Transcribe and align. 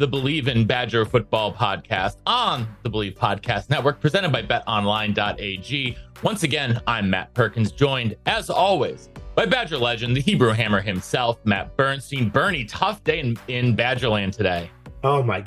The 0.00 0.08
Bleav 0.08 0.48
in 0.48 0.66
Badger 0.66 1.04
Football 1.04 1.52
podcast 1.52 2.16
on 2.24 2.66
the 2.84 2.88
Bleav 2.88 3.18
Podcast 3.18 3.68
Network, 3.68 4.00
presented 4.00 4.32
by 4.32 4.40
betonline.ag. 4.40 5.94
Once 6.22 6.42
again, 6.42 6.80
I'm 6.86 7.10
Matt 7.10 7.34
Perkins, 7.34 7.70
joined 7.70 8.16
as 8.24 8.48
always 8.48 9.10
by 9.34 9.44
Badger 9.44 9.76
legend, 9.76 10.16
the 10.16 10.22
Hebrew 10.22 10.52
Hammer 10.52 10.80
himself, 10.80 11.38
Matt 11.44 11.76
Bernstein. 11.76 12.30
Bernie, 12.30 12.64
tough 12.64 13.04
day 13.04 13.20
in, 13.20 13.36
in 13.48 13.76
Badgerland 13.76 14.34
today. 14.34 14.70
Oh 15.04 15.22
my! 15.22 15.44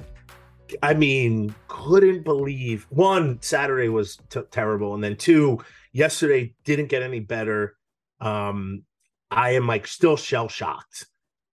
I 0.84 0.94
mean, 0.94 1.56
couldn't 1.68 2.24
believe 2.24 2.86
one 2.92 3.42
Saturday 3.42 3.90
was 3.90 4.20
t- 4.30 4.42
terrible, 4.52 4.94
and 4.94 5.04
then 5.04 5.16
two 5.16 5.64
yesterday 5.94 6.54
didn't 6.64 6.90
get 6.90 7.02
any 7.02 7.22
better. 7.22 7.76
Um, 8.22 8.84
I 9.32 9.56
am 9.56 9.66
like 9.66 9.88
still 9.88 10.16
shell 10.16 10.48
shocked 10.48 11.08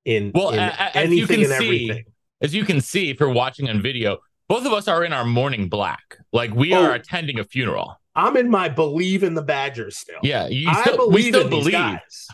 in, 0.04 0.32
Well, 0.34 0.50
in 0.50 0.58
as 0.58 0.90
anything 0.94 1.18
you 1.18 1.26
can 1.26 1.40
and 1.40 1.62
see, 1.62 1.84
everything. 1.86 2.04
As 2.42 2.54
you 2.54 2.64
can 2.64 2.80
see 2.80 3.10
if 3.10 3.20
you're 3.20 3.28
watching 3.32 3.68
on 3.68 3.82
video, 3.82 4.18
both 4.48 4.64
of 4.66 4.72
us 4.72 4.88
are 4.88 5.04
in 5.04 5.12
our 5.12 5.24
morning 5.24 5.68
black. 5.68 6.18
Like 6.32 6.54
we 6.54 6.74
Oh. 6.74 6.82
are 6.84 6.94
attending 6.94 7.38
a 7.38 7.44
funeral. 7.44 7.96
I'm 8.16 8.36
in 8.36 8.50
my 8.50 8.68
believe 8.68 9.22
in 9.22 9.34
the 9.34 9.42
Badgers 9.42 9.96
still. 9.96 10.18
Yeah, 10.22 10.48
you 10.48 10.68
I 10.68 10.82
believe 10.84 11.14
we 11.14 11.22
still 11.28 11.42
in 11.42 11.50
believe 11.50 11.74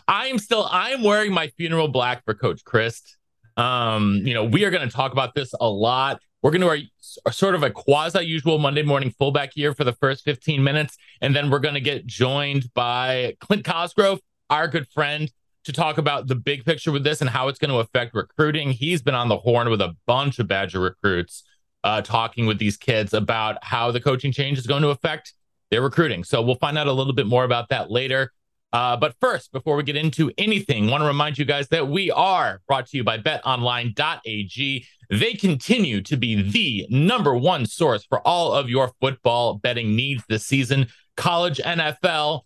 i 0.07 0.27
am 0.27 0.39
still 0.39 0.67
I'm 0.71 1.03
wearing 1.03 1.31
my 1.31 1.47
funeral 1.49 1.87
black 1.87 2.23
for 2.25 2.33
Coach 2.33 2.63
Chryst. 2.63 3.15
Um, 3.57 4.21
you 4.25 4.33
know, 4.33 4.43
we 4.45 4.65
are 4.65 4.71
going 4.71 4.87
to 4.87 4.93
talk 4.93 5.11
about 5.11 5.35
this 5.35 5.53
a 5.59 5.69
lot. 5.69 6.19
We're 6.41 6.51
going 6.51 6.61
to 6.61 6.87
s- 6.99 7.17
sort 7.35 7.55
of 7.55 7.63
a 7.63 7.69
quasi 7.69 8.23
usual 8.25 8.57
Monday 8.59 8.83
morning 8.83 9.13
fullback 9.17 9.51
here 9.53 9.73
for 9.73 9.83
the 9.83 9.93
first 9.93 10.23
15 10.23 10.63
minutes, 10.63 10.97
and 11.21 11.35
then 11.35 11.49
we're 11.49 11.59
going 11.59 11.73
to 11.73 11.81
get 11.81 12.05
joined 12.05 12.71
by 12.73 13.35
Clint 13.39 13.63
Cosgrove, 13.65 14.19
our 14.49 14.67
good 14.67 14.87
friend, 14.89 15.31
to 15.67 15.73
talk 15.73 15.97
about 15.97 16.27
the 16.27 16.35
big 16.35 16.63
picture 16.63 16.93
with 16.93 17.03
this 17.03 17.19
and 17.19 17.29
how 17.29 17.49
it's 17.49 17.59
going 17.59 17.71
to 17.71 17.79
affect 17.79 18.15
recruiting. 18.15 18.71
He's 18.71 19.01
been 19.01 19.15
on 19.15 19.27
the 19.27 19.37
horn 19.37 19.69
with 19.69 19.81
a 19.81 19.95
bunch 20.05 20.39
of 20.39 20.47
Badger 20.47 20.79
recruits, 20.79 21.43
uh, 21.83 22.01
talking 22.01 22.45
with 22.45 22.57
these 22.57 22.77
kids 22.77 23.13
about 23.13 23.61
how 23.63 23.91
the 23.91 23.99
coaching 23.99 24.31
change 24.31 24.57
is 24.57 24.65
going 24.65 24.81
to 24.81 24.89
affect 24.89 25.33
their 25.69 25.81
recruiting. 25.81 26.23
So 26.23 26.41
we'll 26.41 26.55
find 26.55 26.77
out 26.77 26.87
a 26.87 26.93
little 26.93 27.11
bit 27.11 27.27
more 27.27 27.43
about 27.43 27.67
that 27.69 27.91
later. 27.91 28.31
Uh, 28.71 28.95
but 28.95 29.15
first, 29.19 29.51
before 29.51 29.75
we 29.75 29.83
get 29.83 29.97
into 29.97 30.31
anything, 30.37 30.87
want 30.87 31.01
to 31.01 31.07
remind 31.07 31.37
you 31.37 31.43
guys 31.43 31.67
that 31.67 31.89
we 31.89 32.11
are 32.11 32.61
brought 32.65 32.87
to 32.87 32.97
you 32.97 33.03
by 33.03 33.17
betonline.ag. 33.17 34.85
They 35.09 35.33
continue 35.33 36.01
to 36.01 36.15
be 36.15 36.41
the 36.49 36.87
number 36.89 37.35
one 37.35 37.65
source 37.65 38.05
for 38.05 38.25
all 38.25 38.53
of 38.53 38.69
your 38.69 38.93
football 39.01 39.55
betting 39.55 39.97
needs 39.97 40.23
this 40.29 40.45
season. 40.45 40.87
College, 41.17 41.57
NFL, 41.57 42.41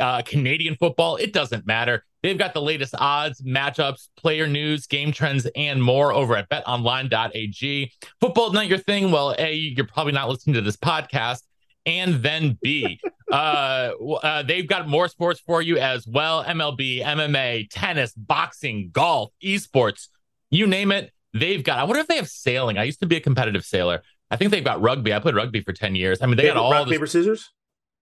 uh, 0.00 0.22
Canadian 0.22 0.76
football, 0.76 1.16
it 1.16 1.34
doesn't 1.34 1.66
matter. 1.66 2.04
They've 2.24 2.38
got 2.38 2.54
the 2.54 2.62
latest 2.62 2.94
odds, 2.96 3.42
matchups, 3.42 4.08
player 4.16 4.46
news, 4.46 4.86
game 4.86 5.12
trends, 5.12 5.46
and 5.54 5.82
more 5.82 6.10
over 6.10 6.34
at 6.34 6.48
betonline.ag. 6.48 7.92
Football 8.18 8.52
not 8.52 8.66
your 8.66 8.78
thing? 8.78 9.10
Well, 9.10 9.34
A, 9.38 9.52
you're 9.52 9.86
probably 9.86 10.14
not 10.14 10.30
listening 10.30 10.54
to 10.54 10.62
this 10.62 10.78
podcast. 10.78 11.42
And 11.84 12.22
then 12.22 12.56
B, 12.62 12.98
uh, 13.30 13.34
uh, 13.34 14.42
they've 14.42 14.66
got 14.66 14.88
more 14.88 15.06
sports 15.08 15.38
for 15.38 15.60
you 15.60 15.76
as 15.76 16.06
well 16.06 16.42
MLB, 16.42 17.04
MMA, 17.04 17.68
tennis, 17.68 18.14
boxing, 18.14 18.88
golf, 18.90 19.30
esports, 19.44 20.08
you 20.48 20.66
name 20.66 20.92
it. 20.92 21.12
They've 21.34 21.62
got, 21.62 21.78
I 21.78 21.84
wonder 21.84 22.00
if 22.00 22.06
they 22.06 22.16
have 22.16 22.30
sailing. 22.30 22.78
I 22.78 22.84
used 22.84 23.00
to 23.00 23.06
be 23.06 23.16
a 23.16 23.20
competitive 23.20 23.66
sailor. 23.66 24.02
I 24.30 24.36
think 24.36 24.50
they've 24.50 24.64
got 24.64 24.80
rugby. 24.80 25.12
I 25.12 25.18
played 25.18 25.34
rugby 25.34 25.60
for 25.60 25.74
10 25.74 25.94
years. 25.94 26.22
I 26.22 26.26
mean, 26.26 26.38
they 26.38 26.44
got 26.44 26.56
all 26.56 26.72
rock 26.72 26.86
this 26.86 26.94
paper 26.94 27.06
scissors. 27.06 27.50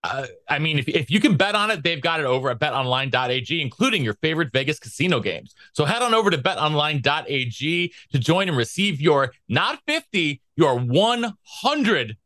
Uh, 0.04 0.26
I 0.48 0.58
mean, 0.58 0.78
if, 0.78 0.88
if 0.88 1.10
you 1.10 1.20
can 1.20 1.36
bet 1.36 1.54
on 1.54 1.70
it, 1.70 1.84
they've 1.84 2.00
got 2.00 2.18
it 2.18 2.26
over 2.26 2.50
at 2.50 2.58
betonline.ag, 2.58 3.60
including 3.60 4.02
your 4.02 4.14
favorite 4.14 4.52
Vegas 4.52 4.78
casino 4.78 5.20
games. 5.20 5.54
So 5.72 5.84
head 5.84 6.02
on 6.02 6.12
over 6.12 6.30
to 6.30 6.38
betonline.ag 6.38 7.92
to 8.10 8.18
join 8.18 8.48
and 8.48 8.56
receive 8.56 9.00
your 9.00 9.32
not 9.48 9.80
50, 9.86 10.40
your 10.56 10.78
100% 10.78 12.16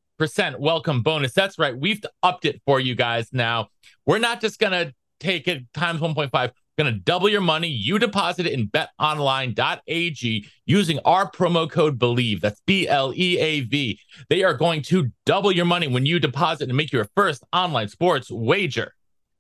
welcome 0.59 1.03
bonus. 1.03 1.33
That's 1.33 1.59
right. 1.59 1.77
We've 1.79 2.03
upped 2.23 2.47
it 2.47 2.63
for 2.65 2.81
you 2.81 2.95
guys 2.95 3.29
now. 3.33 3.69
We're 4.07 4.19
not 4.19 4.41
just 4.41 4.59
going 4.59 4.73
to 4.73 4.95
take 5.21 5.47
it 5.47 5.65
times 5.75 6.01
1.5. 6.01 6.53
Going 6.79 6.93
to 6.93 7.01
double 7.01 7.29
your 7.31 7.41
money. 7.41 7.69
You 7.69 7.99
deposit 7.99 8.45
it 8.47 8.53
in 8.53 8.69
betonline.ag 8.69 10.47
using 10.67 10.99
our 11.07 11.31
promo 11.31 11.71
code 11.71 11.99
BLEAV. 11.99 12.41
That's 12.41 12.61
B 12.67 12.87
L 12.87 13.13
E 13.17 13.39
A 13.39 13.61
V. 13.61 13.99
They 14.29 14.43
are 14.45 14.53
going 14.55 14.83
to 14.83 15.11
double 15.25 15.53
your 15.53 15.65
money 15.65 15.89
when 15.89 16.05
you 16.05 16.19
deposit 16.21 16.69
and 16.69 16.77
make 16.77 16.93
your 16.93 17.09
first 17.17 17.45
online 17.53 17.89
sports 17.89 18.31
wager. 18.31 18.93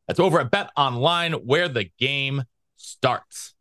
That's 0.09 0.19
over 0.21 0.41
at 0.41 0.51
betonline 0.51 1.45
where 1.45 1.69
the 1.69 1.91
game 1.99 2.45
starts. 2.77 3.55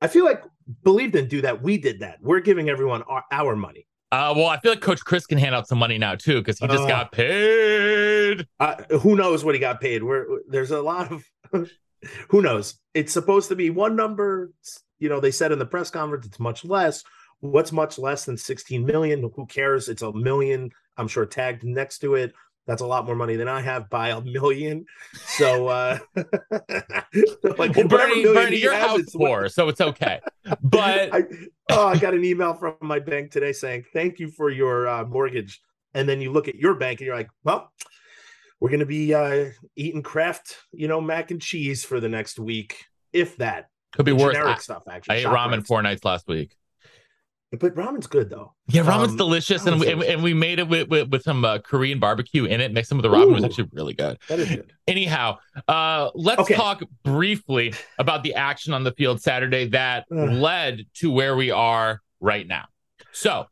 I 0.00 0.08
feel 0.08 0.24
like 0.24 0.42
Bleav 0.84 1.12
didn't 1.12 1.28
do 1.28 1.42
that. 1.42 1.62
We 1.62 1.76
did 1.78 2.00
that. 2.00 2.18
We're 2.22 2.40
giving 2.40 2.68
everyone 2.70 3.02
our, 3.02 3.24
our 3.30 3.56
money. 3.56 3.86
Uh, 4.12 4.32
well, 4.36 4.46
I 4.46 4.58
feel 4.60 4.72
like 4.72 4.80
Coach 4.80 5.04
Chryst 5.04 5.28
can 5.28 5.36
hand 5.36 5.54
out 5.54 5.66
some 5.68 5.78
money 5.78 5.98
now 5.98 6.14
too 6.14 6.40
because 6.40 6.58
he 6.58 6.66
just 6.68 6.84
Uh. 6.84 6.88
got 6.88 7.12
paid. 7.12 8.46
Uh, 8.60 8.76
who 9.00 9.16
knows 9.16 9.44
what 9.44 9.54
he 9.54 9.58
got 9.58 9.80
paid? 9.80 10.02
We're 10.02 10.24
there's 10.48 10.70
a 10.70 10.80
lot 10.80 11.12
of 11.12 11.24
who 12.28 12.42
knows. 12.42 12.78
It's 12.94 13.12
supposed 13.12 13.48
to 13.48 13.56
be 13.56 13.70
one 13.70 13.96
number. 13.96 14.52
You 14.98 15.08
know, 15.08 15.20
they 15.20 15.30
said 15.30 15.52
in 15.52 15.58
the 15.58 15.66
press 15.66 15.90
conference 15.90 16.26
it's 16.26 16.40
much 16.40 16.64
less. 16.64 17.04
What's 17.40 17.72
much 17.72 17.98
less 17.98 18.24
than 18.24 18.36
16 18.36 18.84
million? 18.84 19.30
Who 19.34 19.46
cares? 19.46 19.88
It's 19.88 20.02
a 20.02 20.12
million. 20.12 20.70
I'm 20.96 21.08
sure 21.08 21.26
tagged 21.26 21.64
next 21.64 21.98
to 21.98 22.14
it. 22.14 22.32
That's 22.66 22.82
a 22.82 22.86
lot 22.86 23.06
more 23.06 23.14
money 23.14 23.36
than 23.36 23.46
I 23.46 23.60
have 23.60 23.88
by 23.88 24.08
a 24.10 24.20
million. 24.20 24.86
So, 25.36 25.68
uh, 25.68 25.98
like 26.16 27.76
Well, 27.76 27.86
Bernie, 27.88 28.24
Bernie, 28.24 28.56
you're 28.56 28.72
has, 28.72 28.86
house 28.86 29.14
what- 29.14 29.28
poor, 29.28 29.48
so 29.48 29.68
it's 29.68 29.80
okay. 29.80 30.20
But 30.62 31.12
I, 31.12 31.24
oh, 31.70 31.88
I 31.88 31.98
got 31.98 32.14
an 32.14 32.24
email 32.24 32.54
from 32.54 32.76
my 32.80 33.00
bank 33.00 33.32
today 33.32 33.52
saying 33.52 33.84
thank 33.92 34.18
you 34.20 34.30
for 34.30 34.48
your 34.48 34.88
uh, 34.88 35.04
mortgage, 35.04 35.60
and 35.94 36.08
then 36.08 36.20
you 36.20 36.30
look 36.32 36.46
at 36.48 36.54
your 36.54 36.74
bank 36.74 37.00
and 37.00 37.06
you're 37.06 37.16
like, 37.16 37.30
well, 37.44 37.72
we're 38.60 38.70
gonna 38.70 38.86
be 38.86 39.14
uh, 39.14 39.50
eating 39.76 40.02
Kraft, 40.02 40.56
you 40.72 40.88
know, 40.88 41.00
mac 41.00 41.30
and 41.30 41.40
cheese 41.40 41.84
for 41.84 42.00
the 42.00 42.08
next 42.08 42.38
week, 42.38 42.84
if 43.12 43.36
that. 43.38 43.68
could 43.92 44.06
be 44.06 44.12
worse. 44.12 44.34
Generic 44.34 44.56
I, 44.56 44.60
stuff, 44.60 44.82
actually. 44.90 45.16
I 45.16 45.18
ate 45.20 45.26
ramen 45.26 45.66
four 45.66 45.82
nights 45.82 46.04
last 46.04 46.26
week. 46.28 46.54
but 47.52 47.74
ramen's 47.74 48.06
good 48.06 48.28
though. 48.28 48.54
Yeah, 48.68 48.82
ramen's 48.82 49.12
Um, 49.12 49.16
delicious, 49.18 49.64
and 49.66 49.80
we, 49.80 49.86
and, 49.86 50.00
delicious. 50.00 50.14
and 50.14 50.22
we 50.22 50.34
made 50.34 50.58
it 50.58 50.68
with, 50.68 50.88
with, 50.88 51.08
with 51.10 51.22
some 51.22 51.44
uh, 51.44 51.58
Korean 51.58 51.98
barbecue 52.00 52.44
in 52.44 52.60
it. 52.60 52.72
Mixed 52.72 52.90
in 52.92 52.98
with 52.98 53.04
the 53.04 53.08
ramen 53.10 53.30
it 53.30 53.34
was 53.34 53.44
actually 53.44 53.68
really 53.72 53.94
good. 53.94 54.18
That 54.28 54.40
is 54.40 54.48
good. 54.48 54.72
Anyhow, 54.88 55.38
uh, 55.68 56.10
let's 56.14 56.40
Okay. 56.42 56.54
talk 56.54 56.82
briefly 57.04 57.72
about 57.98 58.22
the 58.24 58.34
action 58.34 58.72
on 58.74 58.84
the 58.84 58.92
field 58.92 59.20
Saturday 59.22 59.66
that 59.68 60.06
led 60.10 60.86
to 60.94 61.10
where 61.10 61.36
we 61.36 61.50
are 61.50 62.00
right 62.20 62.46
now. 62.46 62.64
So, 63.12 63.46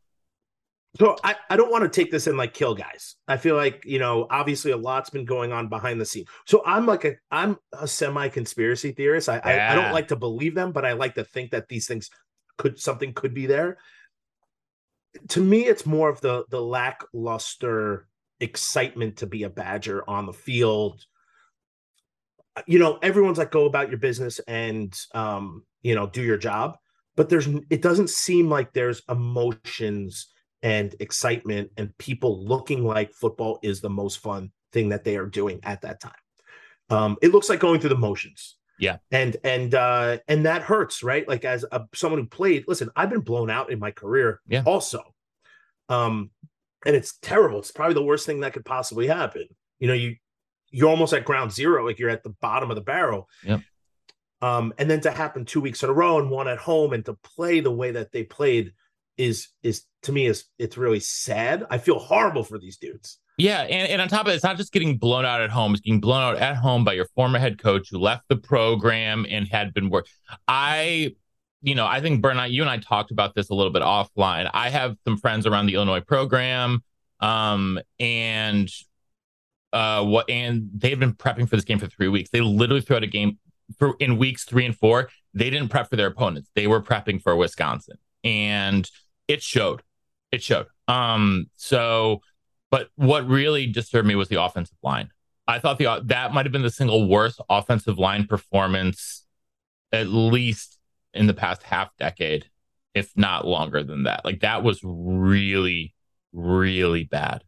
So 0.97 1.17
I, 1.23 1.35
I 1.49 1.57
don't 1.57 1.71
want 1.71 1.83
to 1.83 1.89
take 1.89 2.09
this 2.09 2.27
and 2.27 2.37
like 2.37 2.53
kill 2.53 2.73
guys. 2.73 3.15
I 3.27 3.37
feel 3.37 3.55
like, 3.55 3.83
you 3.85 3.99
know, 3.99 4.27
obviously 4.29 4.71
a 4.71 4.77
lot's 4.77 5.09
been 5.09 5.25
going 5.25 5.51
on 5.51 5.67
behind 5.67 5.99
the 5.99 6.05
scene. 6.05 6.25
So 6.45 6.63
I'm 6.65 6.85
like 6.85 7.03
a 7.03 7.15
I'm 7.31 7.57
a 7.73 7.87
semi 7.87 8.29
conspiracy 8.29 8.91
theorist. 8.91 9.27
I, 9.27 9.41
I 9.43 9.71
I 9.71 9.75
don't 9.75 9.91
like 9.91 10.07
to 10.09 10.15
believe 10.15 10.55
them, 10.55 10.71
but 10.71 10.85
I 10.85 10.93
like 10.93 11.15
to 11.15 11.25
think 11.25 11.51
that 11.51 11.67
these 11.67 11.85
things 11.87 12.09
could 12.57 12.79
something 12.79 13.13
could 13.13 13.33
be 13.33 13.45
there. 13.45 13.77
To 15.29 15.41
me, 15.41 15.65
it's 15.65 15.85
more 15.85 16.09
of 16.09 16.21
the 16.21 16.45
the 16.49 16.61
lackluster 16.61 18.07
excitement 18.39 19.17
to 19.17 19.27
be 19.27 19.43
a 19.43 19.49
Badger 19.49 20.09
on 20.09 20.25
the 20.25 20.33
field. 20.33 21.05
you 22.67 22.79
know, 22.79 22.97
everyone's 23.01 23.37
like, 23.37 23.51
go 23.51 23.65
about 23.65 23.89
your 23.89 23.99
business 23.99 24.39
and, 24.47 24.97
um, 25.13 25.63
you 25.81 25.95
know, 25.95 26.07
do 26.07 26.21
your 26.21 26.37
job. 26.37 26.77
But 27.15 27.29
there's, 27.29 27.47
it 27.69 27.81
doesn't 27.81 28.09
seem 28.09 28.49
like 28.49 28.73
there's 28.73 29.01
emotions 29.09 30.27
and 30.63 30.95
excitement 30.99 31.71
and 31.77 31.95
people 31.97 32.43
looking 32.45 32.83
like 32.83 33.13
football 33.13 33.59
is 33.61 33.81
the 33.81 33.89
most 33.89 34.19
fun 34.19 34.51
thing 34.71 34.89
that 34.89 35.03
they 35.03 35.15
are 35.17 35.25
doing 35.25 35.59
at 35.63 35.81
that 35.81 35.99
time. 35.99 36.11
Um, 36.89 37.17
it 37.21 37.31
looks 37.31 37.49
like 37.49 37.59
going 37.59 37.79
through 37.79 37.89
the 37.89 37.97
motions. 37.97 38.57
Yeah. 38.77 38.97
And 39.11 39.37
and 39.43 39.73
uh 39.73 40.17
and 40.27 40.45
that 40.45 40.61
hurts, 40.61 41.01
right? 41.01 41.25
Like 41.27 41.45
as 41.45 41.63
a 41.71 41.85
someone 41.93 42.19
who 42.19 42.27
played, 42.27 42.65
listen, 42.67 42.89
I've 42.95 43.09
been 43.09 43.21
blown 43.21 43.49
out 43.49 43.71
in 43.71 43.79
my 43.79 43.91
career 43.91 44.41
Yeah. 44.47 44.63
also. 44.65 45.01
Um 45.87 46.31
and 46.85 46.95
it's 46.95 47.17
terrible. 47.21 47.59
It's 47.59 47.71
probably 47.71 47.93
the 47.93 48.03
worst 48.03 48.25
thing 48.25 48.41
that 48.41 48.53
could 48.53 48.65
possibly 48.65 49.07
happen. 49.07 49.47
You 49.79 49.87
know, 49.87 49.93
you 49.93 50.17
you're 50.71 50.89
almost 50.89 51.13
at 51.13 51.23
ground 51.25 51.53
zero, 51.53 51.85
like 51.85 51.99
you're 51.99 52.09
at 52.09 52.23
the 52.23 52.35
bottom 52.41 52.69
of 52.69 52.75
the 52.75 52.81
barrel. 52.81 53.29
Yeah. 53.43 53.59
Um, 54.41 54.73
and 54.77 54.89
then 54.89 54.99
to 55.01 55.11
happen 55.11 55.45
two 55.45 55.61
weeks 55.61 55.81
in 55.83 55.89
a 55.89 55.93
row 55.93 56.19
and 56.19 56.29
one 56.29 56.49
at 56.49 56.57
home 56.57 56.91
and 56.91 57.05
to 57.05 57.13
play 57.13 57.61
the 57.61 57.71
way 57.71 57.91
that 57.91 58.11
they 58.11 58.23
played 58.23 58.73
is 59.17 59.49
is 59.63 59.83
to 60.03 60.11
me 60.11 60.25
is 60.25 60.45
it's 60.59 60.77
really 60.77 60.99
sad. 60.99 61.65
I 61.69 61.77
feel 61.77 61.99
horrible 61.99 62.43
for 62.43 62.57
these 62.57 62.77
dudes. 62.77 63.19
Yeah, 63.37 63.63
and, 63.63 63.91
and 63.91 64.01
on 64.01 64.07
top 64.07 64.21
of 64.21 64.31
it, 64.31 64.35
it's 64.35 64.43
not 64.43 64.55
just 64.55 64.71
getting 64.71 64.97
blown 64.97 65.25
out 65.25 65.41
at 65.41 65.49
home; 65.49 65.73
it's 65.73 65.81
getting 65.81 65.99
blown 65.99 66.21
out 66.21 66.37
at 66.37 66.55
home 66.55 66.85
by 66.85 66.93
your 66.93 67.05
former 67.15 67.37
head 67.37 67.61
coach 67.61 67.89
who 67.91 67.99
left 67.99 68.23
the 68.29 68.37
program 68.37 69.25
and 69.29 69.47
had 69.47 69.73
been 69.73 69.89
work. 69.89 70.07
I, 70.47 71.15
you 71.61 71.75
know, 71.75 71.85
I 71.85 71.99
think 71.99 72.21
Bernard, 72.21 72.51
you 72.51 72.61
and 72.61 72.69
I 72.69 72.77
talked 72.77 73.11
about 73.11 73.35
this 73.35 73.49
a 73.49 73.53
little 73.53 73.73
bit 73.73 73.81
offline. 73.81 74.49
I 74.53 74.69
have 74.69 74.95
some 75.05 75.17
friends 75.17 75.45
around 75.45 75.65
the 75.65 75.75
Illinois 75.75 75.99
program, 75.99 76.81
um, 77.19 77.77
and 77.99 78.69
uh, 79.73 80.05
what, 80.05 80.29
and 80.29 80.69
they've 80.73 80.99
been 80.99 81.13
prepping 81.13 81.49
for 81.49 81.57
this 81.57 81.65
game 81.65 81.79
for 81.79 81.87
three 81.87 82.07
weeks. 82.07 82.29
They 82.29 82.39
literally 82.39 82.81
threw 82.81 82.95
out 82.95 83.03
a 83.03 83.07
game 83.07 83.37
for 83.77 83.95
in 83.99 84.17
weeks 84.17 84.45
three 84.45 84.65
and 84.65 84.77
four. 84.77 85.09
They 85.33 85.49
didn't 85.49 85.67
prep 85.67 85.89
for 85.89 85.97
their 85.97 86.07
opponents; 86.07 86.49
they 86.55 86.67
were 86.67 86.81
prepping 86.81 87.21
for 87.21 87.35
Wisconsin, 87.35 87.97
and 88.23 88.89
it 89.27 89.41
showed. 89.41 89.81
It 90.31 90.43
showed. 90.43 90.67
Um, 90.87 91.49
so. 91.55 92.21
But 92.71 92.89
what 92.95 93.25
really 93.27 93.67
disturbed 93.67 94.07
me 94.07 94.15
was 94.15 94.27
the 94.27 94.41
offensive 94.41 94.77
line. 94.83 95.09
I 95.47 95.59
thought 95.59 95.77
the 95.77 96.01
that 96.05 96.33
might 96.33 96.45
have 96.45 96.51
been 96.51 96.63
the 96.63 96.71
single 96.71 97.07
worst 97.07 97.39
offensive 97.49 97.97
line 97.97 98.25
performance, 98.27 99.25
at 99.93 100.07
least 100.07 100.77
in 101.13 101.27
the 101.27 101.33
past 101.33 101.63
half 101.63 101.95
decade, 101.97 102.49
if 102.93 103.11
not 103.15 103.47
longer 103.47 103.83
than 103.83 104.03
that. 104.03 104.25
Like 104.25 104.41
that 104.41 104.63
was 104.63 104.81
really, 104.83 105.93
really 106.33 107.05
bad. 107.05 107.43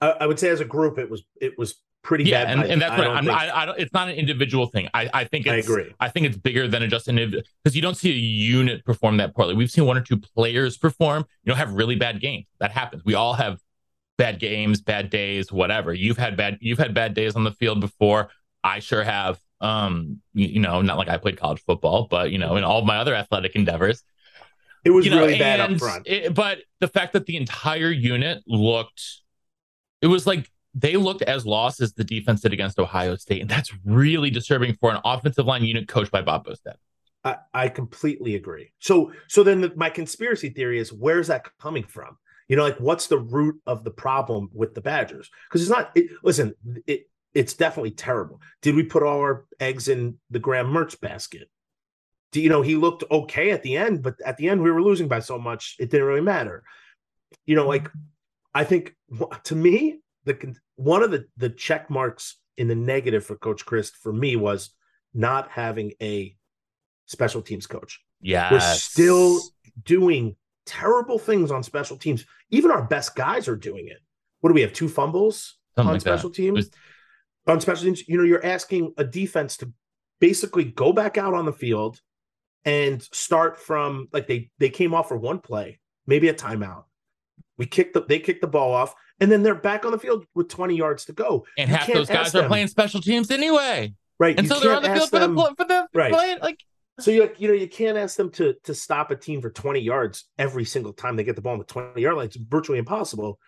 I, 0.00 0.10
I 0.20 0.26
would 0.26 0.38
say 0.38 0.48
as 0.48 0.60
a 0.60 0.64
group, 0.64 0.98
it 0.98 1.10
was 1.10 1.24
it 1.40 1.58
was 1.58 1.74
pretty 2.02 2.24
Yeah, 2.24 2.44
bad. 2.44 2.58
and, 2.58 2.70
and 2.72 2.82
that's 2.82 2.92
I 3.00 3.06
I'm. 3.06 3.24
think- 3.24 3.36
I, 3.36 3.62
I 3.62 3.66
don't. 3.66 3.78
It's 3.78 3.92
not 3.92 4.08
an 4.08 4.14
individual 4.14 4.66
thing. 4.66 4.88
I, 4.94 5.08
I 5.12 5.24
think 5.24 5.46
I 5.46 5.56
it's. 5.56 5.68
agree. 5.68 5.92
I 6.00 6.08
think 6.08 6.26
it's 6.26 6.36
bigger 6.36 6.66
than 6.68 6.88
just 6.90 7.08
an 7.08 7.18
individual 7.18 7.44
because 7.62 7.76
you 7.76 7.82
don't 7.82 7.96
see 7.96 8.10
a 8.10 8.14
unit 8.14 8.84
perform 8.84 9.16
that 9.18 9.34
poorly. 9.34 9.54
We've 9.54 9.70
seen 9.70 9.86
one 9.86 9.96
or 9.98 10.02
two 10.02 10.18
players 10.18 10.76
perform. 10.76 11.24
You 11.44 11.50
know, 11.50 11.56
have 11.56 11.72
really 11.72 11.96
bad 11.96 12.20
games. 12.20 12.46
That 12.58 12.70
happens. 12.72 13.04
We 13.04 13.14
all 13.14 13.34
have 13.34 13.58
bad 14.18 14.38
games, 14.38 14.80
bad 14.80 15.10
days, 15.10 15.50
whatever. 15.52 15.92
You've 15.94 16.18
had 16.18 16.36
bad. 16.36 16.58
You've 16.60 16.78
had 16.78 16.94
bad 16.94 17.14
days 17.14 17.36
on 17.36 17.44
the 17.44 17.52
field 17.52 17.80
before. 17.80 18.30
I 18.64 18.78
sure 18.80 19.02
have. 19.02 19.38
Um, 19.62 20.22
you, 20.32 20.46
you 20.46 20.60
know, 20.60 20.80
not 20.80 20.96
like 20.96 21.08
I 21.10 21.18
played 21.18 21.36
college 21.38 21.60
football, 21.66 22.06
but 22.10 22.30
you 22.30 22.38
know, 22.38 22.56
in 22.56 22.64
all 22.64 22.78
of 22.78 22.86
my 22.86 22.96
other 22.96 23.14
athletic 23.14 23.54
endeavors, 23.56 24.02
it 24.86 24.90
was 24.90 25.04
you 25.04 25.10
know, 25.10 25.18
really 25.18 25.38
bad 25.38 25.60
up 25.60 25.78
front. 25.78 26.06
it- 26.08 26.32
but 26.34 26.60
the 26.80 26.88
fact 26.88 27.12
that 27.12 27.26
the 27.26 27.36
entire 27.36 27.90
unit 27.90 28.42
looked, 28.46 29.02
it 30.00 30.06
was 30.06 30.26
like 30.26 30.50
they 30.74 30.96
looked 30.96 31.22
as 31.22 31.44
lost 31.44 31.80
as 31.80 31.92
the 31.94 32.04
defense 32.04 32.42
did 32.42 32.52
against 32.52 32.78
Ohio 32.78 33.16
State, 33.16 33.40
and 33.40 33.50
that's 33.50 33.72
really 33.84 34.30
disturbing 34.30 34.74
for 34.74 34.90
an 34.90 35.00
offensive 35.04 35.46
line 35.46 35.64
unit 35.64 35.88
coached 35.88 36.10
by 36.10 36.22
Bob 36.22 36.46
Bostad. 36.46 36.74
I, 37.24 37.36
I 37.52 37.68
completely 37.68 38.34
agree. 38.34 38.72
So 38.78 39.12
so 39.28 39.42
then 39.42 39.60
the, 39.60 39.72
my 39.76 39.90
conspiracy 39.90 40.50
theory 40.50 40.78
is 40.78 40.92
where's 40.92 41.26
that 41.26 41.48
coming 41.58 41.84
from? 41.84 42.16
You 42.48 42.56
know, 42.56 42.62
like 42.62 42.78
what's 42.78 43.08
the 43.08 43.18
root 43.18 43.60
of 43.66 43.84
the 43.84 43.90
problem 43.90 44.50
with 44.52 44.74
the 44.74 44.80
Badgers? 44.80 45.30
Because 45.48 45.62
it's 45.62 45.70
not. 45.70 45.90
It, 45.94 46.10
listen, 46.22 46.54
it 46.86 47.08
it's 47.34 47.54
definitely 47.54 47.92
terrible. 47.92 48.40
Did 48.62 48.74
we 48.74 48.84
put 48.84 49.02
all 49.02 49.20
our 49.20 49.44
eggs 49.60 49.88
in 49.88 50.18
the 50.30 50.38
Graham 50.38 50.68
Mertz 50.68 50.98
basket? 50.98 51.48
Do 52.32 52.40
you 52.40 52.48
know 52.48 52.62
he 52.62 52.76
looked 52.76 53.04
okay 53.10 53.50
at 53.50 53.62
the 53.62 53.76
end, 53.76 54.02
but 54.02 54.14
at 54.24 54.36
the 54.36 54.48
end 54.48 54.62
we 54.62 54.70
were 54.70 54.82
losing 54.82 55.08
by 55.08 55.20
so 55.20 55.38
much 55.38 55.76
it 55.78 55.90
didn't 55.90 56.06
really 56.06 56.20
matter. 56.20 56.62
You 57.44 57.56
know, 57.56 57.68
like 57.68 57.88
I 58.54 58.64
think 58.64 58.94
to 59.44 59.54
me 59.54 60.00
the 60.24 60.54
one 60.76 61.02
of 61.02 61.10
the 61.10 61.24
the 61.36 61.50
check 61.50 61.88
marks 61.90 62.36
in 62.56 62.68
the 62.68 62.74
negative 62.74 63.24
for 63.24 63.36
Coach 63.36 63.64
Chryst 63.64 63.92
for 64.02 64.12
me 64.12 64.36
was 64.36 64.70
not 65.14 65.50
having 65.50 65.92
a 66.02 66.36
special 67.06 67.42
teams 67.42 67.66
coach. 67.66 68.00
Yeah, 68.20 68.52
We're 68.52 68.60
still 68.60 69.40
doing 69.84 70.36
terrible 70.66 71.18
things 71.18 71.50
on 71.50 71.62
special 71.62 71.96
teams. 71.96 72.24
Even 72.50 72.70
our 72.70 72.82
best 72.82 73.16
guys 73.16 73.48
are 73.48 73.56
doing 73.56 73.88
it. 73.88 73.98
What 74.40 74.50
do 74.50 74.54
we 74.54 74.60
have? 74.60 74.72
Two 74.72 74.88
fumbles 74.88 75.56
Something 75.74 75.88
on 75.88 75.94
like 75.94 76.02
that. 76.02 76.10
special 76.18 76.30
teams. 76.30 76.56
Was- 76.56 76.70
on 77.46 77.60
special 77.60 77.84
teams, 77.86 78.06
you 78.06 78.18
know, 78.18 78.22
you're 78.24 78.44
asking 78.44 78.92
a 78.98 79.04
defense 79.04 79.56
to 79.56 79.72
basically 80.20 80.64
go 80.64 80.92
back 80.92 81.16
out 81.16 81.32
on 81.32 81.46
the 81.46 81.52
field 81.52 81.98
and 82.66 83.00
start 83.02 83.58
from 83.58 84.08
like 84.12 84.26
they 84.26 84.50
they 84.58 84.68
came 84.68 84.92
off 84.94 85.08
for 85.08 85.16
one 85.16 85.38
play, 85.40 85.80
maybe 86.06 86.28
a 86.28 86.34
timeout. 86.34 86.84
We 87.60 87.66
kicked 87.66 87.92
the 87.92 88.00
they 88.02 88.18
kicked 88.18 88.40
the 88.40 88.46
ball 88.48 88.72
off, 88.72 88.94
and 89.20 89.30
then 89.30 89.42
they're 89.42 89.54
back 89.54 89.84
on 89.84 89.92
the 89.92 89.98
field 89.98 90.24
with 90.34 90.48
20 90.48 90.74
yards 90.74 91.04
to 91.04 91.12
go. 91.12 91.44
and 91.58 91.68
You 91.68 91.76
half 91.76 91.86
those 91.92 92.08
guys 92.08 92.34
are 92.34 92.40
them- 92.40 92.48
playing 92.48 92.68
special 92.68 93.02
teams 93.02 93.30
anyway, 93.30 93.92
right. 94.18 94.36
and 94.38 94.48
you 94.48 94.54
so 94.54 94.58
they're 94.60 94.74
on 94.74 94.82
the 94.82 94.88
field 94.88 95.00
ask 95.02 95.10
for 95.10 95.18
the 95.18 95.26
them- 95.28 95.54
for 95.56 95.64
the 95.66 95.86
Right. 95.92 96.10
play. 96.10 96.38
Like 96.40 96.58
So 97.00 97.10
you 97.10 97.30
you 97.36 97.48
know 97.48 97.54
you 97.54 97.68
can't 97.68 97.98
ask 97.98 98.16
them 98.16 98.30
to 98.32 98.54
to 98.64 98.74
stop 98.74 99.10
a 99.10 99.16
team 99.16 99.42
for 99.42 99.50
20 99.50 99.78
yards 99.80 100.24
every 100.38 100.64
single 100.64 100.94
time 100.94 101.16
they 101.16 101.22
get 101.24 101.36
the 101.36 101.42
ball 101.42 101.52
on 101.52 101.58
the 101.58 101.64
20 101.66 102.00
yard 102.00 102.16
line. 102.16 102.26
It's 102.26 102.36
virtually 102.36 102.78
impossible. 102.78 103.38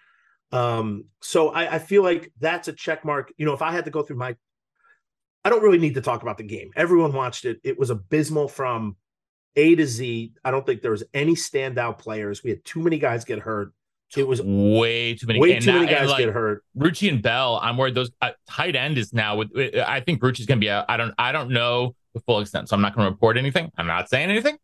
Um, 0.53 1.06
so 1.23 1.49
I, 1.49 1.76
I 1.76 1.79
feel 1.79 2.03
like 2.03 2.31
that's 2.38 2.69
a 2.69 2.75
check 2.75 3.06
mark. 3.06 3.32
You 3.38 3.47
know, 3.47 3.55
if 3.55 3.62
I 3.62 3.73
had 3.73 3.87
to 3.87 3.91
go 3.91 4.03
through 4.03 4.17
my 4.19 4.37
I 5.44 5.49
don't 5.50 5.62
really 5.62 5.79
need 5.79 5.94
to 5.94 6.03
talk 6.03 6.20
about 6.23 6.37
the 6.37 6.44
game. 6.44 6.70
Everyone 6.76 7.12
watched 7.15 7.47
it. 7.47 7.58
It 7.65 7.79
was 7.79 7.88
abysmal 7.91 8.47
from 8.49 8.97
A 9.56 9.75
to 9.75 9.87
Z. 9.87 10.35
I 10.44 10.50
don't 10.50 10.65
think 10.67 10.82
there 10.82 10.91
was 10.93 11.03
any 11.15 11.35
standout 11.35 11.99
players. 11.99 12.44
We 12.44 12.50
had 12.50 12.65
too 12.65 12.81
many 12.81 12.99
guys 12.99 13.25
get 13.25 13.38
hurt. 13.41 13.73
It 14.17 14.26
was 14.26 14.43
way 14.43 15.14
too 15.14 15.26
many. 15.26 15.41
way 15.41 15.59
too 15.59 15.73
many 15.73 15.87
guys 15.87 16.09
like, 16.11 16.25
get 16.25 16.35
hurt. 16.35 16.64
Rucci 16.76 17.09
and 17.09 17.23
Bell, 17.23 17.59
I'm 17.62 17.76
worried 17.76 17.94
those 17.94 18.11
uh, 18.20 18.32
tight 18.49 18.76
end 18.76 18.99
is 18.99 19.12
now 19.12 19.37
with. 19.37 19.50
I 19.87 20.00
think 20.00 20.20
Rucci's 20.20 20.47
going 20.47 20.59
to 20.59 20.64
be. 20.64 20.69
A, 20.69 20.85
I 20.88 20.97
don't. 20.97 21.14
I 21.19 21.32
don't 21.32 21.50
know 21.50 21.94
the 22.14 22.20
full 22.20 22.41
extent, 22.41 22.69
so 22.69 22.76
I'm 22.76 22.82
not 22.82 22.94
going 22.94 23.06
to 23.06 23.11
report 23.11 23.38
anything. 23.38 23.70
I'm 23.79 23.87
not 23.87 24.08
saying 24.10 24.31
anything. 24.31 24.58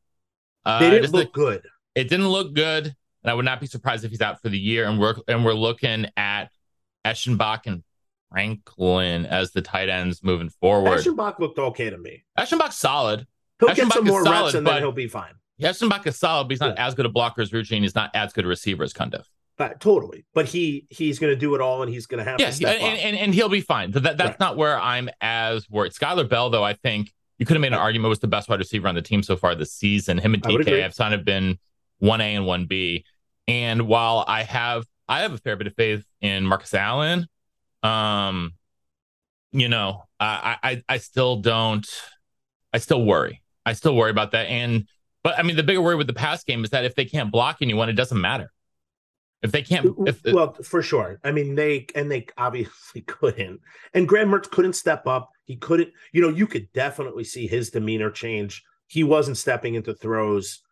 Uh, 0.64 0.80
They 0.80 0.90
didn't 0.90 1.12
look 1.12 1.32
good. 1.32 1.62
it 1.94 2.08
didn't 2.08 2.28
look 2.28 2.52
good, 2.52 2.86
and 2.86 3.30
I 3.30 3.34
would 3.34 3.44
not 3.44 3.60
be 3.60 3.66
surprised 3.66 4.04
if 4.04 4.10
he's 4.10 4.20
out 4.20 4.42
for 4.42 4.48
the 4.50 4.58
year. 4.58 4.86
And 4.86 5.00
we're 5.00 5.14
and 5.28 5.44
we're 5.44 5.54
looking 5.54 6.06
at 6.16 6.50
Eschenbach 7.06 7.66
and 7.66 7.82
Franklin 8.30 9.24
as 9.26 9.52
the 9.52 9.62
tight 9.62 9.88
ends 9.88 10.22
moving 10.22 10.50
forward. 10.50 10.98
Eschenbach 10.98 11.38
looked 11.38 11.58
okay 11.58 11.90
to 11.90 11.96
me. 11.98 12.24
Eschenbach's 12.38 12.76
solid. 12.76 13.26
He'll 13.60 13.74
get 13.74 13.92
some 13.92 14.04
more 14.04 14.22
solid, 14.24 14.42
reps 14.44 14.54
and 14.54 14.66
then 14.66 14.78
he'll 14.78 14.92
be 14.92 15.08
fine. 15.08 15.32
Eschenbach 15.60 16.06
is 16.06 16.16
solid, 16.16 16.44
but 16.44 16.52
he's 16.52 16.60
not 16.60 16.78
as 16.78 16.94
good 16.94 17.06
a 17.06 17.08
blocker 17.08 17.42
as 17.42 17.50
Rucci, 17.50 17.72
and 17.72 17.82
he's 17.82 17.94
not 17.94 18.10
as 18.14 18.32
good 18.32 18.44
a 18.44 18.48
receiver 18.48 18.84
as 18.84 18.92
Cundiff. 18.92 19.24
But 19.58 19.80
totally. 19.80 20.24
But 20.34 20.46
he 20.46 20.86
he's 20.88 21.18
going 21.18 21.32
to 21.32 21.38
do 21.38 21.54
it 21.56 21.60
all, 21.60 21.82
and 21.82 21.92
he's 21.92 22.06
going 22.06 22.24
to 22.24 22.30
have 22.30 22.40
Yeah, 22.40 22.46
to 22.46 22.52
step 22.52 22.80
and, 22.80 22.98
and, 22.98 23.16
and 23.16 23.34
he'll 23.34 23.48
be 23.48 23.60
fine. 23.60 23.92
So 23.92 23.98
that, 24.00 24.16
that's 24.16 24.30
Right. 24.30 24.40
not 24.40 24.56
where 24.56 24.80
I'm 24.80 25.10
as 25.20 25.68
worried. 25.68 25.92
Skyler 25.92 26.28
Bell, 26.28 26.48
though, 26.48 26.62
I 26.64 26.74
think 26.74 27.12
you 27.38 27.44
could 27.46 27.54
have 27.56 27.60
made 27.60 27.72
an 27.72 27.78
argument 27.78 28.08
was 28.08 28.20
the 28.20 28.28
best 28.28 28.48
wide 28.48 28.60
receiver 28.60 28.86
on 28.88 28.94
the 28.94 29.02
team 29.02 29.22
so 29.22 29.36
far 29.36 29.54
this 29.54 29.72
season. 29.72 30.18
Him 30.18 30.34
and 30.34 30.42
DK 30.42 30.80
have 30.82 30.96
kind 30.96 31.12
of 31.12 31.24
been 31.24 31.58
one 31.98 32.20
A 32.20 32.34
and 32.36 32.46
one 32.46 32.66
B. 32.66 33.04
And 33.48 33.82
while 33.88 34.24
I 34.28 34.44
have 34.44 34.86
I 35.08 35.20
have 35.20 35.32
a 35.32 35.38
fair 35.38 35.56
bit 35.56 35.66
of 35.66 35.74
faith 35.74 36.04
in 36.20 36.44
Markus 36.44 36.72
Allen, 36.74 37.26
um, 37.82 38.52
you 39.52 39.68
know, 39.68 40.04
I 40.20 40.56
I 40.62 40.82
I 40.88 40.98
still 40.98 41.36
don't. 41.36 41.86
I 42.72 42.78
still 42.78 43.04
worry. 43.04 43.42
I 43.64 43.72
still 43.72 43.96
worry 43.96 44.10
about 44.10 44.32
that. 44.32 44.46
And 44.46 44.86
but 45.24 45.38
I 45.38 45.42
mean, 45.42 45.56
the 45.56 45.62
bigger 45.62 45.80
worry 45.80 45.96
with 45.96 46.06
the 46.06 46.12
pass 46.12 46.44
game 46.44 46.62
is 46.64 46.70
that 46.70 46.84
if 46.84 46.94
they 46.94 47.06
can't 47.06 47.32
block 47.32 47.58
anyone, 47.60 47.88
it 47.88 47.94
doesn't 47.94 48.20
matter. 48.20 48.52
If 49.40 49.52
they 49.52 49.62
can't, 49.62 49.94
if 50.06 50.20
well, 50.32 50.54
for 50.64 50.82
sure. 50.82 51.20
I 51.22 51.30
mean, 51.30 51.54
they 51.54 51.86
and 51.94 52.10
they 52.10 52.26
obviously 52.36 53.00
couldn't. 53.06 53.60
And 53.94 54.08
Graham 54.08 54.30
Mertz 54.30 54.50
couldn't 54.50 54.72
step 54.72 55.06
up. 55.06 55.30
He 55.44 55.56
couldn't. 55.56 55.90
You 56.12 56.22
know, 56.22 56.28
you 56.28 56.46
could 56.46 56.72
definitely 56.72 57.24
see 57.24 57.46
his 57.46 57.70
demeanor 57.70 58.10
change. 58.10 58.64
He 58.88 59.04
wasn't 59.04 59.36
stepping 59.36 59.74
into 59.74 59.94
throws. 59.94 60.62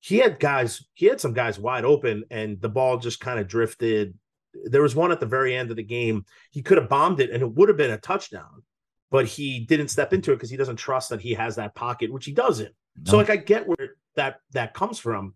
He 0.00 0.18
had 0.18 0.38
guys. 0.38 0.84
He 0.92 1.06
had 1.06 1.20
some 1.20 1.32
guys 1.32 1.58
wide 1.58 1.84
open, 1.84 2.24
and 2.30 2.60
the 2.60 2.68
ball 2.68 2.98
just 2.98 3.20
kind 3.20 3.40
of 3.40 3.48
drifted. 3.48 4.18
There 4.64 4.82
was 4.82 4.94
one 4.94 5.12
at 5.12 5.20
the 5.20 5.26
very 5.26 5.56
end 5.56 5.70
of 5.70 5.76
the 5.76 5.82
game. 5.82 6.26
He 6.50 6.60
could 6.60 6.76
have 6.76 6.90
bombed 6.90 7.20
it, 7.20 7.30
and 7.30 7.42
it 7.42 7.54
would 7.54 7.68
have 7.68 7.78
been 7.78 7.92
a 7.92 7.98
touchdown. 7.98 8.62
But 9.10 9.26
he 9.26 9.60
didn't 9.60 9.88
step 9.88 10.12
into 10.12 10.32
it 10.32 10.36
because 10.36 10.50
he 10.50 10.56
doesn't 10.56 10.76
trust 10.76 11.08
that 11.08 11.20
he 11.20 11.32
has 11.34 11.56
that 11.56 11.74
pocket, 11.74 12.12
which 12.12 12.26
he 12.26 12.32
doesn't. 12.32 12.74
So, 13.04 13.16
like, 13.16 13.30
I 13.30 13.36
get 13.36 13.66
where 13.66 13.96
that 14.16 14.40
that 14.52 14.74
comes 14.74 14.98
from. 14.98 15.34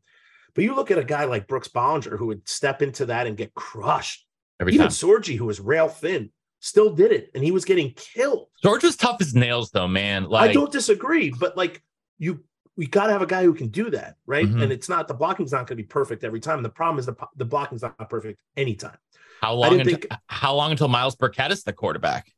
But 0.55 0.65
you 0.65 0.75
look 0.75 0.91
at 0.91 0.99
a 0.99 1.05
guy 1.05 1.25
like 1.25 1.49
Brooks 1.49 1.69
Bollinger 1.69 2.17
who 2.19 2.27
would 2.27 2.49
step 2.49 2.81
into 2.83 3.07
that 3.07 3.27
and 3.27 3.37
get 3.37 3.55
crushed. 3.55 4.27
every 4.61 4.75
Even 4.75 4.87
time. 4.87 4.93
Sorgi, 4.93 5.37
who 5.37 5.47
was 5.47 5.59
rail 5.61 5.89
thin, 5.89 6.31
still 6.61 6.95
did 6.95 7.11
it, 7.13 7.31
and 7.35 7.43
he 7.43 7.51
was 7.51 7.65
getting 7.65 7.93
killed. 7.97 8.49
George 8.63 8.85
was 8.85 8.97
tough 8.97 9.21
as 9.21 9.35
nails, 9.35 9.71
though, 9.73 9.89
man. 9.89 10.25
Like, 10.25 10.51
I 10.51 10.53
don't 10.53 10.71
disagree, 10.73 11.31
but 11.31 11.57
like 11.57 11.83
you, 12.19 12.45
we 12.77 12.87
got 12.87 13.07
to 13.07 13.13
have 13.13 13.23
a 13.23 13.27
guy 13.27 13.43
who 13.43 13.53
can 13.55 13.69
do 13.69 13.91
that, 13.91 14.17
right? 14.27 14.47
Mhm. 14.47 14.63
And 14.63 14.73
it's 14.73 14.89
not 14.89 15.09
the 15.09 15.15
blocking's 15.15 15.51
not 15.53 15.59
going 15.67 15.77
to 15.77 15.83
be 15.83 15.83
perfect 15.83 16.23
every 16.25 16.41
time. 16.41 16.63
The 16.63 16.69
problem 16.71 16.99
is 17.01 17.07
the 17.07 17.17
the 17.37 17.45
blocking's 17.45 17.83
not 17.83 18.09
perfect 18.09 18.41
anytime. 18.57 18.97
how 19.41 19.55
long? 19.55 19.81
Until, 19.81 19.85
think- 19.99 20.07
how 20.27 20.55
long 20.55 20.71
until 20.71 20.89
Myles 20.89 21.17
Burkett 21.17 21.51
is 21.51 21.65
the 21.65 21.73
quarterback? 21.73 22.33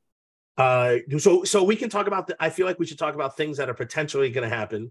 Uh, 0.58 0.96
so 1.18 1.44
so 1.44 1.62
we 1.62 1.76
can 1.76 1.90
talk 1.90 2.06
about. 2.06 2.26
The, 2.28 2.36
I 2.40 2.48
feel 2.48 2.66
like 2.66 2.78
we 2.78 2.86
should 2.86 2.98
talk 2.98 3.14
about 3.14 3.36
things 3.36 3.58
that 3.58 3.68
are 3.68 3.74
potentially 3.74 4.30
going 4.30 4.48
to 4.48 4.54
happen. 4.56 4.90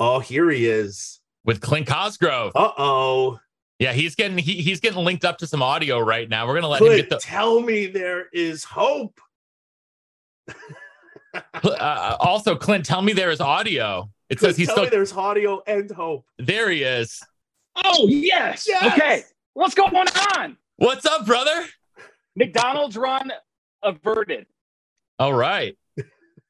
Oh, 0.00 0.18
here 0.18 0.50
he 0.50 0.66
is. 0.66 1.19
With 1.44 1.60
Clint 1.60 1.86
Cosgrove. 1.86 2.52
Uh 2.54 2.72
oh. 2.78 3.40
Yeah, 3.78 3.92
he's 3.92 4.14
getting 4.14 4.36
he, 4.36 4.56
he's 4.56 4.80
getting 4.80 5.02
linked 5.04 5.24
up 5.24 5.38
to 5.38 5.46
some 5.46 5.62
audio 5.62 5.98
right 5.98 6.28
now. 6.28 6.46
We're 6.46 6.54
gonna 6.54 6.68
let 6.68 6.82
him 6.82 6.96
get 6.96 7.08
the. 7.08 7.16
tell 7.16 7.60
me 7.60 7.86
there 7.86 8.26
is 8.32 8.64
hope. 8.64 9.20
Uh, 11.62 12.16
also, 12.18 12.56
Clint, 12.56 12.84
tell 12.84 13.02
me 13.02 13.12
there 13.12 13.30
is 13.30 13.40
audio. 13.40 14.10
It 14.28 14.40
says 14.40 14.56
he's 14.56 14.66
tell 14.66 14.76
still 14.76 14.84
me 14.84 14.90
there's 14.90 15.12
audio 15.12 15.62
and 15.66 15.90
hope. 15.90 16.24
there. 16.38 16.70
He 16.70 16.82
is. 16.82 17.22
Oh, 17.76 18.06
yes. 18.08 18.66
Yes! 18.68 18.92
Okay. 18.92 19.22
What's 19.54 19.74
going 19.74 19.94
on? 19.94 20.56
What's 20.76 21.06
up, 21.06 21.26
brother? 21.26 21.66
McDonald's 22.36 22.96
run 22.96 23.32
averted. 23.82 24.46
All 25.18 25.34
right. 25.34 25.76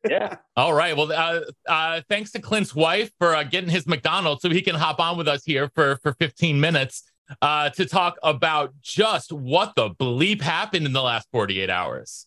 Yeah. 0.09 0.37
All 0.57 0.73
right. 0.73 0.97
Well, 0.97 1.13
uh, 1.13 1.41
uh, 1.69 2.01
thanks 2.09 2.31
to 2.33 2.41
Clint's 2.41 2.75
wife 2.75 3.11
for 3.19 3.35
uh, 3.37 3.43
getting 3.45 3.69
his 3.71 3.87
McDonald's 3.87 4.41
so 4.43 4.49
he 4.51 4.63
can 4.63 4.75
hop 4.75 4.99
on 5.01 5.19
with 5.19 5.29
us 5.29 5.45
here 5.45 5.71
for, 5.75 5.99
for 6.03 6.15
15 6.15 6.59
minutes 6.61 7.03
uh, 7.43 7.69
to 7.71 7.85
talk 7.87 8.17
about 8.23 8.73
just 8.81 9.31
what 9.33 9.75
the 9.77 9.91
bleep 9.91 10.41
happened 10.41 10.87
in 10.87 10.93
the 10.93 11.03
last 11.03 11.29
48 11.33 11.69
hours. 11.69 12.27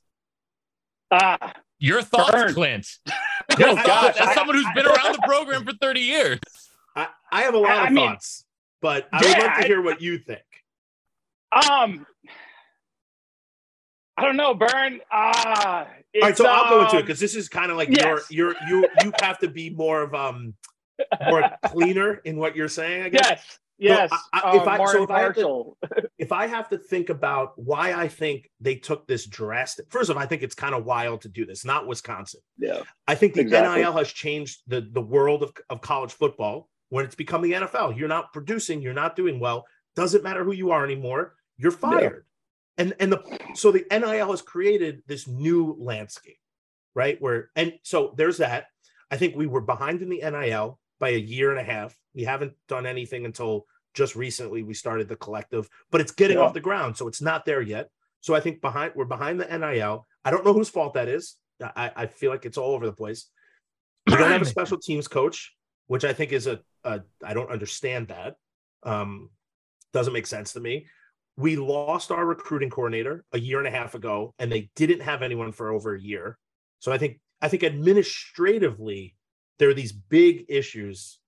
Ah, 1.11 1.53
Your 1.79 2.01
thoughts, 2.01 2.31
Burn. 2.31 2.53
Clint? 2.53 2.87
Your 3.57 3.69
Oh, 3.71 3.75
God, 3.75 3.85
thoughts. 3.85 4.21
as 4.21 4.33
someone 4.35 4.55
who's 4.55 4.67
been 4.75 4.85
around 4.85 5.13
the 5.13 5.21
program 5.25 5.65
for 5.65 5.73
30 5.73 5.99
years. 5.99 6.39
I, 6.95 7.07
I 7.31 7.41
have 7.41 7.53
a 7.55 7.59
lot 7.59 7.71
I 7.71 7.87
of 7.87 7.93
mean- 7.93 8.07
thoughts, 8.07 8.45
but 8.81 9.07
I 9.11 9.17
would 9.17 9.25
Yeah, 9.29 9.37
love 9.39 9.51
to 9.57 9.63
I- 9.63 9.67
hear 9.67 9.81
what 9.81 9.99
you 10.01 10.19
think. 10.19 10.41
um, 11.51 12.05
I 14.17 14.23
don't 14.23 14.37
know, 14.37 14.53
Burn. 14.53 14.99
Ah, 15.11 15.87
All 16.15 16.21
right, 16.21 16.37
so 16.37 16.45
I'll 16.47 16.69
go 16.69 16.81
into 16.83 16.97
it 16.97 16.99
um, 16.99 17.05
because 17.05 17.19
this 17.19 17.35
is 17.35 17.49
kind 17.49 17.71
of 17.71 17.77
like 17.77 17.89
yes. 17.89 18.29
your 18.29 18.53
your 18.53 18.55
you 18.67 18.87
you 19.03 19.11
have 19.21 19.39
to 19.39 19.47
be 19.49 19.69
more 19.71 20.01
of 20.03 20.13
um 20.13 20.53
more 21.29 21.49
cleaner 21.65 22.15
in 22.23 22.37
what 22.37 22.55
you're 22.55 22.67
saying. 22.69 23.03
I 23.03 23.09
guess 23.09 23.29
Yes. 23.29 23.59
Yes. 23.79 24.09
I- 24.31 24.39
I- 24.39 24.55
if 24.55 24.61
um, 24.61 24.67
I- 24.69 24.85
so 24.91 25.03
if 25.03 25.09
I 25.09 25.31
to- 25.31 25.77
if 26.19 26.31
I 26.31 26.45
have 26.47 26.69
to 26.69 26.77
think 26.77 27.09
about 27.09 27.53
why 27.57 27.93
I 27.93 28.07
think 28.07 28.49
they 28.61 28.75
took 28.75 29.07
this 29.07 29.25
drastic, 29.25 29.87
first 29.91 30.11
of 30.11 30.15
all, 30.15 30.21
I 30.23 30.27
think 30.27 30.43
it's 30.43 30.53
kind 30.55 30.75
of 30.75 30.85
wild 30.85 31.21
to 31.21 31.29
do 31.29 31.45
this. 31.45 31.65
Not 31.65 31.87
Wisconsin. 31.87 32.41
yeah. 32.57 32.83
I 33.07 33.15
think 33.15 33.33
the 33.33 33.41
Exactly. 33.41 33.81
NIL 33.81 33.93
has 33.93 34.09
changed 34.13 34.61
the 34.67 34.81
the 34.81 35.01
world 35.01 35.41
of, 35.41 35.53
of 35.71 35.81
college 35.81 36.13
football 36.13 36.69
when 36.89 37.03
it's 37.03 37.15
become 37.15 37.41
the 37.41 37.53
NFL. 37.53 37.97
You're 37.97 38.07
not 38.07 38.31
producing, 38.31 38.81
you're 38.83 38.93
not 38.93 39.15
doing 39.15 39.39
well. 39.39 39.65
Doesn't 39.95 40.23
matter 40.23 40.43
who 40.43 40.53
you 40.53 40.69
are 40.69 40.85
anymore. 40.85 41.33
You're 41.57 41.71
fired. 41.71 42.25
And 42.77 42.93
and 42.99 43.11
the 43.11 43.21
so 43.55 43.71
the 43.71 43.85
NIL 43.91 44.31
has 44.31 44.41
created 44.41 45.03
this 45.07 45.27
new 45.27 45.75
landscape, 45.79 46.39
right? 46.95 47.21
Where 47.21 47.49
and 47.55 47.73
so 47.83 48.13
there's 48.17 48.37
that. 48.37 48.65
I 49.11 49.17
think 49.17 49.35
we 49.35 49.45
were 49.47 49.61
behind 49.61 50.01
in 50.01 50.09
the 50.09 50.21
NIL 50.21 50.79
by 50.99 51.09
a 51.09 51.17
year 51.17 51.51
and 51.51 51.59
a 51.59 51.63
half. 51.63 51.95
We 52.15 52.23
haven't 52.23 52.53
done 52.67 52.85
anything 52.87 53.25
until 53.25 53.65
just 53.93 54.15
recently 54.15 54.63
we 54.63 54.73
started 54.73 55.07
the 55.07 55.15
collective, 55.15 55.69
but 55.91 56.01
it's 56.01 56.11
getting 56.11 56.37
Yeah. 56.37 56.43
off 56.45 56.53
the 56.55 56.59
ground, 56.59 56.97
so 56.97 57.07
it's 57.07 57.21
not 57.21 57.45
there 57.45 57.61
yet. 57.61 57.89
So 58.21 58.33
I 58.33 58.39
think 58.39 58.59
behind 58.61 58.93
we're 58.95 59.05
behind 59.05 59.39
the 59.39 59.45
NIL. 59.45 60.07
I 60.25 60.31
don't 60.31 60.43
know 60.45 60.53
whose 60.53 60.69
fault 60.69 60.95
that 60.95 61.07
is. 61.07 61.35
I, 61.61 61.91
I 61.95 62.05
feel 62.07 62.31
like 62.31 62.45
it's 62.45 62.57
all 62.57 62.73
over 62.73 62.85
the 62.87 62.93
place. 62.93 63.29
We 64.07 64.15
don't 64.15 64.31
have 64.31 64.41
a 64.41 64.45
special 64.57 64.79
teams 64.79 65.07
coach, 65.07 65.53
which 65.87 66.03
I 66.05 66.13
think 66.13 66.31
is 66.31 66.47
a, 66.47 66.59
a 66.83 67.01
I 67.23 67.33
don't 67.35 67.51
understand 67.51 68.07
that. 68.07 68.35
Um, 68.81 69.29
doesn't 69.93 70.13
make 70.13 70.25
sense 70.27 70.53
to 70.53 70.59
me. 70.59 70.87
We 71.35 71.55
lost 71.55 72.11
our 72.11 72.25
recruiting 72.25 72.69
coordinator 72.69 73.25
a 73.31 73.39
year 73.39 73.57
and 73.57 73.67
a 73.67 73.71
half 73.71 73.95
ago, 73.95 74.33
and 74.37 74.51
they 74.51 74.69
didn't 74.75 75.01
have 75.01 75.21
anyone 75.21 75.51
for 75.51 75.71
over 75.71 75.95
a 75.95 76.01
year. 76.01 76.37
So 76.79 76.91
I 76.91 76.97
think 76.97 77.19
I 77.41 77.47
think 77.47 77.63
administratively 77.63 79.15
there 79.59 79.69
are 79.69 79.73
these 79.73 79.91
big 79.91 80.45
issues 80.47 81.19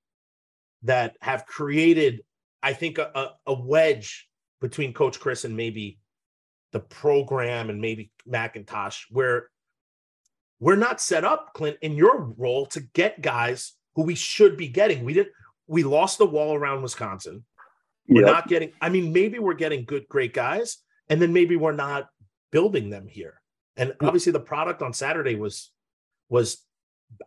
that 0.84 1.18
have 1.22 1.46
created, 1.46 2.22
I 2.62 2.74
think, 2.74 2.98
a, 2.98 3.32
a, 3.46 3.54
wedge 3.54 4.28
between 4.62 4.94
Coach 4.94 5.20
Chryst 5.20 5.46
and 5.46 5.58
maybe 5.58 6.00
the 6.72 6.80
program 6.80 7.70
and 7.70 7.82
maybe 7.82 8.12
McIntosh, 8.30 9.04
where 9.10 9.50
we're 10.60 10.76
not 10.76 11.02
set 11.02 11.26
up, 11.26 11.54
Clint, 11.54 11.78
in 11.82 11.96
your 11.96 12.34
role 12.38 12.66
to 12.68 12.82
get 12.94 13.22
guys 13.22 13.74
who 13.96 14.04
we 14.04 14.16
should 14.16 14.58
be 14.58 14.68
getting. 14.68 15.04
We 15.04 15.14
didn't. 15.14 15.34
We 15.68 15.84
lost 15.84 16.18
the 16.18 16.26
wall 16.26 16.54
around 16.54 16.82
Wisconsin. 16.82 17.44
We're 18.08 18.22
Yep. 18.26 18.32
not 18.32 18.48
getting. 18.48 18.72
I 18.82 18.90
mean, 18.90 19.12
maybe 19.14 19.40
we're 19.40 19.54
getting 19.56 19.84
good, 19.86 20.08
great 20.08 20.34
guys, 20.34 20.78
and 21.10 21.22
then 21.22 21.34
maybe 21.34 21.56
we're 21.56 21.72
not 21.72 22.10
building 22.52 22.90
them 22.90 23.08
here. 23.08 23.42
And 23.78 23.94
obviously, 24.02 24.32
the 24.32 24.40
product 24.40 24.82
on 24.82 24.94
Saturday 24.94 25.36
was 25.36 25.72
was. 26.30 26.62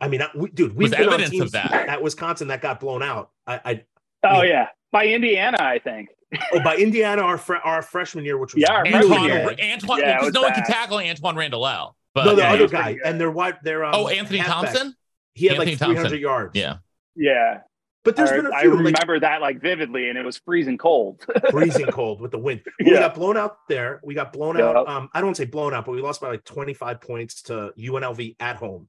I 0.00 0.08
mean, 0.08 0.22
I- 0.22 0.30
we, 0.34 0.50
dude, 0.50 0.70
we've 0.76 0.90
Was 0.90 0.98
been 0.98 1.00
on 1.08 1.14
evidence 1.14 1.28
of 1.28 1.32
teams 1.32 1.52
that. 1.52 1.72
at 1.88 2.02
Wisconsin 2.02 2.48
that 2.48 2.60
got 2.60 2.80
blown 2.80 3.02
out. 3.02 3.30
I, 3.46 3.60
I 3.64 3.84
Oh 4.24 4.42
Yeah. 4.42 4.50
yeah. 4.50 4.66
By 4.90 5.06
Indiana, 5.06 5.56
I 5.60 5.78
think. 5.78 6.08
oh, 6.52 6.60
by 6.64 6.76
Indiana 6.76 7.22
our 7.22 7.38
fre- 7.38 7.56
our 7.56 7.80
freshman 7.82 8.24
year, 8.24 8.36
which 8.38 8.54
was 8.54 8.62
Yeah, 8.62 8.80
really 8.82 8.94
Antoine, 8.94 9.24
year. 9.24 9.40
Antoine, 9.72 10.00
Yeah, 10.00 10.14
because 10.16 10.26
was 10.26 10.34
no 10.34 10.42
one 10.42 10.52
can 10.52 10.62
bad. 10.64 10.68
tackle 10.72 10.98
Antoine 10.98 11.36
Randall. 11.36 11.96
But 12.14 12.24
no, 12.24 12.34
the 12.34 12.42
Yeah, 12.42 12.52
other 12.52 12.68
guy, 12.68 12.96
and 13.04 13.20
their 13.20 13.30
wide, 13.30 13.58
their 13.62 13.84
um, 13.84 13.92
oh, 13.94 14.08
Anthony 14.08 14.38
halfback, 14.40 14.72
Thompson. 14.72 14.94
He 15.34 15.46
had 15.46 15.54
Anthony 15.54 15.70
like 15.72 15.78
300 15.78 16.00
Thompson. 16.02 16.20
yards. 16.20 16.56
Yeah. 16.56 16.76
Yeah. 17.14 17.58
But 18.04 18.16
there's 18.16 18.30
I, 18.30 18.36
been 18.36 18.46
a 18.46 18.54
I 18.54 18.60
few 18.62 18.70
like 18.76 18.84
remember 18.84 19.20
that 19.20 19.40
like 19.40 19.60
vividly, 19.60 20.08
and 20.08 20.16
it 20.18 20.24
was 20.24 20.38
freezing 20.38 20.78
cold. 20.78 21.24
freezing 21.50 21.86
cold 21.86 22.20
with 22.20 22.30
the 22.30 22.38
wind. 22.38 22.62
We 22.78 22.92
Yeah. 22.92 23.00
got 23.00 23.14
blown 23.14 23.36
out 23.36 23.58
there. 23.68 24.00
We 24.04 24.14
got 24.14 24.32
blown 24.32 24.56
Yeah. 24.58 24.68
out. 24.70 24.88
Um, 24.88 25.08
I 25.12 25.20
don't 25.20 25.36
say 25.36 25.44
blown 25.44 25.74
out, 25.74 25.84
but 25.86 25.92
we 25.92 26.00
lost 26.00 26.20
by 26.20 26.28
like 26.28 26.44
25 26.44 27.00
points 27.00 27.42
to 27.42 27.72
UNLV 27.78 28.36
at 28.40 28.56
home. 28.56 28.88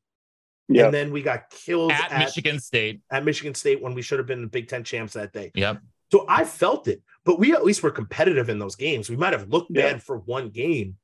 yeah. 0.68 0.86
And 0.86 0.94
then 0.94 1.12
we 1.12 1.22
got 1.22 1.50
killed 1.50 1.92
At, 1.92 2.12
at, 2.12 2.20
Michigan 2.20 2.60
State. 2.60 3.01
at 3.12 3.25
Michigan 3.25 3.56
State 3.56 3.82
when 3.82 3.94
we 3.96 4.01
should 4.01 4.20
have 4.20 4.28
been 4.28 4.42
the 4.42 4.48
Big 4.48 4.68
Ten 4.68 4.84
champs 4.84 5.13
that 5.13 5.34
day. 5.34 5.51
Yep. 5.56 5.80
So 6.12 6.25
I 6.28 6.44
felt 6.44 6.88
it, 6.88 7.01
but 7.25 7.39
we 7.39 7.54
at 7.54 7.63
least 7.63 7.84
were 7.84 7.92
competitive 7.92 8.50
in 8.50 8.58
those 8.60 8.75
games. 8.75 9.10
We 9.10 9.16
might 9.18 9.34
have 9.34 9.50
looked 9.50 9.72
Yeah. 9.72 9.92
bad 9.94 10.04
for 10.04 10.18
one 10.20 10.50
game, 10.50 10.98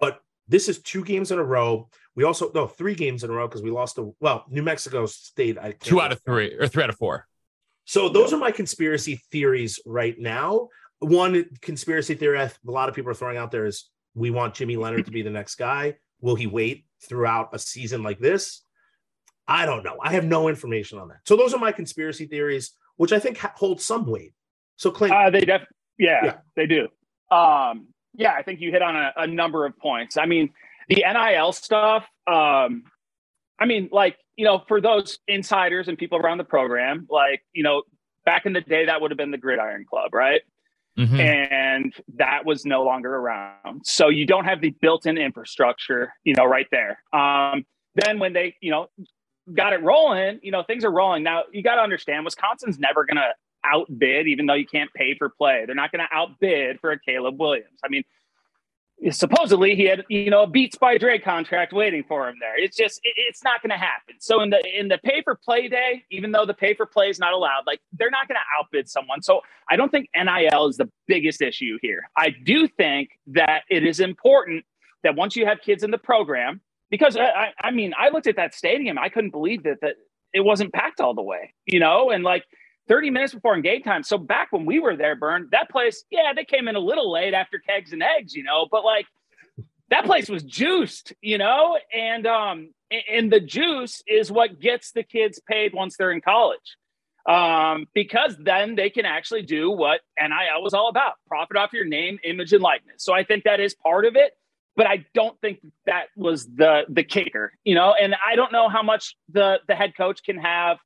but 0.00 0.20
this 0.48 0.68
is 0.68 0.80
two 0.80 1.04
games 1.04 1.30
in 1.30 1.38
a 1.38 1.44
row. 1.44 1.88
We 2.14 2.24
also 2.24 2.50
no 2.54 2.66
three 2.66 2.94
games 2.94 3.22
in 3.22 3.30
a 3.30 3.32
row 3.32 3.46
because 3.46 3.62
we 3.62 3.70
lost 3.70 3.96
to 3.96 4.14
well 4.20 4.44
New 4.48 4.62
Mexico 4.62 5.06
State. 5.06 5.58
I 5.58 5.72
Two 5.72 6.00
out 6.00 6.10
of 6.12 6.20
three 6.24 6.54
or 6.54 6.66
three 6.66 6.82
out 6.82 6.90
of 6.90 6.96
four. 6.96 7.26
So 7.88 8.10
those 8.10 8.34
are 8.34 8.36
my 8.36 8.50
conspiracy 8.50 9.18
theories 9.32 9.80
right 9.86 10.14
now. 10.18 10.68
One 10.98 11.46
conspiracy 11.62 12.14
theory 12.14 12.38
a 12.38 12.50
lot 12.64 12.90
of 12.90 12.94
people 12.94 13.10
are 13.10 13.14
throwing 13.14 13.38
out 13.38 13.50
there 13.50 13.64
is 13.64 13.88
we 14.14 14.28
want 14.28 14.52
Jimmy 14.52 14.76
Leonhard 14.76 15.06
to 15.06 15.10
be 15.10 15.22
the 15.22 15.30
next 15.30 15.54
guy. 15.54 15.96
Will 16.20 16.34
he 16.34 16.46
wait 16.46 16.84
throughout 17.02 17.48
a 17.54 17.58
season 17.58 18.02
like 18.02 18.18
this? 18.18 18.62
I 19.46 19.64
don't 19.64 19.84
know. 19.84 19.96
I 20.02 20.12
have 20.12 20.26
no 20.26 20.48
information 20.48 20.98
on 20.98 21.08
that. 21.08 21.20
So 21.24 21.34
those 21.34 21.54
are 21.54 21.58
my 21.58 21.72
conspiracy 21.72 22.26
theories, 22.26 22.72
which 22.96 23.10
I 23.14 23.18
think 23.18 23.38
ha- 23.38 23.54
hold 23.56 23.80
some 23.80 24.04
weight. 24.04 24.34
So 24.76 24.90
Clint, 24.90 25.14
Uh, 25.14 25.30
they 25.30 25.40
def 25.40 25.62
yeah, 25.98 26.24
Yeah. 26.26 26.36
they 26.56 26.66
do. 26.66 26.88
Um, 27.30 27.88
yeah, 28.12 28.34
I 28.34 28.42
think 28.42 28.60
you 28.60 28.70
hit 28.70 28.82
on 28.82 28.96
a, 28.96 29.14
a 29.16 29.26
number 29.26 29.64
of 29.64 29.78
points. 29.78 30.18
I 30.18 30.26
mean, 30.26 30.50
the 30.90 31.04
NIL 31.10 31.52
stuff, 31.52 32.06
um, 32.26 32.82
I 33.58 33.64
mean, 33.64 33.88
like, 33.90 34.18
you 34.38 34.44
know, 34.44 34.62
for 34.68 34.80
those 34.80 35.18
insiders 35.26 35.88
and 35.88 35.98
people 35.98 36.16
around 36.16 36.38
the 36.38 36.44
program, 36.44 37.06
like, 37.10 37.42
you 37.52 37.64
know, 37.64 37.82
back 38.24 38.46
in 38.46 38.52
the 38.52 38.60
day, 38.60 38.86
that 38.86 39.00
would 39.00 39.10
have 39.10 39.18
been 39.18 39.32
the 39.32 39.38
Gridiron 39.38 39.84
Club, 39.84 40.14
right? 40.14 40.40
Mhm. 40.96 41.20
and 41.20 41.94
that 42.16 42.44
was 42.44 42.64
no 42.64 42.82
longer 42.82 43.14
around. 43.14 43.82
So 43.84 44.08
you 44.08 44.26
don't 44.26 44.46
have 44.46 44.60
the 44.60 44.70
built-in 44.80 45.16
infrastructure, 45.16 46.12
you 46.24 46.34
know, 46.34 46.44
right 46.44 46.66
there. 46.72 47.00
Um, 47.12 47.64
then 47.94 48.18
when 48.18 48.32
they, 48.32 48.56
you 48.60 48.72
know, 48.72 48.88
got 49.54 49.72
it 49.72 49.80
rolling, 49.80 50.40
you 50.42 50.50
know, 50.50 50.64
things 50.64 50.84
are 50.84 50.90
rolling. 50.90 51.22
Now 51.22 51.44
you 51.52 51.62
got 51.62 51.76
to 51.76 51.82
understand, 51.82 52.24
Wisconsin's 52.24 52.80
never 52.80 53.04
going 53.04 53.16
to 53.16 53.32
outbid, 53.64 54.26
even 54.26 54.46
though 54.46 54.54
you 54.54 54.66
can't 54.66 54.92
pay 54.92 55.14
for 55.16 55.28
play. 55.28 55.64
They're 55.66 55.76
not 55.76 55.92
going 55.92 56.04
to 56.04 56.12
outbid 56.16 56.80
for 56.80 56.90
a 56.90 56.98
Caleb 56.98 57.38
Williams. 57.38 57.78
I 57.84 57.88
mean, 57.88 58.02
supposedly 59.10 59.74
he 59.76 59.84
had, 59.84 60.04
you 60.08 60.30
know, 60.30 60.42
a 60.42 60.46
Beats 60.46 60.76
by 60.76 60.98
Dre 60.98 61.18
contract 61.18 61.72
waiting 61.72 62.04
for 62.06 62.28
him 62.28 62.36
there. 62.40 62.58
It's 62.58 62.76
just, 62.76 63.00
it- 63.04 63.14
it's 63.16 63.44
not 63.44 63.62
going 63.62 63.70
to 63.70 63.76
happen. 63.76 64.16
So 64.20 64.40
in 64.42 64.50
the 64.50 64.62
in 64.78 64.88
the 64.88 64.98
pay 64.98 65.22
for 65.22 65.34
play 65.36 65.68
day, 65.68 66.04
even 66.10 66.32
though 66.32 66.46
the 66.46 66.54
pay 66.54 66.74
for 66.74 66.86
play 66.86 67.08
is 67.10 67.18
not 67.18 67.32
allowed, 67.32 67.62
like 67.66 67.80
they're 67.92 68.10
not 68.10 68.28
going 68.28 68.36
to 68.36 68.58
outbid 68.58 68.88
someone. 68.88 69.22
So 69.22 69.42
I 69.70 69.76
don't 69.76 69.90
think 69.90 70.08
NIL 70.16 70.66
is 70.68 70.76
the 70.76 70.90
biggest 71.06 71.42
issue 71.42 71.78
here. 71.82 72.08
I 72.16 72.30
do 72.30 72.68
think 72.68 73.10
that 73.28 73.62
it 73.70 73.84
is 73.84 74.00
important 74.00 74.64
that 75.04 75.14
once 75.16 75.36
you 75.36 75.46
have 75.46 75.60
kids 75.60 75.82
in 75.84 75.90
the 75.90 75.98
program, 75.98 76.60
because 76.90 77.16
I, 77.16 77.52
I 77.62 77.70
mean, 77.70 77.92
I 77.98 78.08
looked 78.10 78.26
at 78.26 78.36
that 78.36 78.54
stadium, 78.54 78.98
I 78.98 79.08
couldn't 79.08 79.30
believe 79.30 79.64
that 79.64 79.78
that 79.82 79.96
it 80.32 80.40
wasn't 80.40 80.72
packed 80.72 81.00
all 81.00 81.14
the 81.14 81.22
way, 81.22 81.54
you 81.66 81.80
know, 81.80 82.10
and 82.10 82.24
like 82.24 82.44
30 82.88 83.10
minutes 83.10 83.34
before 83.34 83.54
in 83.54 83.62
game 83.62 83.82
time. 83.82 84.02
So 84.02 84.18
back 84.18 84.48
when 84.50 84.64
we 84.64 84.78
were 84.78 84.96
there, 84.96 85.14
Burn, 85.14 85.48
that 85.52 85.70
place, 85.70 86.04
yeah, 86.10 86.32
they 86.34 86.44
came 86.44 86.68
in 86.68 86.76
a 86.76 86.80
little 86.80 87.12
late 87.12 87.34
after 87.34 87.58
kegs 87.58 87.92
and 87.92 88.02
eggs, 88.02 88.34
you 88.34 88.42
know, 88.42 88.66
but 88.70 88.84
like 88.84 89.06
that 89.90 90.04
place 90.04 90.28
was 90.28 90.42
juiced, 90.42 91.12
you 91.20 91.38
know, 91.38 91.78
and 91.94 92.26
um, 92.26 92.70
and 93.10 93.32
the 93.32 93.40
juice 93.40 94.02
is 94.06 94.30
what 94.30 94.60
gets 94.60 94.92
the 94.92 95.02
kids 95.02 95.40
paid 95.46 95.74
once 95.74 95.96
they're 95.96 96.12
in 96.12 96.20
college, 96.20 96.76
um, 97.26 97.86
because 97.94 98.36
then 98.38 98.74
they 98.74 98.90
can 98.90 99.04
actually 99.04 99.42
do 99.42 99.70
what 99.70 100.00
NIL 100.20 100.62
was 100.62 100.74
all 100.74 100.88
about: 100.88 101.14
profit 101.26 101.56
off 101.56 101.72
your 101.72 101.86
name, 101.86 102.18
image, 102.24 102.52
and 102.52 102.62
likeness. 102.62 103.02
So 103.02 103.14
I 103.14 103.24
think 103.24 103.44
that 103.44 103.60
is 103.60 103.74
part 103.74 104.04
of 104.04 104.16
it, 104.16 104.32
but 104.76 104.86
I 104.86 105.06
don't 105.14 105.38
think 105.40 105.60
that 105.86 106.06
was 106.16 106.46
the 106.46 106.82
the 106.88 107.04
kicker, 107.04 107.52
you 107.64 107.74
know. 107.74 107.94
And 107.98 108.14
I 108.14 108.36
don't 108.36 108.52
know 108.52 108.68
how 108.68 108.82
much 108.82 109.16
the 109.30 109.58
the 109.68 109.74
head 109.74 109.94
coach 109.96 110.22
can 110.22 110.38
have 110.38 110.78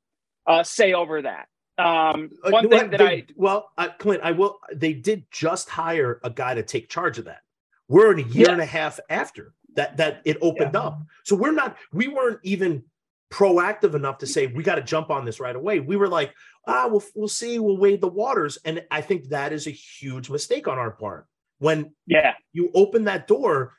uh, 0.47 0.63
say 0.63 0.93
over 0.93 1.21
that. 1.23 1.47
Um, 1.77 2.29
Uh, 2.43 2.51
one 2.51 2.69
thing 2.69 2.89
that 2.91 2.97
they- 2.99 3.05
I 3.05 3.25
well, 3.35 3.71
uh, 3.77 3.89
Clint, 3.97 4.21
I 4.23 4.31
will. 4.31 4.59
They 4.73 4.93
did 4.93 5.25
just 5.31 5.69
hire 5.69 6.19
a 6.23 6.29
guy 6.29 6.53
to 6.53 6.63
take 6.63 6.89
charge 6.89 7.17
of 7.17 7.25
that. 7.25 7.41
We're 7.87 8.11
in 8.11 8.19
a 8.19 8.27
year 8.27 8.47
Yeah. 8.47 8.53
and 8.53 8.61
a 8.61 8.65
half 8.65 8.99
after 9.09 9.53
that 9.75 9.97
that 9.97 10.21
it 10.25 10.37
opened 10.41 10.75
up, 10.75 10.99
so 11.23 11.35
we're 11.35 11.51
not. 11.51 11.77
We 11.91 12.07
weren't 12.07 12.39
even 12.43 12.83
proactive 13.31 13.95
enough 13.95 14.19
to 14.19 14.27
say 14.27 14.45
we 14.45 14.61
got 14.61 14.75
to 14.75 14.83
jump 14.83 15.09
on 15.09 15.25
this 15.25 15.39
right 15.39 15.55
away. 15.55 15.79
We 15.79 15.95
were 15.95 16.07
like, 16.07 16.35
ah, 16.67 16.87
we'll 16.87 17.03
we'll 17.15 17.27
see, 17.27 17.57
we'll 17.57 17.77
wade 17.77 18.01
the 18.01 18.07
waters, 18.07 18.59
and 18.65 18.85
I 18.91 19.01
think 19.01 19.29
that 19.29 19.51
is 19.51 19.65
a 19.65 19.71
huge 19.71 20.29
mistake 20.29 20.67
on 20.67 20.77
our 20.77 20.91
part. 20.91 21.27
When 21.57 21.95
yeah 22.05 22.35
you 22.51 22.69
open 22.75 23.05
that 23.05 23.25
door, 23.27 23.73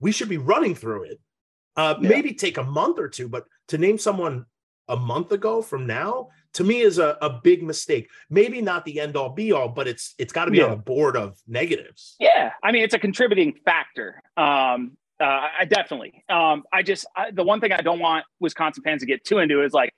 we 0.00 0.10
should 0.10 0.28
be 0.28 0.38
running 0.38 0.74
through 0.74 1.04
it. 1.04 1.20
Uh, 1.76 1.94
Yeah. 2.00 2.08
Maybe 2.08 2.34
take 2.34 2.58
a 2.58 2.64
month 2.64 2.98
or 2.98 3.08
two, 3.08 3.28
but 3.28 3.46
to 3.68 3.78
name 3.78 3.98
someone 3.98 4.46
a 4.88 4.96
month 4.96 5.30
ago 5.32 5.62
from 5.62 5.86
now 5.86 6.28
to 6.56 6.64
me 6.64 6.80
is 6.80 6.98
a, 6.98 7.16
a 7.22 7.30
big 7.30 7.62
mistake. 7.62 8.08
Maybe 8.28 8.60
not 8.60 8.84
the 8.84 9.00
end 9.00 9.16
all 9.16 9.30
be 9.30 9.52
all, 9.52 9.68
but 9.68 9.86
it's 9.88 10.14
it's 10.18 10.32
got 10.32 10.46
to 10.46 10.50
be 10.50 10.60
on 10.62 10.68
Yeah. 10.70 10.74
the 10.76 10.82
board 10.82 11.16
of 11.16 11.38
negatives. 11.46 12.16
Yeah, 12.20 12.52
I 12.62 12.72
mean 12.72 12.82
it's 12.82 12.94
a 12.94 12.98
contributing 12.98 13.54
factor. 13.64 14.22
Um, 14.36 14.96
uh, 15.18 15.48
I 15.60 15.64
definitely. 15.66 16.24
Um, 16.28 16.64
I 16.72 16.82
just 16.82 17.06
I, 17.16 17.30
the 17.30 17.42
one 17.44 17.60
thing 17.60 17.72
I 17.72 17.80
don't 17.80 18.00
want 18.00 18.24
Wisconsin 18.40 18.82
fans 18.82 19.00
to 19.00 19.06
get 19.06 19.24
too 19.24 19.38
into 19.38 19.62
is 19.62 19.72
like 19.72 19.94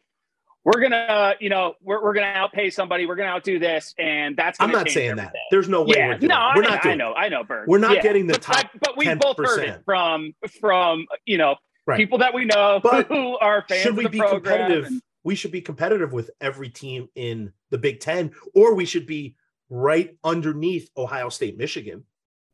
we're 0.64 0.80
gonna, 0.82 1.34
you 1.40 1.48
know, 1.48 1.74
we're, 1.82 2.02
we're 2.02 2.12
gonna 2.12 2.26
outpay 2.34 2.72
somebody, 2.72 3.06
we're 3.06 3.16
gonna 3.16 3.30
outdo 3.30 3.58
this, 3.58 3.94
and 3.98 4.36
that's. 4.36 4.60
I'm 4.60 4.70
not 4.70 4.90
saying 4.90 5.16
that. 5.16 5.32
There's 5.50 5.68
no 5.68 5.82
way 5.82 5.94
Yeah, 5.96 6.08
we're 6.08 6.18
doing 6.18 6.28
no. 6.28 6.52
We're 6.54 6.64
I, 6.64 6.68
not 6.68 6.86
I 6.86 6.94
know. 6.94 7.14
I 7.14 7.28
know, 7.28 7.42
Berg. 7.44 7.68
We're 7.68 7.78
not 7.78 7.96
Yeah. 7.96 8.02
getting 8.02 8.26
the 8.26 8.34
but, 8.34 8.42
top 8.42 8.56
I- 8.56 8.70
but 8.80 8.96
we 8.96 9.12
both 9.14 9.38
heard 9.38 9.60
it 9.64 9.80
from 9.84 10.34
from 10.60 11.06
you 11.24 11.38
know 11.38 11.56
Right. 11.86 11.96
people 11.96 12.18
that 12.18 12.34
we 12.34 12.44
know 12.44 12.80
But 12.82 13.06
who 13.06 13.38
are 13.38 13.64
fans 13.66 13.80
Should 13.80 13.92
of 13.92 13.96
we 13.96 14.02
the 14.04 14.10
be 14.10 14.18
program. 14.18 14.42
competitive? 14.42 14.84
and- 14.88 15.02
we 15.24 15.34
should 15.34 15.52
be 15.52 15.60
competitive 15.60 16.12
with 16.12 16.30
every 16.40 16.68
team 16.68 17.08
in 17.14 17.52
the 17.70 17.78
Big 17.78 18.00
Ten, 18.00 18.32
or 18.54 18.74
we 18.74 18.84
should 18.84 19.06
be 19.06 19.36
right 19.70 20.16
underneath 20.24 20.90
Ohio 20.96 21.28
State, 21.28 21.58
Michigan. 21.58 22.04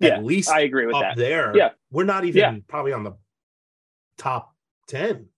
Yeah, 0.00 0.16
at 0.16 0.24
least 0.24 0.50
I 0.50 0.60
agree 0.60 0.86
with 0.86 0.96
up 0.96 1.02
that. 1.02 1.16
there. 1.16 1.56
Yeah. 1.56 1.70
We're 1.90 2.04
not 2.04 2.24
even 2.24 2.40
Yeah. 2.40 2.56
probably 2.66 2.92
on 2.92 3.04
the 3.04 3.16
top 4.18 4.54
10. 4.88 5.28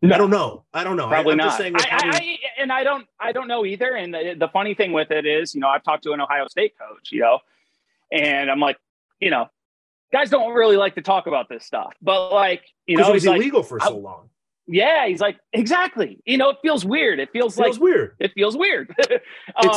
No. 0.00 0.14
I 0.14 0.18
don't 0.18 0.30
know. 0.30 0.64
I 0.72 0.84
don't 0.84 0.96
know. 0.96 1.08
Probably 1.08 1.32
I, 1.32 1.36
not. 1.36 1.44
just 1.44 1.58
saying 1.58 1.72
probably, 1.72 2.10
I, 2.10 2.16
I, 2.16 2.38
and 2.58 2.70
I 2.70 2.84
don't, 2.84 3.06
I 3.18 3.32
don't 3.32 3.48
know 3.48 3.64
either. 3.64 3.96
And 3.96 4.12
the, 4.12 4.36
the 4.38 4.48
funny 4.48 4.74
thing 4.74 4.92
with 4.92 5.10
it 5.10 5.26
is, 5.26 5.54
you 5.54 5.60
know, 5.60 5.68
I've 5.68 5.82
talked 5.82 6.02
to 6.04 6.12
an 6.12 6.20
Ohio 6.20 6.46
State 6.46 6.74
coach, 6.78 7.10
you 7.10 7.20
know, 7.20 7.38
and 8.12 8.50
I'm 8.50 8.60
like, 8.60 8.76
you 9.18 9.30
know, 9.30 9.48
guys 10.12 10.28
don't 10.30 10.52
really 10.52 10.76
like 10.76 10.94
to 10.96 11.02
talk 11.02 11.26
about 11.26 11.48
this 11.48 11.64
stuff, 11.64 11.94
but 12.02 12.32
like, 12.32 12.62
you 12.86 12.98
know, 12.98 13.08
it 13.08 13.12
was 13.12 13.26
like, 13.26 13.36
illegal 13.40 13.62
for 13.62 13.80
so 13.80 13.96
long. 13.96 14.28
Yeah, 14.66 15.06
he's 15.06 15.20
like, 15.20 15.36
exactly. 15.52 16.20
You 16.24 16.38
know, 16.38 16.50
it 16.50 16.56
feels 16.62 16.84
weird. 16.84 17.18
It 17.20 17.30
feels 17.32 17.58
It 17.58 17.62
feels 17.62 17.76
like 17.76 17.82
weird. 17.82 18.16
it 18.20 18.32
feels 18.34 18.56
weird. 18.56 18.94
It's 19.08 19.22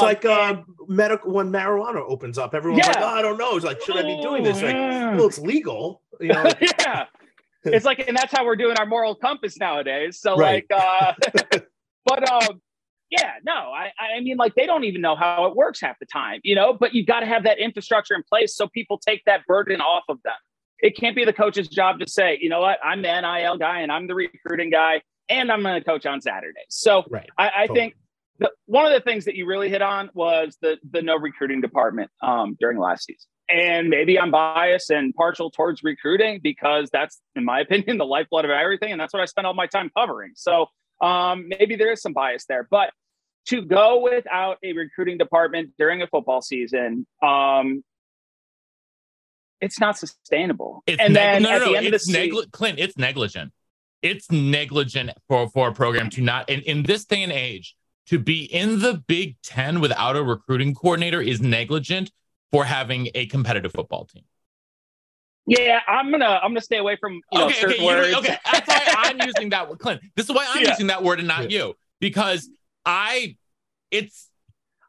Um, 0.01 0.05
like 0.05 0.25
uh, 0.25 0.55
and- 0.57 0.63
medical 0.87 1.31
when 1.33 1.51
marijuana 1.51 2.01
opens 2.07 2.37
up. 2.37 2.53
Everyone's 2.55 2.87
like, 2.87 2.97
"Oh, 2.99 3.05
I 3.05 3.21
don't 3.21 3.37
know." 3.37 3.55
It's 3.55 3.65
like, 3.65 3.81
should 3.81 3.97
I 3.97 4.03
be 4.03 4.19
doing 4.21 4.43
this? 4.43 4.61
Like, 4.61 4.75
Mm. 4.75 5.17
well, 5.17 5.27
it's 5.27 5.39
legal. 5.39 6.01
You 6.19 6.29
know, 6.33 6.51
yeah. 6.61 7.05
It's 7.65 7.85
like, 7.85 7.99
and 8.07 8.15
that's 8.17 8.31
how 8.35 8.45
we're 8.45 8.55
doing 8.55 8.77
our 8.77 8.85
moral 8.85 9.13
compass 9.15 9.57
nowadays. 9.59 10.19
So 10.21 10.35
Right. 10.37 10.63
like, 10.69 10.81
uh, 10.81 11.59
but 12.05 12.31
um, 12.31 12.61
yeah, 13.09 13.33
no, 13.45 13.53
I, 13.53 13.91
I 14.17 14.19
mean, 14.21 14.37
like 14.37 14.55
they 14.55 14.65
don't 14.65 14.83
even 14.85 15.01
know 15.01 15.15
how 15.15 15.45
it 15.45 15.55
works 15.55 15.79
half 15.81 15.97
the 15.99 16.05
time, 16.05 16.39
you 16.43 16.55
know. 16.55 16.73
But 16.73 16.93
you've 16.93 17.07
got 17.07 17.19
to 17.21 17.25
have 17.25 17.43
that 17.43 17.59
infrastructure 17.59 18.15
in 18.15 18.23
place 18.27 18.55
so 18.55 18.67
people 18.67 18.97
take 18.97 19.23
that 19.25 19.45
burden 19.47 19.79
off 19.81 20.03
of 20.09 20.17
them. 20.23 20.33
It 20.79 20.95
can't 20.95 21.15
be 21.15 21.25
the 21.25 21.33
coach's 21.33 21.67
job 21.67 21.99
to 21.99 22.07
say, 22.07 22.37
you 22.41 22.49
know 22.49 22.61
what, 22.61 22.79
I'm 22.83 23.01
the 23.01 23.21
NIL 23.21 23.57
guy 23.57 23.81
and 23.81 23.91
I'm 23.91 24.07
the 24.07 24.15
recruiting 24.15 24.69
guy, 24.69 25.01
and 25.29 25.51
I'm 25.51 25.61
going 25.63 25.79
to 25.79 25.83
coach 25.83 26.05
on 26.05 26.21
Saturday. 26.21 26.59
So 26.69 27.03
right? 27.09 27.29
I, 27.37 27.47
I 27.47 27.67
Totally. 27.67 27.79
think 27.79 27.95
the, 28.39 28.51
one 28.65 28.85
of 28.85 28.93
the 28.93 29.01
things 29.01 29.25
that 29.25 29.35
you 29.35 29.45
really 29.45 29.69
hit 29.69 29.81
on 29.81 30.09
was 30.13 30.57
the 30.61 30.77
the 30.91 31.01
no 31.01 31.17
recruiting 31.17 31.61
department 31.61 32.11
um, 32.21 32.55
during 32.59 32.77
last 32.77 33.05
season. 33.05 33.27
And 33.49 33.89
maybe 33.89 34.19
I'm 34.19 34.29
biased 34.29 34.89
and 34.89 35.13
partial 35.15 35.49
towards 35.49 35.81
recruiting 35.81 36.41
because 36.43 36.89
that's, 36.91 37.21
in 37.35 37.45
my 37.45 37.59
opinion, 37.61 37.97
the 37.97 38.05
lifeblood 38.05 38.45
of 38.45 38.51
everything, 38.51 38.91
and 38.91 38.99
that's 38.99 39.13
what 39.13 39.21
I 39.21 39.25
spend 39.25 39.47
all 39.47 39.53
my 39.53 39.67
time 39.67 39.89
covering. 39.97 40.33
So 40.35 40.67
um, 41.01 41.47
maybe 41.47 41.75
there 41.75 41.91
is 41.91 42.01
some 42.01 42.13
bias 42.13 42.45
there, 42.47 42.67
but 42.69 42.91
to 43.47 43.61
go 43.61 44.01
without 44.01 44.57
a 44.63 44.73
recruiting 44.73 45.17
department 45.17 45.71
during 45.77 46.01
a 46.01 46.07
football 46.07 46.41
season, 46.41 47.07
um, 47.23 47.83
it's 49.61 49.79
not 49.79 49.97
sustainable. 49.97 50.83
It's 50.87 51.01
and 51.01 51.13
neg- 51.13 51.41
then 51.41 51.43
no, 51.43 51.49
at 51.49 51.59
no, 51.59 51.65
the 51.65 51.71
no, 51.71 51.77
end 51.77 51.85
of 51.87 51.91
the 51.91 51.95
it's 51.95 52.05
season, 52.05 52.43
Clint, 52.51 52.79
it's 52.79 52.97
negligent. 52.97 53.51
It's 54.01 54.29
negligent 54.31 55.11
for 55.27 55.49
for 55.49 55.69
a 55.69 55.73
program 55.73 56.09
to 56.11 56.21
not 56.21 56.49
in, 56.49 56.61
in 56.61 56.83
this 56.83 57.05
day 57.05 57.23
and 57.23 57.31
age 57.31 57.75
to 58.07 58.19
be 58.19 58.43
in 58.45 58.79
the 58.79 59.03
Big 59.07 59.35
Ten 59.41 59.79
without 59.79 60.15
a 60.15 60.23
recruiting 60.23 60.73
coordinator 60.75 61.21
is 61.21 61.41
negligent 61.41 62.11
for 62.51 62.63
having 62.65 63.09
a 63.15 63.25
competitive 63.25 63.71
football 63.73 64.05
team. 64.05 64.23
yeah, 65.47 65.79
I'm 65.87 66.11
gonna 66.11 66.25
I'm 66.43 66.51
gonna 66.51 66.61
stay 66.61 66.77
away 66.77 66.95
from 66.97 67.13
you 67.31 67.39
know 67.39 67.45
okay, 67.47 67.53
certain 67.59 67.83
okay, 67.85 68.09
you 68.11 68.17
okay. 68.17 68.37
That's 68.51 68.67
why 68.67 68.83
I'm 68.97 69.19
using 69.25 69.49
that 69.49 69.69
word, 69.69 69.79
Clint. 69.79 70.01
This 70.15 70.29
is 70.29 70.35
why 70.35 70.45
I'm 70.49 70.61
Yeah. 70.63 70.69
using 70.69 70.87
that 70.87 71.03
word 71.03 71.19
and 71.19 71.27
not 71.27 71.49
you 71.51 71.73
because 71.99 72.49
I. 72.85 73.35
It's 73.89 74.27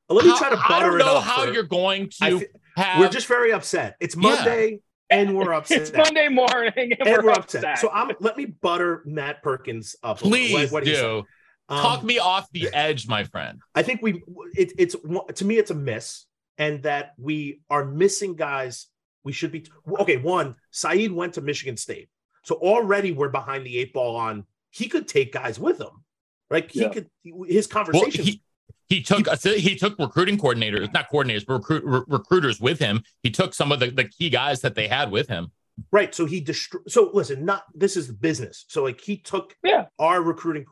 Let 0.09 0.25
me 0.25 0.31
how- 0.33 0.39
try 0.39 0.51
to 0.51 0.57
I 0.59 0.69
butter 0.69 0.87
don't 0.91 1.01
it 1.01 1.05
know 1.05 1.17
up. 1.19 1.25
how 1.25 1.45
for- 1.47 1.53
you're 1.53 1.63
going 1.63 2.11
to 2.23 2.41
fe- 2.41 2.47
have. 2.79 3.01
we're 3.01 3.09
just 3.09 3.27
very 3.27 3.53
upset. 3.53 3.97
It's 4.01 4.15
Yeah. 4.17 4.23
Monday 4.23 4.81
and 5.11 5.37
we're 5.37 5.53
upset. 5.53 5.79
it's 5.83 5.93
Monday 5.93 6.29
morning 6.29 6.73
and, 6.77 7.07
and 7.07 7.23
we're, 7.25 7.31
upset. 7.33 7.79
So 7.79 7.91
I'm 7.91 8.11
let 8.21 8.37
me 8.37 8.47
butter 8.47 9.03
Matt 9.07 9.43
Perkins 9.43 9.97
up. 10.03 10.21
a 10.23 10.25
little. 10.25 10.31
please 10.31 10.53
What- 10.55 10.73
what 10.73 10.87
he 10.87 10.95
said. 10.95 11.01
do 11.03 11.25
Um, 11.71 11.81
talk 11.83 12.03
me 12.03 12.19
off 12.19 12.51
the 12.53 12.69
edge, 12.73 13.07
my 13.09 13.25
friend. 13.25 13.61
I 13.75 13.83
think 13.83 14.01
we 14.03 14.23
it, 14.55 14.73
it's 14.79 14.97
to 15.37 15.45
me 15.45 15.57
it's 15.59 15.71
a 15.71 15.75
miss, 15.75 16.25
and 16.57 16.83
that 16.85 17.13
we 17.19 17.61
are 17.69 17.85
missing 17.85 18.35
guys. 18.37 18.87
We 19.25 19.33
should 19.33 19.53
be 19.53 19.67
okay. 20.01 20.17
One, 20.17 20.55
Saeed 20.71 21.13
went 21.13 21.35
to 21.35 21.43
Michigan 21.43 21.77
State, 21.77 22.09
so 22.43 22.55
already 22.57 23.13
we're 23.13 23.29
behind 23.29 23.67
the 23.67 23.77
eight 23.79 23.93
ball 23.93 24.17
on. 24.17 24.45
He 24.71 24.89
could 24.89 25.09
take 25.09 25.33
guys 25.33 25.59
with 25.59 25.79
him, 25.81 26.05
like 26.51 26.71
he 26.71 26.81
Yeah. 26.83 26.89
could. 26.89 27.11
His 27.47 27.69
Well, 27.69 27.85
conversation. 27.85 28.25
he, 28.25 28.43
he 28.89 29.03
took 29.03 29.27
he 29.43 29.77
took 29.77 29.99
recruiting 29.99 30.39
coordinators, 30.39 30.93
not 30.93 31.11
coordinators, 31.11 31.45
but 31.47 31.55
recruit, 31.55 31.85
re- 31.85 32.03
recruiters 32.09 32.61
with 32.61 32.79
him. 32.79 33.03
He 33.23 33.31
took 33.31 33.55
some 33.55 33.71
of 33.73 33.81
the, 33.81 33.91
the 33.91 34.05
key 34.05 34.31
guys 34.31 34.61
that 34.63 34.75
they 34.75 34.89
had 34.89 35.11
with 35.11 35.29
him. 35.29 35.53
right. 35.93 36.15
So 36.15 36.25
he 36.27 36.41
destroyed. 36.41 36.85
So 36.91 37.11
listen, 37.13 37.45
not 37.45 37.65
this 37.75 37.97
is 37.97 38.07
the 38.07 38.15
business. 38.15 38.65
So 38.69 38.85
like 38.85 39.01
he 39.01 39.17
took 39.19 39.55
Yeah. 39.63 39.87
our 39.99 40.23
recruiting 40.23 40.65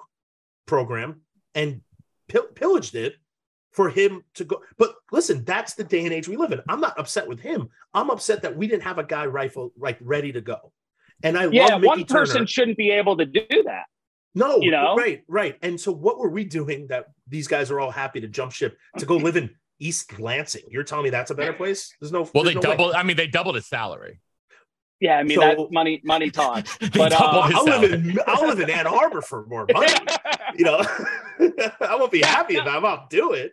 program 0.66 1.20
and 1.54 1.82
pill- 2.28 2.48
pillaged 2.54 2.94
it 2.94 3.14
for 3.72 3.90
him 3.90 4.22
to 4.34 4.44
go. 4.44 4.62
But 4.78 4.94
listen, 5.12 5.44
that's 5.44 5.74
the 5.74 5.84
day 5.84 6.04
and 6.04 6.12
age 6.12 6.26
we 6.28 6.36
live 6.36 6.52
in. 6.52 6.62
I'm 6.68 6.80
not 6.80 6.98
upset 6.98 7.28
with 7.28 7.40
him. 7.40 7.68
I'm 7.92 8.10
upset 8.10 8.42
that 8.42 8.56
we 8.56 8.66
didn't 8.66 8.84
have 8.84 8.98
a 8.98 9.04
guy 9.04 9.26
rifle 9.26 9.72
like 9.76 9.98
ready 10.00 10.32
to 10.32 10.40
go. 10.40 10.72
And 11.22 11.36
I 11.36 11.46
yeah, 11.48 11.66
love 11.66 11.80
Mickey 11.82 11.86
one 11.88 12.04
person 12.04 12.46
shouldn't 12.46 12.76
be 12.78 12.90
able 12.90 13.16
to 13.18 13.26
do 13.26 13.44
that. 13.64 13.84
No, 14.36 14.60
you 14.60 14.70
know? 14.70 14.94
right, 14.94 15.24
right. 15.26 15.56
And 15.62 15.80
so 15.80 15.90
what 15.90 16.18
were 16.18 16.28
we 16.28 16.44
doing 16.44 16.86
that 16.88 17.06
these 17.26 17.48
guys 17.48 17.70
are 17.70 17.80
all 17.80 17.90
happy 17.90 18.20
to 18.20 18.28
jump 18.28 18.52
ship 18.52 18.76
to 18.98 19.06
go 19.06 19.16
live 19.16 19.36
in 19.36 19.50
East 19.80 20.18
Lansing? 20.20 20.62
You're 20.68 20.84
telling 20.84 21.04
me 21.04 21.10
that's 21.10 21.30
a 21.30 21.34
better 21.34 21.54
place? 21.54 21.94
There's 22.00 22.12
no. 22.12 22.28
Well, 22.34 22.44
they 22.44 22.52
there's 22.52 22.64
no 22.78 22.88
way. 22.88 22.92
I 22.94 23.02
mean, 23.02 23.16
they 23.16 23.26
doubled 23.26 23.54
his 23.56 23.66
salary. 23.66 24.20
Yeah, 25.00 25.16
I 25.18 25.22
mean 25.24 25.36
So- 25.36 25.40
that 25.40 25.72
money 25.72 26.00
money 26.04 26.30
talks. 26.42 26.76
They 26.78 26.88
But, 26.88 27.12
uh, 27.12 27.18
doubled 27.18 27.46
his 27.46 27.54
I'll 27.56 27.64
live 27.80 27.92
in 27.92 28.18
I'll 28.26 28.46
live 28.46 28.60
in 28.60 28.70
Ann 28.70 28.86
Arbor 28.86 29.22
for 29.22 29.46
more 29.46 29.66
money. 29.72 29.92
you 30.56 30.64
know, 30.64 30.78
I 31.80 31.96
won't 31.96 32.12
be 32.12 32.22
happy 32.22 32.56
about 32.56 32.82
it. 32.82 32.86
I'll 32.86 33.06
do 33.10 33.32
it. 33.32 33.52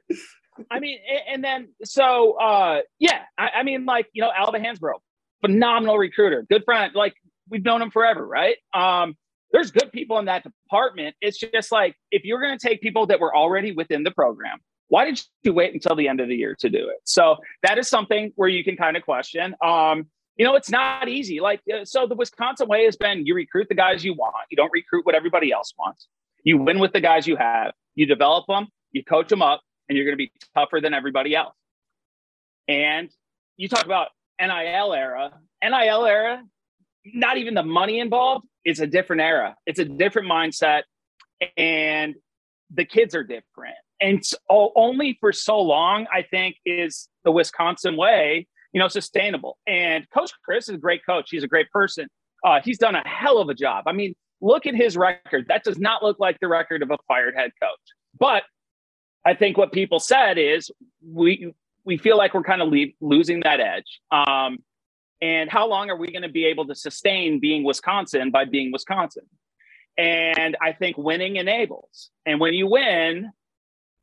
I 0.69 0.79
mean, 0.79 0.99
and 1.29 1.43
then 1.43 1.69
so 1.83 2.33
uh 2.39 2.81
yeah, 2.99 3.21
I, 3.37 3.49
I 3.59 3.63
mean, 3.63 3.85
like 3.85 4.07
you 4.13 4.21
know, 4.21 4.31
Alba 4.35 4.59
Hansbrough, 4.59 4.99
phenomenal 5.41 5.97
recruiter, 5.97 6.45
good 6.49 6.63
friend. 6.65 6.93
Like 6.93 7.13
we've 7.49 7.63
known 7.63 7.81
him 7.81 7.91
forever, 7.91 8.25
right? 8.25 8.57
Um, 8.73 9.15
there's 9.53 9.71
good 9.71 9.91
people 9.91 10.17
in 10.17 10.25
that 10.25 10.43
department. 10.43 11.15
It's 11.21 11.39
just 11.39 11.71
like 11.71 11.95
if 12.11 12.25
you're 12.25 12.41
going 12.41 12.57
to 12.57 12.67
take 12.67 12.81
people 12.81 13.05
that 13.07 13.19
were 13.19 13.33
already 13.33 13.71
within 13.71 14.03
the 14.03 14.11
program, 14.11 14.57
why 14.89 15.05
did 15.05 15.21
you 15.43 15.53
wait 15.53 15.73
until 15.73 15.95
the 15.95 16.07
end 16.07 16.19
of 16.19 16.27
the 16.27 16.35
year 16.35 16.55
to 16.59 16.69
do 16.69 16.89
it? 16.89 16.97
So 17.05 17.37
that 17.61 17.77
is 17.77 17.87
something 17.87 18.33
where 18.35 18.49
you 18.49 18.63
can 18.63 18.75
kind 18.75 18.97
of 18.97 19.03
question. 19.03 19.55
Um, 19.63 20.07
you 20.37 20.43
know, 20.43 20.55
it's 20.55 20.71
not 20.71 21.07
easy. 21.07 21.39
Like, 21.39 21.61
uh, 21.71 21.85
so 21.85 22.07
the 22.07 22.15
Wisconsin 22.15 22.67
way 22.67 22.85
has 22.85 22.97
been 22.97 23.25
you 23.27 23.35
recruit 23.35 23.69
the 23.69 23.75
guys 23.75 24.03
you 24.03 24.15
want, 24.15 24.33
you 24.49 24.57
don't 24.57 24.71
recruit 24.73 25.05
what 25.05 25.13
everybody 25.13 25.51
else 25.51 25.71
wants. 25.77 26.07
You 26.43 26.57
win 26.57 26.79
with 26.79 26.91
the 26.91 26.99
guys 26.99 27.27
you 27.27 27.35
have, 27.35 27.73
you 27.93 28.07
develop 28.07 28.47
them, 28.47 28.67
you 28.91 29.03
coach 29.03 29.29
them 29.29 29.43
up, 29.43 29.61
and 29.87 29.95
you're 29.95 30.05
going 30.05 30.13
to 30.13 30.17
be 30.17 30.31
tougher 30.55 30.81
than 30.81 30.95
everybody 30.95 31.35
else. 31.35 31.53
And 32.67 33.09
you 33.55 33.69
talk 33.69 33.85
about 33.85 34.09
NIL 34.41 34.93
era, 34.93 35.31
NIL 35.63 36.05
era, 36.05 36.43
not 37.05 37.37
even 37.37 37.53
the 37.53 37.63
money 37.63 37.99
involved, 37.99 38.47
it's 38.65 38.79
a 38.79 38.87
different 38.87 39.21
era. 39.21 39.55
It's 39.65 39.79
a 39.79 39.85
different 39.85 40.29
mindset. 40.29 40.83
And 41.57 42.15
the 42.73 42.85
kids 42.85 43.15
are 43.15 43.23
different. 43.23 43.75
And 44.01 44.21
only 44.49 45.17
for 45.19 45.31
so 45.31 45.59
long, 45.59 46.07
I 46.13 46.23
think, 46.23 46.57
is 46.65 47.07
the 47.23 47.31
Wisconsin 47.31 47.95
way, 47.95 48.47
you 48.73 48.79
know, 48.79 48.87
sustainable. 48.87 49.57
And 49.65 50.09
Coach 50.09 50.31
Chryst 50.47 50.63
is 50.63 50.69
a 50.69 50.77
great 50.77 51.05
coach. 51.05 51.29
He's 51.29 51.43
a 51.43 51.47
great 51.47 51.69
person. 51.71 52.07
Uh, 52.43 52.59
he's 52.63 52.77
done 52.77 52.95
a 52.95 53.07
hell 53.07 53.37
of 53.37 53.49
a 53.49 53.53
job. 53.53 53.85
I 53.87 53.93
mean, 53.93 54.15
look 54.41 54.65
at 54.65 54.75
his 54.75 54.97
record. 54.97 55.45
That 55.47 55.63
does 55.63 55.77
not 55.77 56.03
look 56.03 56.19
like 56.19 56.39
the 56.39 56.47
record 56.47 56.81
of 56.81 56.91
a 56.91 56.97
fired 57.07 57.35
head 57.35 57.51
coach. 57.61 57.79
But 58.19 58.43
I 59.25 59.33
think 59.33 59.57
what 59.57 59.71
people 59.71 59.99
said 59.99 60.37
is 60.37 60.69
we 61.05 61.53
we 61.85 61.97
feel 61.97 62.17
like 62.17 62.33
we're 62.33 62.43
kind 62.43 62.61
of 62.61 62.73
losing 63.01 63.41
that 63.41 63.59
edge. 63.59 63.99
Um, 64.11 64.59
and 65.23 65.49
how 65.49 65.69
long 65.69 65.89
are 65.89 65.95
we 65.95 66.11
going 66.11 66.23
to 66.23 66.29
be 66.29 66.45
able 66.47 66.67
to 66.67 66.75
sustain 66.75 67.39
being 67.39 67.63
Wisconsin 67.63 68.29
by 68.29 68.43
being 68.43 68.73
Wisconsin? 68.73 69.23
And 69.97 70.57
I 70.61 70.73
think 70.73 70.97
winning 70.97 71.37
enables. 71.37 72.09
And 72.25 72.41
when 72.41 72.53
you 72.53 72.67
win, 72.67 73.31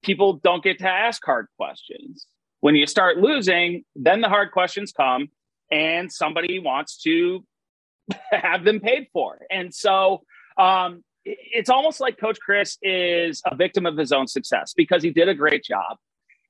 people 0.03 0.41
don't 0.43 0.65
get 0.65 0.79
to 0.79 0.89
ask 0.89 1.23
hard 1.23 1.49
questions. 1.59 2.27
When 2.61 2.75
you 2.75 2.87
start 2.87 3.19
losing, 3.19 3.85
then 3.95 4.23
the 4.23 4.31
hard 4.31 4.51
questions 4.51 4.93
come 4.93 5.29
and 5.71 6.11
somebody 6.11 6.59
wants 6.59 7.03
to 7.03 7.45
have 8.33 8.65
them 8.65 8.81
paid 8.81 9.09
for. 9.13 9.41
And 9.51 9.75
so 9.75 10.23
um, 10.57 11.05
it's 11.27 11.69
almost 11.69 12.01
like 12.01 12.19
Coach 12.19 12.39
Chryst 12.49 12.79
is 12.81 13.43
a 13.45 13.55
victim 13.55 13.85
of 13.85 13.99
his 13.99 14.11
own 14.11 14.27
success 14.27 14.73
because 14.75 15.03
he 15.03 15.11
did 15.11 15.29
a 15.29 15.35
great 15.35 15.65
job. 15.65 15.99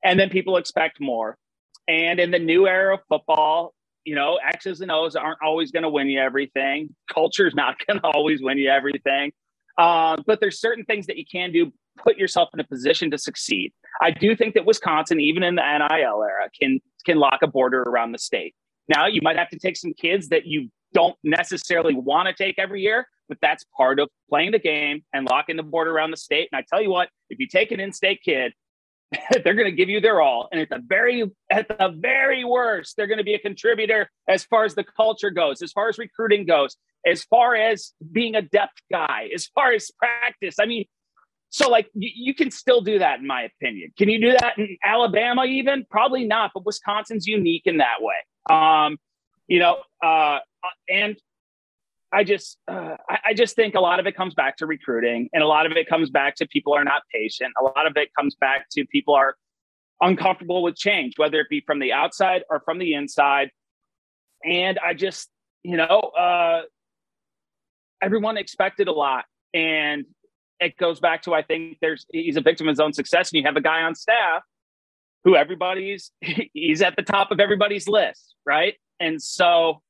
And 0.01 0.17
then 0.17 0.29
people 0.29 0.55
expect 0.55 1.01
more. 1.01 1.37
And 1.89 2.21
in 2.21 2.31
the 2.31 2.39
new 2.39 2.69
era 2.69 2.93
of 2.95 3.01
football, 3.09 3.73
you 4.05 4.15
know, 4.15 4.39
X's 4.53 4.81
and 4.81 4.91
O's 4.91 5.15
aren't 5.15 5.39
always 5.43 5.71
going 5.71 5.83
to 5.83 5.89
win 5.89 6.07
you 6.07 6.19
everything. 6.19 6.95
Culture's 7.11 7.55
not 7.55 7.75
going 7.87 7.99
to 7.99 8.07
always 8.07 8.41
win 8.41 8.57
you 8.57 8.69
everything. 8.69 9.31
Uh, 9.77 10.17
but 10.25 10.39
there's 10.39 10.59
certain 10.59 10.85
things 10.85 11.07
that 11.07 11.17
you 11.17 11.25
can 11.29 11.51
do, 11.51 11.71
put 11.97 12.17
yourself 12.17 12.49
in 12.53 12.59
a 12.59 12.63
position 12.63 13.09
to 13.11 13.17
succeed. 13.17 13.73
I 14.01 14.11
do 14.11 14.35
think 14.35 14.53
that 14.55 14.65
Wisconsin, 14.65 15.19
even 15.19 15.43
in 15.43 15.55
the 15.55 15.61
NIL 15.61 16.23
era, 16.23 16.49
can 16.59 16.79
can 17.05 17.17
lock 17.17 17.39
a 17.41 17.47
border 17.47 17.81
around 17.81 18.11
the 18.11 18.19
state. 18.19 18.53
Now 18.87 19.07
you 19.07 19.21
might 19.23 19.37
have 19.37 19.49
to 19.49 19.59
take 19.59 19.77
some 19.77 19.93
kids 19.93 20.29
that 20.29 20.45
you 20.45 20.69
don't 20.93 21.15
necessarily 21.23 21.95
want 21.95 22.27
to 22.27 22.33
take 22.33 22.59
every 22.59 22.81
year, 22.81 23.07
but 23.29 23.37
that's 23.41 23.65
part 23.75 23.99
of 23.99 24.09
playing 24.29 24.51
the 24.51 24.59
game 24.59 25.03
and 25.13 25.27
locking 25.29 25.55
the 25.55 25.63
border 25.63 25.91
around 25.91 26.11
the 26.11 26.17
state. 26.17 26.49
And 26.51 26.59
I 26.59 26.65
tell 26.69 26.81
you 26.81 26.89
what, 26.89 27.09
if 27.29 27.39
you 27.39 27.47
take 27.47 27.71
an 27.71 27.79
in-state 27.79 28.21
kid, 28.23 28.53
they're 29.43 29.53
going 29.55 29.69
to 29.69 29.75
give 29.75 29.89
you 29.89 29.99
their 29.99 30.21
all, 30.21 30.47
and 30.51 30.61
at 30.61 30.69
the 30.69 30.81
very 30.85 31.29
at 31.49 31.67
the 31.67 31.93
very 31.97 32.43
worst, 32.43 32.95
they're 32.95 33.07
going 33.07 33.17
to 33.17 33.23
be 33.23 33.33
a 33.33 33.39
contributor 33.39 34.09
as 34.27 34.43
far 34.43 34.63
as 34.63 34.75
the 34.75 34.83
culture 34.83 35.31
goes, 35.31 35.61
as 35.61 35.71
far 35.71 35.89
as 35.89 35.97
recruiting 35.97 36.45
goes, 36.45 36.77
as 37.05 37.23
far 37.23 37.55
as 37.55 37.93
being 38.11 38.35
a 38.35 38.41
depth 38.41 38.77
guy, 38.91 39.29
as 39.33 39.47
far 39.47 39.73
as 39.73 39.91
practice. 39.99 40.55
I 40.59 40.65
mean, 40.65 40.85
so 41.49 41.69
like 41.69 41.89
you, 41.93 42.09
you 42.15 42.33
can 42.33 42.51
still 42.51 42.81
do 42.81 42.99
that, 42.99 43.19
in 43.19 43.27
my 43.27 43.43
opinion. 43.43 43.91
Can 43.97 44.07
you 44.07 44.21
do 44.21 44.31
that 44.31 44.57
in 44.57 44.77
Alabama? 44.83 45.45
Even 45.45 45.85
probably 45.89 46.23
not, 46.23 46.51
but 46.53 46.65
Wisconsin's 46.65 47.27
unique 47.27 47.63
in 47.65 47.77
that 47.77 47.97
way. 48.01 48.15
Um, 48.49 48.97
you 49.47 49.59
know, 49.59 49.77
uh, 50.01 50.39
and 50.89 51.17
I 52.13 52.23
just 52.23 52.57
uh, 52.67 52.97
I, 53.09 53.17
I, 53.27 53.33
just 53.33 53.55
think 53.55 53.73
a 53.75 53.79
lot 53.79 53.99
of 53.99 54.07
it 54.07 54.15
comes 54.15 54.33
back 54.33 54.57
to 54.57 54.65
recruiting, 54.65 55.29
and 55.33 55.41
a 55.41 55.47
lot 55.47 55.65
of 55.65 55.71
it 55.73 55.87
comes 55.87 56.09
back 56.09 56.35
to 56.35 56.47
people 56.47 56.73
are 56.73 56.83
not 56.83 57.03
patient. 57.13 57.53
A 57.59 57.63
lot 57.63 57.87
of 57.87 57.95
it 57.95 58.09
comes 58.17 58.35
back 58.35 58.67
to 58.71 58.85
people 58.85 59.13
are 59.13 59.35
uncomfortable 60.01 60.61
with 60.61 60.75
change, 60.75 61.13
whether 61.17 61.39
it 61.39 61.47
be 61.49 61.61
from 61.61 61.79
the 61.79 61.93
outside 61.93 62.43
or 62.49 62.61
from 62.65 62.79
the 62.79 62.93
inside. 62.95 63.51
And 64.43 64.77
I 64.79 64.93
just, 64.93 65.29
you 65.63 65.77
know, 65.77 65.85
uh, 65.85 66.63
everyone 68.01 68.37
expected 68.37 68.87
a 68.87 68.93
lot, 68.93 69.25
and 69.53 70.05
it 70.59 70.75
goes 70.77 70.99
back 70.99 71.23
to 71.23 71.33
I 71.33 71.43
think 71.43 71.77
there's 71.81 72.05
he's 72.11 72.35
a 72.35 72.41
victim 72.41 72.67
of 72.67 72.73
his 72.73 72.79
own 72.81 72.91
success, 72.91 73.31
and 73.31 73.39
you 73.39 73.45
have 73.45 73.55
a 73.55 73.61
guy 73.61 73.83
on 73.83 73.95
staff 73.95 74.43
who 75.23 75.35
everybody's 75.35 76.11
he's 76.21 76.81
at 76.81 76.95
the 76.97 77.03
top 77.03 77.31
of 77.31 77.39
everybody's 77.39 77.87
list, 77.87 78.35
right? 78.45 78.75
And 78.99 79.21
so 79.21 79.81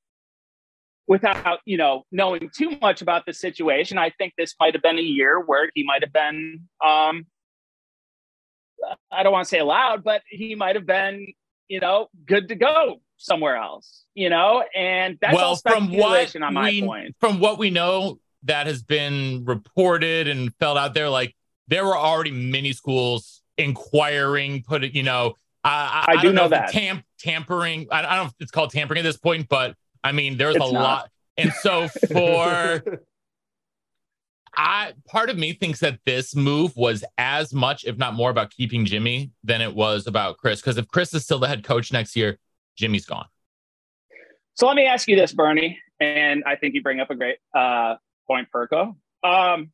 without 1.12 1.60
you 1.65 1.78
know 1.78 2.04
knowing 2.12 2.50
too 2.56 2.78
much 2.82 3.02
about 3.02 3.26
the 3.26 3.34
situation 3.34 3.97
i 3.97 4.10
think 4.10 4.34
this 4.38 4.56
might 4.60 4.74
have 4.74 4.82
been 4.82 4.97
a 4.97 5.02
year 5.02 5.39
where 5.39 5.69
he 5.76 5.84
might 5.84 6.02
have 6.02 6.13
been 6.13 6.62
um 6.86 7.26
i 9.12 9.21
don't 9.24 9.34
want 9.34 9.45
to 9.45 9.50
say 9.50 9.60
allowed 9.60 10.04
but 10.04 10.21
he 10.30 10.56
might 10.56 10.76
have 10.76 10.86
been 10.86 11.28
you 11.67 11.80
know 11.80 12.08
good 12.26 12.47
to 12.47 12.56
go 12.56 13.02
somewhere 13.17 13.56
else 13.56 14.02
you 14.13 14.30
know? 14.30 14.63
And 14.76 15.17
that's 15.21 15.36
well, 15.36 15.50
all 15.50 15.56
speculation 15.56 16.41
from 16.41 16.41
what 16.41 16.47
on 16.47 16.54
my 16.54 16.69
we, 16.69 16.82
point. 16.84 17.15
from 17.19 17.39
what 17.39 17.58
we 17.58 17.69
know 17.69 18.19
that 18.43 18.67
has 18.67 18.84
been 18.84 19.45
reported 19.45 20.28
and 20.28 20.54
felt 20.56 20.78
out 20.78 20.93
there 20.93 21.10
like 21.10 21.36
there 21.67 21.86
were 21.86 21.97
already 21.97 22.32
many 22.32 22.74
schools 22.74 23.43
inquiring 23.58 24.63
put 24.63 24.84
it 24.84 24.95
you 24.95 25.04
know 25.04 25.36
I, 25.63 26.06
I, 26.08 26.13
I, 26.13 26.21
do 26.24 26.34
know, 26.34 26.43
know 26.43 26.50
that. 26.50 26.71
tamp, 26.71 27.06
tampering 27.19 27.88
I, 27.91 28.00
I 28.00 28.15
don't 28.15 28.26
know 28.26 28.30
if 28.30 28.34
it's 28.39 28.52
called 28.52 28.71
tampering 28.71 28.97
at 28.97 29.04
this 29.04 29.17
point 29.17 29.47
but 29.47 29.76
I 30.04 30.12
mean, 30.12 30.38
there's 30.38 30.56
it's 30.56 30.70
a 30.70 30.72
not. 30.72 30.82
lot. 30.82 31.10
And 31.38 31.54
so 31.54 31.88
for 31.88 32.84
I 34.56 34.94
part 35.08 35.30
of 35.30 35.38
me 35.38 35.54
thinks 35.54 35.80
that 35.80 36.00
this 36.06 36.36
move 36.36 36.76
was 36.76 37.04
as 37.18 37.54
much, 37.54 37.86
if 37.86 37.98
not 37.98 38.14
more, 38.14 38.30
about 38.30 38.52
keeping 38.52 38.86
Jimmy 38.86 39.32
than 39.44 39.62
it 39.62 39.74
was 39.74 40.08
about 40.08 40.38
Chryst. 40.38 40.58
Because 40.58 40.78
if 40.78 40.88
Chryst 40.88 41.16
is 41.16 41.24
still 41.24 41.40
the 41.40 41.48
head 41.48 41.64
coach 41.64 41.92
next 41.94 42.16
year, 42.16 42.38
Jimmy's 42.76 43.06
gone. 43.06 43.28
So 44.56 44.68
let 44.68 44.76
me 44.76 44.86
ask 44.86 45.08
you 45.08 45.16
this, 45.16 45.34
Bernie, 45.34 45.80
and 46.00 46.44
I 46.46 46.56
think 46.58 46.76
you 46.76 46.82
bring 46.82 47.00
up 47.00 47.10
a 47.10 47.16
great 47.16 47.38
uh, 47.56 47.96
point, 48.28 48.50
Perko. 48.54 48.96
Um, 49.24 49.72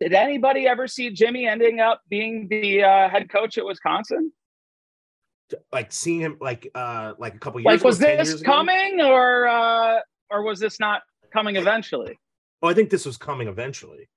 did 0.00 0.12
anybody 0.12 0.68
ever 0.68 0.86
see 0.86 1.10
Jimmy 1.10 1.46
ending 1.46 1.80
up 1.80 2.02
being 2.08 2.48
the 2.48 2.84
uh, 2.84 3.08
head 3.08 3.30
coach 3.30 3.58
at 3.58 3.64
Wisconsin? 3.64 4.32
Like 5.72 5.92
seeing 5.92 6.20
him 6.20 6.36
like 6.40 6.70
uh 6.74 7.14
like 7.18 7.34
a 7.34 7.38
couple 7.38 7.60
years 7.60 7.66
like 7.66 7.84
was 7.84 7.98
this 7.98 8.42
coming 8.42 9.00
ago? 9.00 9.10
or 9.10 9.48
uh 9.48 9.98
or 10.30 10.42
was 10.42 10.60
this 10.60 10.78
not 10.80 11.02
coming 11.32 11.56
eventually? 11.56 12.18
Oh 12.62 12.68
i 12.68 12.74
think 12.74 12.90
this 12.90 13.06
was 13.06 13.16
coming 13.16 13.48
eventually. 13.48 14.08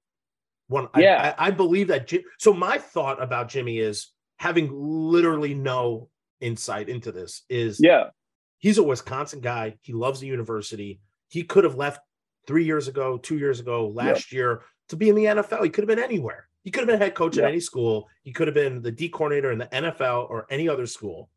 One 0.67 0.88
yeah. 0.96 1.36
I, 1.38 1.46
I, 1.46 1.48
I 1.48 1.52
believe 1.52 1.89
that 1.89 2.08
Jim, 2.08 2.22
so 2.39 2.54
my 2.54 2.78
thought 2.78 3.22
about 3.22 3.50
jimmy 3.50 3.80
is 3.80 4.12
having 4.38 4.70
literally 4.74 5.54
no 5.54 6.10
insight 6.39 6.89
into 6.89 7.12
this 7.12 7.44
is 7.50 7.80
yeah. 7.80 8.06
he's 8.60 8.78
a 8.78 8.84
wisconsin 8.84 9.41
guy. 9.41 9.76
He 9.82 9.94
loves 9.94 10.20
the 10.20 10.28
university. 10.28 11.00
He 11.30 11.44
could 11.44 11.63
have 11.63 11.76
left 11.76 12.02
three 12.48 12.65
years 12.65 12.88
ago 12.88 13.17
two 13.17 13.38
years 13.38 13.60
ago 13.60 13.88
last 13.88 14.32
year 14.32 14.63
to 14.89 14.96
be 14.96 15.10
in 15.10 15.15
the 15.15 15.26
nfl 15.26 15.63
he 15.63 15.70
could 15.70 15.84
have 15.84 15.88
been 15.88 16.04
anywhere 16.04 16.48
he 16.63 16.71
could 16.71 16.82
have 16.82 16.88
been 16.88 17.00
head 17.00 17.15
coach 17.15 17.38
at 17.38 17.45
any 17.45 17.60
school. 17.60 18.08
He 18.24 18.32
could 18.32 18.47
have 18.47 18.54
been 18.54 18.82
the 18.82 18.91
D 18.91 19.10
coordinator 19.10 19.52
in 19.52 19.58
the 19.58 19.67
NFL 19.67 20.30
or 20.30 20.45
any 20.50 20.69
other 20.69 20.86
school. 20.86 21.30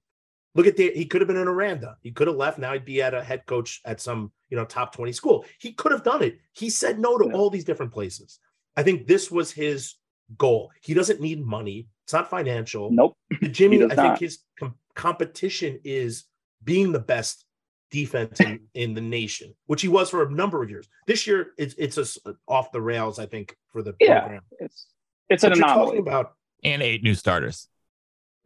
Look 0.55 0.67
at 0.67 0.77
the 0.77 0.93
he 0.95 1.07
could 1.07 1.21
have 1.21 1.29
been 1.29 1.37
in 1.37 1.49
Aranda. 1.49 1.97
He 2.01 2.13
could 2.13 2.29
have 2.29 2.37
left. 2.37 2.59
Now 2.59 2.73
he'd 2.73 2.85
be 2.85 3.03
at 3.03 3.15
a 3.15 3.25
head 3.25 3.45
coach 3.47 3.81
at 3.85 4.01
some, 4.01 4.31
you 4.51 4.57
know, 4.57 4.65
top 4.65 4.95
20 4.95 5.13
school. 5.13 5.45
He 5.59 5.73
could 5.73 5.93
have 5.93 6.05
done 6.05 6.23
it. 6.23 6.39
He 6.53 6.71
said 6.71 6.99
no 6.99 7.19
to 7.19 7.27
yeah. 7.27 7.33
all 7.33 7.51
these 7.51 7.65
different 7.65 7.93
places. 7.93 8.39
I 8.77 8.83
think 8.83 9.07
this 9.07 9.31
was 9.31 9.51
his 9.51 9.95
goal. 10.39 10.71
He 10.81 10.95
doesn't 10.95 11.21
need 11.21 11.45
money. 11.45 11.89
It's 12.05 12.13
not 12.13 12.31
financial. 12.31 12.91
Nope. 12.91 13.17
Jimmy, 13.51 13.83
I 13.85 13.89
think 13.89 13.99
not. 13.99 14.21
his 14.21 14.41
com- 14.59 14.75
competition 14.95 15.81
is 15.85 16.25
being 16.63 16.93
the 16.93 17.01
best 17.01 17.45
defense 17.91 18.41
in, 18.41 18.61
in 18.75 18.95
the 18.95 19.01
nation, 19.01 19.55
which 19.67 19.83
he 19.83 19.89
was 19.89 20.11
for 20.11 20.25
a 20.25 20.31
number 20.31 20.63
of 20.63 20.71
years. 20.71 20.89
This 21.07 21.27
year, 21.27 21.53
it's 21.59 21.75
it's 21.79 21.99
a, 22.27 22.35
off 22.47 22.73
the 22.73 22.81
rails. 22.81 23.19
I 23.19 23.27
think 23.27 23.57
for 23.69 23.83
the 23.83 23.95
yeah, 24.01 24.21
program. 24.21 24.43
It's 24.61 24.87
it's 25.29 25.45
an 25.45 25.53
anomaly. 25.53 25.99
about 25.99 26.35
and 26.65 26.83
eight 26.83 27.03
new 27.03 27.15
starters. 27.15 27.69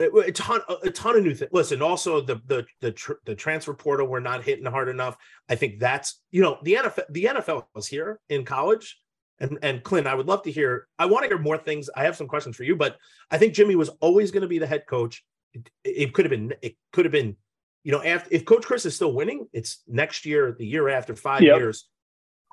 A 0.00 0.30
ton, 0.30 0.60
a 0.84 0.90
ton 0.90 1.16
of 1.16 1.24
new 1.24 1.34
things. 1.34 1.50
Listen, 1.52 1.82
also 1.82 2.20
the 2.20 2.40
the 2.46 2.64
the 2.80 2.92
tr- 2.92 3.14
the 3.24 3.34
transfer 3.34 3.74
portal 3.74 4.06
we're 4.06 4.20
not 4.20 4.44
hitting 4.44 4.64
hard 4.64 4.88
enough. 4.88 5.16
I 5.48 5.56
think 5.56 5.80
that's 5.80 6.20
you 6.30 6.40
know 6.40 6.58
the 6.62 6.74
NFL 6.74 7.04
the 7.10 7.24
NFL 7.24 7.64
was 7.74 7.88
here 7.88 8.20
in 8.28 8.44
college, 8.44 8.96
and 9.40 9.58
and 9.60 9.82
Clint, 9.82 10.06
I 10.06 10.14
would 10.14 10.28
love 10.28 10.44
to 10.44 10.52
hear. 10.52 10.86
I 11.00 11.06
want 11.06 11.24
to 11.24 11.28
hear 11.28 11.38
more 11.38 11.58
things. 11.58 11.90
I 11.96 12.04
have 12.04 12.16
some 12.16 12.28
questions 12.28 12.54
for 12.54 12.62
you, 12.62 12.76
but 12.76 12.96
I 13.32 13.38
think 13.38 13.54
Jimmy 13.54 13.74
was 13.74 13.88
always 14.00 14.30
going 14.30 14.42
to 14.42 14.48
be 14.48 14.60
the 14.60 14.68
head 14.68 14.84
coach. 14.86 15.24
It, 15.52 15.68
it 15.82 16.14
could 16.14 16.26
have 16.26 16.30
been. 16.30 16.54
It 16.62 16.76
could 16.92 17.04
have 17.04 17.12
been. 17.12 17.36
You 17.82 17.92
know, 17.92 18.02
after 18.02 18.28
if 18.32 18.44
Coach 18.44 18.66
Chryst 18.66 18.86
is 18.86 18.94
still 18.94 19.12
winning, 19.12 19.48
it's 19.52 19.82
next 19.88 20.26
year, 20.26 20.54
the 20.56 20.66
year 20.66 20.88
after, 20.88 21.16
five 21.16 21.42
yep. 21.42 21.58
years. 21.58 21.88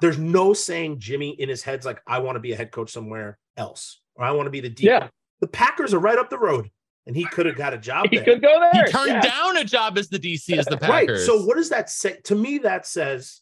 There's 0.01 0.17
no 0.17 0.53
saying 0.53 0.99
Jimmy 0.99 1.29
in 1.29 1.47
his 1.47 1.63
head's 1.63 1.85
like, 1.85 2.01
I 2.07 2.19
want 2.19 2.37
to 2.37 2.39
be 2.41 2.51
a 2.51 2.55
head 2.55 2.71
coach 2.71 2.91
somewhere 2.91 3.37
else 3.55 4.01
or 4.15 4.25
I 4.25 4.31
want 4.31 4.47
to 4.47 4.51
be 4.51 4.61
the 4.61 4.69
deep. 4.69 4.87
Yeah. 4.87 5.07
The 5.41 5.47
Packers 5.47 5.93
are 5.93 5.99
right 5.99 6.17
up 6.17 6.29
the 6.29 6.39
road, 6.39 6.69
and 7.05 7.15
he 7.15 7.25
could 7.25 7.45
have 7.45 7.55
got 7.55 7.73
a 7.73 7.77
job. 7.77 8.07
he 8.11 8.17
there. 8.17 8.25
could 8.25 8.41
go 8.41 8.59
there. 8.59 8.85
He 8.85 8.91
turned 8.91 9.11
yeah. 9.11 9.21
down 9.21 9.57
a 9.57 9.63
job 9.63 9.97
as 9.97 10.09
the 10.09 10.19
DC 10.19 10.57
as 10.57 10.65
the 10.65 10.77
Packers. 10.77 11.09
Right. 11.09 11.25
So 11.25 11.43
what 11.45 11.57
does 11.57 11.69
that 11.69 11.89
say? 11.89 12.19
To 12.25 12.35
me, 12.35 12.59
that 12.59 12.85
says 12.85 13.41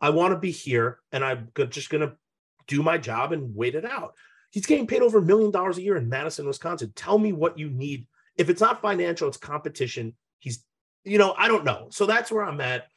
I 0.00 0.10
want 0.10 0.32
to 0.32 0.38
be 0.38 0.50
here, 0.50 0.98
and 1.12 1.24
I'm 1.24 1.48
just 1.70 1.90
going 1.90 2.08
to 2.08 2.16
do 2.66 2.82
my 2.82 2.98
job 2.98 3.32
and 3.32 3.54
wait 3.54 3.74
it 3.74 3.84
out. 3.84 4.14
He's 4.50 4.66
getting 4.66 4.86
paid 4.86 5.02
over 5.02 5.18
a 5.18 5.22
million 5.22 5.50
dollars 5.50 5.78
a 5.78 5.82
year 5.82 5.96
in 5.96 6.08
Madison, 6.08 6.46
Wisconsin. 6.46 6.92
Tell 6.94 7.18
me 7.18 7.32
what 7.32 7.58
you 7.58 7.70
need. 7.70 8.06
If 8.36 8.48
it's 8.48 8.60
not 8.60 8.80
financial, 8.80 9.28
it's 9.28 9.36
competition. 9.36 10.14
He's 10.38 10.64
you 11.04 11.18
know, 11.18 11.34
I 11.36 11.48
don't 11.48 11.64
know. 11.64 11.88
So 11.90 12.06
that's 12.06 12.30
where 12.30 12.44
I'm 12.44 12.60
at. 12.60 12.88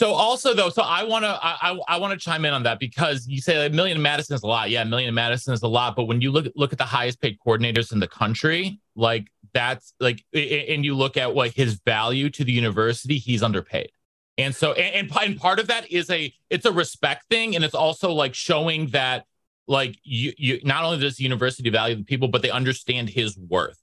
So 0.00 0.14
also 0.14 0.54
though, 0.54 0.70
so 0.70 0.80
I 0.80 1.04
want 1.04 1.26
to 1.26 1.28
I 1.28 1.72
I, 1.72 1.78
I 1.88 1.96
want 1.98 2.18
to 2.18 2.24
chime 2.24 2.46
in 2.46 2.54
on 2.54 2.62
that 2.62 2.78
because 2.78 3.26
you 3.28 3.38
say 3.38 3.66
a 3.66 3.68
million 3.68 3.98
in 3.98 4.02
Madison 4.02 4.34
is 4.34 4.42
a 4.42 4.46
lot. 4.46 4.70
Yeah, 4.70 4.80
a 4.80 4.86
million 4.86 5.10
in 5.10 5.14
Madison 5.14 5.52
is 5.52 5.60
a 5.60 5.68
lot, 5.68 5.94
but 5.94 6.04
when 6.04 6.22
you 6.22 6.30
look 6.30 6.50
look 6.56 6.72
at 6.72 6.78
the 6.78 6.86
highest 6.86 7.20
paid 7.20 7.36
coordinators 7.46 7.92
in 7.92 8.00
the 8.00 8.08
country, 8.08 8.80
like 8.96 9.26
that's 9.52 9.92
like 10.00 10.24
and 10.32 10.86
you 10.86 10.94
look 10.94 11.18
at 11.18 11.34
what 11.34 11.50
his 11.50 11.82
value 11.84 12.30
to 12.30 12.44
the 12.44 12.50
university, 12.50 13.18
he's 13.18 13.42
underpaid. 13.42 13.90
And 14.38 14.54
so 14.54 14.72
and, 14.72 15.12
and 15.12 15.38
part 15.38 15.58
of 15.58 15.66
that 15.66 15.92
is 15.92 16.08
a 16.08 16.32
it's 16.48 16.64
a 16.64 16.72
respect 16.72 17.26
thing 17.28 17.54
and 17.54 17.62
it's 17.62 17.74
also 17.74 18.10
like 18.10 18.34
showing 18.34 18.86
that 18.92 19.26
like 19.68 19.98
you 20.02 20.32
you 20.38 20.60
not 20.64 20.82
only 20.82 20.98
does 20.98 21.16
the 21.16 21.24
university 21.24 21.68
value 21.68 21.96
the 21.96 22.04
people, 22.04 22.28
but 22.28 22.40
they 22.40 22.50
understand 22.50 23.10
his 23.10 23.36
worth 23.36 23.78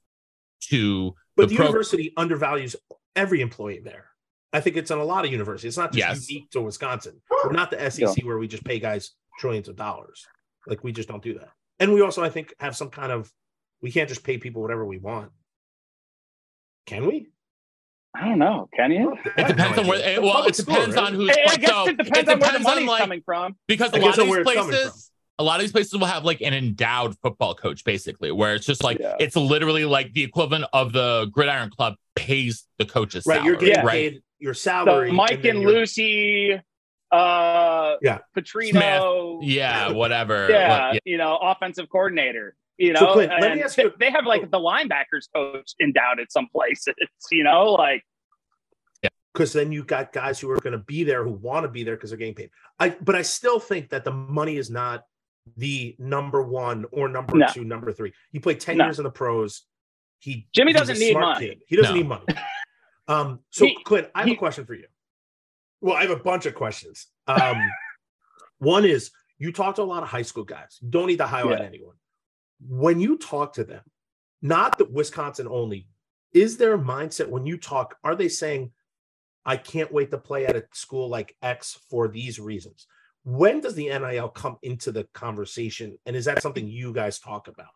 to 0.61 1.13
but 1.35 1.49
the, 1.49 1.57
the 1.57 1.63
university 1.63 2.11
undervalues 2.17 2.75
every 3.15 3.39
employee 3.41 3.81
there. 3.83 4.06
I 4.53 4.61
think 4.61 4.77
it's 4.77 4.91
in 4.91 4.97
a 4.97 5.03
lot 5.03 5.25
of 5.25 5.31
universities. 5.31 5.69
It's 5.69 5.77
not 5.77 5.91
just 5.91 5.97
yes. 5.97 6.29
unique 6.29 6.49
to 6.51 6.61
Wisconsin. 6.61 7.21
We're 7.43 7.51
not 7.51 7.71
the 7.71 7.91
SEC 7.91 8.17
yeah. 8.17 8.25
where 8.25 8.37
we 8.37 8.47
just 8.47 8.63
pay 8.63 8.79
guys 8.79 9.11
trillions 9.39 9.67
of 9.67 9.75
dollars. 9.75 10.25
Like 10.65 10.83
we 10.83 10.91
just 10.91 11.09
don't 11.09 11.23
do 11.23 11.33
that. 11.35 11.49
And 11.79 11.93
we 11.93 12.01
also, 12.01 12.23
I 12.23 12.29
think, 12.29 12.53
have 12.59 12.75
some 12.75 12.89
kind 12.89 13.11
of 13.11 13.31
we 13.81 13.91
can't 13.91 14.09
just 14.09 14.23
pay 14.23 14.37
people 14.37 14.61
whatever 14.61 14.85
we 14.85 14.97
want. 14.97 15.31
Can 16.85 17.05
we? 17.05 17.27
I 18.15 18.29
don't 18.29 18.39
know. 18.39 18.69
Can 18.75 18.91
you? 18.91 19.15
It 19.37 19.47
depends 19.47 19.77
on 19.77 19.85
where. 19.85 19.99
It, 19.99 20.21
well, 20.21 20.45
it 20.45 20.55
depends 20.55 20.93
school, 20.93 21.03
right? 21.03 21.11
on 21.11 21.13
who's. 21.13 21.29
I 21.29 21.57
guess 21.57 21.69
so, 21.69 21.87
it 21.87 21.97
depends, 21.97 22.17
it 22.17 22.25
depends 22.25 22.29
on 22.29 22.39
where 22.39 22.53
the 22.53 22.59
money's 22.59 22.87
like, 22.87 22.99
coming 22.99 23.21
from. 23.23 23.55
Because 23.67 23.93
a 23.93 23.99
lot 23.99 24.17
of 24.17 24.25
these 24.25 24.43
places, 24.43 25.11
a 25.37 25.43
lot 25.43 25.55
of 25.55 25.61
these 25.61 25.71
places 25.71 25.93
will 25.93 26.07
have 26.07 26.23
like 26.23 26.41
an 26.41 26.53
endowed 26.53 27.15
football 27.21 27.53
coach, 27.53 27.83
basically, 27.83 28.31
where 28.31 28.55
it's 28.55 28.65
just 28.65 28.83
like 28.83 28.97
yeah. 28.99 29.15
it's 29.19 29.35
literally 29.35 29.85
like 29.85 30.13
the 30.13 30.23
equivalent 30.23 30.65
of 30.73 30.93
the 30.93 31.29
Gridiron 31.31 31.69
Club 31.69 31.95
pays 32.15 32.65
the 32.79 32.85
coaches. 32.85 33.25
Right, 33.27 33.35
salary, 33.35 33.47
you're 33.51 33.59
getting 33.59 33.85
right? 33.85 34.11
paid 34.13 34.21
your 34.39 34.53
salary. 34.53 35.09
So 35.09 35.15
Mike 35.15 35.45
and, 35.45 35.45
and 35.45 35.59
Lucy, 35.61 36.53
uh, 37.11 37.95
yeah, 38.01 38.19
Petrino, 38.35 39.39
Smith. 39.39 39.49
yeah, 39.49 39.91
whatever. 39.91 40.49
Yeah, 40.49 40.93
yeah, 40.93 40.99
you 41.05 41.17
know, 41.17 41.37
offensive 41.41 41.87
coordinator. 41.89 42.55
You 42.77 42.93
know, 42.93 42.99
so 42.99 43.13
Clint, 43.13 43.31
let 43.41 43.55
me 43.55 43.63
ask 43.63 43.77
you, 43.77 43.91
they 43.99 44.11
have 44.11 44.25
like 44.25 44.51
the 44.51 44.59
linebackers 44.59 45.27
coach 45.33 45.73
endowed 45.81 46.19
at 46.19 46.31
some 46.31 46.47
places. 46.51 46.93
You 47.31 47.43
know, 47.43 47.73
like 47.73 48.03
because 49.33 49.53
then 49.53 49.71
you 49.71 49.83
got 49.83 50.11
guys 50.11 50.39
who 50.39 50.49
are 50.49 50.57
going 50.57 50.73
to 50.73 50.79
be 50.79 51.03
there 51.03 51.23
who 51.23 51.31
want 51.31 51.63
to 51.63 51.69
be 51.69 51.83
there 51.83 51.95
because 51.95 52.09
they're 52.09 52.17
getting 52.17 52.33
paid. 52.33 52.49
I 52.79 52.89
but 52.89 53.15
I 53.15 53.21
still 53.21 53.59
think 53.59 53.89
that 53.89 54.03
the 54.03 54.11
money 54.11 54.57
is 54.57 54.69
not 54.69 55.03
the 55.55 55.95
number 55.99 56.41
one 56.41 56.85
or 56.91 57.07
number 57.07 57.37
no. 57.37 57.47
two, 57.53 57.63
number 57.63 57.91
three. 57.91 58.13
He 58.31 58.39
played 58.39 58.59
10 58.59 58.77
no. 58.77 58.85
years 58.85 58.99
in 58.99 59.03
the 59.03 59.11
pros. 59.11 59.63
He 60.19 60.47
Jimmy 60.53 60.73
doesn't 60.73 60.99
need 60.99 61.13
money. 61.13 61.49
Kid. 61.49 61.59
He 61.67 61.75
doesn't 61.75 61.93
no. 61.93 61.97
need 62.01 62.07
money. 62.07 62.25
Um, 63.07 63.39
so 63.49 63.65
he, 63.65 63.77
Clint, 63.83 64.09
I 64.13 64.19
have 64.19 64.27
he, 64.27 64.33
a 64.33 64.37
question 64.37 64.65
for 64.65 64.73
you. 64.73 64.87
Well, 65.81 65.95
I 65.95 66.01
have 66.01 66.11
a 66.11 66.17
bunch 66.17 66.45
of 66.45 66.55
questions. 66.55 67.07
Um, 67.27 67.57
one 68.57 68.85
is 68.85 69.11
you 69.37 69.51
talk 69.51 69.75
to 69.75 69.81
a 69.81 69.83
lot 69.83 70.03
of 70.03 70.09
high 70.09 70.23
school 70.23 70.43
guys. 70.43 70.77
You 70.81 70.89
don't 70.89 71.07
need 71.07 71.17
to 71.17 71.27
highlight 71.27 71.59
yeah. 71.59 71.65
anyone. 71.65 71.95
When 72.67 72.99
you 72.99 73.17
talk 73.17 73.53
to 73.53 73.63
them, 73.63 73.83
not 74.41 74.77
the 74.77 74.85
Wisconsin 74.85 75.47
only, 75.47 75.87
is 76.33 76.57
their 76.57 76.77
mindset 76.77 77.29
when 77.29 77.45
you 77.45 77.57
talk? 77.57 77.95
Are 78.03 78.15
they 78.15 78.29
saying, 78.29 78.71
I 79.45 79.57
can't 79.57 79.91
wait 79.91 80.11
to 80.11 80.17
play 80.17 80.45
at 80.45 80.55
a 80.55 80.65
school 80.73 81.07
like 81.07 81.35
X 81.41 81.79
for 81.89 82.07
these 82.07 82.39
reasons? 82.39 82.87
When 83.23 83.59
does 83.59 83.75
the 83.75 83.87
NIL 83.87 84.29
come 84.29 84.57
into 84.61 84.91
the 84.91 85.05
conversation? 85.13 85.97
And 86.05 86.15
is 86.15 86.25
that 86.25 86.41
something 86.41 86.67
you 86.67 86.93
guys 86.93 87.19
talk 87.19 87.47
about? 87.47 87.67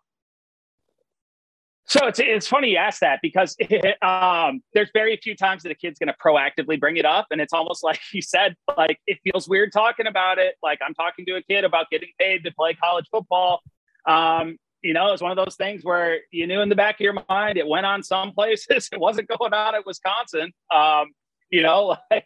So 1.92 2.08
it's 2.08 2.20
it's 2.20 2.48
funny 2.48 2.70
you 2.70 2.78
ask 2.78 3.02
that 3.02 3.20
because 3.22 3.58
um, 4.02 4.62
there's 4.74 4.90
very 4.94 5.20
few 5.22 5.36
times 5.36 5.64
that 5.64 5.74
a 5.74 5.76
kid's 5.76 6.00
going 6.00 6.08
to 6.08 6.16
proactively 6.26 6.80
bring 6.80 6.96
it 6.96 7.04
up, 7.04 7.28
and 7.32 7.42
it's 7.42 7.52
almost 7.52 7.84
like 7.90 8.00
you 8.14 8.22
said, 8.22 8.56
like 8.78 8.98
it 9.08 9.20
feels 9.26 9.50
weird 9.50 9.74
talking 9.74 10.08
about 10.08 10.38
it. 10.38 10.56
Like 10.64 10.80
I'm 10.82 10.94
talking 10.94 11.26
to 11.26 11.36
a 11.36 11.42
kid 11.42 11.66
about 11.66 11.90
getting 11.92 12.08
paid 12.18 12.46
to 12.46 12.52
play 12.54 12.76
college 12.76 13.08
football. 13.12 13.60
Um, 14.08 14.58
you 14.82 14.94
know, 14.94 15.12
it's 15.12 15.22
one 15.22 15.32
of 15.32 15.38
those 15.38 15.58
things 15.58 15.84
where 15.84 16.20
you 16.32 16.48
knew 16.48 16.62
in 16.62 16.70
the 16.70 16.78
back 16.78 16.96
of 16.96 17.02
your 17.02 17.22
mind 17.28 17.58
it 17.58 17.68
went 17.68 17.86
on 17.86 18.04
some 18.04 18.32
places, 18.36 18.88
it 18.90 18.98
wasn't 18.98 19.28
going 19.28 19.54
on 19.54 19.76
at 19.76 19.86
Wisconsin. 19.86 20.54
Um, 20.74 21.08
you 21.50 21.62
know, 21.62 21.98
like 22.10 22.26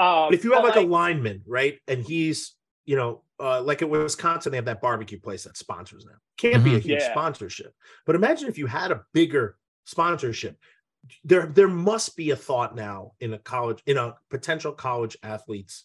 um, 0.00 0.34
if 0.34 0.42
you 0.42 0.50
have 0.54 0.64
like, 0.64 0.74
like, 0.74 0.84
a 0.84 0.88
lineman, 0.88 1.42
right, 1.46 1.78
and 1.86 2.02
he's 2.02 2.55
you 2.86 2.96
know 2.96 3.22
uh, 3.38 3.60
like 3.60 3.82
at 3.82 3.90
Wisconsin, 3.90 4.50
they 4.50 4.56
have 4.56 4.64
that 4.64 4.80
barbecue 4.80 5.20
place 5.20 5.44
that 5.44 5.56
sponsors 5.56 6.04
them. 6.04 6.18
Can't 6.38 6.56
mm-hmm. 6.56 6.64
be 6.64 6.76
a 6.76 6.78
huge 6.78 7.02
yeah. 7.02 7.10
sponsorship, 7.10 7.74
but 8.06 8.16
imagine 8.16 8.48
if 8.48 8.56
you 8.58 8.66
had 8.66 8.90
a 8.90 9.02
bigger 9.12 9.56
sponsorship. 9.84 10.56
There, 11.22 11.46
there 11.46 11.68
must 11.68 12.16
be 12.16 12.32
a 12.32 12.36
thought 12.36 12.74
now 12.74 13.12
in 13.20 13.32
a 13.32 13.38
college, 13.38 13.80
in 13.86 13.96
a 13.96 14.16
potential 14.28 14.72
college 14.72 15.16
athletes 15.22 15.84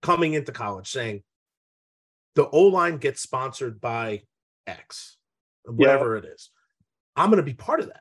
coming 0.00 0.34
into 0.34 0.52
college 0.52 0.88
saying, 0.88 1.24
the 2.36 2.48
O 2.48 2.66
line 2.66 2.98
gets 2.98 3.20
sponsored 3.20 3.80
by 3.80 4.22
X, 4.66 5.16
whatever 5.64 6.14
yeah. 6.14 6.22
it 6.22 6.34
is. 6.34 6.50
I'm 7.16 7.30
going 7.30 7.38
to 7.38 7.42
be 7.42 7.54
part 7.54 7.80
of 7.80 7.86
that. 7.86 8.00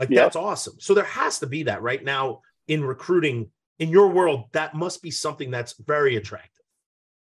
Like 0.00 0.08
that's 0.08 0.34
awesome. 0.34 0.74
So 0.80 0.94
there 0.94 1.04
has 1.04 1.38
to 1.40 1.46
be 1.46 1.64
that 1.64 1.82
right 1.82 2.02
now 2.02 2.40
in 2.66 2.82
recruiting 2.84 3.50
in 3.78 3.88
your 3.88 4.08
world. 4.08 4.46
That 4.52 4.74
must 4.74 5.00
be 5.00 5.12
something 5.12 5.50
that's 5.50 5.74
very 5.74 6.16
attractive. 6.16 6.57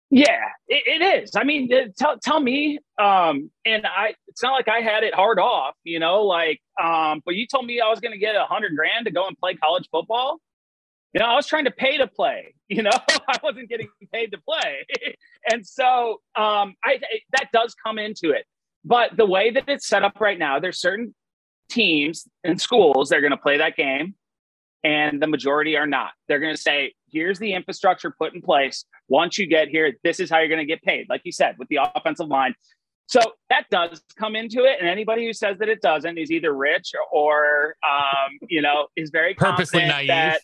Yeah, 0.09 0.39
it, 0.69 1.01
it 1.01 1.23
is. 1.23 1.31
I 1.35 1.43
mean, 1.43 1.69
tell 1.97 2.17
tell 2.19 2.39
me. 2.39 2.79
Um, 2.97 3.51
and 3.65 3.85
I, 3.85 4.15
it's 4.27 4.41
not 4.41 4.53
like 4.53 4.69
I 4.69 4.79
had 4.79 5.03
it 5.03 5.13
hard 5.13 5.39
off, 5.39 5.75
you 5.83 5.99
know. 5.99 6.23
Like, 6.23 6.61
um, 6.81 7.21
but 7.25 7.35
you 7.35 7.45
told 7.45 7.65
me 7.65 7.81
I 7.81 7.89
was 7.89 7.99
going 7.99 8.13
to 8.13 8.17
get 8.17 8.35
a 8.35 8.45
hundred 8.45 8.75
grand 8.75 9.05
to 9.07 9.11
go 9.11 9.27
and 9.27 9.37
play 9.37 9.55
college 9.55 9.89
football. 9.91 10.39
You 11.13 11.19
know, 11.19 11.25
I 11.27 11.35
was 11.35 11.47
trying 11.47 11.65
to 11.65 11.71
pay 11.71 11.97
to 11.97 12.07
play. 12.07 12.53
You 12.69 12.83
know, 12.83 12.91
I 13.29 13.37
wasn't 13.43 13.69
getting 13.69 13.87
paid 14.13 14.33
to 14.33 14.39
play, 14.39 14.85
and 15.51 15.65
so 15.65 16.21
um, 16.35 16.75
I 16.83 16.99
that 17.31 17.47
does 17.53 17.73
come 17.81 17.97
into 17.97 18.31
it. 18.31 18.45
But 18.83 19.15
the 19.15 19.25
way 19.25 19.51
that 19.51 19.69
it's 19.69 19.87
set 19.87 20.03
up 20.03 20.19
right 20.19 20.37
now, 20.37 20.59
there's 20.59 20.77
certain 20.81 21.15
teams 21.69 22.27
and 22.43 22.59
schools 22.61 23.07
that 23.09 23.19
are 23.19 23.21
going 23.21 23.31
to 23.31 23.37
play 23.37 23.59
that 23.59 23.77
game 23.77 24.15
and 24.87 25.21
the 25.21 25.27
majority 25.27 25.75
are 25.75 25.85
not. 25.85 26.11
They're 26.29 26.39
going 26.39 26.55
to 26.55 26.61
say, 26.61 26.93
here's 27.11 27.39
the 27.39 27.51
infrastructure 27.51 28.09
put 28.09 28.33
in 28.33 28.41
place. 28.41 28.85
Once 29.09 29.37
you 29.37 29.45
get 29.45 29.67
here, 29.67 29.93
this 30.01 30.21
is 30.21 30.29
how 30.29 30.39
you're 30.39 30.47
going 30.47 30.65
to 30.65 30.65
get 30.65 30.81
paid, 30.81 31.07
like 31.09 31.21
you 31.25 31.33
said, 31.33 31.55
with 31.59 31.67
the 31.67 31.79
offensive 31.93 32.27
line. 32.27 32.55
So 33.07 33.19
that 33.49 33.65
does 33.69 34.01
come 34.17 34.37
into 34.37 34.63
it. 34.63 34.77
And 34.79 34.87
anybody 34.87 35.25
who 35.25 35.33
says 35.33 35.57
that 35.59 35.67
it 35.67 35.81
doesn't 35.81 36.17
is 36.17 36.31
either 36.31 36.53
rich 36.53 36.93
or, 37.11 37.75
um, 37.85 38.37
you 38.47 38.61
know, 38.61 38.87
is 38.95 39.09
very 39.09 39.33
purposely 39.37 39.85
naive. 39.85 40.07
That, 40.07 40.39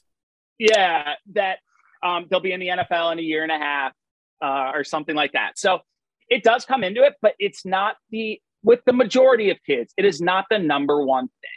yeah, 0.60 1.14
that 1.36 1.60
um, 2.04 2.26
they'll 2.30 2.42
be 2.42 2.52
in 2.52 2.60
the 2.60 2.68
NFL 2.68 3.14
in 3.14 3.20
a 3.20 3.22
year 3.22 3.44
and 3.44 3.52
a 3.52 3.58
half 3.58 3.94
uh, 4.42 4.72
or 4.76 4.84
something 4.84 5.16
like 5.16 5.32
that. 5.32 5.58
So 5.58 5.80
it 6.28 6.44
does 6.44 6.66
come 6.66 6.84
into 6.84 7.04
it, 7.04 7.14
but 7.22 7.34
it's 7.40 7.66
not 7.66 7.96
the, 8.12 8.42
with 8.62 8.82
the 8.86 8.94
majority 8.94 9.52
of 9.52 9.58
kids, 9.66 9.94
it 9.96 10.04
is 10.04 10.20
not 10.20 10.46
the 10.50 10.60
number 10.60 11.02
one 11.02 11.28
thing. 11.28 11.52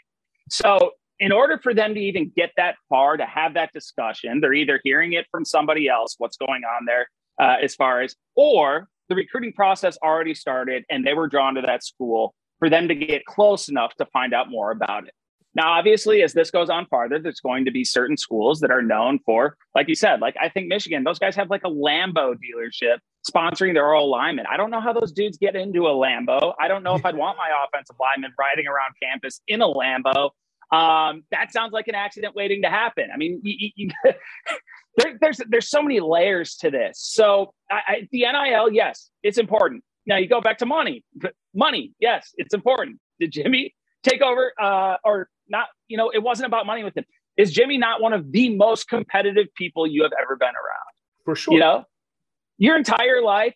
So 0.50 0.92
in 1.18 1.32
order 1.32 1.58
for 1.62 1.72
them 1.72 1.94
to 1.94 2.00
even 2.00 2.32
get 2.36 2.50
that 2.56 2.76
far 2.88 3.16
to 3.16 3.24
have 3.24 3.54
that 3.54 3.72
discussion, 3.72 4.40
they're 4.40 4.52
either 4.52 4.80
hearing 4.84 5.12
it 5.14 5.26
from 5.30 5.44
somebody 5.44 5.88
else, 5.88 6.14
what's 6.18 6.36
going 6.36 6.62
on 6.64 6.84
there, 6.86 7.08
uh, 7.40 7.56
as 7.62 7.74
far 7.74 8.02
as, 8.02 8.14
or 8.34 8.88
the 9.08 9.14
recruiting 9.14 9.52
process 9.52 9.96
already 10.02 10.34
started 10.34 10.84
and 10.90 11.06
they 11.06 11.14
were 11.14 11.28
drawn 11.28 11.54
to 11.54 11.62
that 11.62 11.84
school 11.84 12.34
for 12.58 12.68
them 12.68 12.88
to 12.88 12.94
get 12.94 13.24
close 13.24 13.68
enough 13.68 13.94
to 13.96 14.06
find 14.06 14.34
out 14.34 14.50
more 14.50 14.70
about 14.70 15.06
it. 15.06 15.14
Now, 15.54 15.72
obviously, 15.72 16.22
as 16.22 16.34
this 16.34 16.50
goes 16.50 16.68
on 16.68 16.84
farther, 16.86 17.18
there's 17.18 17.40
going 17.40 17.64
to 17.64 17.70
be 17.70 17.82
certain 17.82 18.18
schools 18.18 18.60
that 18.60 18.70
are 18.70 18.82
known 18.82 19.20
for, 19.24 19.56
like 19.74 19.88
you 19.88 19.94
said, 19.94 20.20
like 20.20 20.36
I 20.38 20.50
think 20.50 20.68
Michigan, 20.68 21.02
those 21.02 21.18
guys 21.18 21.34
have 21.36 21.48
like 21.48 21.62
a 21.64 21.70
Lambo 21.70 22.34
dealership 22.34 22.98
sponsoring 23.28 23.72
their 23.72 23.90
old 23.94 24.10
linemen. 24.10 24.44
I 24.50 24.58
don't 24.58 24.70
know 24.70 24.82
how 24.82 24.92
those 24.92 25.12
dudes 25.12 25.38
get 25.38 25.56
into 25.56 25.86
a 25.86 25.92
Lambo. 25.92 26.52
I 26.60 26.68
don't 26.68 26.82
know 26.82 26.94
if 26.94 27.06
I'd 27.06 27.16
want 27.16 27.38
my 27.38 27.48
offensive 27.64 27.96
lineman 27.98 28.32
riding 28.38 28.66
around 28.66 28.92
campus 29.02 29.40
in 29.48 29.62
a 29.62 29.66
Lambo 29.66 30.30
um, 30.72 31.22
that 31.30 31.52
sounds 31.52 31.72
like 31.72 31.88
an 31.88 31.94
accident 31.94 32.34
waiting 32.34 32.62
to 32.62 32.68
happen. 32.68 33.08
I 33.12 33.16
mean, 33.16 33.40
you, 33.44 33.70
you, 33.76 33.90
there, 34.96 35.16
there's 35.20 35.40
there's 35.48 35.68
so 35.68 35.82
many 35.82 36.00
layers 36.00 36.56
to 36.56 36.70
this. 36.70 36.98
So 36.98 37.52
I, 37.70 37.80
I, 37.86 38.08
the 38.10 38.20
NIL, 38.20 38.72
yes, 38.72 39.10
it's 39.22 39.38
important. 39.38 39.84
Now 40.06 40.16
you 40.16 40.28
go 40.28 40.40
back 40.40 40.58
to 40.58 40.66
money. 40.66 41.04
Money, 41.54 41.92
yes, 42.00 42.32
it's 42.36 42.54
important. 42.54 42.98
Did 43.20 43.32
Jimmy 43.32 43.74
take 44.02 44.22
over 44.22 44.52
uh, 44.60 44.96
or 45.04 45.28
not? 45.48 45.68
You 45.88 45.96
know, 45.96 46.10
it 46.10 46.22
wasn't 46.22 46.46
about 46.46 46.66
money 46.66 46.82
with 46.82 46.96
him. 46.96 47.04
Is 47.36 47.52
Jimmy 47.52 47.78
not 47.78 48.00
one 48.00 48.12
of 48.12 48.32
the 48.32 48.56
most 48.56 48.88
competitive 48.88 49.46
people 49.56 49.86
you 49.86 50.02
have 50.02 50.12
ever 50.20 50.36
been 50.36 50.48
around? 50.48 50.94
For 51.24 51.36
sure. 51.36 51.54
You 51.54 51.60
know, 51.60 51.84
your 52.58 52.76
entire 52.76 53.22
life. 53.22 53.54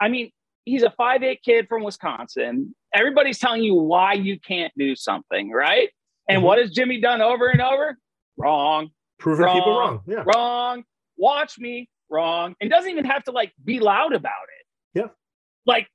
I 0.00 0.08
mean, 0.08 0.30
he's 0.64 0.82
a 0.82 0.90
five 0.90 1.22
eight 1.22 1.42
kid 1.44 1.66
from 1.68 1.82
Wisconsin. 1.82 2.74
Everybody's 2.94 3.38
telling 3.38 3.62
you 3.62 3.74
why 3.74 4.14
you 4.14 4.38
can't 4.40 4.72
do 4.76 4.94
something, 4.94 5.50
right? 5.50 5.90
And 6.28 6.38
mm-hmm. 6.38 6.46
what 6.46 6.58
has 6.58 6.70
Jimmy 6.70 7.00
done 7.00 7.20
over 7.20 7.48
and 7.48 7.60
over? 7.60 7.98
Wrong. 8.36 8.90
Proving 9.18 9.46
wrong, 9.46 9.56
people 9.56 9.78
wrong. 9.78 10.00
Yeah. 10.06 10.24
Wrong. 10.26 10.84
Watch 11.16 11.58
me. 11.58 11.88
Wrong. 12.10 12.54
And 12.60 12.70
doesn't 12.70 12.90
even 12.90 13.04
have 13.04 13.24
to 13.24 13.30
like 13.30 13.52
be 13.62 13.80
loud 13.80 14.12
about 14.12 14.32
it. 14.60 15.00
Yeah. 15.00 15.08
Like 15.66 15.88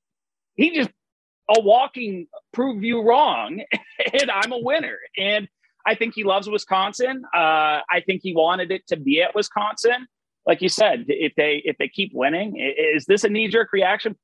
he 0.54 0.74
just 0.74 0.90
a 1.48 1.60
walking 1.60 2.28
prove 2.52 2.82
you 2.84 3.02
wrong 3.02 3.62
and 4.12 4.30
I'm 4.30 4.52
a 4.52 4.58
winner. 4.58 4.98
And 5.16 5.48
I 5.86 5.94
think 5.94 6.14
he 6.14 6.24
loves 6.24 6.48
Wisconsin. 6.48 7.24
Uh, 7.34 7.80
I 7.90 8.02
think 8.04 8.20
he 8.22 8.34
wanted 8.34 8.70
it 8.70 8.86
to 8.88 8.96
be 8.96 9.22
at 9.22 9.34
Wisconsin. 9.34 10.06
Like 10.46 10.62
you 10.62 10.68
said, 10.68 11.04
if 11.08 11.34
they 11.36 11.62
if 11.64 11.76
they 11.78 11.88
keep 11.88 12.12
winning, 12.14 12.56
is 12.56 13.04
this 13.06 13.24
a 13.24 13.28
knee 13.28 13.48
jerk 13.48 13.72
reaction? 13.72 14.16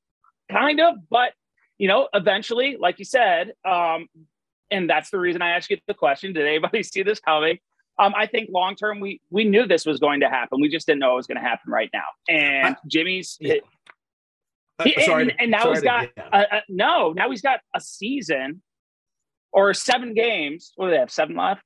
Kind 0.51 0.79
of, 0.79 0.95
but 1.09 1.33
you 1.77 1.87
know, 1.87 2.07
eventually, 2.13 2.77
like 2.79 2.99
you 2.99 3.05
said, 3.05 3.53
um, 3.65 4.07
and 4.71 4.89
that's 4.89 5.09
the 5.09 5.19
reason 5.19 5.41
I 5.41 5.51
asked 5.51 5.69
you 5.69 5.77
the 5.87 5.93
question: 5.93 6.33
Did 6.33 6.45
anybody 6.45 6.83
see 6.83 7.03
this 7.03 7.19
coming? 7.19 7.59
Um, 7.99 8.13
I 8.15 8.27
think 8.27 8.49
long 8.51 8.75
term, 8.75 8.99
we 8.99 9.21
we 9.29 9.43
knew 9.43 9.65
this 9.65 9.85
was 9.85 9.99
going 9.99 10.19
to 10.19 10.29
happen. 10.29 10.61
We 10.61 10.69
just 10.69 10.85
didn't 10.87 10.99
know 10.99 11.13
it 11.13 11.15
was 11.15 11.27
going 11.27 11.41
to 11.41 11.47
happen 11.47 11.71
right 11.71 11.89
now. 11.93 12.05
And 12.29 12.75
I, 12.75 12.79
Jimmy's, 12.87 13.37
yeah. 13.39 13.55
he, 14.83 15.01
sorry, 15.03 15.23
and, 15.23 15.33
and, 15.39 15.51
now 15.51 15.71
he's 15.71 15.81
got 15.81 16.01
to, 16.01 16.09
yeah. 16.15 16.29
a, 16.31 16.55
a, 16.57 16.61
no. 16.69 17.13
Now 17.13 17.29
he's 17.29 17.41
got 17.41 17.61
a 17.75 17.81
season 17.81 18.61
or 19.51 19.73
seven 19.73 20.13
games. 20.13 20.73
What 20.75 20.87
do 20.87 20.91
they 20.91 20.99
have? 20.99 21.11
Seven 21.11 21.35
left. 21.35 21.63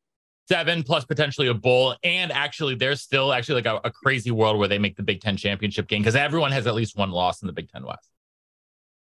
Seven 0.47 0.83
plus 0.83 1.05
potentially 1.05 1.47
a 1.47 1.53
bowl, 1.53 1.95
and 2.03 2.31
actually, 2.31 2.75
there's 2.75 3.01
still 3.01 3.31
actually 3.33 3.55
like 3.55 3.65
a, 3.65 3.87
a 3.87 3.91
crazy 3.91 4.31
world 4.31 4.57
where 4.57 4.67
they 4.67 4.79
make 4.79 4.95
the 4.95 5.03
Big 5.03 5.21
Ten 5.21 5.37
championship 5.37 5.87
game 5.87 6.01
because 6.01 6.15
everyone 6.15 6.51
has 6.51 6.65
at 6.65 6.75
least 6.75 6.97
one 6.97 7.11
loss 7.11 7.41
in 7.41 7.47
the 7.47 7.53
Big 7.53 7.69
Ten 7.69 7.85
West. 7.85 8.09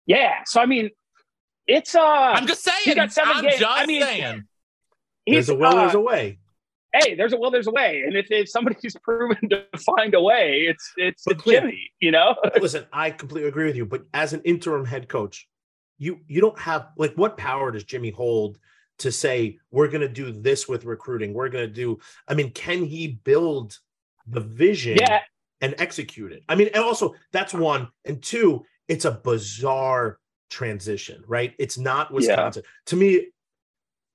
Yeah, 0.06 0.44
so 0.46 0.62
I 0.62 0.66
mean, 0.66 0.90
it's 1.68 1.96
uh. 1.96 2.02
I'm 2.02 2.48
just 2.48 2.64
saying. 2.64 2.96
Got 2.96 3.12
seven 3.12 3.34
I'm 3.38 3.44
games. 3.44 3.60
just 3.60 3.80
I 3.80 3.86
mean, 3.86 4.02
saying. 4.02 4.44
There's 5.26 5.50
a 5.50 5.56
will, 5.56 5.68
uh, 5.68 5.76
there's 5.76 5.96
a 5.96 6.00
way 6.00 6.40
hey, 6.94 7.16
there's 7.16 7.34
a 7.34 7.38
will, 7.38 7.52
there's 7.52 7.68
a 7.68 7.72
way. 7.72 8.04
And 8.06 8.16
if, 8.16 8.28
if 8.30 8.50
somebody's 8.50 8.96
proven 9.04 9.50
to 9.50 9.66
find 9.78 10.14
a 10.14 10.22
way, 10.22 10.66
it's 10.70 10.92
it's, 10.98 11.24
it's 11.28 11.44
Jimmy, 11.44 11.92
you 12.00 12.12
know? 12.12 12.36
listen, 12.62 12.86
I 12.92 13.12
completely 13.12 13.50
agree 13.50 13.66
with 13.66 13.76
you. 13.76 13.86
But 13.86 14.04
as 14.14 14.34
an 14.34 14.42
interim 14.44 14.86
head 14.86 15.08
coach, 15.08 15.48
you 15.98 16.20
you 16.28 16.42
don't 16.42 16.60
have 16.60 16.90
like 16.98 17.14
what 17.16 17.38
power 17.38 17.72
does 17.72 17.84
Jimmy 17.84 18.12
hold 18.12 18.60
to 19.00 19.12
say 19.12 19.58
we're 19.72 19.88
gonna 19.88 20.08
do 20.08 20.32
this 20.32 20.68
with 20.68 20.86
recruiting? 20.86 21.34
We're 21.34 21.50
gonna 21.50 21.68
do, 21.68 22.00
I 22.28 22.34
mean, 22.34 22.52
can 22.52 22.84
he 22.84 23.20
build 23.24 23.78
the 24.28 24.42
vision 24.42 24.98
yeah. 25.00 25.22
and 25.62 25.76
execute 25.78 26.32
it? 26.32 26.44
I 26.48 26.56
mean, 26.56 26.70
and 26.74 26.84
also 26.84 27.16
that's 27.32 27.54
one. 27.54 27.90
And 28.06 28.22
two, 28.22 28.64
it's 28.88 29.06
a 29.06 29.12
bizarre 29.12 30.20
transition, 30.50 31.24
right? 31.28 31.54
It's 31.60 31.78
not 31.78 32.12
Wisconsin. 32.12 32.64
Yeah. 32.66 32.72
To 32.88 32.96
me, 32.96 33.28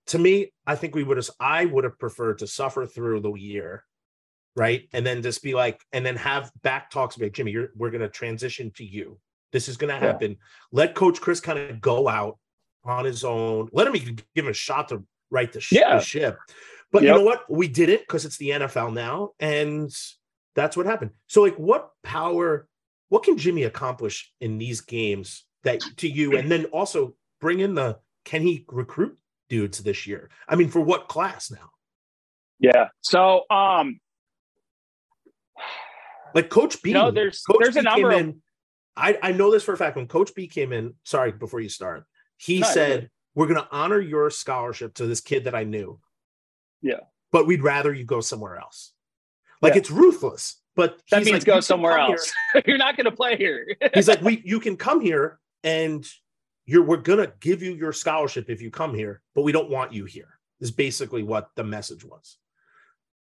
to 0.09 0.18
me, 0.18 0.53
I 0.66 0.75
think 0.75 0.95
we 0.95 1.05
would 1.05 1.16
have, 1.16 1.31
I 1.38 1.64
would 1.64 1.85
have 1.85 1.99
preferred 1.99 2.38
to 2.38 2.47
suffer 2.47 2.87
through 2.87 3.21
the 3.21 3.33
year, 3.35 3.85
right? 4.57 4.88
And 4.92 5.07
then 5.07 5.23
just 5.23 5.42
be 5.42 5.55
like, 5.55 5.81
and 5.92 6.05
then 6.05 6.16
have 6.16 6.51
back 6.62 6.90
talks 6.90 7.16
about 7.16 7.33
Jimmy, 7.33 7.53
you're, 7.53 7.68
we're 7.77 7.90
going 7.90 8.03
to 8.03 8.09
transition 8.09 8.73
to 8.77 8.85
you. 8.85 9.18
This 9.53 9.68
is 9.68 9.77
going 9.77 9.92
to 9.92 10.05
happen. 10.05 10.33
Yeah. 10.33 10.37
Let 10.73 10.95
Coach 10.95 11.21
Chryst 11.21 11.42
kind 11.42 11.59
of 11.59 11.81
go 11.81 12.09
out 12.09 12.38
on 12.85 13.05
his 13.05 13.23
own. 13.23 13.68
Let 13.73 13.87
him 13.87 13.92
give 14.35 14.45
him 14.45 14.49
a 14.49 14.55
shot 14.55 14.88
to 14.88 15.05
right 15.31 15.53
the, 15.53 15.61
sh- 15.61 15.73
yeah. 15.73 15.97
the 15.97 16.05
ship. 16.05 16.38
But 16.90 17.03
yep. 17.03 17.12
you 17.12 17.18
know 17.18 17.25
what? 17.25 17.51
We 17.51 17.68
did 17.68 17.88
it 17.88 18.01
because 18.01 18.25
it's 18.25 18.37
the 18.37 18.51
NFL 18.51 18.92
now, 18.92 19.31
and 19.40 19.90
that's 20.55 20.77
what 20.77 20.87
happened. 20.87 21.12
So, 21.27 21.42
like, 21.42 21.57
what 21.57 21.90
power? 22.03 22.68
What 23.09 23.23
can 23.23 23.38
Jimmy 23.38 23.64
accomplish 23.64 24.33
in 24.40 24.59
these 24.59 24.81
games 24.83 25.45
that 25.64 25.81
to 25.98 26.09
you? 26.09 26.37
And 26.37 26.51
then 26.51 26.66
also 26.66 27.14
bring 27.40 27.61
in 27.61 27.75
the 27.75 27.98
can 28.25 28.42
he 28.42 28.64
recruit 28.68 29.18
dudes 29.48 29.79
this 29.79 30.07
year. 30.07 30.31
I 30.48 30.57
mean, 30.57 30.68
for 30.68 30.81
what 30.81 31.09
class 31.09 31.51
now? 31.51 31.70
Yeah. 32.59 32.88
So, 33.01 33.42
um, 33.51 34.01
like 36.35 36.48
Coach 36.48 36.83
B, 36.83 36.90
you 36.90 36.94
know, 36.94 37.11
there's 37.11 37.42
Coach 37.42 37.59
there's 37.61 37.75
B 37.75 37.81
a 37.81 37.83
number. 37.83 38.11
Of... 38.12 38.18
In, 38.18 38.42
I 38.96 39.18
I 39.22 39.33
know 39.33 39.51
this 39.51 39.64
for 39.64 39.75
a 39.75 39.77
fact. 39.77 39.96
When 39.96 40.07
Coach 40.07 40.35
B 40.35 40.46
came 40.46 40.72
in, 40.72 40.94
sorry, 41.05 41.33
before 41.33 41.61
you 41.61 41.68
start, 41.68 42.05
he 42.38 42.61
no, 42.61 42.66
said, 42.68 43.11
"We're 43.35 43.46
going 43.46 43.61
to 43.61 43.68
honor 43.70 44.01
your 44.01 44.31
scholarship 44.31 44.94
to 44.94 45.07
this 45.07 45.20
kid 45.20 45.44
that 45.44 45.55
I 45.55 45.64
knew." 45.64 46.01
Yeah. 46.81 47.01
But 47.31 47.46
we'd 47.46 47.62
rather 47.62 47.92
you 47.92 48.05
go 48.05 48.20
somewhere 48.20 48.57
else. 48.57 48.92
Like 49.61 49.75
yeah. 49.75 49.81
it's 49.81 49.90
ruthless, 49.90 50.61
but 50.75 51.01
that 51.11 51.25
means 51.25 51.33
like, 51.33 51.44
go 51.44 51.61
somewhere 51.61 51.98
else. 51.98 52.33
You're 52.66 52.79
not 52.79 52.96
going 52.96 53.05
to 53.05 53.12
play 53.12 53.37
here. 53.37 53.66
he's 53.94 54.09
like, 54.09 54.22
we 54.22 54.42
you 54.44 54.61
can 54.61 54.77
come 54.77 55.01
here 55.01 55.38
and 55.64 56.07
you're 56.66 56.85
we're 56.85 56.96
gonna 56.98 57.33
give 57.40 57.62
you 57.62 57.72
your 57.75 57.92
scholarship 57.92 58.48
if 58.48 58.62
you 58.62 58.70
come 58.70 58.94
here, 58.94 59.20
but 59.35 59.42
we 59.42 59.53
don't 59.53 59.70
want 59.70 59.92
you 59.92 60.05
here. 60.05 60.38
Is 60.61 60.70
basically 60.70 61.25
what 61.25 61.51
the 61.57 61.64
message 61.64 62.05
was. 62.05 62.38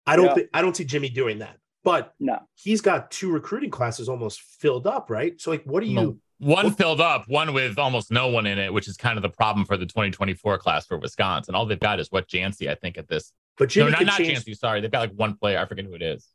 I 0.06 0.16
don't 0.16 0.26
yeah. 0.26 0.34
think 0.34 0.48
I 0.52 0.60
don't 0.60 0.76
see 0.76 0.84
Jimmy 0.84 1.08
doing 1.08 1.38
that, 1.38 1.56
but 1.82 2.14
no, 2.20 2.40
he's 2.54 2.80
got 2.80 3.10
two 3.10 3.32
recruiting 3.32 3.70
classes 3.70 4.08
almost 4.08 4.40
filled 4.40 4.86
up, 4.86 5.08
right? 5.08 5.40
So 5.40 5.50
like, 5.50 5.64
what 5.64 5.80
do 5.80 5.86
you? 5.86 6.20
One 6.38 6.66
what, 6.66 6.76
filled 6.76 7.00
up, 7.00 7.24
one 7.28 7.54
with 7.54 7.78
almost 7.78 8.10
no 8.10 8.28
one 8.28 8.44
in 8.44 8.58
it, 8.58 8.72
which 8.72 8.88
is 8.88 8.96
kind 8.96 9.16
of 9.16 9.22
the 9.22 9.30
problem 9.30 9.64
for 9.64 9.76
the 9.76 9.86
2024 9.86 10.58
class 10.58 10.84
for 10.84 10.98
Wisconsin. 10.98 11.54
All 11.54 11.64
they've 11.64 11.78
got 11.78 12.00
is 12.00 12.10
what 12.10 12.28
Jancy, 12.28 12.68
I 12.68 12.74
think, 12.74 12.98
at 12.98 13.08
this. 13.08 13.32
But 13.56 13.68
Jimmy 13.70 13.92
no, 13.92 13.98
not, 13.98 14.06
not 14.06 14.18
change, 14.18 14.44
Jancy, 14.44 14.56
sorry, 14.56 14.80
they've 14.80 14.90
got 14.90 14.98
like 14.98 15.12
one 15.12 15.36
player. 15.36 15.58
I 15.58 15.64
forget 15.64 15.84
who 15.84 15.94
it 15.94 16.02
is. 16.02 16.28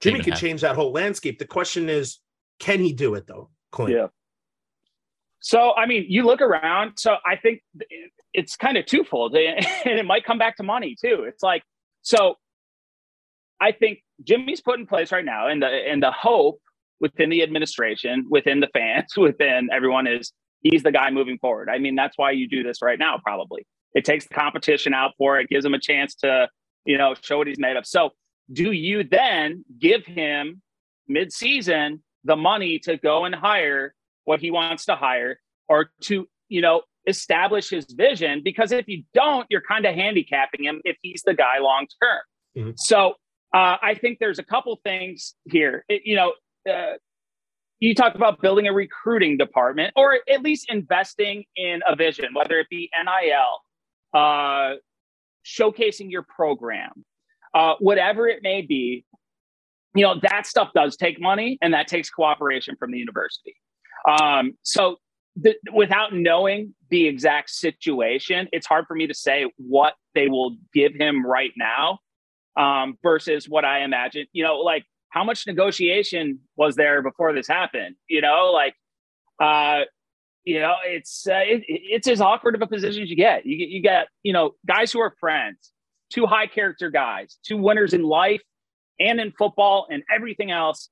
Jimmy 0.00 0.22
could 0.22 0.36
change 0.36 0.62
that 0.62 0.76
whole 0.76 0.92
landscape. 0.92 1.38
The 1.38 1.46
question 1.46 1.90
is, 1.90 2.20
can 2.58 2.80
he 2.80 2.92
do 2.92 3.14
it 3.14 3.26
though? 3.26 3.50
Clint? 3.70 3.92
Yeah. 3.92 4.06
So, 5.40 5.72
I 5.74 5.86
mean, 5.86 6.06
you 6.08 6.24
look 6.24 6.40
around. 6.40 6.92
So, 6.96 7.16
I 7.26 7.36
think 7.36 7.62
it's 8.32 8.56
kind 8.56 8.76
of 8.76 8.86
twofold, 8.86 9.34
and 9.36 9.66
it 9.84 10.06
might 10.06 10.24
come 10.24 10.38
back 10.38 10.56
to 10.56 10.62
money 10.62 10.96
too. 11.00 11.24
It's 11.26 11.42
like, 11.42 11.62
so 12.02 12.36
I 13.60 13.72
think 13.72 14.00
Jimmy's 14.24 14.60
put 14.60 14.78
in 14.78 14.86
place 14.86 15.12
right 15.12 15.24
now, 15.24 15.48
and 15.48 15.62
the 15.62 15.66
and 15.66 16.02
the 16.02 16.10
hope 16.10 16.60
within 17.00 17.30
the 17.30 17.42
administration, 17.42 18.26
within 18.30 18.60
the 18.60 18.68
fans, 18.72 19.12
within 19.16 19.68
everyone 19.72 20.06
is 20.06 20.32
he's 20.62 20.82
the 20.82 20.92
guy 20.92 21.10
moving 21.10 21.38
forward. 21.38 21.68
I 21.68 21.78
mean, 21.78 21.94
that's 21.94 22.16
why 22.16 22.32
you 22.32 22.48
do 22.48 22.62
this 22.62 22.82
right 22.82 22.98
now. 22.98 23.18
Probably 23.22 23.66
it 23.94 24.04
takes 24.04 24.26
the 24.26 24.34
competition 24.34 24.94
out 24.94 25.12
for 25.18 25.40
it, 25.40 25.48
gives 25.48 25.64
him 25.64 25.74
a 25.74 25.80
chance 25.80 26.14
to 26.16 26.48
you 26.84 26.96
know 26.96 27.14
show 27.20 27.38
what 27.38 27.46
he's 27.46 27.58
made 27.58 27.76
of. 27.76 27.86
So, 27.86 28.10
do 28.52 28.72
you 28.72 29.04
then 29.04 29.64
give 29.78 30.04
him 30.06 30.62
mid-season 31.08 32.02
the 32.24 32.36
money 32.36 32.78
to 32.78 32.96
go 32.96 33.24
and 33.24 33.34
hire 33.34 33.94
what 34.30 34.40
he 34.40 34.52
wants 34.52 34.84
to 34.84 34.94
hire 34.94 35.40
or 35.68 35.90
to, 36.02 36.28
you 36.48 36.60
know, 36.60 36.82
establish 37.08 37.68
his 37.68 37.86
vision. 37.86 38.42
Because 38.44 38.70
if 38.70 38.86
you 38.86 39.02
don't, 39.12 39.44
you're 39.50 39.60
kind 39.60 39.84
of 39.84 39.96
handicapping 39.96 40.62
him 40.62 40.80
if 40.84 40.96
he's 41.02 41.22
the 41.26 41.34
guy 41.34 41.58
long 41.58 41.88
term. 42.00 42.20
Mm-hmm. 42.56 42.70
So 42.76 43.14
uh, 43.52 43.76
I 43.82 43.98
think 44.00 44.20
there's 44.20 44.38
a 44.38 44.44
couple 44.44 44.78
things 44.84 45.34
here. 45.46 45.84
It, 45.88 46.02
you 46.04 46.14
know, 46.14 46.34
uh, 46.72 46.92
you 47.80 47.92
talk 47.92 48.14
about 48.14 48.40
building 48.40 48.68
a 48.68 48.72
recruiting 48.72 49.36
department 49.36 49.92
or 49.96 50.20
at 50.32 50.42
least 50.42 50.70
investing 50.70 51.42
in 51.56 51.80
a 51.88 51.96
vision, 51.96 52.26
whether 52.32 52.60
it 52.60 52.68
be 52.70 52.88
NIL, 53.04 54.20
uh, 54.20 54.74
showcasing 55.44 56.08
your 56.08 56.22
program, 56.22 57.04
uh, 57.52 57.74
whatever 57.80 58.28
it 58.28 58.44
may 58.44 58.62
be. 58.62 59.04
You 59.96 60.04
know, 60.04 60.20
that 60.22 60.46
stuff 60.46 60.68
does 60.72 60.96
take 60.96 61.20
money 61.20 61.58
and 61.60 61.74
that 61.74 61.88
takes 61.88 62.10
cooperation 62.10 62.76
from 62.78 62.92
the 62.92 62.98
university. 62.98 63.56
Um, 64.08 64.52
so 64.62 64.96
without 65.72 66.14
knowing 66.14 66.74
the 66.90 67.06
exact 67.06 67.50
situation, 67.50 68.48
it's 68.52 68.66
hard 68.66 68.86
for 68.86 68.94
me 68.94 69.06
to 69.06 69.14
say 69.14 69.50
what 69.56 69.94
they 70.14 70.28
will 70.28 70.56
give 70.74 70.94
him 70.94 71.24
right 71.24 71.52
now 71.56 71.98
um, 72.56 72.98
versus 73.02 73.48
what 73.48 73.64
I 73.64 73.82
imagine. 73.82 74.26
You 74.32 74.44
know, 74.44 74.58
like 74.58 74.84
how 75.10 75.24
much 75.24 75.46
negotiation 75.46 76.40
was 76.56 76.76
there 76.76 77.02
before 77.02 77.32
this 77.32 77.48
happened? 77.48 77.96
You 78.08 78.20
know, 78.20 78.50
like, 78.52 78.74
uh, 79.40 79.84
you 80.44 80.60
know, 80.60 80.74
it's 80.84 81.26
uh, 81.28 81.42
it, 81.44 81.62
it's 81.66 82.08
as 82.08 82.20
awkward 82.20 82.54
of 82.54 82.62
a 82.62 82.66
position 82.66 83.02
as 83.02 83.10
you 83.10 83.16
get. 83.16 83.46
You 83.46 83.58
get 83.58 83.68
you 83.68 83.82
get 83.82 84.08
you 84.22 84.32
know 84.32 84.52
guys 84.66 84.90
who 84.92 85.00
are 85.00 85.14
friends, 85.20 85.72
two 86.10 86.26
high 86.26 86.46
character 86.46 86.90
guys, 86.90 87.38
two 87.44 87.58
winners 87.58 87.92
in 87.92 88.02
life 88.02 88.42
and 88.98 89.20
in 89.20 89.32
football 89.32 89.86
and 89.90 90.02
everything 90.14 90.50
else 90.50 90.90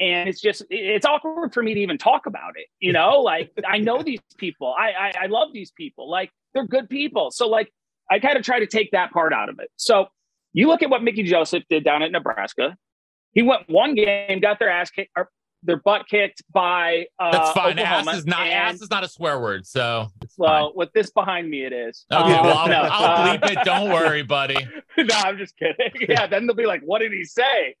and 0.00 0.28
it's 0.28 0.40
just 0.40 0.64
it's 0.70 1.04
awkward 1.06 1.52
for 1.52 1.62
me 1.62 1.74
to 1.74 1.80
even 1.80 1.98
talk 1.98 2.26
about 2.26 2.52
it 2.56 2.66
you 2.80 2.92
know? 2.92 3.20
Like 3.20 3.52
i 3.68 3.78
know 3.78 4.02
these 4.02 4.20
people. 4.38 4.74
I, 4.76 4.90
I 4.90 5.14
i, 5.22 5.26
love 5.26 5.48
these 5.52 5.70
people. 5.70 6.10
Like 6.10 6.30
they're 6.54 6.66
good 6.66 6.88
people. 6.88 7.30
So 7.30 7.48
like 7.48 7.72
i 8.10 8.18
kind 8.18 8.36
of 8.36 8.42
try 8.42 8.58
to 8.58 8.66
take 8.66 8.90
that 8.92 9.12
part 9.12 9.32
out 9.32 9.48
of 9.48 9.58
it. 9.60 9.70
So 9.76 10.06
you 10.52 10.66
look 10.66 10.82
at 10.82 10.90
what 10.90 11.02
mickey 11.02 11.22
joseph 11.22 11.62
did 11.68 11.84
down 11.84 12.02
at 12.02 12.10
nebraska. 12.10 12.76
He 13.32 13.42
went 13.42 13.68
one 13.68 13.94
game 13.94 14.40
got 14.40 14.58
their 14.58 14.70
ass 14.70 14.90
kicked 14.90 15.12
or 15.16 15.30
their 15.62 15.76
butt 15.76 16.08
kicked 16.08 16.42
by 16.50 17.06
uh 17.18 17.30
that's 17.30 17.52
fine. 17.52 17.78
Oklahoma, 17.78 18.10
ass 18.10 18.18
is 18.18 18.26
not 18.26 18.46
ass 18.46 18.80
is 18.80 18.90
not 18.90 19.04
a 19.04 19.08
swear 19.08 19.38
word 19.38 19.66
so 19.66 20.08
well 20.38 20.68
fine. 20.68 20.72
with 20.74 20.92
this 20.94 21.10
behind 21.10 21.50
me 21.50 21.64
it 21.64 21.72
is. 21.72 22.06
Okay 22.10 22.32
um, 22.32 22.46
well 22.46 22.58
I'll, 22.58 22.68
no, 22.68 22.88
I'll 22.90 23.28
uh, 23.28 23.38
bleep 23.38 23.50
it. 23.52 23.58
Don't 23.64 23.90
worry 23.92 24.22
buddy. 24.22 24.66
No 24.96 25.14
i'm 25.14 25.36
just 25.36 25.56
kidding. 25.58 25.92
Yeah 26.08 26.26
then 26.26 26.46
they'll 26.46 26.56
be 26.56 26.66
like 26.66 26.80
what 26.82 27.00
did 27.00 27.12
he 27.12 27.24
say? 27.24 27.76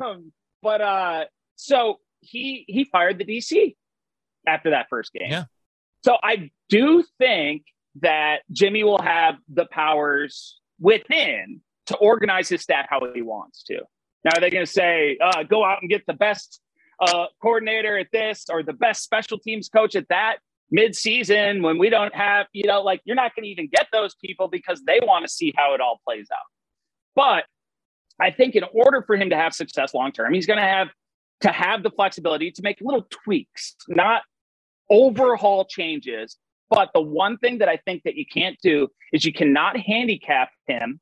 Um, 0.00 0.32
but 0.64 0.80
uh, 0.80 1.24
so 1.56 2.00
he 2.20 2.64
he 2.68 2.84
fired 2.84 3.18
the 3.18 3.24
DC 3.24 3.74
after 4.46 4.70
that 4.70 4.86
first 4.88 5.12
game. 5.12 5.30
Yeah. 5.30 5.44
So 6.04 6.18
I 6.22 6.50
do 6.68 7.04
think 7.18 7.64
that 8.00 8.40
Jimmy 8.52 8.84
will 8.84 9.00
have 9.00 9.36
the 9.48 9.66
powers 9.66 10.60
within 10.80 11.60
to 11.86 11.96
organize 11.96 12.48
his 12.48 12.62
staff 12.62 12.86
how 12.88 13.00
he 13.14 13.22
wants 13.22 13.62
to. 13.64 13.80
Now, 14.24 14.32
are 14.36 14.40
they 14.40 14.50
going 14.50 14.64
to 14.64 14.70
say, 14.70 15.18
uh, 15.22 15.42
go 15.42 15.64
out 15.64 15.82
and 15.82 15.90
get 15.90 16.04
the 16.06 16.14
best 16.14 16.60
uh, 17.00 17.26
coordinator 17.42 17.98
at 17.98 18.08
this 18.10 18.46
or 18.50 18.62
the 18.62 18.72
best 18.72 19.02
special 19.02 19.38
teams 19.38 19.68
coach 19.68 19.94
at 19.94 20.08
that? 20.08 20.38
mid-season 20.70 21.62
when 21.62 21.78
we 21.78 21.88
don't 21.88 22.14
have, 22.14 22.46
you 22.52 22.66
know, 22.66 22.82
like 22.82 23.00
you're 23.04 23.14
not 23.14 23.34
going 23.34 23.44
to 23.44 23.48
even 23.48 23.68
get 23.68 23.86
those 23.92 24.14
people 24.16 24.48
because 24.48 24.82
they 24.84 24.98
want 25.02 25.24
to 25.24 25.30
see 25.30 25.52
how 25.56 25.74
it 25.74 25.80
all 25.80 26.00
plays 26.04 26.28
out. 26.32 26.46
But 27.14 27.44
I 28.20 28.30
think 28.30 28.56
in 28.56 28.64
order 28.72 29.02
for 29.02 29.14
him 29.14 29.30
to 29.30 29.36
have 29.36 29.54
success 29.54 29.94
long 29.94 30.10
term, 30.10 30.34
he's 30.34 30.46
going 30.46 30.58
to 30.58 30.64
have 30.64 30.88
to 31.44 31.52
have 31.52 31.82
the 31.82 31.90
flexibility 31.90 32.50
to 32.50 32.62
make 32.62 32.78
little 32.80 33.06
tweaks, 33.10 33.76
not 33.86 34.22
overhaul 34.90 35.66
changes. 35.66 36.38
But 36.70 36.88
the 36.94 37.02
one 37.02 37.36
thing 37.36 37.58
that 37.58 37.68
I 37.68 37.76
think 37.76 38.02
that 38.04 38.14
you 38.14 38.24
can't 38.24 38.56
do 38.62 38.88
is 39.12 39.26
you 39.26 39.32
cannot 39.32 39.78
handicap 39.78 40.48
him. 40.66 41.00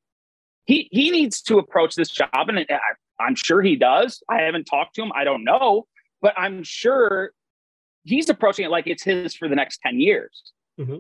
He 0.65 0.89
he 0.91 1.11
needs 1.11 1.41
to 1.43 1.59
approach 1.59 1.95
this 1.95 2.11
job, 2.11 2.29
and 2.35 2.59
I, 2.59 2.79
I'm 3.21 3.37
sure 3.37 3.63
he 3.63 3.77
does. 3.77 4.21
I 4.29 4.43
haven't 4.43 4.65
talked 4.65 4.97
to 4.97 5.03
him. 5.03 5.13
I 5.15 5.23
don't 5.23 5.45
know, 5.45 5.87
but 6.21 6.35
I'm 6.37 6.65
sure 6.65 7.33
he's 8.03 8.29
approaching 8.29 8.65
it 8.65 8.71
like 8.71 8.89
it's 8.89 9.05
his 9.05 9.35
for 9.35 9.49
the 9.49 9.55
next 9.55 9.79
10 9.87 10.01
years. 10.01 10.53
Mm-hmm. 10.81 10.99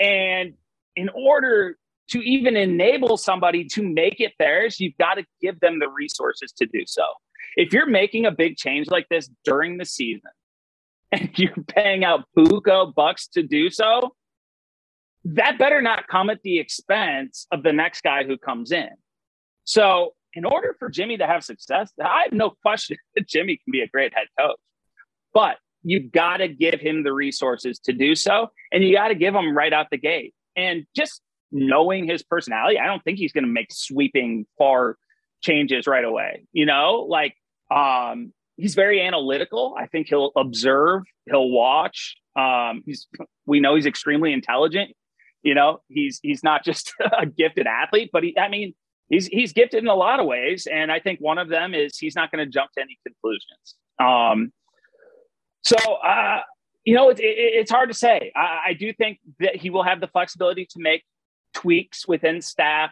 And 0.00 0.54
in 0.96 1.10
order 1.10 1.76
to 2.12 2.20
even 2.20 2.56
enable 2.56 3.18
somebody 3.18 3.64
to 3.66 3.82
make 3.82 4.20
it 4.20 4.32
theirs, 4.38 4.80
you've 4.80 4.96
got 4.98 5.14
to 5.14 5.24
give 5.42 5.60
them 5.60 5.78
the 5.78 5.88
resources 5.88 6.52
to 6.52 6.66
do 6.66 6.84
so. 6.86 7.04
If 7.58 7.72
you're 7.72 7.86
making 7.86 8.24
a 8.24 8.30
big 8.30 8.56
change 8.56 8.88
like 8.88 9.06
this 9.10 9.28
during 9.44 9.76
the 9.76 9.84
season 9.84 10.30
and 11.12 11.30
you're 11.38 11.64
paying 11.66 12.04
out 12.04 12.24
buco 12.36 12.94
bucks 12.94 13.28
to 13.28 13.42
do 13.42 13.68
so, 13.68 14.14
that 15.24 15.58
better 15.58 15.82
not 15.82 16.08
come 16.08 16.30
at 16.30 16.40
the 16.42 16.58
expense 16.58 17.46
of 17.52 17.62
the 17.62 17.72
next 17.72 18.02
guy 18.02 18.24
who 18.24 18.38
comes 18.38 18.72
in. 18.72 18.88
So, 19.64 20.14
in 20.34 20.44
order 20.44 20.76
for 20.78 20.88
Jimmy 20.88 21.16
to 21.16 21.26
have 21.26 21.42
success, 21.44 21.90
I 22.02 22.22
have 22.24 22.32
no 22.32 22.52
question 22.62 22.96
that 23.16 23.28
Jimmy 23.28 23.58
can 23.62 23.72
be 23.72 23.80
a 23.80 23.88
great 23.88 24.14
head 24.14 24.28
coach 24.38 24.56
but 25.32 25.56
you've 25.82 26.10
got 26.10 26.38
to 26.38 26.48
give 26.48 26.80
him 26.80 27.04
the 27.04 27.12
resources 27.12 27.78
to 27.80 27.92
do 27.92 28.14
so. 28.14 28.48
And 28.72 28.82
you 28.82 28.94
got 28.94 29.08
to 29.08 29.14
give 29.14 29.34
him 29.34 29.56
right 29.56 29.72
out 29.72 29.86
the 29.90 29.98
gate. 29.98 30.34
And 30.56 30.84
just 30.96 31.20
knowing 31.52 32.06
his 32.06 32.22
personality, 32.22 32.78
I 32.78 32.86
don't 32.86 33.02
think 33.04 33.18
he's 33.18 33.32
going 33.32 33.44
to 33.44 33.50
make 33.50 33.68
sweeping 33.70 34.46
far 34.58 34.96
changes 35.40 35.86
right 35.86 36.04
away. 36.04 36.44
You 36.52 36.66
know, 36.66 37.06
like 37.08 37.34
um, 37.70 38.32
he's 38.56 38.74
very 38.74 39.00
analytical. 39.00 39.74
I 39.78 39.86
think 39.86 40.08
he'll 40.08 40.32
observe, 40.36 41.02
he'll 41.26 41.50
watch. 41.50 42.16
Um, 42.36 42.82
he's 42.86 43.06
we 43.46 43.60
know 43.60 43.74
he's 43.74 43.86
extremely 43.86 44.32
intelligent. 44.32 44.90
You 45.42 45.54
know, 45.54 45.80
he's 45.88 46.20
he's 46.22 46.42
not 46.42 46.64
just 46.64 46.92
a 47.18 47.26
gifted 47.26 47.66
athlete, 47.66 48.10
but 48.12 48.22
he 48.22 48.38
I 48.38 48.48
mean, 48.48 48.74
he's 49.08 49.26
he's 49.26 49.52
gifted 49.52 49.82
in 49.82 49.88
a 49.88 49.94
lot 49.94 50.20
of 50.20 50.26
ways. 50.26 50.66
And 50.70 50.92
I 50.92 51.00
think 51.00 51.20
one 51.20 51.38
of 51.38 51.48
them 51.48 51.74
is 51.74 51.96
he's 51.96 52.14
not 52.14 52.30
going 52.30 52.44
to 52.44 52.50
jump 52.50 52.72
to 52.72 52.82
any 52.82 52.98
conclusions. 53.06 53.76
Um, 54.00 54.52
so, 55.62 55.76
uh, 55.94 56.40
you 56.84 56.94
know, 56.94 57.10
it, 57.10 57.18
it, 57.20 57.24
it's 57.24 57.70
hard 57.70 57.90
to 57.90 57.94
say. 57.94 58.32
I, 58.34 58.60
I 58.68 58.72
do 58.72 58.92
think 58.92 59.18
that 59.40 59.56
he 59.56 59.70
will 59.70 59.82
have 59.82 60.00
the 60.00 60.08
flexibility 60.08 60.66
to 60.66 60.78
make 60.78 61.04
tweaks 61.54 62.06
within 62.06 62.40
staff. 62.40 62.90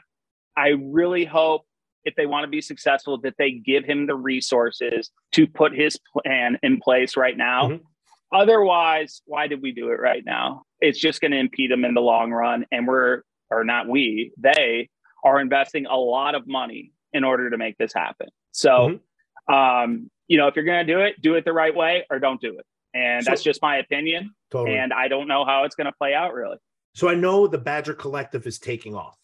I 0.56 0.68
really 0.68 1.24
hope 1.24 1.62
if 2.06 2.14
they 2.14 2.24
want 2.24 2.44
to 2.44 2.48
be 2.48 2.62
successful 2.62 3.18
that 3.20 3.34
they 3.36 3.50
give 3.50 3.84
him 3.84 4.06
the 4.06 4.14
resources 4.14 5.10
to 5.32 5.46
put 5.46 5.74
his 5.74 5.98
plan 6.12 6.56
in 6.62 6.80
place 6.80 7.16
right 7.16 7.36
now. 7.36 7.68
Mm-hmm. 7.68 7.84
Otherwise, 8.32 9.22
why 9.26 9.48
did 9.48 9.60
we 9.60 9.72
do 9.72 9.88
it 9.88 10.00
right 10.00 10.22
now? 10.24 10.62
It's 10.80 10.98
just 10.98 11.20
going 11.20 11.32
to 11.32 11.38
impede 11.38 11.70
them 11.70 11.84
in 11.84 11.94
the 11.94 12.00
long 12.00 12.30
run. 12.30 12.64
And 12.70 12.86
we're, 12.86 13.22
or 13.50 13.64
not 13.64 13.88
we, 13.88 14.32
they 14.38 14.88
are 15.24 15.40
investing 15.40 15.86
a 15.86 15.96
lot 15.96 16.34
of 16.34 16.46
money 16.46 16.92
in 17.12 17.24
order 17.24 17.50
to 17.50 17.58
make 17.58 17.76
this 17.76 17.92
happen. 17.92 18.28
So, 18.52 19.00
mm-hmm. 19.48 19.54
um, 19.54 20.10
you 20.28 20.38
know, 20.38 20.46
if 20.46 20.56
you're 20.56 20.64
going 20.64 20.86
to 20.86 20.92
do 20.92 21.00
it, 21.00 21.20
do 21.20 21.34
it 21.34 21.44
the 21.44 21.52
right 21.52 21.74
way 21.74 22.06
or 22.08 22.18
don't 22.18 22.40
do 22.40 22.56
it. 22.58 22.64
And 22.94 23.24
so, 23.24 23.30
that's 23.30 23.42
just 23.42 23.60
my 23.62 23.78
opinion. 23.78 24.32
Totally. 24.50 24.78
And 24.78 24.92
I 24.92 25.08
don't 25.08 25.28
know 25.28 25.44
how 25.44 25.64
it's 25.64 25.74
going 25.74 25.86
to 25.86 25.94
play 25.98 26.14
out 26.14 26.34
really. 26.34 26.56
So 26.94 27.08
I 27.08 27.14
know 27.14 27.46
the 27.46 27.58
Badger 27.58 27.94
Collective 27.94 28.46
is 28.46 28.58
taking 28.58 28.94
off. 28.94 29.18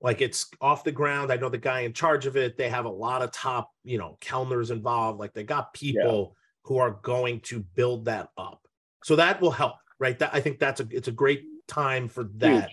Like 0.00 0.20
it's 0.20 0.50
off 0.60 0.84
the 0.84 0.92
ground. 0.92 1.32
I 1.32 1.36
know 1.36 1.48
the 1.48 1.58
guy 1.58 1.80
in 1.80 1.92
charge 1.92 2.26
of 2.26 2.36
it. 2.36 2.56
They 2.56 2.68
have 2.68 2.84
a 2.84 2.90
lot 2.90 3.22
of 3.22 3.32
top, 3.32 3.72
you 3.84 3.98
know, 3.98 4.16
Kellners 4.20 4.70
involved. 4.70 5.18
Like 5.18 5.34
they 5.34 5.42
got 5.42 5.74
people 5.74 6.34
yeah. 6.36 6.38
who 6.64 6.78
are 6.78 6.98
going 7.02 7.40
to 7.40 7.60
build 7.60 8.04
that 8.04 8.28
up. 8.36 8.66
So 9.02 9.16
that 9.16 9.40
will 9.40 9.50
help, 9.50 9.76
right? 9.98 10.18
That 10.18 10.30
I 10.32 10.40
think 10.40 10.58
that's 10.58 10.80
a 10.80 10.86
it's 10.90 11.08
a 11.08 11.12
great 11.12 11.44
time 11.66 12.08
for 12.08 12.24
that. 12.36 12.70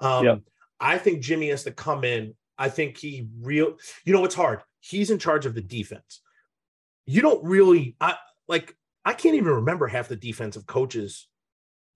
Um, 0.00 0.24
yeah. 0.24 0.36
I 0.80 0.98
think 0.98 1.20
Jimmy 1.20 1.50
has 1.50 1.64
to 1.64 1.70
come 1.70 2.04
in. 2.04 2.34
I 2.56 2.68
think 2.68 2.96
he 2.96 3.28
real. 3.40 3.76
You 4.04 4.12
know, 4.12 4.24
it's 4.24 4.34
hard. 4.34 4.60
He's 4.80 5.10
in 5.10 5.18
charge 5.18 5.46
of 5.46 5.54
the 5.54 5.62
defense 5.62 6.20
you 7.06 7.20
don't 7.20 7.42
really 7.44 7.96
I 8.00 8.16
like 8.48 8.74
I 9.04 9.12
can't 9.12 9.34
even 9.34 9.52
remember 9.52 9.86
half 9.86 10.08
the 10.08 10.16
defensive 10.16 10.66
coaches 10.66 11.28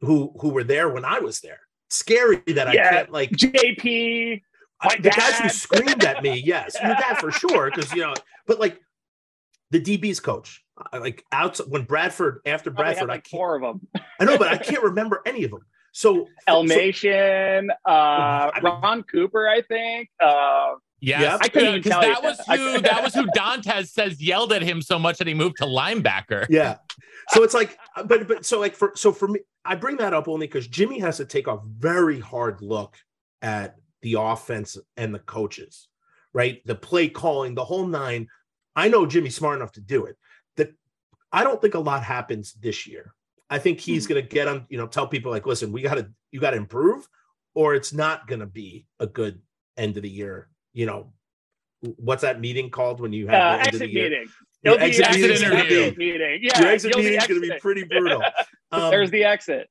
who 0.00 0.32
who 0.40 0.50
were 0.50 0.64
there 0.64 0.88
when 0.88 1.04
I 1.04 1.20
was 1.20 1.40
there. 1.40 1.60
Scary 1.90 2.42
that 2.48 2.72
yeah, 2.74 2.88
I 2.88 2.92
can't 2.92 3.10
like 3.10 3.30
JP. 3.30 4.42
I, 4.80 4.96
the 4.96 5.10
guys 5.10 5.38
who 5.38 5.48
screamed 5.48 6.04
at 6.04 6.22
me, 6.22 6.40
yes, 6.44 6.76
your 6.82 6.94
dad 6.94 7.18
for 7.18 7.30
sure, 7.30 7.70
because 7.70 7.92
you 7.92 8.02
know, 8.02 8.14
but 8.46 8.60
like 8.60 8.80
the 9.70 9.80
DB's 9.80 10.20
coach, 10.20 10.62
like 10.92 11.24
out 11.32 11.58
when 11.68 11.82
Bradford 11.82 12.40
after 12.46 12.70
Bradford, 12.70 13.08
like 13.08 13.18
I 13.18 13.20
can't, 13.20 13.28
four 13.28 13.56
of 13.56 13.62
them. 13.62 13.88
I 14.20 14.24
know, 14.24 14.38
but 14.38 14.48
I 14.48 14.56
can't 14.56 14.82
remember 14.82 15.22
any 15.26 15.44
of 15.44 15.50
them. 15.50 15.64
So 15.92 16.28
Elmation, 16.46 17.70
so, 17.86 17.92
uh, 17.92 18.50
Ron 18.62 19.02
Cooper, 19.04 19.48
I 19.48 19.62
think. 19.62 20.10
Uh, 20.20 20.74
Yes, 21.00 21.20
yep. 21.20 21.38
I 21.40 21.48
couldn't 21.48 21.82
because 21.82 22.00
that 22.00 22.22
was 22.22 22.38
who 22.46 22.80
that 22.80 23.02
was 23.04 23.14
who 23.14 23.26
Dantes 23.26 23.92
says 23.92 24.20
yelled 24.20 24.52
at 24.52 24.62
him 24.62 24.82
so 24.82 24.98
much 24.98 25.18
that 25.18 25.28
he 25.28 25.34
moved 25.34 25.58
to 25.58 25.64
linebacker. 25.64 26.46
Yeah, 26.48 26.78
so 27.30 27.44
it's 27.44 27.54
like, 27.54 27.78
but 28.06 28.26
but 28.26 28.44
so 28.44 28.58
like 28.58 28.74
for 28.74 28.92
so 28.96 29.12
for 29.12 29.28
me, 29.28 29.40
I 29.64 29.76
bring 29.76 29.96
that 29.98 30.12
up 30.12 30.26
only 30.26 30.46
because 30.46 30.66
Jimmy 30.66 30.98
has 31.00 31.18
to 31.18 31.24
take 31.24 31.46
a 31.46 31.58
very 31.64 32.18
hard 32.18 32.62
look 32.62 32.96
at 33.42 33.76
the 34.02 34.16
offense 34.18 34.76
and 34.96 35.14
the 35.14 35.18
coaches, 35.18 35.88
right? 36.32 36.64
The 36.66 36.74
play 36.74 37.08
calling, 37.08 37.54
the 37.54 37.64
whole 37.64 37.86
nine. 37.86 38.28
I 38.76 38.88
know 38.88 39.06
Jimmy's 39.06 39.36
smart 39.36 39.56
enough 39.56 39.72
to 39.72 39.80
do 39.80 40.06
it. 40.06 40.16
That 40.56 40.72
I 41.32 41.44
don't 41.44 41.60
think 41.60 41.74
a 41.74 41.80
lot 41.80 42.02
happens 42.02 42.54
this 42.54 42.86
year. 42.86 43.14
I 43.50 43.58
think 43.58 43.80
he's 43.80 44.04
mm-hmm. 44.04 44.14
going 44.14 44.24
to 44.24 44.28
get 44.28 44.48
on, 44.48 44.66
you 44.68 44.78
know, 44.78 44.86
tell 44.86 45.06
people 45.06 45.30
like, 45.30 45.46
listen, 45.46 45.72
we 45.72 45.82
got 45.82 45.94
to 45.94 46.10
you 46.30 46.40
got 46.40 46.50
to 46.50 46.56
improve, 46.56 47.08
or 47.54 47.74
it's 47.74 47.92
not 47.92 48.26
going 48.26 48.40
to 48.40 48.46
be 48.46 48.86
a 49.00 49.06
good 49.06 49.40
end 49.76 49.96
of 49.96 50.02
the 50.02 50.10
year 50.10 50.48
you 50.78 50.86
know, 50.86 51.12
what's 51.80 52.22
that 52.22 52.40
meeting 52.40 52.70
called 52.70 53.00
when 53.00 53.12
you 53.12 53.26
have 53.26 53.42
uh, 53.42 53.56
the 53.56 53.66
exit 53.66 53.92
meeting? 53.92 54.26
Your 54.62 54.80
exit, 54.80 55.06
exit 55.06 55.42
interview. 55.42 55.92
meeting. 55.96 56.38
Yeah, 56.42 56.60
Your 56.60 56.68
exit 56.70 56.96
meeting 56.96 57.14
is 57.14 57.26
going 57.26 57.42
to 57.42 57.48
be 57.48 57.58
pretty 57.58 57.82
brutal. 57.82 58.22
Um, 58.70 58.90
There's 58.90 59.10
the 59.10 59.24
exit. 59.24 59.68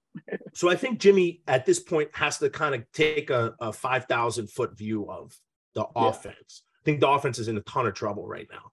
so 0.54 0.70
I 0.70 0.76
think 0.76 1.00
Jimmy 1.00 1.42
at 1.48 1.66
this 1.66 1.80
point 1.80 2.10
has 2.14 2.38
to 2.40 2.50
kind 2.50 2.76
of 2.76 2.84
take 2.92 3.30
a, 3.30 3.54
a 3.60 3.72
5,000 3.72 4.50
foot 4.50 4.78
view 4.78 5.10
of 5.10 5.36
the 5.76 5.86
yeah. 5.96 6.10
offense. 6.10 6.64
I 6.82 6.84
think 6.84 7.00
the 7.00 7.10
offense 7.10 7.40
is 7.40 7.48
in 7.48 7.58
a 7.58 7.62
ton 7.62 7.86
of 7.86 7.94
trouble 7.94 8.28
right 8.28 8.48
now. 8.52 8.72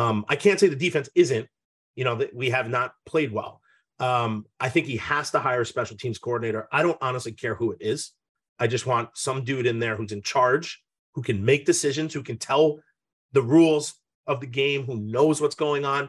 Um, 0.00 0.24
I 0.28 0.36
can't 0.36 0.60
say 0.60 0.68
the 0.68 0.76
defense 0.76 1.08
isn't, 1.14 1.48
you 1.96 2.04
know, 2.04 2.16
that 2.16 2.34
we 2.34 2.50
have 2.50 2.68
not 2.68 2.92
played 3.06 3.32
well. 3.32 3.60
Um, 4.00 4.46
I 4.58 4.68
think 4.68 4.86
he 4.86 4.96
has 4.98 5.30
to 5.30 5.38
hire 5.38 5.60
a 5.60 5.66
special 5.66 5.96
teams 5.96 6.18
coordinator. 6.18 6.68
I 6.72 6.82
don't 6.82 6.98
honestly 7.00 7.32
care 7.32 7.54
who 7.54 7.72
it 7.72 7.78
is. 7.80 8.12
I 8.58 8.66
just 8.66 8.86
want 8.86 9.10
some 9.14 9.44
dude 9.44 9.66
in 9.66 9.78
there 9.78 9.96
who's 9.96 10.12
in 10.12 10.22
charge 10.22 10.82
who 11.14 11.22
can 11.22 11.44
make 11.44 11.64
decisions, 11.64 12.12
who 12.12 12.22
can 12.22 12.38
tell 12.38 12.80
the 13.32 13.42
rules 13.42 13.94
of 14.26 14.40
the 14.40 14.46
game, 14.46 14.84
who 14.84 14.96
knows 14.96 15.40
what's 15.40 15.54
going 15.54 15.84
on. 15.84 16.08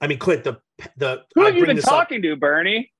I 0.00 0.06
mean, 0.06 0.18
Clint, 0.18 0.44
the 0.44 0.60
the 0.96 1.22
who 1.34 1.44
have 1.44 1.56
you 1.56 1.66
been 1.66 1.78
talking 1.78 2.18
up, 2.18 2.22
to, 2.22 2.36
Bernie? 2.36 2.92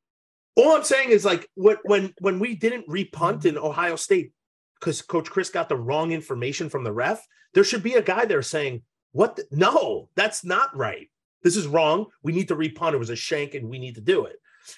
All 0.56 0.76
I'm 0.76 0.84
saying 0.84 1.10
is 1.10 1.24
like 1.24 1.48
what 1.54 1.78
when 1.84 2.14
when 2.20 2.38
we 2.38 2.54
didn't 2.54 2.88
repunt 2.88 3.44
in 3.44 3.58
Ohio 3.58 3.96
State 3.96 4.32
because 4.78 5.02
Coach 5.02 5.30
Chryst 5.30 5.52
got 5.52 5.68
the 5.68 5.76
wrong 5.76 6.12
information 6.12 6.68
from 6.68 6.84
the 6.84 6.92
ref, 6.92 7.24
there 7.54 7.64
should 7.64 7.82
be 7.82 7.94
a 7.94 8.02
guy 8.02 8.24
there 8.24 8.42
saying, 8.42 8.82
"What? 9.12 9.36
The, 9.36 9.46
no, 9.50 10.08
that's 10.14 10.44
not 10.44 10.76
right. 10.76 11.10
This 11.42 11.56
is 11.56 11.66
wrong. 11.66 12.06
We 12.22 12.32
need 12.32 12.48
to 12.48 12.56
repunt. 12.56 12.94
It 12.94 12.98
was 12.98 13.10
a 13.10 13.16
shank, 13.16 13.54
and 13.54 13.68
we 13.68 13.78
need 13.78 13.96
to 13.96 14.00
do 14.00 14.26
it." 14.26 14.36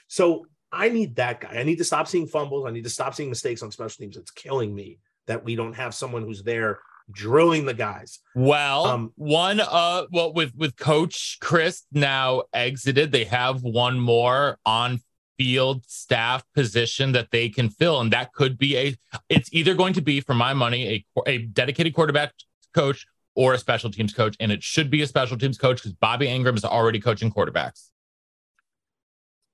So 0.08 0.46
I 0.72 0.88
need 0.88 1.16
that 1.16 1.40
guy. 1.40 1.56
I 1.56 1.62
need 1.62 1.78
to 1.78 1.84
stop 1.84 2.08
seeing 2.08 2.26
fumbles. 2.26 2.66
I 2.66 2.70
need 2.70 2.84
to 2.84 2.90
stop 2.90 3.14
seeing 3.14 3.28
mistakes 3.28 3.62
on 3.62 3.70
special 3.70 3.98
teams. 4.00 4.16
It's 4.16 4.30
killing 4.30 4.74
me 4.74 4.98
that 5.26 5.44
we 5.44 5.56
don't 5.56 5.74
have 5.74 5.94
someone 5.94 6.22
who's 6.22 6.42
there 6.42 6.80
drilling 7.10 7.64
the 7.66 7.74
guys. 7.74 8.18
Well, 8.34 8.86
um, 8.86 9.12
one 9.16 9.60
uh 9.60 10.04
well 10.10 10.32
with 10.32 10.54
with 10.56 10.76
coach 10.76 11.38
Chryst 11.40 11.82
now 11.92 12.44
exited, 12.52 13.12
they 13.12 13.24
have 13.24 13.62
one 13.62 13.98
more 13.98 14.58
on 14.66 15.00
field 15.38 15.84
staff 15.86 16.44
position 16.54 17.12
that 17.12 17.30
they 17.30 17.48
can 17.48 17.68
fill 17.68 18.00
and 18.00 18.12
that 18.12 18.32
could 18.32 18.58
be 18.58 18.76
a 18.76 18.94
it's 19.28 19.48
either 19.52 19.74
going 19.74 19.92
to 19.92 20.00
be 20.00 20.20
for 20.20 20.34
my 20.34 20.54
money 20.54 21.06
a 21.16 21.20
a 21.26 21.38
dedicated 21.38 21.94
quarterback 21.94 22.32
coach 22.74 23.06
or 23.34 23.54
a 23.54 23.58
special 23.58 23.90
teams 23.90 24.12
coach 24.12 24.36
and 24.40 24.50
it 24.50 24.62
should 24.62 24.90
be 24.90 25.02
a 25.02 25.06
special 25.06 25.36
teams 25.36 25.58
coach 25.58 25.82
cuz 25.82 25.92
Bobby 25.92 26.26
Engram 26.26 26.56
is 26.56 26.64
already 26.64 27.00
coaching 27.00 27.30
quarterbacks. 27.30 27.90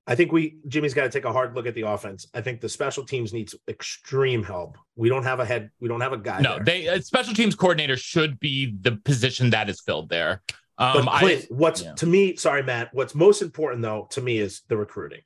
I 0.05 0.15
think 0.15 0.31
we 0.31 0.57
Jimmy's 0.67 0.93
got 0.93 1.03
to 1.03 1.09
take 1.09 1.25
a 1.25 1.31
hard 1.31 1.55
look 1.55 1.65
at 1.65 1.75
the 1.75 1.83
offense. 1.83 2.27
I 2.33 2.41
think 2.41 2.59
the 2.59 2.67
special 2.67 3.05
teams 3.05 3.31
needs 3.31 3.55
extreme 3.67 4.43
help. 4.43 4.77
We 4.95 5.07
don't 5.07 5.23
have 5.23 5.39
a 5.39 5.45
head. 5.45 5.71
We 5.79 5.87
don't 5.87 6.01
have 6.01 6.11
a 6.11 6.17
guy. 6.17 6.41
No, 6.41 6.55
there. 6.55 6.63
they 6.65 7.01
special 7.01 7.33
teams 7.33 7.55
coordinator 7.55 7.95
should 7.95 8.39
be 8.39 8.75
the 8.81 8.97
position 8.97 9.51
that 9.51 9.69
is 9.69 9.81
filled 9.81 10.09
there. 10.09 10.41
Um, 10.77 11.05
but 11.05 11.19
Clint, 11.19 11.43
I, 11.43 11.53
what's 11.53 11.83
yeah. 11.83 11.93
to 11.93 12.05
me? 12.05 12.35
Sorry, 12.35 12.63
Matt. 12.63 12.89
What's 12.93 13.15
most 13.15 13.41
important 13.41 13.81
though 13.81 14.07
to 14.11 14.21
me 14.21 14.39
is 14.39 14.63
the 14.67 14.75
recruiting. 14.75 15.21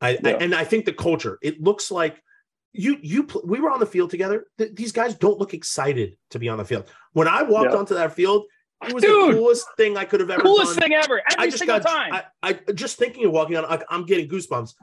I, 0.00 0.10
Yeah. 0.10 0.18
I 0.24 0.30
and 0.32 0.54
I 0.54 0.64
think 0.64 0.84
the 0.84 0.92
culture. 0.92 1.38
It 1.42 1.60
looks 1.60 1.90
like 1.90 2.22
you 2.72 2.98
you 3.02 3.24
pl- 3.24 3.42
we 3.44 3.60
were 3.60 3.70
on 3.70 3.80
the 3.80 3.86
field 3.86 4.10
together. 4.10 4.46
Th- 4.58 4.74
these 4.74 4.92
guys 4.92 5.14
don't 5.14 5.38
look 5.38 5.54
excited 5.54 6.16
to 6.30 6.38
be 6.38 6.48
on 6.48 6.58
the 6.58 6.64
field. 6.64 6.86
When 7.12 7.26
I 7.28 7.42
walked 7.42 7.72
Yeah. 7.72 7.78
onto 7.78 7.94
that 7.94 8.12
field, 8.14 8.44
it 8.86 8.92
was 8.92 9.02
Dude! 9.02 9.30
the 9.34 9.38
coolest 9.38 9.66
thing 9.76 9.96
I 9.96 10.04
could 10.04 10.20
have 10.20 10.30
ever 10.30 10.42
Coolest 10.42 10.78
done. 10.78 10.88
thing 10.90 10.94
ever. 10.94 11.20
I 11.20 11.34
Every 11.38 11.46
just 11.50 11.58
single 11.58 11.80
got 11.80 11.88
time. 11.88 12.12
I, 12.12 12.24
I 12.42 12.72
just 12.72 12.96
thinking 12.98 13.24
of 13.24 13.32
walking 13.32 13.56
on. 13.56 13.64
I, 13.64 13.82
I'm 13.90 14.04
getting 14.06 14.28
goosebumps. 14.28 14.74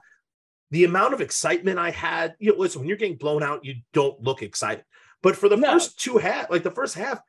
The 0.71 0.83
amount 0.83 1.13
of 1.13 1.21
excitement 1.21 1.79
I 1.79 1.91
had. 1.91 2.35
You 2.39 2.51
know, 2.51 2.57
listen, 2.57 2.81
when 2.81 2.87
you're 2.89 2.97
getting 2.97 3.15
blown 3.17 3.43
out, 3.43 3.63
you 3.63 3.75
don't 3.93 4.19
look 4.21 4.41
excited. 4.41 4.83
But 5.21 5.35
for 5.37 5.47
the 5.47 5.55
No. 5.55 5.71
first 5.73 5.99
two 5.99 6.17
half, 6.17 6.49
like 6.49 6.63
the 6.63 6.71
first 6.71 6.95
half, 6.95 7.19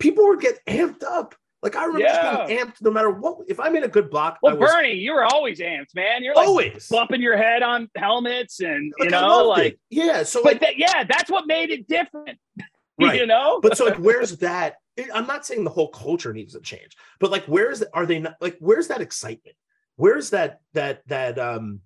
people 0.00 0.26
were 0.26 0.36
get 0.36 0.58
amped 0.66 1.04
up. 1.04 1.34
Like 1.66 1.74
I 1.74 1.86
remember 1.86 2.06
just 2.06 2.46
being 2.46 2.60
amped 2.60 2.80
no 2.80 2.92
matter 2.92 3.10
what. 3.10 3.38
If 3.48 3.58
I 3.58 3.70
made 3.70 3.82
a 3.82 3.88
good 3.88 4.08
block, 4.08 4.34
I 4.34 4.38
well, 4.40 4.56
was 4.56 4.70
Bernie, 4.70 4.92
you 4.92 5.12
were 5.14 5.24
always 5.24 5.58
amped, 5.58 5.96
man. 5.96 6.22
You're 6.22 6.36
like 6.36 6.46
always. 6.46 6.86
bumping 6.88 7.20
your 7.20 7.36
head 7.36 7.64
on 7.64 7.90
helmets 7.96 8.60
and 8.60 8.92
Like, 9.00 9.06
you 9.06 9.10
know, 9.10 9.48
like 9.48 9.72
it. 9.72 9.78
yeah. 9.90 10.22
So 10.22 10.44
but 10.44 10.52
like, 10.52 10.60
that, 10.60 10.78
yeah, 10.78 11.02
that's 11.02 11.28
what 11.28 11.48
made 11.48 11.70
it 11.70 11.88
different. 11.88 12.38
Right. 12.98 13.20
you 13.20 13.26
know? 13.26 13.60
but 13.60 13.76
so 13.76 13.84
like, 13.86 13.96
where's 13.98 14.38
that? 14.38 14.76
I'm 15.12 15.26
not 15.26 15.44
saying 15.44 15.64
the 15.64 15.70
whole 15.70 15.88
culture 15.88 16.32
needs 16.32 16.54
to 16.54 16.60
change, 16.60 16.96
but 17.20 17.30
like, 17.32 17.44
where's 17.46 17.82
are 17.82 18.06
they 18.06 18.20
not 18.20 18.36
like? 18.40 18.56
Where's 18.60 18.88
that 18.88 19.00
excitement? 19.02 19.56
Where's 19.96 20.30
that 20.30 20.60
that 20.74 21.06
that 21.08 21.36
um, 21.38 21.80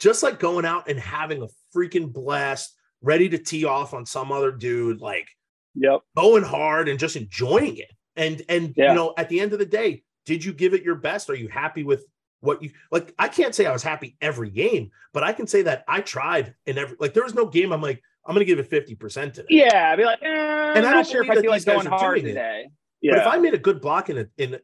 just 0.00 0.22
like 0.24 0.38
going 0.40 0.66
out 0.66 0.88
and 0.90 0.98
having 0.98 1.40
a 1.42 1.46
freaking 1.74 2.12
blast, 2.12 2.74
ready 3.00 3.28
to 3.30 3.38
tee 3.38 3.64
off 3.64 3.94
on 3.94 4.04
some 4.04 4.32
other 4.32 4.50
dude, 4.50 5.00
like 5.00 5.28
Yep. 5.76 6.00
going 6.16 6.42
hard 6.42 6.88
and 6.90 6.98
just 6.98 7.14
enjoying 7.16 7.76
it. 7.78 7.90
And 8.20 8.42
and 8.48 8.74
Yeah. 8.76 8.90
you 8.90 8.94
know, 8.94 9.14
at 9.16 9.28
the 9.28 9.40
end 9.40 9.52
of 9.52 9.58
the 9.58 9.66
day, 9.66 10.02
did 10.26 10.44
you 10.44 10.52
give 10.52 10.74
it 10.74 10.82
your 10.82 10.94
best? 10.96 11.30
Are 11.30 11.34
you 11.34 11.48
happy 11.48 11.82
with 11.82 12.04
what 12.40 12.62
you 12.62 12.70
like? 12.92 13.14
I 13.18 13.28
can't 13.28 13.54
say 13.54 13.66
I 13.66 13.72
was 13.72 13.82
happy 13.82 14.16
every 14.20 14.50
game, 14.50 14.90
but 15.12 15.24
I 15.24 15.32
can 15.32 15.46
say 15.46 15.62
that 15.62 15.84
I 15.88 16.00
tried 16.02 16.54
in 16.66 16.78
every 16.78 16.96
like 17.00 17.14
there 17.14 17.24
was 17.24 17.34
no 17.34 17.46
game 17.46 17.72
I'm 17.72 17.80
like, 17.80 18.02
I'm 18.26 18.34
gonna 18.34 18.44
give 18.44 18.58
it 18.58 18.70
50% 18.70 19.32
today. 19.32 19.46
Yeah, 19.48 19.90
I'd 19.92 19.96
be 19.96 20.04
like, 20.04 20.22
eh, 20.22 20.72
I'm 20.76 20.82
not 20.82 21.06
sure 21.06 21.22
if 21.24 21.30
I 21.30 21.36
feel 21.40 21.50
like 21.50 21.60
these 21.60 21.64
guys 21.64 21.74
going 21.84 21.86
hard 21.86 22.16
doing 22.16 22.26
it. 22.26 22.34
today. 22.34 22.66
But 23.02 23.18
if 23.18 23.26
I 23.26 23.38
made 23.38 23.54
a 23.54 23.58
good 23.58 23.80
block 23.80 24.10
in 24.10 24.18
a, 24.18 24.26
in 24.36 24.58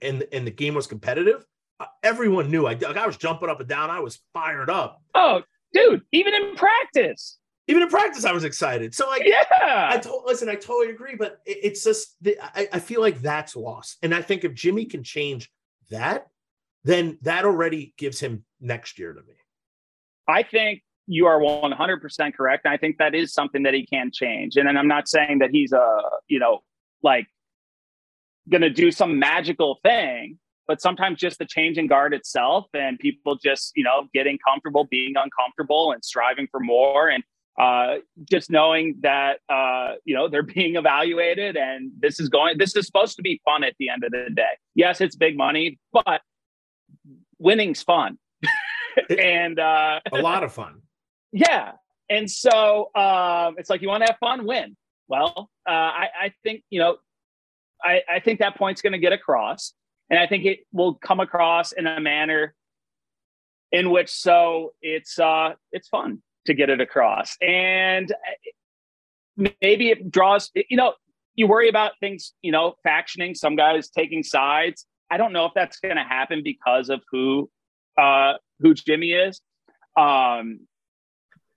in 0.00 0.24
and 0.32 0.46
the 0.46 0.50
game 0.50 0.74
was 0.74 0.86
competitive, 0.86 1.44
uh, 1.80 1.86
everyone 2.02 2.50
knew 2.50 2.66
I 2.66 2.72
like 2.72 2.96
I 2.96 3.06
was 3.06 3.18
jumping 3.18 3.50
up 3.50 3.60
and 3.60 3.68
down. 3.68 3.90
I 3.90 4.00
was 4.00 4.18
fired 4.32 4.70
up. 4.70 5.02
oh, 5.14 5.42
dude, 5.74 6.02
even 6.12 6.32
in 6.34 6.56
practice. 6.56 7.38
Even 7.68 7.82
in 7.82 7.88
practice, 7.88 8.24
I 8.24 8.32
was 8.32 8.44
excited. 8.44 8.94
So 8.94 9.06
like 9.08 9.22
Yeah. 9.24 9.88
I 9.90 9.98
told 9.98 10.24
listen, 10.26 10.48
I 10.48 10.54
totally 10.54 10.90
agree, 10.90 11.14
but 11.16 11.40
it- 11.46 11.58
it's 11.62 11.84
just 11.84 12.16
the, 12.22 12.38
I, 12.40 12.68
I 12.72 12.78
feel 12.80 13.00
like 13.00 13.20
that's 13.20 13.54
lost. 13.54 13.98
And 14.02 14.14
I 14.14 14.22
think 14.22 14.44
if 14.44 14.54
Jimmy 14.54 14.86
can 14.86 15.02
change 15.04 15.50
that, 15.90 16.26
then 16.84 17.18
that 17.22 17.44
already 17.44 17.94
gives 17.98 18.18
him 18.20 18.44
next 18.60 18.98
year 18.98 19.12
to 19.12 19.20
me. 19.20 19.34
I 20.26 20.42
think 20.42 20.82
you 21.06 21.26
are 21.26 21.38
100% 21.40 22.34
correct. 22.34 22.64
And 22.64 22.72
I 22.72 22.76
think 22.76 22.98
that 22.98 23.14
is 23.14 23.32
something 23.32 23.62
that 23.64 23.74
he 23.74 23.86
can 23.86 24.10
change. 24.12 24.56
And 24.56 24.66
then 24.68 24.76
I'm 24.76 24.88
not 24.88 25.08
saying 25.08 25.38
that 25.38 25.50
he's 25.50 25.72
a, 25.72 26.00
you 26.28 26.38
know, 26.38 26.60
like 27.02 27.26
going 28.48 28.60
to 28.62 28.70
do 28.70 28.90
some 28.90 29.18
magical 29.18 29.78
thing, 29.82 30.38
but 30.66 30.80
sometimes 30.80 31.18
just 31.18 31.38
the 31.38 31.46
change 31.46 31.78
in 31.78 31.86
guard 31.86 32.12
itself 32.14 32.66
and 32.74 32.98
people 32.98 33.36
just, 33.36 33.72
you 33.74 33.84
know, 33.84 34.06
getting 34.12 34.38
comfortable, 34.46 34.84
being 34.84 35.14
uncomfortable 35.16 35.92
and 35.92 36.04
striving 36.04 36.46
for 36.50 36.60
more. 36.60 37.08
And 37.08 37.24
uh, 37.58 37.96
just 38.30 38.50
knowing 38.50 38.96
that, 39.00 39.40
uh, 39.48 39.94
you 40.04 40.14
know, 40.14 40.28
they're 40.28 40.42
being 40.54 40.76
evaluated 40.76 41.56
and 41.56 41.90
this 41.98 42.20
is 42.20 42.28
going, 42.28 42.56
this 42.58 42.76
is 42.76 42.86
supposed 42.86 43.16
to 43.16 43.22
be 43.22 43.40
fun 43.44 43.64
at 43.64 43.74
the 43.78 43.88
end 43.88 44.04
of 44.04 44.12
the 44.12 44.28
day. 44.34 44.42
Yes, 44.74 45.00
it's 45.00 45.16
big 45.16 45.36
money, 45.36 45.78
but 45.92 46.22
winning's 47.38 47.82
fun. 47.82 48.18
and, 49.18 49.58
uh, 49.58 50.00
A 50.12 50.18
lot 50.18 50.44
of 50.44 50.52
fun. 50.52 50.82
yeah. 51.32 51.72
And 52.08 52.30
so 52.30 52.90
um, 52.94 53.56
it's 53.58 53.68
like 53.68 53.82
you 53.82 53.88
want 53.88 54.02
to 54.02 54.12
have 54.12 54.18
fun, 54.18 54.46
win. 54.46 54.76
Well, 55.08 55.50
uh, 55.68 55.72
I, 55.72 56.08
I 56.20 56.32
think, 56.42 56.62
you 56.70 56.80
know, 56.80 56.96
I, 57.82 58.02
I 58.10 58.20
think 58.20 58.40
that 58.40 58.56
point's 58.56 58.82
going 58.82 58.92
to 58.92 58.98
get 58.98 59.12
across. 59.12 59.72
And 60.10 60.18
I 60.18 60.26
think 60.26 60.44
it 60.46 60.60
will 60.72 60.94
come 60.94 61.20
across 61.20 61.72
in 61.72 61.86
a 61.86 62.00
manner 62.00 62.54
in 63.70 63.90
which 63.90 64.10
so 64.10 64.72
it's 64.80 65.18
uh 65.18 65.52
it's 65.72 65.88
fun 65.88 66.22
to 66.48 66.54
get 66.54 66.68
it 66.70 66.80
across. 66.80 67.36
And 67.40 68.10
uh, 68.12 69.46
maybe 69.62 69.90
it 69.90 70.10
draws, 70.10 70.50
you 70.54 70.76
know, 70.76 70.94
you 71.36 71.46
worry 71.46 71.68
about 71.68 71.92
things, 72.00 72.32
you 72.42 72.50
know, 72.50 72.74
factioning, 72.84 73.36
some 73.36 73.54
guys 73.54 73.88
taking 73.90 74.22
sides. 74.24 74.84
I 75.10 75.16
don't 75.16 75.32
know 75.32 75.44
if 75.46 75.52
that's 75.54 75.78
going 75.78 75.96
to 75.96 76.02
happen 76.02 76.42
because 76.42 76.90
of 76.90 77.00
who 77.10 77.48
uh 77.96 78.34
who 78.60 78.74
Jimmy 78.74 79.12
is. 79.12 79.40
Um 79.96 80.60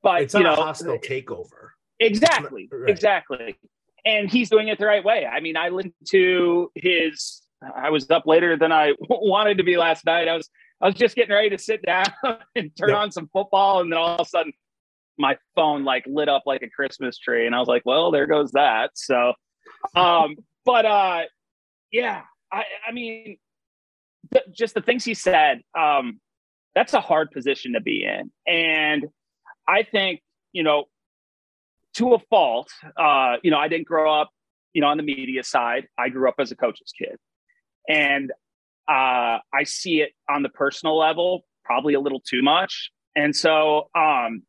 but 0.03 0.21
It's 0.23 0.33
you 0.33 0.41
not 0.43 0.55
know 0.57 0.61
a 0.61 0.65
hostile 0.65 0.97
takeover. 0.99 1.69
Exactly. 1.99 2.67
Right. 2.71 2.89
Exactly. 2.89 3.57
And 4.05 4.31
he's 4.31 4.49
doing 4.49 4.67
it 4.67 4.79
the 4.79 4.85
right 4.87 5.03
way. 5.03 5.25
I 5.25 5.39
mean, 5.39 5.55
I 5.57 5.69
listened 5.69 5.93
to 6.09 6.71
his 6.75 7.41
I 7.75 7.89
was 7.91 8.09
up 8.09 8.25
later 8.25 8.57
than 8.57 8.71
I 8.71 8.93
wanted 9.09 9.57
to 9.57 9.63
be 9.63 9.77
last 9.77 10.05
night. 10.05 10.27
I 10.27 10.35
was 10.35 10.49
I 10.81 10.87
was 10.87 10.95
just 10.95 11.15
getting 11.15 11.33
ready 11.33 11.49
to 11.51 11.57
sit 11.59 11.81
down 11.83 12.05
and 12.55 12.71
turn 12.75 12.89
Yep. 12.89 12.97
on 12.97 13.11
some 13.11 13.29
football 13.33 13.81
and 13.81 13.91
then 13.91 13.97
all 13.99 14.15
of 14.15 14.21
a 14.21 14.29
sudden 14.29 14.53
my 15.21 15.37
phone 15.55 15.83
like 15.83 16.03
lit 16.07 16.27
up 16.27 16.43
like 16.45 16.61
a 16.63 16.69
Christmas 16.69 17.17
tree 17.17 17.45
and 17.45 17.55
I 17.55 17.59
was 17.59 17.67
like, 17.67 17.83
well, 17.85 18.11
there 18.11 18.27
goes 18.27 18.51
that. 18.51 18.91
So 18.95 19.33
um 19.95 20.35
but 20.65 20.85
uh 20.85 21.21
yeah, 21.91 22.23
I 22.51 22.63
I 22.87 22.91
mean 22.91 23.37
th- 24.33 24.45
just 24.51 24.73
the 24.73 24.81
things 24.81 25.05
he 25.05 25.13
said 25.13 25.61
um 25.77 26.19
that's 26.75 26.93
a 26.93 27.01
hard 27.01 27.31
position 27.31 27.73
to 27.73 27.81
be 27.81 28.03
in. 28.03 28.31
And 28.47 29.05
I 29.67 29.83
think, 29.83 30.21
you 30.53 30.63
know, 30.63 30.85
to 31.95 32.13
a 32.13 32.19
fault, 32.19 32.69
uh, 32.97 33.35
you 33.43 33.51
know, 33.51 33.57
I 33.57 33.67
didn't 33.67 33.87
grow 33.87 34.13
up, 34.13 34.29
you 34.73 34.81
know, 34.81 34.87
on 34.87 34.97
the 34.97 35.03
media 35.03 35.43
side. 35.43 35.87
I 35.97 36.09
grew 36.09 36.29
up 36.29 36.35
as 36.39 36.51
a 36.51 36.55
coach's 36.55 36.93
kid. 36.97 37.17
And 37.89 38.31
uh, 38.87 39.39
I 39.53 39.63
see 39.65 40.01
it 40.01 40.11
on 40.29 40.43
the 40.43 40.49
personal 40.49 40.97
level, 40.97 41.41
probably 41.65 41.93
a 41.93 41.99
little 41.99 42.21
too 42.21 42.41
much. 42.41 42.91
And 43.15 43.35
so, 43.35 43.89
um, 43.95 44.43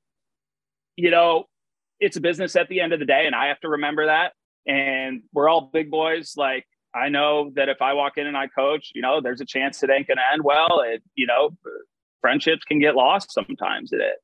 you 1.02 1.10
know, 1.10 1.46
it's 1.98 2.16
a 2.16 2.20
business 2.20 2.54
at 2.54 2.68
the 2.68 2.80
end 2.80 2.92
of 2.92 3.00
the 3.00 3.06
day, 3.06 3.26
and 3.26 3.34
I 3.34 3.46
have 3.48 3.58
to 3.60 3.68
remember 3.68 4.06
that. 4.06 4.34
And 4.68 5.22
we're 5.32 5.48
all 5.48 5.68
big 5.72 5.90
boys. 5.90 6.34
Like, 6.36 6.64
I 6.94 7.08
know 7.08 7.50
that 7.56 7.68
if 7.68 7.82
I 7.82 7.94
walk 7.94 8.18
in 8.18 8.28
and 8.28 8.36
I 8.36 8.46
coach, 8.46 8.92
you 8.94 9.02
know, 9.02 9.20
there's 9.20 9.40
a 9.40 9.44
chance 9.44 9.82
it 9.82 9.90
ain't 9.90 10.06
going 10.06 10.18
to 10.18 10.32
end 10.32 10.44
well. 10.44 10.84
It, 10.86 11.02
you 11.16 11.26
know, 11.26 11.50
friendships 12.20 12.62
can 12.62 12.78
get 12.78 12.94
lost 12.94 13.32
sometimes. 13.32 13.92
It 13.92 13.96
is 13.96 14.22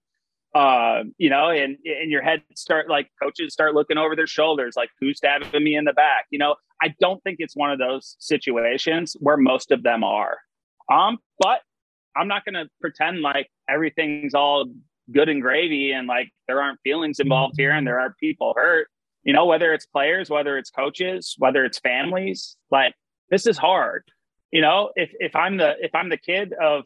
uh, 0.55 1.03
you 1.18 1.29
know, 1.29 1.51
and 1.51 1.76
and 1.85 2.11
your 2.11 2.22
head 2.22 2.43
start 2.55 2.89
like 2.89 3.11
coaches 3.20 3.53
start 3.53 3.74
looking 3.74 3.99
over 3.99 4.16
their 4.16 4.26
shoulders, 4.26 4.74
like 4.76 4.91
who's 5.01 5.18
stabbing 5.18 5.62
me 5.62 5.76
in 5.76 5.85
the 5.85 5.93
back. 5.93 6.26
You 6.31 6.39
know, 6.39 6.57
I 6.81 6.95
don't 7.01 7.22
think 7.22 7.37
it's 7.41 7.57
one 7.57 7.70
of 7.70 7.79
those 7.79 8.16
situations 8.18 9.16
where 9.20 9.37
most 9.37 9.70
of 9.70 9.83
them 9.83 10.05
are. 10.05 10.39
Um, 10.91 11.18
but 11.39 11.61
I'm 12.16 12.29
not 12.29 12.45
going 12.45 12.55
to 12.55 12.68
pretend 12.81 13.20
like 13.20 13.51
everything's 13.68 14.35
all 14.35 14.66
good 15.13 15.29
and 15.29 15.43
gravy 15.43 15.93
and 15.93 16.07
like 16.07 16.31
there 16.47 16.61
aren't 16.63 16.81
feelings 16.83 17.21
involved 17.21 17.55
here 17.57 17.73
and 17.73 17.87
there 17.87 18.01
aren't 18.01 18.17
people 18.19 18.55
hurt. 18.57 18.89
You 19.25 19.33
know, 19.33 19.47
whether 19.47 19.73
it's 19.73 19.87
players, 19.87 20.31
whether 20.31 20.57
it's 20.57 20.71
coaches, 20.71 21.35
whether 21.39 21.65
it's 21.65 21.79
families, 21.79 22.57
like 22.71 22.95
this 23.31 23.47
is 23.47 23.59
hard. 23.59 24.05
You 24.51 24.63
know, 24.63 24.91
if 24.95 25.11
if 25.19 25.37
I'm 25.37 25.57
the 25.57 25.75
if 25.81 25.95
I'm 25.95 26.09
the 26.09 26.17
kid 26.17 26.55
of 26.55 26.85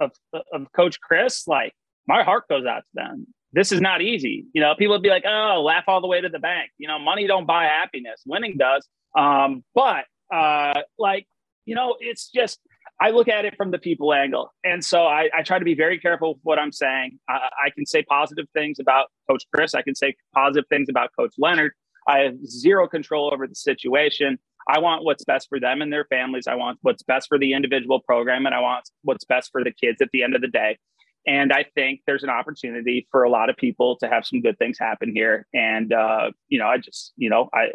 of 0.00 0.12
of 0.52 0.66
Coach 0.74 0.98
Chryst, 1.00 1.46
like 1.46 1.74
my 2.06 2.22
heart 2.22 2.44
goes 2.48 2.64
out 2.66 2.80
to 2.80 2.90
them. 2.94 3.26
This 3.52 3.70
is 3.70 3.80
not 3.80 4.02
easy. 4.02 4.46
You 4.52 4.60
know, 4.60 4.74
people 4.76 4.94
would 4.94 5.02
be 5.02 5.10
like, 5.10 5.24
oh, 5.26 5.62
laugh 5.64 5.84
all 5.86 6.00
the 6.00 6.08
way 6.08 6.20
to 6.20 6.28
the 6.28 6.40
bank. 6.40 6.70
You 6.78 6.88
know, 6.88 6.98
money 6.98 7.26
don't 7.26 7.46
buy 7.46 7.64
happiness. 7.64 8.22
Winning 8.26 8.56
does. 8.56 8.86
Um, 9.16 9.62
but 9.74 10.06
uh, 10.32 10.82
like, 10.98 11.28
you 11.64 11.74
know, 11.76 11.96
it's 12.00 12.30
just 12.30 12.58
I 13.04 13.10
look 13.10 13.28
at 13.28 13.44
it 13.44 13.54
from 13.58 13.70
the 13.70 13.78
people 13.78 14.14
angle. 14.14 14.50
And 14.64 14.82
so 14.82 15.04
I, 15.04 15.28
I 15.36 15.42
try 15.42 15.58
to 15.58 15.64
be 15.64 15.74
very 15.74 15.98
careful 15.98 16.34
with 16.34 16.40
what 16.42 16.58
I'm 16.58 16.72
saying. 16.72 17.18
I, 17.28 17.50
I 17.66 17.70
can 17.74 17.84
say 17.84 18.02
positive 18.02 18.46
things 18.54 18.78
about 18.80 19.08
Coach 19.28 19.44
Chryst. 19.54 19.74
I 19.74 19.82
can 19.82 19.94
say 19.94 20.14
positive 20.34 20.66
things 20.70 20.88
about 20.88 21.10
Coach 21.14 21.34
Leonhard. 21.36 21.72
I 22.08 22.20
have 22.20 22.36
zero 22.46 22.88
control 22.88 23.30
over 23.30 23.46
the 23.46 23.54
situation. 23.54 24.38
I 24.70 24.78
want 24.78 25.04
what's 25.04 25.22
best 25.22 25.50
for 25.50 25.60
them 25.60 25.82
and 25.82 25.92
their 25.92 26.06
families. 26.06 26.46
I 26.46 26.54
want 26.54 26.78
what's 26.80 27.02
best 27.02 27.28
for 27.28 27.38
the 27.38 27.52
individual 27.52 28.00
program, 28.00 28.46
and 28.46 28.54
I 28.54 28.60
want 28.60 28.88
what's 29.02 29.26
best 29.26 29.50
for 29.52 29.62
the 29.62 29.70
kids 29.70 30.00
at 30.00 30.08
the 30.14 30.22
end 30.22 30.34
of 30.34 30.40
the 30.40 30.48
day. 30.48 30.78
And 31.26 31.52
I 31.52 31.66
think 31.74 32.00
there's 32.06 32.22
an 32.22 32.30
opportunity 32.30 33.06
for 33.10 33.24
a 33.24 33.30
lot 33.30 33.50
of 33.50 33.56
people 33.58 33.98
to 33.98 34.08
have 34.08 34.24
some 34.24 34.40
good 34.40 34.58
things 34.58 34.78
happen 34.78 35.12
here. 35.14 35.46
And 35.52 35.92
uh, 35.92 36.30
you 36.48 36.58
know, 36.58 36.66
I 36.66 36.78
just, 36.78 37.12
you 37.16 37.28
know, 37.28 37.50
I 37.52 37.66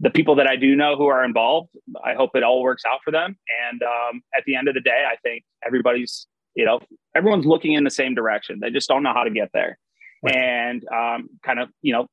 the 0.00 0.10
people 0.10 0.34
that 0.36 0.46
I 0.46 0.56
do 0.56 0.76
know 0.76 0.96
who 0.96 1.06
are 1.06 1.24
involved, 1.24 1.70
I 2.04 2.14
hope 2.14 2.30
it 2.34 2.42
all 2.42 2.62
works 2.62 2.82
out 2.86 3.00
for 3.04 3.10
them. 3.10 3.36
And 3.70 3.82
um, 3.82 4.22
at 4.36 4.44
the 4.44 4.54
end 4.54 4.68
of 4.68 4.74
the 4.74 4.80
day, 4.80 5.04
I 5.10 5.16
think 5.16 5.44
everybody's, 5.64 6.26
you 6.54 6.64
know, 6.64 6.80
everyone's 7.14 7.46
looking 7.46 7.72
in 7.72 7.84
the 7.84 7.90
same 7.90 8.14
direction. 8.14 8.58
They 8.60 8.70
just 8.70 8.88
don't 8.88 9.02
know 9.02 9.14
how 9.14 9.24
to 9.24 9.30
get 9.30 9.50
there, 9.54 9.78
Right. 10.22 10.36
and 10.36 10.84
um, 10.88 11.28
kind 11.42 11.60
of, 11.60 11.70
you 11.82 11.92
know, 11.92 12.06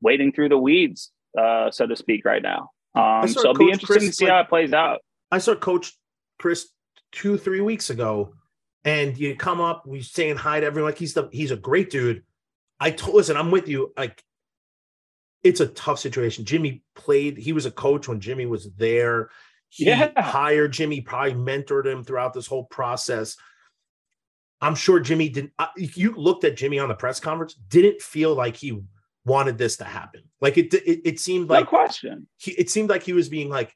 wading 0.00 0.32
through 0.32 0.48
the 0.48 0.58
weeds, 0.58 1.12
uh, 1.38 1.70
so 1.70 1.86
to 1.86 1.96
speak, 1.96 2.24
right 2.24 2.42
now. 2.42 2.70
Um, 2.94 3.28
so 3.28 3.40
it'll 3.40 3.54
be 3.54 3.66
Coach 3.66 3.72
interesting 3.74 4.08
Chryst, 4.08 4.10
to 4.10 4.12
see 4.16 4.24
like- 4.24 4.32
how 4.32 4.40
it 4.40 4.48
plays 4.48 4.72
out. 4.72 5.00
I 5.30 5.38
saw 5.38 5.54
Coach 5.54 5.92
Chryst 6.40 6.66
two, 7.12 7.36
three 7.38 7.60
weeks 7.60 7.90
ago, 7.90 8.34
and 8.84 9.18
you 9.18 9.34
come 9.36 9.60
up, 9.60 9.84
we 9.86 10.00
saying 10.02 10.36
hi 10.36 10.60
to 10.60 10.66
everyone. 10.66 10.90
Like 10.92 10.98
he's 10.98 11.14
the 11.14 11.28
he's 11.32 11.50
a 11.50 11.56
great 11.56 11.90
dude. 11.90 12.22
I 12.78 12.90
told 12.92 13.16
listen, 13.16 13.36
I'm 13.36 13.50
with 13.50 13.68
you. 13.68 13.92
Like 13.96 14.22
it's 15.46 15.60
a 15.60 15.68
tough 15.68 15.98
situation. 15.98 16.44
Jimmy 16.44 16.82
played, 16.94 17.36
he 17.38 17.52
was 17.52 17.66
a 17.66 17.70
coach 17.70 18.08
when 18.08 18.20
Jimmy 18.20 18.46
was 18.46 18.70
there. 18.76 19.30
He 19.68 19.86
Yeah. 19.86 20.10
hired 20.20 20.72
Jimmy, 20.72 21.00
probably 21.00 21.34
mentored 21.34 21.86
him 21.86 22.04
throughout 22.04 22.32
this 22.34 22.46
whole 22.46 22.64
process. 22.64 23.36
I'm 24.60 24.74
sure 24.74 25.00
Jimmy 25.00 25.28
didn't. 25.28 25.52
Uh, 25.58 25.66
if 25.76 25.98
you 25.98 26.14
looked 26.14 26.44
at 26.44 26.56
Jimmy 26.56 26.78
on 26.78 26.88
the 26.88 26.94
press 26.94 27.20
conference, 27.20 27.54
didn't 27.54 28.00
feel 28.00 28.34
like 28.34 28.56
he 28.56 28.80
wanted 29.24 29.58
this 29.58 29.76
to 29.78 29.84
happen. 29.84 30.22
Like 30.40 30.56
it, 30.56 30.72
it, 30.72 31.00
it 31.04 31.20
seemed 31.20 31.48
No 31.48 31.54
like 31.56 31.66
question. 31.66 32.26
he, 32.38 32.52
it 32.52 32.70
seemed 32.70 32.88
like 32.88 33.02
he 33.02 33.12
was 33.12 33.28
being 33.28 33.48
like 33.50 33.74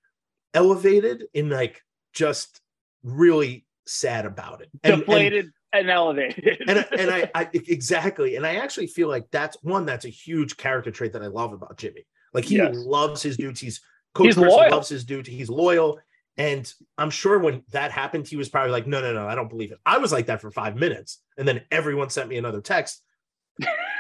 elevated 0.55 1.25
and 1.35 1.51
like 1.51 1.83
just 2.13 2.61
really 3.03 3.67
sad 3.87 4.27
about 4.27 4.63
it. 4.63 4.71
And- 4.83 5.01
Deflated 5.01 5.45
and, 5.47 5.53
elevated. 5.73 6.63
and 6.69 6.87
and 6.99 7.11
I, 7.11 7.31
I 7.35 7.49
exactly 7.53 8.37
and 8.37 8.47
i 8.47 8.57
actually 8.57 8.87
feel 8.89 9.09
like 9.09 9.31
that's 9.31 9.57
one 9.63 9.87
that's 9.87 10.05
a 10.05 10.09
huge 10.09 10.57
character 10.57 10.91
trait 10.91 11.13
that 11.13 11.23
i 11.23 11.27
love 11.29 11.53
about 11.53 11.77
jimmy 11.77 12.07
like 12.35 12.45
he 12.45 12.57
Yes. 12.57 12.75
loves 12.77 13.23
his 13.23 13.37
dudes 13.37 13.61
he's 13.61 13.81
coach 14.15 14.27
He's 14.27 14.37
loyal. 14.37 14.71
loves 14.71 14.89
his 14.89 15.05
dude 15.05 15.27
he's 15.27 15.49
loyal 15.49 16.01
and 16.37 16.73
i'm 16.99 17.11
sure 17.11 17.39
when 17.39 17.63
that 17.71 17.93
happened 17.93 18.27
he 18.27 18.37
was 18.37 18.49
probably 18.49 18.73
like 18.73 18.87
no 18.87 19.01
no 19.01 19.13
no 19.13 19.27
i 19.29 19.35
don't 19.35 19.49
believe 19.49 19.71
it 19.73 19.79
i 19.87 19.99
was 19.99 20.11
like 20.13 20.27
that 20.27 20.41
for 20.41 20.51
five 20.51 20.75
minutes 20.77 21.23
and 21.39 21.47
then 21.47 21.61
everyone 21.71 22.11
sent 22.11 22.29
me 22.29 22.37
another 22.37 22.61
text 22.61 23.03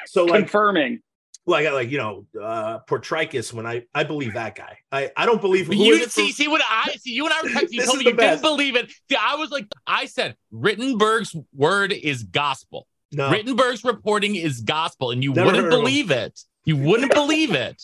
so 0.06 0.24
like 0.24 0.40
confirming. 0.40 1.00
Well 1.46 1.58
i 1.58 1.62
got 1.62 1.74
like 1.74 1.90
you 1.90 1.98
know 1.98 2.26
uh 2.40 2.78
portricus 2.80 3.52
when 3.52 3.66
i 3.66 3.82
i 3.94 4.04
believe 4.04 4.34
that 4.34 4.54
guy 4.54 4.76
i 4.92 5.10
i 5.16 5.24
don't 5.26 5.40
believe 5.40 5.66
who 5.66 5.74
you 5.74 5.94
is 5.94 6.02
it 6.02 6.10
see, 6.12 6.28
for- 6.28 6.32
see 6.34 6.48
what 6.48 6.62
I 6.68 6.92
see. 6.98 7.12
You 7.12 7.24
and 7.26 7.32
I 7.34 7.42
were 7.42 7.48
texting. 7.48 7.68
You 7.70 7.80
This 7.80 7.86
told 7.86 7.98
is 8.00 8.04
me 8.04 8.10
you 8.10 8.16
best. 8.16 8.42
didn't 8.42 8.56
believe 8.56 8.76
it. 8.76 8.90
See, 9.10 9.16
I 9.20 9.34
was 9.36 9.50
like, 9.50 9.66
I 9.86 10.06
said, 10.06 10.36
Rittenberg's 10.52 11.34
word 11.54 11.92
is 11.92 12.22
gospel. 12.24 12.86
no 13.12 13.30
Rittenberg's 13.30 13.84
reporting 13.84 14.36
is 14.36 14.60
gospel, 14.60 15.10
and 15.10 15.22
you 15.22 15.32
Never 15.32 15.46
wouldn't 15.46 15.64
heard 15.64 15.72
of 15.72 15.78
him. 15.78 15.84
believe 15.84 16.10
it. 16.10 16.40
You 16.64 16.76
wouldn't 16.76 17.12
believe 17.14 17.52
it. 17.54 17.82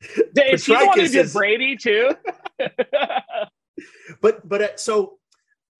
he 0.00 0.22
the 0.32 0.32
one 0.32 0.98
who 0.98 1.02
Petrikis 1.02 1.12
did 1.12 1.14
is- 1.26 1.32
Brady 1.32 1.76
too? 1.76 2.10
but 4.20 4.48
but 4.48 4.62
uh, 4.62 4.76
so 4.76 5.18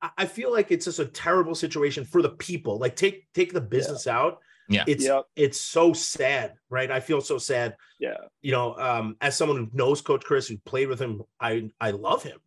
I- 0.03 0.11
I 0.19 0.27
feel 0.27 0.53
like 0.53 0.71
it's 0.71 0.85
just 0.87 0.99
a 0.99 1.07
terrible 1.07 1.55
situation 1.55 2.05
for 2.05 2.23
the 2.23 2.31
people. 2.31 2.79
Like 2.79 2.97
take 2.97 3.27
take 3.35 3.53
the 3.53 3.61
business 3.61 4.07
out. 4.07 4.39
Yeah. 4.69 4.85
It's 4.87 5.05
Yep. 5.05 5.25
it's 5.37 5.61
so 5.61 5.93
sad, 5.93 6.55
right? 6.71 6.91
I 6.91 7.01
feel 7.01 7.21
so 7.21 7.39
sad. 7.39 7.77
yeah. 7.99 8.17
You 8.43 8.53
know, 8.53 8.75
um, 8.77 9.17
as 9.21 9.37
someone 9.37 9.57
who 9.59 9.69
knows 9.73 10.01
Coach 10.01 10.25
Chryst, 10.25 10.49
who 10.49 10.59
played 10.59 10.89
with 10.89 11.01
him, 11.01 11.23
I 11.41 11.71
I 11.81 11.91
love 11.93 12.23
him, 12.23 12.39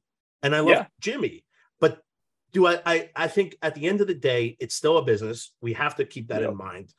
and 0.44 0.56
I 0.56 0.60
love 0.60 0.70
Yeah. 0.70 0.86
Jimmy. 1.00 1.44
But 1.80 2.02
do 2.52 2.68
I, 2.68 2.80
I? 2.86 3.10
I 3.16 3.28
think 3.28 3.56
at 3.62 3.76
the 3.76 3.88
end 3.88 4.02
of 4.02 4.08
the 4.08 4.14
day, 4.14 4.56
it's 4.60 4.76
still 4.76 4.98
a 4.98 5.04
business. 5.04 5.54
We 5.62 5.74
have 5.74 5.96
to 5.96 6.06
keep 6.06 6.28
that 6.28 6.42
Yep. 6.42 6.52
in 6.52 6.58
mind. 6.58 6.94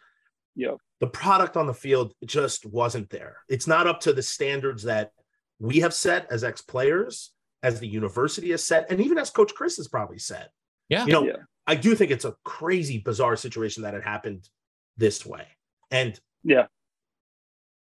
Yeah. 0.57 0.75
The 1.01 1.07
product 1.07 1.57
on 1.57 1.66
the 1.66 1.75
field 1.75 2.14
just 2.25 2.66
wasn't 2.66 3.09
there. 3.11 3.39
It's 3.49 3.66
not 3.66 3.87
up 3.87 4.01
to 4.01 4.12
the 4.12 4.23
standards 4.23 4.83
that 4.85 5.12
we 5.59 5.81
have 5.81 5.95
set 5.95 6.27
as 6.31 6.43
ex 6.45 6.61
players, 6.62 7.33
as 7.62 7.79
the 7.81 7.87
university 7.89 8.51
has 8.51 8.64
set, 8.64 8.91
and 8.91 9.01
even 9.01 9.18
as 9.18 9.31
Coach 9.31 9.53
Chryst 9.55 9.77
has 9.79 9.89
probably 9.89 10.18
said. 10.18 10.49
Yeah. 10.89 11.07
You 11.07 11.12
know, 11.12 11.25
Yeah. 11.25 11.37
I 11.66 11.77
do 11.77 11.95
think 11.95 12.11
it's 12.11 12.25
a 12.25 12.35
crazy, 12.45 12.99
bizarre 12.99 13.37
situation 13.37 13.85
that 13.85 13.95
it 13.95 14.03
happened 14.03 14.49
this 14.97 15.24
way. 15.26 15.47
And 15.90 16.18
Yeah. 16.45 16.66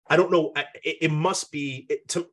I 0.09 0.17
don't 0.17 0.31
know. 0.33 0.53
I- 0.57 0.67
It, 0.83 0.97
it 1.03 1.11
must 1.13 1.51
be 1.53 1.87
it, 1.89 2.09
to 2.09 2.29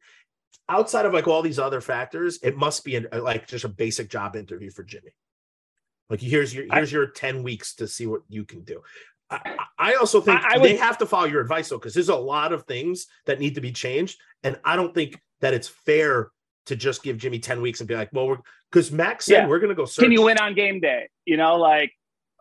outside 0.68 1.06
of 1.06 1.14
like 1.14 1.28
all 1.28 1.42
these 1.42 1.60
other 1.60 1.82
factors. 1.82 2.40
It 2.44 2.58
must 2.58 2.84
be 2.84 2.96
an, 2.96 3.08
like 3.14 3.48
just 3.48 3.66
a 3.66 3.70
basic 3.70 4.10
job 4.10 4.36
interview 4.36 4.70
for 4.72 4.84
Jimmy. 4.84 5.14
Like 6.10 6.22
here's 6.22 6.54
your 6.54 6.66
I- 6.70 6.78
here's 6.78 6.92
your 6.92 7.08
ten 7.08 7.44
weeks 7.44 7.76
to 7.76 7.88
see 7.88 8.06
what 8.08 8.22
you 8.28 8.44
can 8.46 8.64
do. 8.64 8.82
I, 9.30 9.40
I 9.46 9.92
I 9.92 9.94
also 9.96 10.20
think 10.22 10.42
I- 10.42 10.56
I 10.56 10.60
they 10.60 10.76
have 10.76 10.98
to 11.00 11.06
follow 11.06 11.26
your 11.26 11.42
advice 11.42 11.70
though, 11.70 11.78
because 11.78 11.94
there's 11.94 12.10
a 12.10 12.16
lot 12.16 12.52
of 12.54 12.64
things 12.64 13.08
that 13.26 13.40
need 13.40 13.56
to 13.56 13.62
be 13.62 13.72
changed, 13.72 14.20
and 14.44 14.60
I 14.66 14.76
don't 14.76 14.94
think 14.94 15.22
that 15.42 15.54
it's 15.54 15.68
fair 15.68 16.32
to 16.66 16.76
just 16.76 17.02
give 17.04 17.18
Jimmy 17.18 17.40
ten 17.40 17.62
weeks 17.62 17.80
and 17.82 17.88
be 17.88 17.96
like, 17.96 18.10
well, 18.12 18.28
we're 18.28 18.38
because 18.72 18.92
Max 18.92 19.26
said 19.26 19.44
Yeah. 19.44 19.48
we're 19.48 19.60
going 19.60 19.70
to 19.70 19.76
go 19.76 19.86
search. 19.86 20.04
Can 20.04 20.12
you 20.12 20.24
win 20.24 20.38
on 20.40 20.54
game 20.56 20.80
day? 20.80 21.10
You 21.26 21.38
know, 21.38 21.56
like 21.58 21.92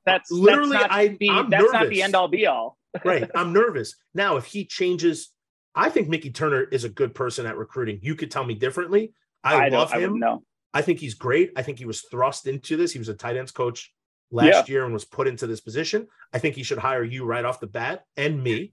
that's 0.07 0.31
Literally, 0.31 0.73
That's 0.73 0.89
not 0.89 0.93
I- 0.99 1.17
the, 1.19 1.31
I'm 1.31 1.51
that's 1.51 1.73
not 1.73 1.89
the 1.89 2.03
end 2.03 2.15
all 2.15 2.29
be 2.29 2.47
all. 2.47 2.79
right. 3.05 3.29
I'm 3.35 3.53
nervous. 3.53 3.95
Now, 4.15 4.37
if 4.37 4.47
he 4.47 4.65
changes, 4.65 5.31
I 5.75 5.91
think 5.91 6.09
Mickey 6.09 6.31
Turner 6.31 6.63
is 6.63 6.85
a 6.85 6.89
good 6.89 7.15
person 7.15 7.47
at 7.47 7.57
recruiting. 7.57 7.99
You 8.03 8.15
could 8.15 8.31
tell 8.31 8.45
me 8.45 8.55
differently. 8.55 9.13
I, 9.45 9.69
don't. 9.69 9.79
love 9.79 9.93
him. 9.93 10.19
know. 10.19 10.43
I 10.75 10.83
think 10.83 10.99
he's 10.99 11.15
great. 11.15 11.53
I 11.57 11.63
think 11.63 11.79
he 11.79 11.85
was 11.85 12.03
thrust 12.11 12.47
into 12.47 12.77
this. 12.77 12.93
He 12.93 12.99
was 12.99 13.09
a 13.09 13.15
tight 13.15 13.37
ends 13.37 13.53
coach 13.53 13.93
last 14.31 14.47
Yeah. 14.47 14.65
year 14.67 14.85
and 14.85 14.93
was 14.93 15.05
put 15.05 15.27
into 15.29 15.47
this 15.47 15.61
position. 15.61 16.07
I 16.33 16.39
think 16.39 16.55
he 16.57 16.63
should 16.63 16.79
hire 16.79 17.05
you 17.05 17.25
right 17.25 17.45
off 17.45 17.61
the 17.61 17.67
bat 17.67 18.05
and 18.17 18.43
me. 18.43 18.73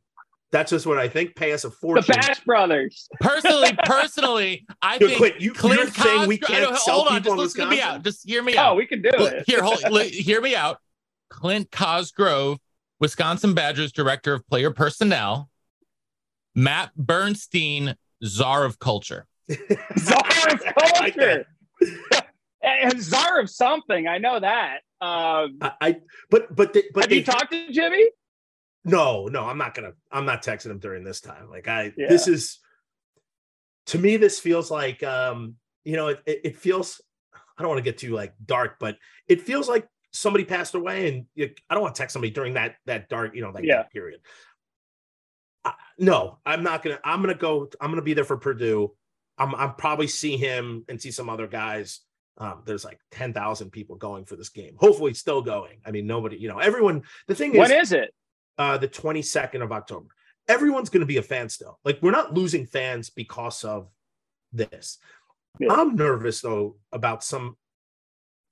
That's 0.51 0.71
just 0.71 0.85
what 0.85 0.97
I 0.97 1.07
think. 1.09 1.35
Pay 1.35 1.51
us 1.53 1.63
a 1.65 1.71
fortune. 1.71 2.03
The 2.07 2.13
fortune. 2.13 2.21
Bash 2.29 2.39
Brothers. 2.45 3.09
Personally, 3.19 3.77
personally, 3.85 4.65
I 4.81 4.93
Yo, 4.97 5.07
think 5.07 5.17
Clint, 5.17 5.41
you, 5.41 5.53
Clint 5.53 5.79
you're 5.81 5.89
saying 5.91 6.27
we 6.27 6.37
can't 6.37 6.71
no, 6.71 6.77
sell 6.77 6.95
hold 6.95 7.07
on, 7.09 7.13
people 7.21 7.31
just 7.37 7.55
listen 7.57 7.69
to 7.69 7.75
me 7.75 7.81
out. 7.81 8.03
Just 8.03 8.27
hear 8.27 8.41
me 8.43 8.55
Oh, 8.55 8.61
out. 8.61 8.77
we 8.77 8.85
can 8.85 9.01
do 9.01 9.09
Cl- 9.11 9.25
it. 9.27 9.43
Here, 9.47 9.61
hold, 9.63 9.81
li- 9.91 10.09
hear 10.09 10.39
me 10.41 10.55
out. 10.55 10.77
Clint 11.35 11.69
Cosgrove, 11.69 12.59
Wisconsin 13.01 13.53
Badgers 13.53 13.91
Director 13.91 14.33
of 14.33 14.47
Player 14.47 14.71
Personnel. 14.71 15.49
Matt 16.55 16.95
Bernstein, 16.95 17.95
Czar 18.23 18.63
of 18.63 18.79
Culture. 18.79 19.27
Czar 19.49 20.19
of 20.49 20.61
I 20.77 20.99
like 21.01 21.15
that. 21.15 21.45
culture. 21.81 22.25
and 22.63 23.01
czar 23.03 23.41
of 23.41 23.49
something. 23.49 24.07
I 24.07 24.17
know 24.17 24.39
that. 24.39 24.77
Um, 25.01 25.57
I, 25.61 25.71
I 25.81 25.95
but 26.31 26.55
but 26.55 26.71
they, 26.71 26.83
but 26.93 27.03
have 27.03 27.09
they 27.09 27.17
you 27.17 27.23
talked 27.25 27.51
to 27.51 27.69
Jimmy? 27.71 28.05
No, 28.85 29.27
no, 29.27 29.43
I'm 29.43 29.57
not 29.57 29.73
gonna. 29.75 29.91
I'm 30.09 30.25
not 30.25 30.41
texting 30.41 30.71
him 30.71 30.79
during 30.79 31.03
this 31.03 31.19
time. 31.19 31.49
Like 31.49 31.67
I, 31.67 31.91
Yeah. 31.97 32.07
this 32.07 32.29
is 32.29 32.59
to 33.87 33.99
me. 33.99 34.15
This 34.15 34.39
feels 34.39 34.71
like, 34.71 35.03
um, 35.03 35.55
you 35.83 35.97
know, 35.97 36.07
it, 36.07 36.21
it, 36.25 36.41
it 36.45 36.57
feels. 36.57 37.01
I 37.57 37.61
don't 37.61 37.69
want 37.69 37.79
to 37.79 37.83
get 37.83 37.97
too 37.97 38.13
like 38.13 38.33
dark, 38.45 38.77
but 38.79 38.97
it 39.27 39.41
feels 39.41 39.67
like 39.67 39.85
somebody 40.15 40.45
passed 40.45 40.75
away, 40.75 41.09
and 41.09 41.25
you, 41.35 41.51
I 41.69 41.73
don't 41.75 41.83
want 41.83 41.95
to 41.95 41.99
text 41.99 42.13
somebody 42.13 42.31
during 42.31 42.53
that 42.53 42.75
that 42.85 43.09
dark, 43.09 43.35
you 43.35 43.41
know, 43.41 43.51
like 43.51 43.63
Yeah. 43.65 43.77
that 43.77 43.91
period. 43.91 44.21
I, 45.63 45.73
no, 45.97 46.39
I'm 46.45 46.63
not 46.63 46.83
gonna. 46.83 46.99
I'm 47.03 47.21
gonna 47.21 47.33
go. 47.35 47.69
I'm 47.81 47.89
gonna 47.91 48.01
be 48.01 48.13
there 48.13 48.23
for 48.23 48.37
Purdue. 48.37 48.93
I'm. 49.37 49.53
I'm 49.55 49.75
probably 49.75 50.07
see 50.07 50.37
him 50.37 50.85
and 50.89 51.01
see 51.01 51.11
some 51.11 51.29
other 51.29 51.47
guys. 51.47 52.01
Um, 52.37 52.63
there's 52.65 52.85
like 52.85 52.99
ten 53.11 53.33
thousand 53.33 53.71
people 53.71 53.95
going 53.95 54.25
for 54.25 54.35
this 54.35 54.49
game. 54.49 54.75
Hopefully, 54.77 55.13
still 55.13 55.41
going. 55.41 55.79
I 55.85 55.91
mean, 55.91 56.05
nobody. 56.05 56.37
You 56.37 56.49
know, 56.49 56.59
everyone. 56.59 57.03
The 57.27 57.35
thing 57.35 57.53
is, 57.53 57.59
When 57.59 57.71
is 57.71 57.91
it? 57.93 58.13
uh, 58.57 58.77
the 58.77 58.87
22nd 58.87 59.61
of 59.63 59.71
October. 59.71 60.07
Everyone's 60.47 60.89
going 60.89 61.01
to 61.01 61.07
be 61.07 61.17
a 61.17 61.21
fan 61.23 61.49
still. 61.49 61.79
Like 61.83 61.99
we're 62.01 62.11
not 62.11 62.33
losing 62.33 62.65
fans 62.67 63.09
because 63.09 63.63
of 63.63 63.89
this. 64.53 64.99
Yeah. 65.59 65.73
I'm 65.73 65.95
nervous 65.95 66.41
though 66.41 66.75
about 66.91 67.23
some 67.23 67.57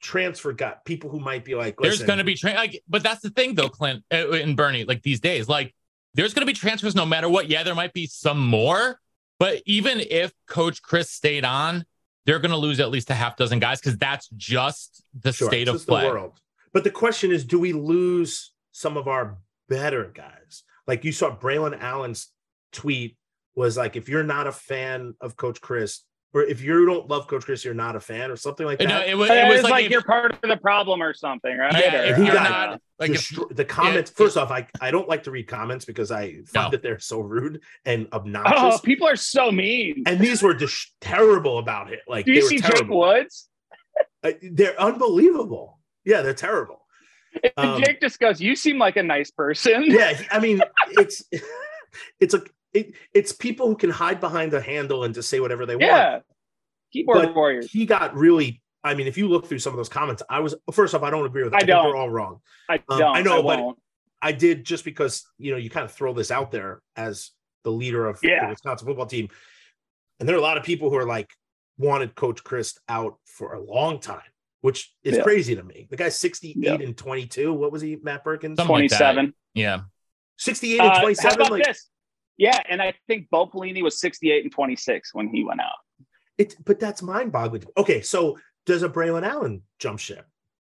transfer 0.03 0.51
guy, 0.51 0.75
people 0.85 1.09
who 1.09 1.19
might 1.19 1.43
be 1.43 1.55
like, 1.55 1.77
There's 1.79 2.03
going 2.03 2.19
to 2.19 2.23
be, 2.23 2.35
tra- 2.35 2.53
like, 2.53 2.83
but 2.87 3.01
that's 3.01 3.21
the 3.21 3.29
thing 3.31 3.55
though, 3.55 3.69
Clint 3.69 4.03
uh, 4.13 4.31
and 4.31 4.55
Bernie, 4.55 4.83
like 4.83 5.01
these 5.01 5.19
days, 5.19 5.47
like 5.49 5.73
there's 6.13 6.33
going 6.33 6.45
to 6.45 6.45
be 6.45 6.53
transfers 6.55 6.93
no 6.93 7.05
matter 7.05 7.27
what. 7.27 7.49
Yeah, 7.49 7.63
there 7.63 7.73
might 7.73 7.93
be 7.93 8.05
some 8.05 8.39
more, 8.39 8.99
but 9.39 9.63
even 9.65 9.99
if 9.99 10.31
Coach 10.47 10.83
Chryst 10.83 11.07
stayed 11.07 11.45
on, 11.45 11.85
they're 12.25 12.39
going 12.39 12.51
to 12.51 12.57
lose 12.57 12.79
at 12.79 12.89
least 12.91 13.09
a 13.09 13.15
half 13.15 13.35
dozen 13.35 13.59
guys 13.59 13.79
because 13.79 13.97
that's 13.97 14.29
just 14.35 15.03
the 15.19 15.33
Sure, 15.33 15.47
state 15.47 15.67
of 15.67 15.85
play. 15.85 16.01
the 16.03 16.07
world. 16.07 16.39
But 16.73 16.83
the 16.83 16.91
question 16.91 17.31
is, 17.31 17.45
do 17.45 17.59
we 17.59 17.73
lose 17.73 18.53
some 18.71 18.97
of 18.97 19.07
our 19.07 19.37
better 19.69 20.11
guys? 20.13 20.63
Like 20.85 21.03
you 21.03 21.11
saw 21.11 21.35
Braylon 21.35 21.79
Allen's 21.81 22.29
tweet 22.71 23.17
was 23.55 23.77
like, 23.77 23.95
if 23.95 24.09
you're 24.09 24.23
not 24.23 24.47
a 24.47 24.51
fan 24.51 25.15
of 25.21 25.35
Coach 25.37 25.61
Chryst, 25.61 25.99
or 26.33 26.43
if 26.43 26.61
you 26.61 26.85
don't 26.85 27.07
love 27.07 27.27
Coach 27.27 27.45
Chryst, 27.45 27.63
you're 27.63 27.73
not 27.73 27.95
a 27.95 27.99
fan, 27.99 28.31
or 28.31 28.35
something 28.35 28.65
like 28.65 28.79
that. 28.79 28.87
No, 28.87 29.01
it 29.01 29.15
was, 29.15 29.29
It 29.29 29.37
it 29.37 29.47
was 29.47 29.55
was 29.57 29.63
like, 29.63 29.71
like, 29.71 29.85
if- 29.85 29.91
you're 29.91 30.01
part 30.03 30.33
of 30.33 30.41
the 30.49 30.57
problem 30.57 31.01
or 31.03 31.13
something, 31.13 31.55
right? 31.57 31.73
yeah, 31.73 32.01
Or- 32.01 32.03
if 32.05 32.17
you're 32.17 32.27
got- 32.33 32.49
not 32.71 32.81
like 32.99 33.11
if, 33.11 33.31
the 33.51 33.65
comments. 33.65 34.09
it- 34.11 34.17
first 34.17 34.35
off, 34.37 34.49
I 34.51 34.67
I 34.81 34.91
don't 34.91 35.07
like 35.07 35.23
to 35.23 35.31
read 35.31 35.47
comments 35.47 35.85
because 35.85 36.11
I 36.11 36.41
find 36.47 36.65
No. 36.65 36.69
that 36.71 36.81
they're 36.81 36.99
so 36.99 37.19
rude 37.19 37.61
and 37.85 38.07
oh, 38.11 38.17
obnoxious. 38.17 38.81
people 38.81 39.07
are 39.07 39.15
so 39.15 39.51
mean. 39.51 40.03
and 40.07 40.19
these 40.19 40.41
were 40.41 40.53
just 40.53 40.93
terrible 41.01 41.57
about 41.59 41.91
it. 41.93 41.99
Like 42.07 42.25
Do 42.25 42.31
they 42.33 42.39
you 42.39 42.45
were 42.45 42.49
see 42.49 42.59
Jake. 42.59 42.87
Woods? 42.89 43.49
Uh, 44.23 44.31
they're 44.41 44.79
unbelievable. 44.79 45.79
Yeah, 46.05 46.21
they're 46.21 46.33
terrible. 46.33 46.79
And 47.43 47.51
Um, 47.57 47.81
Jake 47.83 47.99
just 48.01 48.19
goes, 48.19 48.39
"You 48.39 48.55
seem 48.55 48.77
like 48.77 48.95
a 48.95 49.03
nice 49.03 49.31
person." 49.31 49.83
Yeah, 49.85 50.19
I 50.31 50.39
mean, 50.39 50.61
it's 50.91 51.23
it's 52.19 52.33
a 52.33 52.41
it, 52.73 52.93
it's 53.13 53.31
people 53.31 53.67
who 53.67 53.75
can 53.75 53.89
hide 53.89 54.19
behind 54.19 54.51
the 54.51 54.61
handle 54.61 55.03
and 55.03 55.13
just 55.13 55.29
say 55.29 55.39
whatever 55.39 55.65
they 55.65 55.75
want. 55.75 55.85
Yeah. 55.85 56.19
Keyboard 56.91 57.17
But 57.27 57.35
warriors. 57.35 57.71
he 57.71 57.85
got 57.85 58.15
really. 58.15 58.61
I 58.83 58.95
mean, 58.95 59.07
if 59.07 59.17
you 59.17 59.29
look 59.29 59.45
through 59.47 59.59
some 59.59 59.71
of 59.71 59.77
those 59.77 59.89
comments, 59.89 60.21
I 60.29 60.39
was 60.41 60.55
first 60.71 60.93
off, 60.93 61.03
I 61.03 61.09
don't 61.09 61.25
agree 61.25 61.43
with. 61.43 61.51
Them. 61.53 61.57
I 61.57 61.59
think 61.61 61.69
don't. 61.69 61.85
They're 61.85 61.95
all 61.95 62.09
wrong. 62.09 62.41
I 62.69 62.75
um, 62.89 62.99
don't. 62.99 63.15
I 63.15 63.21
know, 63.21 63.41
but- 63.43 63.59
won't. 63.59 63.79
I 64.21 64.31
did 64.31 64.63
just 64.65 64.85
because 64.85 65.25
you 65.37 65.51
know 65.51 65.57
you 65.57 65.69
kind 65.69 65.83
of 65.83 65.91
throw 65.91 66.13
this 66.13 66.31
out 66.31 66.49
there 66.51 66.81
as 66.95 67.31
the 67.65 67.71
leader 67.71 68.05
of 68.07 68.19
Yeah. 68.23 68.45
the 68.45 68.49
Wisconsin 68.51 68.87
football 68.87 69.05
team, 69.05 69.27
and 70.19 70.27
there 70.29 70.35
are 70.35 70.39
a 70.39 70.41
lot 70.41 70.57
of 70.57 70.63
people 70.63 70.89
who 70.89 70.95
are 70.95 71.05
like 71.05 71.29
wanted 71.77 72.15
Coach 72.15 72.41
Chryst 72.43 72.77
out 72.87 73.17
for 73.25 73.53
a 73.53 73.61
long 73.61 73.99
time, 73.99 74.21
which 74.61 74.93
is 75.03 75.17
Yeah. 75.17 75.23
crazy 75.23 75.55
to 75.55 75.63
me. 75.63 75.87
The 75.89 75.97
guy's 75.97 76.17
68 76.17 76.55
Yeah. 76.57 76.73
and 76.75 76.95
22. 76.95 77.51
What 77.53 77.71
was 77.73 77.81
he, 77.81 77.97
Matt 78.01 78.23
Perkins? 78.23 78.57
Something 78.57 78.73
like 78.75 78.89
27. 78.91 79.33
Yeah. 79.55 79.81
68 80.37 80.79
and 80.79 80.89
Uh, 80.89 80.93
how 80.93 81.01
27. 81.01 81.41
about 81.41 81.51
like 81.51 81.63
this? 81.65 81.89
Yeah, 82.37 82.59
and 82.67 82.81
I 82.81 82.93
think 83.07 83.29
Bo 83.29 83.47
Pelini 83.47 83.83
was 83.83 83.99
68 83.99 84.43
and 84.43 84.51
26 84.51 85.13
when 85.13 85.27
he 85.27 85.43
went 85.43 85.61
out. 85.61 85.77
it, 86.37 86.55
but 86.65 86.79
that's 86.79 87.01
mind-boggling. 87.01 87.65
Okay, 87.77 88.01
so 88.01 88.37
does 88.65 88.83
a 88.83 88.89
Braylon 88.89 89.27
Allen 89.27 89.63
jump 89.79 89.99
ship? 89.99 90.25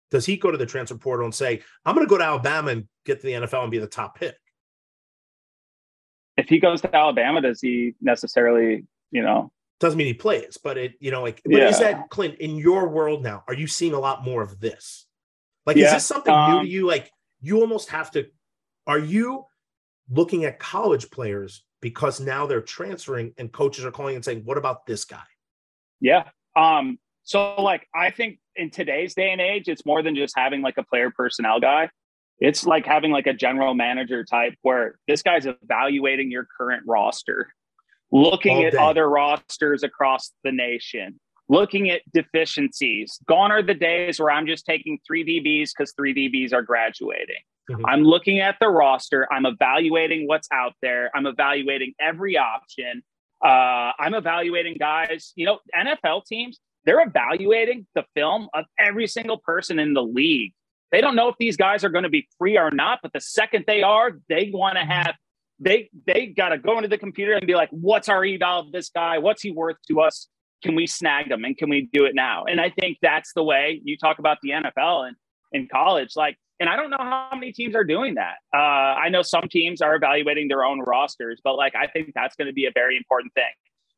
Does 0.10 0.26
he 0.26 0.38
go 0.38 0.52
to 0.52 0.58
the 0.58 0.66
transfer 0.66 0.98
portal 0.98 1.26
and 1.26 1.36
say, 1.36 1.62
"I'm 1.86 1.94
going 1.94 2.06
to 2.06 2.10
go 2.10 2.18
to 2.18 2.24
Alabama 2.24 2.72
and 2.72 2.88
get 3.06 3.20
to 3.20 3.28
the 3.28 3.34
NFL 3.34 3.64
and 3.64 3.72
be 3.72 3.80
the 3.80 3.88
top 3.88 4.18
pick"? 4.18 4.36
If 6.38 6.48
he 6.48 6.60
goes 6.60 6.82
to 6.82 6.96
Alabama, 6.96 7.42
does 7.42 7.60
he 7.60 7.96
necessarily, 8.00 8.86
you 9.12 9.24
know? 9.24 9.52
Doesn't 9.80 9.98
mean 9.98 10.08
he 10.08 10.14
plays, 10.14 10.58
but 10.64 10.78
it, 10.78 10.94
you 11.00 11.12
know, 11.12 11.22
like, 11.22 11.42
but 11.44 11.62
is 11.62 11.80
that 11.80 12.10
Clint 12.10 12.36
in 12.40 12.58
your 12.58 12.88
world 12.88 13.24
now? 13.24 13.44
Are 13.48 13.54
you 13.54 13.68
seeing 13.68 13.94
a 13.94 14.00
lot 14.00 14.24
more 14.24 14.42
of 14.42 14.60
this? 14.60 15.06
Like, 15.66 15.78
is 15.78 15.92
this 15.92 16.06
something 16.06 16.34
new 16.34 16.40
um, 16.40 16.66
to 16.66 16.72
you? 16.72 16.88
Like, 16.88 17.12
you 17.42 17.60
almost 17.60 17.90
have 17.90 18.10
to. 18.12 18.28
Are 18.88 18.98
you 18.98 19.46
looking 20.10 20.46
at 20.46 20.60
college 20.60 21.10
players 21.12 21.64
because 21.82 22.20
now 22.20 22.46
they're 22.48 22.62
transferring 22.62 23.34
and 23.38 23.52
coaches 23.52 23.86
are 23.86 23.92
calling 23.92 24.16
and 24.16 24.26
saying, 24.26 24.44
"What 24.46 24.58
about 24.58 24.86
this 24.86 25.06
guy?" 25.06 25.24
Yeah. 26.00 26.30
Um, 26.56 27.00
so 27.24 27.62
like 27.62 27.88
I 27.94 28.12
think 28.12 28.40
in 28.56 28.70
today's 28.70 29.14
day 29.14 29.32
and 29.32 29.42
age, 29.42 29.68
it's 29.68 29.86
more 29.86 30.02
than 30.02 30.16
just 30.16 30.34
having 30.38 30.62
like 30.62 30.78
a 30.78 30.84
player 30.84 31.12
personnel 31.12 31.60
guy. 31.60 31.90
It's 32.40 32.66
like 32.66 32.86
having 32.86 33.12
like 33.12 33.28
a 33.28 33.34
general 33.34 33.74
manager 33.74 34.24
type 34.24 34.54
where 34.62 35.00
this 35.08 35.22
guy's 35.24 35.46
evaluating 35.46 36.32
your 36.32 36.48
current 36.58 36.84
roster, 36.88 37.54
looking 38.12 38.58
All 38.58 38.66
at 38.66 38.72
day. 38.74 38.78
other 38.78 39.10
rosters 39.10 39.84
across 39.84 40.32
the 40.44 40.52
nation, 40.52 41.20
looking 41.50 41.90
at 41.90 42.02
deficiencies. 42.14 43.20
Gone 43.28 43.52
are 43.52 43.64
the 43.64 43.74
days 43.74 44.20
where 44.20 44.32
I'm 44.32 44.46
just 44.46 44.66
taking 44.66 45.00
three 45.06 45.26
DBs 45.26 45.72
because 45.76 45.94
three 45.94 46.14
DBs 46.14 46.54
are 46.54 46.62
graduating. 46.62 47.42
Mhm. 47.70 47.82
I'm 47.86 48.04
looking 48.04 48.40
at 48.40 48.58
the 48.60 48.70
roster. 48.70 49.28
I'm 49.32 49.46
evaluating 49.46 50.28
what's 50.28 50.48
out 50.52 50.74
there. 50.82 51.12
I'm 51.16 51.26
evaluating 51.26 51.94
every 52.00 52.38
option. 52.38 53.04
Uh, 53.44 53.92
I'm 54.00 54.14
evaluating 54.14 54.78
guys. 54.80 55.34
You 55.36 55.46
know, 55.46 55.60
NFL 55.76 56.26
teams, 56.26 56.60
they're 56.86 57.02
evaluating 57.02 57.86
the 57.96 58.06
film 58.16 58.48
of 58.54 58.66
every 58.80 59.08
single 59.08 59.38
person 59.38 59.80
in 59.80 59.94
the 59.94 60.04
league. 60.04 60.54
They 60.92 61.02
don't 61.02 61.16
know 61.16 61.28
if 61.28 61.36
these 61.38 61.58
guys 61.58 61.84
are 61.84 61.90
going 61.90 62.04
to 62.06 62.10
be 62.10 62.28
free 62.38 62.58
or 62.58 62.72
not, 62.72 63.00
but 63.04 63.12
the 63.14 63.20
second 63.20 63.66
they 63.68 63.84
are, 63.84 64.12
they 64.30 64.52
want 64.54 64.78
to 64.78 64.86
have 64.86 65.16
they 65.60 65.90
they 66.06 66.28
got 66.28 66.50
to 66.50 66.58
go 66.58 66.78
into 66.78 66.88
the 66.88 66.98
computer 66.98 67.34
and 67.34 67.46
be 67.48 67.56
like, 67.56 67.70
"What's 67.72 68.10
our 68.10 68.24
eval 68.24 68.60
of 68.62 68.72
this 68.72 68.90
guy? 68.90 69.18
What's 69.18 69.42
he 69.42 69.52
worth 69.52 69.78
to 69.90 70.02
us? 70.02 70.28
Can 70.64 70.76
we 70.76 70.88
snag 70.88 71.32
him? 71.32 71.44
And 71.44 71.58
can 71.58 71.70
we 71.70 71.90
do 71.92 72.06
it 72.06 72.14
now?" 72.16 72.46
And 72.46 72.62
I 72.62 72.70
think 72.70 73.00
that's 73.02 73.34
the 73.34 73.44
way 73.44 73.82
you 73.84 73.98
talk 73.98 74.20
about 74.20 74.38
the 74.42 74.52
NFL 74.52 75.08
and 75.08 75.16
in 75.52 75.68
college. 75.68 76.16
Like, 76.16 76.38
and 76.60 76.70
I 76.70 76.76
don't 76.76 76.90
know 76.90 76.98
how 77.00 77.30
many 77.34 77.52
teams 77.52 77.76
are 77.76 77.84
doing 77.84 78.16
that. 78.16 78.36
Uh, 78.54 78.58
I 78.58 79.10
know 79.10 79.22
some 79.22 79.48
teams 79.50 79.82
are 79.82 79.96
evaluating 79.96 80.48
their 80.48 80.64
own 80.64 80.80
rosters, 80.80 81.40
but 81.44 81.56
like 81.56 81.76
I 81.76 81.88
think 81.88 82.12
that's 82.16 82.36
going 82.36 82.48
to 82.48 82.54
be 82.54 82.66
a 82.66 82.72
very 82.74 82.98
important 82.98 83.34
thing. 83.34 83.44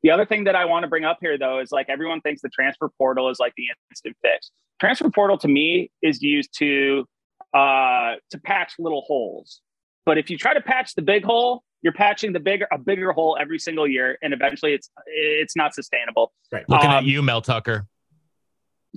The 0.04 0.12
other 0.12 0.26
thing 0.26 0.46
that 0.46 0.56
I 0.56 0.66
want 0.66 0.84
to 0.84 0.88
bring 0.88 1.04
up 1.04 1.18
here, 1.22 1.38
though, 1.38 1.60
is 1.60 1.72
like 1.72 1.88
everyone 1.90 2.22
thinks 2.22 2.42
the 2.42 2.50
transfer 2.50 2.90
portal 2.98 3.30
is 3.30 3.40
like 3.40 3.54
the 3.58 3.66
instant 3.92 4.16
fix. 4.22 4.52
Transfer 4.80 5.10
portal 5.10 5.38
to 5.40 5.48
me 5.48 5.92
is 6.02 6.22
used 6.22 6.58
to 6.60 7.06
uh, 7.54 8.16
to 8.32 8.40
patch 8.40 8.74
little 8.80 9.02
holes. 9.02 9.62
But 10.06 10.18
if 10.18 10.30
you 10.30 10.38
try 10.38 10.54
to 10.54 10.62
patch 10.62 10.96
the 10.96 11.02
big 11.02 11.24
hole, 11.24 11.64
you're 11.82 11.94
patching 11.94 12.34
the 12.34 12.40
bigger 12.40 12.68
a 12.72 12.78
bigger 12.78 13.12
hole 13.12 13.38
every 13.40 13.60
single 13.60 13.88
year, 13.88 14.18
and 14.22 14.34
eventually 14.34 14.74
it's 14.74 14.90
it's 15.06 15.56
not 15.56 15.74
sustainable. 15.74 16.34
Right. 16.52 16.68
Looking 16.70 16.90
at 16.90 17.00
Um, 17.00 17.06
you, 17.06 17.22
Mel 17.22 17.42
Tucker. 17.42 17.88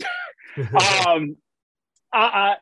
um, 1.07 1.37
uh, 2.13 2.17
uh, 2.17 2.55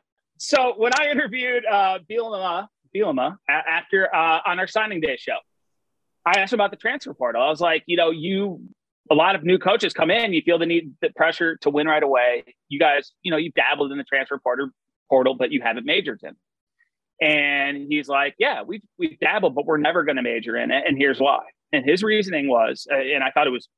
so 0.43 0.73
when 0.75 0.91
I 0.99 1.11
interviewed 1.11 1.65
uh, 1.67 1.99
Bielema, 2.09 2.65
Bielema 2.95 3.37
after 3.47 4.13
uh, 4.13 4.39
on 4.43 4.57
our 4.57 4.65
signing 4.65 4.99
day 4.99 5.15
show, 5.15 5.37
I 6.25 6.39
asked 6.39 6.53
about 6.53 6.71
the 6.71 6.77
transfer 6.77 7.13
portal. 7.13 7.43
I 7.43 7.49
was 7.49 7.61
like, 7.61 7.83
you 7.85 7.95
know, 7.95 8.09
you 8.09 8.59
a 9.11 9.13
lot 9.13 9.35
of 9.35 9.43
new 9.43 9.59
coaches 9.59 9.93
come 9.93 10.09
in, 10.09 10.33
you 10.33 10.41
feel 10.41 10.57
the 10.57 10.65
need, 10.65 10.95
the 10.99 11.11
pressure 11.15 11.57
to 11.57 11.69
win 11.69 11.85
right 11.85 12.01
away. 12.01 12.55
You 12.69 12.79
guys, 12.79 13.11
you 13.21 13.29
know, 13.29 13.37
you've 13.37 13.53
dabbled 13.53 13.91
in 13.91 13.99
the 13.99 14.03
transfer 14.03 14.39
portal, 14.39 14.69
portal, 15.09 15.35
but 15.35 15.51
you 15.51 15.61
haven't 15.61 15.85
majored 15.85 16.21
in. 16.23 16.35
And 17.21 17.85
he's 17.87 18.07
like, 18.07 18.33
yeah, 18.39 18.63
we've 18.63 18.81
we've 18.97 19.19
dabbled, 19.19 19.53
but 19.53 19.67
we're 19.67 19.77
never 19.77 20.03
going 20.03 20.15
to 20.15 20.23
major 20.23 20.57
in 20.57 20.71
it, 20.71 20.85
and 20.87 20.97
here's 20.97 21.19
why. 21.19 21.41
And 21.71 21.85
his 21.85 22.01
reasoning 22.01 22.47
was, 22.49 22.87
uh, 22.91 22.95
and 22.95 23.23
I 23.23 23.29
thought 23.29 23.45
it 23.45 23.51
was 23.51 23.69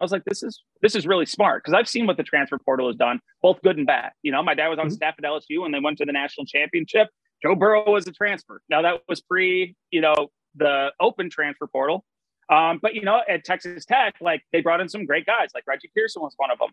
was 0.00 0.12
like, 0.12 0.24
this 0.24 0.42
is 0.42 0.62
this 0.82 0.94
is 0.94 1.06
really 1.06 1.26
smart 1.26 1.62
because 1.62 1.74
I've 1.74 1.88
seen 1.88 2.06
what 2.06 2.16
the 2.16 2.22
transfer 2.22 2.58
portal 2.58 2.88
has 2.88 2.96
done, 2.96 3.20
both 3.42 3.60
good 3.62 3.76
and 3.76 3.86
bad. 3.86 4.12
You 4.22 4.32
know, 4.32 4.42
my 4.42 4.54
dad 4.54 4.68
was 4.68 4.78
on 4.78 4.86
Mhm. 4.86 4.92
staff 4.92 5.14
at 5.18 5.24
LSU 5.24 5.62
when 5.62 5.72
they 5.72 5.80
went 5.80 5.98
to 5.98 6.04
the 6.04 6.12
national 6.12 6.46
championship. 6.46 7.08
Joe 7.42 7.54
Burrow 7.54 7.90
was 7.90 8.06
a 8.06 8.12
transfer. 8.12 8.62
Now 8.68 8.82
that 8.82 9.02
was 9.08 9.20
pre, 9.20 9.76
you 9.90 10.00
know, 10.00 10.30
the 10.54 10.92
open 11.00 11.30
transfer 11.30 11.66
portal. 11.66 12.04
Um, 12.50 12.78
but 12.80 12.94
you 12.94 13.02
know, 13.02 13.22
at 13.28 13.44
Texas 13.44 13.84
Tech, 13.84 14.14
like 14.20 14.42
they 14.52 14.60
brought 14.60 14.80
in 14.80 14.88
some 14.88 15.06
great 15.06 15.26
guys, 15.26 15.50
like 15.54 15.64
Reggie 15.66 15.90
Pearson 15.94 16.22
was 16.22 16.34
one 16.36 16.50
of 16.50 16.58
them. 16.58 16.70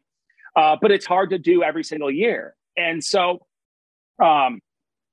Uh, 0.56 0.78
but 0.82 0.92
it's 0.92 1.06
hard 1.06 1.30
to 1.30 1.38
do 1.40 1.64
every 1.64 1.84
single 1.84 2.12
year. 2.12 2.56
And 2.76 3.04
so, 3.04 3.46
um, 4.22 4.60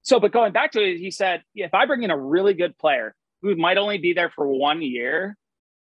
so 0.02 0.18
but 0.20 0.32
going 0.32 0.52
back 0.52 0.72
to 0.72 0.82
it, 0.82 0.98
he 0.98 1.10
said, 1.10 1.42
if 1.54 1.74
I 1.74 1.86
bring 1.86 2.02
in 2.02 2.10
a 2.10 2.18
really 2.18 2.54
good 2.54 2.76
player 2.78 3.14
who 3.42 3.54
might 3.56 3.78
only 3.78 3.98
be 3.98 4.12
there 4.12 4.30
for 4.30 4.46
one 4.46 4.82
year, 4.82 5.36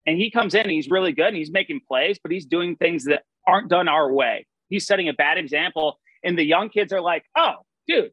and 0.06 0.16
he 0.18 0.30
comes 0.30 0.54
in 0.54 0.62
and 0.62 0.70
he's 0.70 0.88
really 0.90 1.12
good 1.12 1.28
and 1.28 1.36
he's 1.36 1.50
making 1.52 1.80
plays, 1.86 2.18
but 2.22 2.32
he's 2.32 2.46
doing 2.46 2.76
things 2.76 3.04
that 3.04 3.22
aren't 3.46 3.68
done 3.68 3.88
our 3.88 4.12
way. 4.12 4.46
He's 4.68 4.86
setting 4.86 5.08
a 5.08 5.12
bad 5.12 5.38
example. 5.38 5.98
And 6.22 6.38
the 6.38 6.44
young 6.44 6.68
kids 6.68 6.92
are 6.92 7.00
like, 7.00 7.24
oh, 7.36 7.54
dude, 7.88 8.10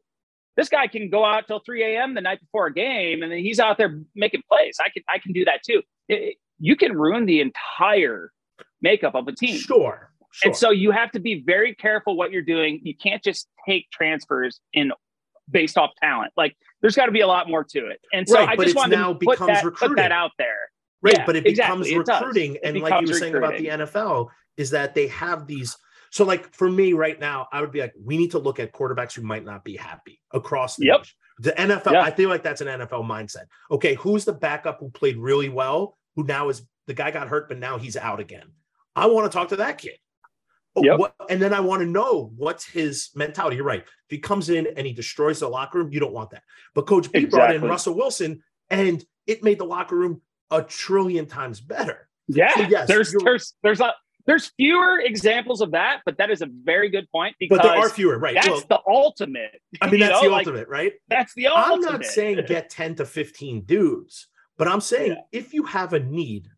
this 0.56 0.68
guy 0.68 0.86
can 0.86 1.10
go 1.10 1.24
out 1.24 1.46
till 1.46 1.60
3 1.64 1.82
a.m. 1.96 2.14
the 2.14 2.20
night 2.20 2.40
before 2.40 2.66
a 2.66 2.72
game 2.74 3.22
and 3.22 3.30
then 3.30 3.38
he's 3.38 3.60
out 3.60 3.78
there 3.78 4.00
making 4.14 4.42
plays. 4.50 4.78
I 4.80 4.88
can 4.88 5.02
I 5.08 5.18
can 5.18 5.32
do 5.32 5.44
that 5.44 5.62
too. 5.62 5.82
It- 6.08 6.36
you 6.60 6.74
can 6.74 6.92
ruin 6.92 7.26
the 7.26 7.40
entire 7.40 8.32
makeup 8.82 9.14
of 9.14 9.28
a 9.28 9.32
team. 9.32 9.56
Sure. 9.56 10.10
Sure. 10.32 10.48
And 10.50 10.56
so 10.56 10.70
you 10.70 10.90
have 10.90 11.10
to 11.12 11.20
be 11.20 11.42
very 11.46 11.74
careful 11.74 12.16
what 12.16 12.32
you're 12.32 12.42
doing. 12.42 12.80
You 12.82 12.94
can't 12.96 13.22
just 13.22 13.48
take 13.66 13.90
transfers 13.92 14.60
in 14.72 14.92
based 15.50 15.78
off 15.78 15.90
talent. 16.02 16.32
Like 16.36 16.56
there's 16.80 16.94
got 16.96 17.06
to 17.06 17.12
be 17.12 17.20
a 17.20 17.26
lot 17.26 17.48
more 17.48 17.64
to 17.64 17.86
it. 17.86 18.00
And 18.12 18.28
so 18.28 18.34
Right, 18.34 18.48
I 18.48 18.56
just 18.56 18.76
wanted 18.76 18.96
now 18.96 19.12
to 19.14 19.18
put 19.24 19.38
that, 19.38 19.64
put 19.74 19.96
that 19.96 20.12
out 20.12 20.32
there. 20.38 20.70
Right, 21.00 21.14
Yeah, 21.16 21.26
but 21.26 21.36
it 21.36 21.46
exactly, 21.46 21.90
becomes 21.92 22.08
it 22.08 22.12
recruiting. 22.12 22.54
It 22.56 22.60
and 22.64 22.80
like 22.80 22.90
you 22.92 23.06
becomes 23.06 23.10
were 23.10 23.18
saying 23.18 23.34
about 23.36 23.56
the. 23.58 23.66
NFL, 23.66 24.28
is 24.56 24.70
that 24.70 24.94
they 24.94 25.06
have 25.08 25.46
these. 25.46 25.76
So, 26.10 26.24
like 26.24 26.52
for 26.54 26.70
me 26.70 26.92
right 26.94 27.18
now, 27.20 27.46
I 27.52 27.60
would 27.60 27.70
be 27.70 27.80
like, 27.80 27.92
we 28.02 28.16
need 28.16 28.30
to 28.32 28.38
look 28.38 28.58
at 28.58 28.72
quarterbacks 28.72 29.12
who 29.14 29.22
might 29.22 29.44
not 29.44 29.62
be 29.64 29.76
happy 29.76 30.20
across 30.32 30.76
the 30.76 30.86
Yep. 30.86 30.98
nation. 31.00 31.16
The 31.40 31.52
NFL, 31.52 31.92
Yeah. 31.92 32.02
I 32.02 32.10
feel 32.10 32.28
like 32.28 32.42
that's 32.42 32.60
an 32.60 32.66
NFL 32.68 33.04
mindset. 33.04 33.44
Okay, 33.70 33.94
who's 33.94 34.24
the 34.24 34.32
backup 34.32 34.80
who 34.80 34.90
played 34.90 35.16
really 35.18 35.48
well, 35.48 35.96
who 36.16 36.24
now 36.24 36.48
is 36.48 36.62
the 36.86 36.94
guy 36.94 37.10
got 37.12 37.28
hurt, 37.28 37.48
but 37.48 37.58
now 37.58 37.78
he's 37.78 37.96
out 37.96 38.18
again? 38.20 38.50
I 38.96 39.06
want 39.06 39.30
to 39.30 39.36
talk 39.38 39.48
to 39.50 39.56
that 39.56 39.78
kid. 39.78 39.98
Oh, 40.74 40.82
Yep. 40.82 40.98
what, 40.98 41.14
and 41.30 41.40
then 41.40 41.52
I 41.54 41.60
want 41.60 41.80
to 41.82 41.86
know 41.86 42.32
what's 42.36 42.64
his 42.64 43.10
mentality. 43.14 43.56
You're 43.56 43.64
right. 43.64 43.82
If 43.82 43.88
he 44.10 44.18
comes 44.18 44.48
in 44.48 44.66
and 44.76 44.86
he 44.86 44.92
destroys 44.92 45.40
the 45.40 45.48
locker 45.48 45.78
room, 45.78 45.92
you 45.92 46.00
don't 46.00 46.12
want 46.12 46.30
that. 46.30 46.42
But 46.74 46.86
Coach 46.86 47.10
B 47.12 47.26
brought 47.26 47.54
in 47.54 47.62
Russell 47.62 47.94
Wilson, 47.94 48.42
and 48.70 49.04
it 49.26 49.42
made 49.44 49.58
the 49.58 49.64
locker 49.64 49.96
room 49.96 50.22
a 50.50 50.62
trillion 50.62 51.26
times 51.26 51.60
better. 51.60 52.08
Yeah, 52.28 52.54
So, 52.54 52.62
yes, 52.62 52.88
there's 52.88 53.14
there's 53.24 53.54
there's 53.62 53.80
a 53.80 53.94
there's 54.26 54.48
fewer 54.58 55.00
examples 55.00 55.62
of 55.62 55.70
that, 55.70 56.02
but 56.04 56.18
that 56.18 56.30
is 56.30 56.42
a 56.42 56.48
very 56.64 56.90
good 56.90 57.10
point 57.10 57.34
because 57.40 57.58
But 57.58 57.64
there 57.64 57.78
are 57.78 57.88
fewer, 57.88 58.18
right? 58.18 58.34
that's 58.34 58.48
Well, 58.48 58.62
the 58.68 58.80
ultimate. 58.86 59.60
I 59.80 59.88
mean, 59.90 60.00
that's 60.00 60.12
know, 60.12 60.28
the 60.28 60.28
like, 60.28 60.46
ultimate, 60.46 60.68
right? 60.68 60.92
That's 61.08 61.32
the 61.34 61.46
ultimate. 61.46 61.86
I'm 61.88 61.92
not 61.92 62.04
saying 62.04 62.44
get 62.46 62.68
10 62.68 62.96
to 62.96 63.06
15 63.06 63.62
dudes, 63.62 64.26
but 64.58 64.68
I'm 64.68 64.82
saying 64.82 65.12
Yeah. 65.12 65.22
if 65.40 65.54
you 65.54 65.62
have 65.64 65.94
a 65.94 66.00
need, 66.00 66.48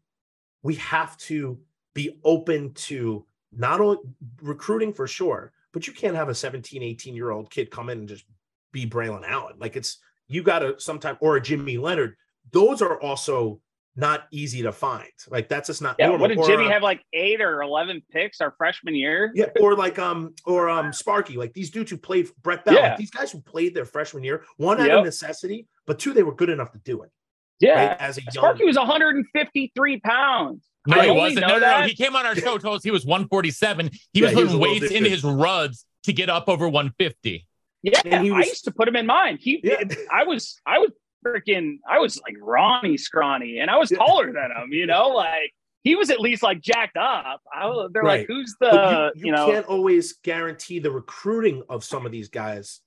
we 0.64 0.74
have 0.76 1.16
to 1.18 1.61
be 1.95 2.18
open 2.24 2.74
to 2.74 3.24
not 3.53 3.80
only 3.80 3.99
recruiting 4.43 4.93
for 4.93 5.07
sure, 5.07 5.53
but 5.72 5.86
you 5.86 5.93
can't 5.93 6.16
have 6.16 6.28
a 6.28 6.34
17, 6.34 6.82
18 6.82 7.14
year 7.14 7.30
old 7.30 7.51
kid 7.51 7.70
come 7.70 7.88
in 7.88 7.99
and 7.99 8.09
just 8.09 8.24
be 8.72 8.84
Braylon 8.84 9.22
Allen. 9.28 9.55
Like 9.61 9.76
it's, 9.76 9.99
you 10.26 10.43
got 10.43 10.61
to 10.61 10.78
sometime, 10.80 11.16
or 11.20 11.36
a 11.36 11.41
Jimmy 11.41 11.78
Leonhard. 11.78 12.16
Those 12.51 12.82
are 12.82 13.01
also 13.01 13.61
not 13.97 14.26
easy 14.30 14.62
to 14.62 14.72
find. 14.72 15.11
Like 15.28 15.49
that's 15.49 15.66
just 15.66 15.82
not 15.82 15.97
Yeah, 15.99 16.07
normal. 16.09 16.22
what 16.22 16.28
did 16.28 16.38
Or, 16.38 16.47
Jimmy 16.47 16.66
uh, 16.66 16.70
have 16.70 16.82
like 16.82 17.03
eight 17.12 17.41
or 17.41 17.62
eleven 17.62 18.03
picks 18.11 18.41
our 18.41 18.55
freshman 18.57 18.95
year? 18.95 19.32
Yeah, 19.34 19.47
or 19.61 19.74
like 19.76 19.99
um 19.99 20.34
or 20.47 20.68
um 20.70 20.93
Sparky, 20.93 21.36
like 21.36 21.53
these 21.53 21.70
dudes 21.70 21.91
who 21.91 21.97
played 21.97 22.28
Brett 22.43 22.64
Bell, 22.64 22.74
Yeah. 22.74 22.88
like 22.91 22.99
these 22.99 23.11
guys 23.11 23.32
who 23.32 23.41
played 23.41 23.74
their 23.74 23.84
freshman 23.84 24.22
year, 24.24 24.45
one 24.57 24.80
out 24.80 24.91
of 24.91 25.05
necessity, 25.05 25.66
but 25.86 25.99
two 25.99 26.12
they 26.12 26.22
were 26.22 26.34
good 26.34 26.51
enough 26.51 26.70
to 26.72 26.78
do 26.78 27.03
it. 27.03 27.11
Yeah, 27.59 27.88
Right? 27.88 27.97
As 28.01 28.16
a 28.16 28.22
young 28.22 28.32
Sparky 28.32 28.64
was 28.64 28.76
153 28.78 30.01
pounds. 30.01 30.64
No, 30.86 30.97
I 30.99 31.05
he 31.07 31.11
wasn't. 31.11 31.41
No, 31.47 31.59
no, 31.59 31.80
no. 31.80 31.86
He 31.86 31.95
came 31.95 32.16
on 32.16 32.24
our 32.24 32.34
show, 32.34 32.57
told 32.57 32.76
us 32.76 32.82
he 32.82 32.91
was 32.91 33.05
147. 33.05 33.91
He 34.12 34.20
Yeah, 34.20 34.26
was 34.28 34.30
he 34.34 34.43
was 34.45 34.45
putting 34.53 34.61
weights 34.61 34.82
into 34.84 34.95
different. 35.11 35.12
his 35.12 35.24
ruds 35.24 35.84
to 36.05 36.12
get 36.14 36.30
up 36.30 36.49
over 36.49 36.66
150. 36.68 37.47
Yeah, 37.82 38.01
And 38.07 38.24
he 38.24 38.30
was- 38.30 38.47
I 38.47 38.49
used 38.49 38.64
to 38.64 38.70
put 38.70 38.88
him 38.88 38.97
in 38.97 39.05
mine. 39.07 39.36
He, 39.38 39.61
Yeah. 39.62 39.82
I 40.11 40.24
was, 40.24 40.59
I 40.66 40.78
was 40.78 40.91
freaking, 41.25 41.79
I 41.89 41.99
was 41.99 42.21
like 42.23 42.37
Ronnie 42.41 42.97
scrawny, 42.97 43.59
and 43.59 43.71
I 43.71 43.77
was 43.79 43.91
taller 43.91 44.33
than 44.33 44.51
him. 44.51 44.73
You 44.73 44.87
know, 44.87 45.09
like 45.09 45.53
he 45.83 45.95
was 45.95 46.11
at 46.11 46.21
least 46.21 46.43
like 46.43 46.61
jacked 46.61 46.97
up. 46.97 47.41
I, 47.55 47.87
they're 47.93 48.03
Right. 48.03 48.21
like, 48.21 48.27
who's 48.29 48.55
the 48.61 49.12
you, 49.14 49.21
you, 49.21 49.27
you 49.27 49.33
know? 49.33 49.47
can't 49.51 49.66
always 49.66 50.14
guarantee 50.23 50.79
the 50.79 50.91
recruiting 50.91 51.62
of 51.68 51.85
some 51.85 52.05
of 52.07 52.12
these 52.12 52.29
guys 52.29 52.81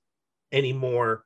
anymore. 0.52 1.24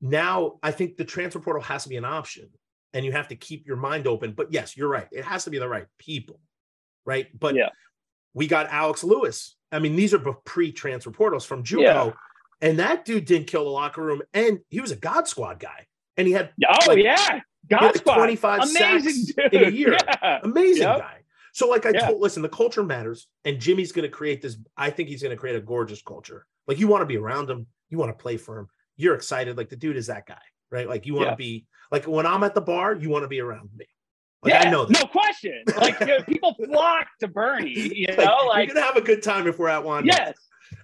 Now, 0.00 0.58
I 0.62 0.70
think 0.70 0.96
the 0.96 1.04
transfer 1.04 1.40
portal 1.40 1.62
has 1.62 1.82
to 1.84 1.88
be 1.88 1.96
an 1.96 2.04
option 2.04 2.48
and 2.92 3.04
you 3.04 3.12
have 3.12 3.28
to 3.28 3.36
keep 3.36 3.66
your 3.66 3.76
mind 3.76 4.06
open. 4.06 4.32
But 4.32 4.52
yes, 4.52 4.76
you're 4.76 4.88
right. 4.88 5.08
It 5.10 5.24
has 5.24 5.44
to 5.44 5.50
be 5.50 5.58
the 5.58 5.68
right 5.68 5.86
people, 5.98 6.38
right? 7.04 7.26
But 7.38 7.54
Yeah. 7.56 7.70
we 8.34 8.46
got 8.46 8.68
Alex 8.68 9.02
Lewis. 9.02 9.56
I 9.72 9.78
mean, 9.80 9.96
these 9.96 10.14
are 10.14 10.18
pre 10.18 10.70
transfer 10.72 11.10
portals 11.10 11.44
from 11.44 11.64
JUCO. 11.64 11.80
Yeah. 11.82 12.12
And 12.60 12.78
that 12.78 13.04
dude 13.04 13.24
didn't 13.24 13.48
kill 13.48 13.64
the 13.64 13.70
locker 13.70 14.02
room. 14.02 14.22
And 14.32 14.60
he 14.68 14.80
was 14.80 14.90
a 14.92 14.96
God 14.96 15.26
Squad 15.26 15.58
guy. 15.58 15.86
And 16.16 16.26
he 16.26 16.32
had 16.32 16.50
oh 16.68 16.86
like, 16.88 16.98
yeah, 17.02 17.40
God 17.68 17.82
like 17.82 18.04
25 18.04 18.60
amazing 18.62 18.74
sacks 19.12 19.24
dude. 19.50 19.52
in 19.54 19.64
a 19.64 19.68
year. 19.70 19.96
Yeah. 20.22 20.40
amazing 20.42 20.82
Yep. 20.82 20.98
guy. 20.98 21.16
So, 21.52 21.68
like 21.68 21.86
I 21.86 21.90
Yeah. 21.90 22.06
told, 22.06 22.20
listen, 22.20 22.42
the 22.42 22.48
culture 22.48 22.82
matters, 22.82 23.28
and 23.44 23.60
Jimmy's 23.60 23.92
going 23.92 24.04
to 24.04 24.08
create 24.14 24.42
this. 24.42 24.56
I 24.76 24.90
think 24.90 25.08
he's 25.08 25.22
going 25.22 25.30
to 25.30 25.36
create 25.36 25.56
a 25.56 25.60
gorgeous 25.60 26.02
culture. 26.02 26.46
Like 26.66 26.78
you 26.78 26.88
want 26.88 27.02
to 27.02 27.06
be 27.06 27.16
around 27.16 27.48
him, 27.50 27.66
you 27.90 27.98
want 27.98 28.16
to 28.16 28.20
play 28.20 28.36
for 28.36 28.58
him. 28.58 28.68
You're 28.96 29.14
excited. 29.14 29.56
Like 29.56 29.68
the 29.68 29.76
dude 29.76 29.96
is 29.96 30.06
that 30.08 30.26
guy, 30.26 30.40
right? 30.70 30.88
Like 30.88 31.06
you 31.06 31.14
want 31.14 31.26
to 31.26 31.30
Yeah. 31.32 31.36
be 31.36 31.66
like 31.90 32.06
when 32.06 32.26
I'm 32.26 32.42
at 32.44 32.54
the 32.54 32.60
bar, 32.60 32.94
you 32.94 33.08
want 33.10 33.22
to 33.24 33.28
be 33.28 33.40
around 33.40 33.70
me. 33.76 33.86
Like 34.42 34.52
yeah, 34.54 34.62
I 34.62 34.70
know 34.70 34.84
that. 34.84 34.92
no 35.00 35.06
question. 35.06 35.62
Like 35.76 35.98
you 36.00 36.06
know, 36.06 36.22
people 36.22 36.54
flock 36.66 37.06
to 37.20 37.28
Bernie, 37.28 37.70
you 37.94 38.06
Like, 38.08 38.18
know, 38.18 38.46
like 38.48 38.66
you're 38.66 38.74
gonna 38.74 38.86
have 38.86 38.96
a 38.96 39.00
good 39.00 39.22
time 39.22 39.46
if 39.46 39.58
we're 39.58 39.68
at 39.68 39.82
one. 39.84 40.04
yes, 40.06 40.34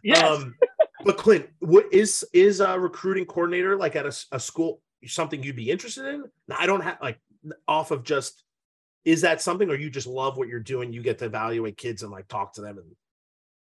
yes. 0.02 0.24
Um, 0.24 0.54
but 1.04 1.16
Clint, 1.18 1.48
what 1.60 1.86
is 1.92 2.24
is 2.32 2.60
a 2.60 2.78
recruiting 2.78 3.24
coordinator 3.26 3.76
like 3.76 3.96
at 3.96 4.06
a 4.32 4.40
school 4.40 4.80
something 5.06 5.42
you'd 5.42 5.56
be 5.56 5.70
interested 5.70 6.06
in? 6.06 6.24
I 6.56 6.66
don't 6.66 6.82
have 6.82 6.98
like 7.00 7.18
off 7.66 7.90
of 7.90 8.02
just 8.04 8.42
is 9.04 9.22
that 9.22 9.40
something 9.40 9.70
or 9.70 9.74
you 9.74 9.88
just 9.90 10.06
love 10.06 10.36
what 10.36 10.48
you're 10.48 10.60
doing? 10.60 10.92
You 10.92 11.02
get 11.02 11.18
to 11.20 11.24
evaluate 11.26 11.76
kids 11.76 12.02
and 12.02 12.12
like 12.12 12.28
talk 12.28 12.54
to 12.54 12.60
them 12.60 12.78
and 12.78 12.86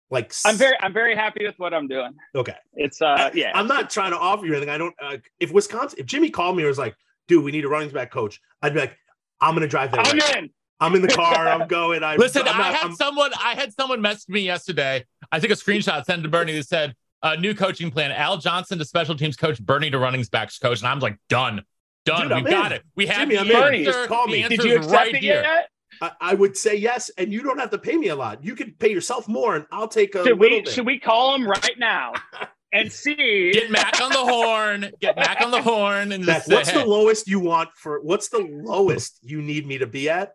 like 0.10 0.34
I'm 0.46 0.56
very, 0.56 0.76
I'm 0.80 0.94
very 0.94 1.16
happy 1.16 1.46
with 1.46 1.56
what 1.60 1.74
I'm 1.74 1.88
doing. 1.90 2.14
okay. 2.34 2.56
It's 2.76 3.02
uh, 3.02 3.30
yeah, 3.34 3.52
I'm 3.54 3.68
not 3.68 3.90
trying 3.90 4.12
to 4.12 4.18
offer 4.18 4.46
you 4.46 4.54
anything. 4.54 4.70
I 4.70 4.78
don't. 4.78 4.96
Uh, 5.02 5.18
if 5.40 5.52
Wisconsin, 5.52 6.00
if 6.00 6.06
Jimmy 6.06 6.30
called 6.30 6.56
me 6.56 6.64
and 6.64 6.70
was 6.70 6.78
like, 6.78 6.96
"Dude, 7.28 7.44
we 7.44 7.52
need 7.52 7.66
a 7.66 7.68
running 7.68 7.90
back 7.90 8.10
coach," 8.10 8.40
I'd 8.62 8.74
be 8.74 8.80
like, 8.80 8.98
"I'm 9.42 9.54
gonna 9.54 9.68
drive 9.68 9.92
there. 9.92 10.00
I'm 10.00 10.18
right 10.18 10.38
in. 10.38 10.50
I'm 10.80 10.96
in 10.96 11.02
the 11.02 11.10
car. 11.10 11.50
I'm 11.50 11.68
going. 11.68 12.04
I 12.04 12.16
Listen, 12.16 12.44
I'm 12.48 12.62
I 12.62 12.72
had 12.72 12.84
I'm- 12.86 12.96
someone 12.96 13.32
I 13.38 13.56
had 13.56 13.74
someone 13.74 14.00
message 14.00 14.30
me 14.30 14.40
yesterday. 14.42 15.04
I 15.30 15.40
took 15.42 15.52
a 15.52 15.56
screenshot, 15.56 16.06
sent 16.06 16.22
it 16.22 16.24
to 16.24 16.30
Bernie 16.30 16.56
that 16.56 16.68
said, 16.68 16.96
uh, 17.24 17.36
new 17.36 17.54
coaching 17.54 17.92
plan. 17.92 18.12
Al 18.12 18.38
Johnson 18.38 18.78
to 18.80 18.86
special 18.86 19.16
teams 19.16 19.36
coach, 19.36 19.62
Bernie 19.62 19.90
to 19.92 20.00
running 20.00 20.24
backs 20.32 20.60
coach. 20.60 20.80
And 20.80 20.88
I'm 20.88 21.00
like, 21.00 21.18
done. 21.30 21.64
Done. 22.06 22.30
Dude, 22.30 22.38
We've 22.38 22.46
got 22.46 22.72
in. 22.72 22.78
it. 22.78 22.84
We 22.96 23.06
have 23.08 23.30
Jimmy, 23.30 23.36
the 23.36 23.42
I'm. 23.42 23.48
Bernie, 23.48 23.80
answer. 23.86 23.92
just 23.92 24.08
call 24.10 24.28
me. 24.28 24.44
answer's 24.44 24.60
Did 24.60 24.66
you 24.70 24.76
accept 24.78 24.94
right 24.94 25.14
it 25.16 25.22
here. 25.22 25.42
yet? 25.42 25.70
I, 26.02 26.12
I 26.22 26.34
would 26.36 26.56
say 26.56 26.76
yes, 26.76 27.10
and 27.18 27.34
you 27.34 27.42
don't 27.42 27.60
have 27.60 27.72
to 27.72 27.78
pay 27.80 27.98
me 27.98 28.10
a 28.10 28.16
lot. 28.16 28.44
You 28.44 28.56
can 28.56 28.72
pay 28.80 28.92
yourself 28.92 29.28
more, 29.28 29.56
and 29.56 29.66
I'll 29.72 29.88
take 29.88 30.14
a 30.16 30.20
Should 30.24 30.38
little 30.40 30.58
we 30.58 30.62
bit. 30.64 30.72
should 30.74 30.86
we 30.86 31.00
call 31.00 31.34
him 31.36 31.48
right 31.48 31.76
now 31.80 32.14
and 32.72 32.92
see? 32.92 33.52
Get 33.52 33.72
Mac 33.72 34.00
on 34.00 34.12
the 34.12 34.18
horn. 34.20 34.92
Get 35.02 35.16
Mac 35.16 35.42
on 35.42 35.50
the 35.52 35.62
horn 35.62 36.12
and 36.12 36.24
Mac, 36.26 36.36
just 36.38 36.48
say, 36.48 36.56
what's 36.56 36.72
the 36.72 36.86
lowest 36.86 37.28
you 37.28 37.40
want 37.40 37.70
for? 37.76 38.00
What's 38.02 38.30
the 38.30 38.40
lowest 38.64 39.18
you 39.24 39.42
need 39.42 39.66
me 39.66 39.80
to 39.80 39.88
be 39.88 40.08
at? 40.10 40.34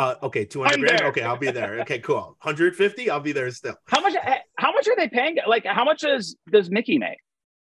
Uh, 0.00 0.14
okay, 0.22 0.46
two 0.46 0.62
hundred 0.62 0.80
grand. 0.80 0.98
there. 0.98 1.06
Okay, 1.08 1.22
I'll 1.22 1.36
be 1.36 1.50
there. 1.50 1.80
Okay, 1.80 1.98
cool. 1.98 2.34
Hundred 2.40 2.74
fifty. 2.74 3.10
I'll 3.10 3.20
be 3.20 3.32
there 3.32 3.50
still. 3.50 3.74
How 3.84 4.00
much? 4.00 4.14
How 4.56 4.72
much 4.72 4.88
are 4.88 4.96
they 4.96 5.08
paying? 5.08 5.36
Like, 5.46 5.66
how 5.66 5.84
much 5.84 6.00
does 6.00 6.36
does 6.50 6.70
Mickey 6.70 6.96
make? 6.96 7.18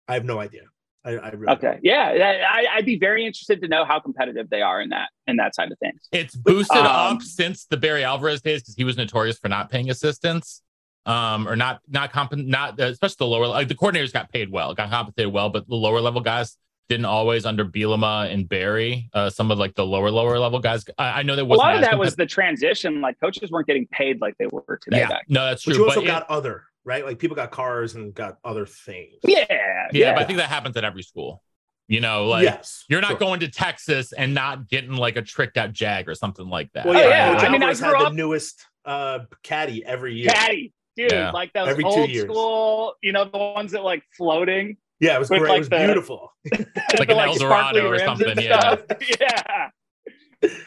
I 0.07 0.13
have 0.13 0.23
no 0.23 0.39
idea. 0.39 0.61
I, 1.03 1.17
I 1.17 1.29
really 1.31 1.53
Okay, 1.55 1.79
yeah, 1.83 2.45
I, 2.49 2.77
I'd 2.77 2.85
be 2.85 2.97
very 2.97 3.25
interested 3.25 3.61
to 3.63 3.67
know 3.67 3.83
how 3.83 3.99
competitive 3.99 4.49
they 4.49 4.61
are 4.61 4.79
in 4.81 4.89
that 4.89 5.09
in 5.27 5.35
that 5.37 5.55
side 5.55 5.73
of 5.73 5.79
things. 5.79 6.07
it's 6.13 6.35
boosted 6.35 6.77
Um, 6.77 7.17
up 7.17 7.21
since 7.21 7.65
the 7.65 7.75
Barry 7.75 8.05
Alvarez 8.05 8.41
days 8.41 8.61
because 8.61 8.75
he 8.75 8.85
was 8.85 8.95
notorious 8.95 9.37
for 9.37 9.49
not 9.49 9.69
paying 9.69 9.89
assistants. 9.89 10.61
Um, 11.07 11.47
or 11.47 11.55
not, 11.55 11.81
not 11.89 12.11
comp, 12.13 12.33
not 12.35 12.79
especially 12.79 13.15
the 13.17 13.25
lower, 13.25 13.47
like 13.47 13.67
the 13.67 13.73
coordinators 13.73 14.13
got 14.13 14.31
paid 14.31 14.51
well, 14.51 14.75
got 14.75 14.91
compensated 14.91 15.33
well, 15.33 15.49
but 15.49 15.67
the 15.67 15.73
lower 15.75 15.99
level 15.99 16.21
guys 16.21 16.55
didn't 16.91 17.05
always 17.05 17.45
under 17.45 17.63
Bielema 17.63 18.31
and 18.33 18.47
Barry. 18.49 19.09
Uh, 19.13 19.29
some 19.29 19.49
of 19.49 19.57
like 19.57 19.73
the 19.75 19.85
lower, 19.85 20.11
lower 20.11 20.37
level 20.37 20.59
guys. 20.59 20.83
I, 20.97 21.19
I 21.19 21.23
know 21.23 21.35
that 21.37 21.43
A 21.43 21.45
wasn't 21.45 21.65
lot 21.67 21.75
of 21.75 21.81
that 21.81 21.97
was 21.97 22.15
the 22.17 22.25
transition. 22.25 22.99
Like 22.99 23.17
coaches 23.21 23.49
weren't 23.49 23.65
getting 23.67 23.87
paid 23.87 24.19
like 24.19 24.35
they 24.37 24.47
were 24.51 24.77
today. 24.81 24.99
yeah, 24.99 25.07
back. 25.07 25.25
no, 25.29 25.45
that's 25.45 25.63
true. 25.63 25.73
But 25.73 25.79
you 25.79 25.85
also 25.87 26.01
it- 26.01 26.05
got 26.07 26.29
other 26.29 26.65
right. 26.83 27.05
Like 27.05 27.17
people 27.17 27.35
got 27.35 27.49
cars 27.51 27.95
and 27.95 28.13
got 28.13 28.37
other 28.43 28.65
things. 28.65 29.15
Yeah, 29.23 29.45
yeah, 29.49 29.87
yeah. 29.93 30.13
but 30.13 30.23
I 30.23 30.25
think 30.25 30.37
that 30.39 30.49
happens 30.49 30.75
at 30.75 30.83
every 30.83 31.03
school. 31.03 31.41
You 31.87 31.99
know, 32.01 32.27
like 32.27 32.43
yes, 32.43 32.83
you're 32.89 33.01
not 33.01 33.11
sure. 33.11 33.19
going 33.19 33.39
to 33.41 33.47
Texas 33.49 34.11
and 34.13 34.33
not 34.33 34.67
getting 34.69 34.93
like 34.93 35.15
a 35.17 35.21
tricked 35.21 35.57
out 35.57 35.71
Jag 35.73 36.07
or 36.09 36.15
something 36.15 36.47
like 36.47 36.71
that. 36.73 36.85
Well, 36.85 36.97
Oh, 36.97 36.99
yeah, 37.01 37.31
yeah. 37.31 37.33
Coach 37.33 37.43
I 37.43 37.49
mean, 37.51 37.63
I 37.63 37.67
Alvarez 37.71 37.79
grew 37.79 37.87
had 37.89 38.01
up- 38.05 38.11
the 38.11 38.15
newest 38.17 38.65
uh 38.85 39.19
caddy 39.43 39.85
every 39.85 40.15
year. 40.15 40.29
caddy, 40.29 40.73
dude. 40.97 41.11
Yeah. 41.11 41.31
Like 41.31 41.53
those 41.53 41.67
Every 41.69 41.83
old 41.83 42.09
school, 42.11 42.95
you 43.01 43.11
know, 43.13 43.25
the 43.25 43.37
ones 43.37 43.71
that 43.73 43.83
like 43.83 44.03
floating, 44.17 44.77
Yeah, 45.01 45.15
it 45.15 45.19
was 45.19 45.29
great. 45.29 45.41
like, 45.41 45.55
it 45.55 45.59
was 45.59 45.69
the- 45.69 45.77
beautiful. 45.77 46.31
Like 46.97 47.07
the, 47.07 47.17
an 47.17 47.27
El 47.29 47.35
sparkly 47.35 47.81
Dorado 47.81 47.87
or 47.89 47.99
something, 47.99 48.39
yeah. 48.39 48.75
yeah. 49.19 49.69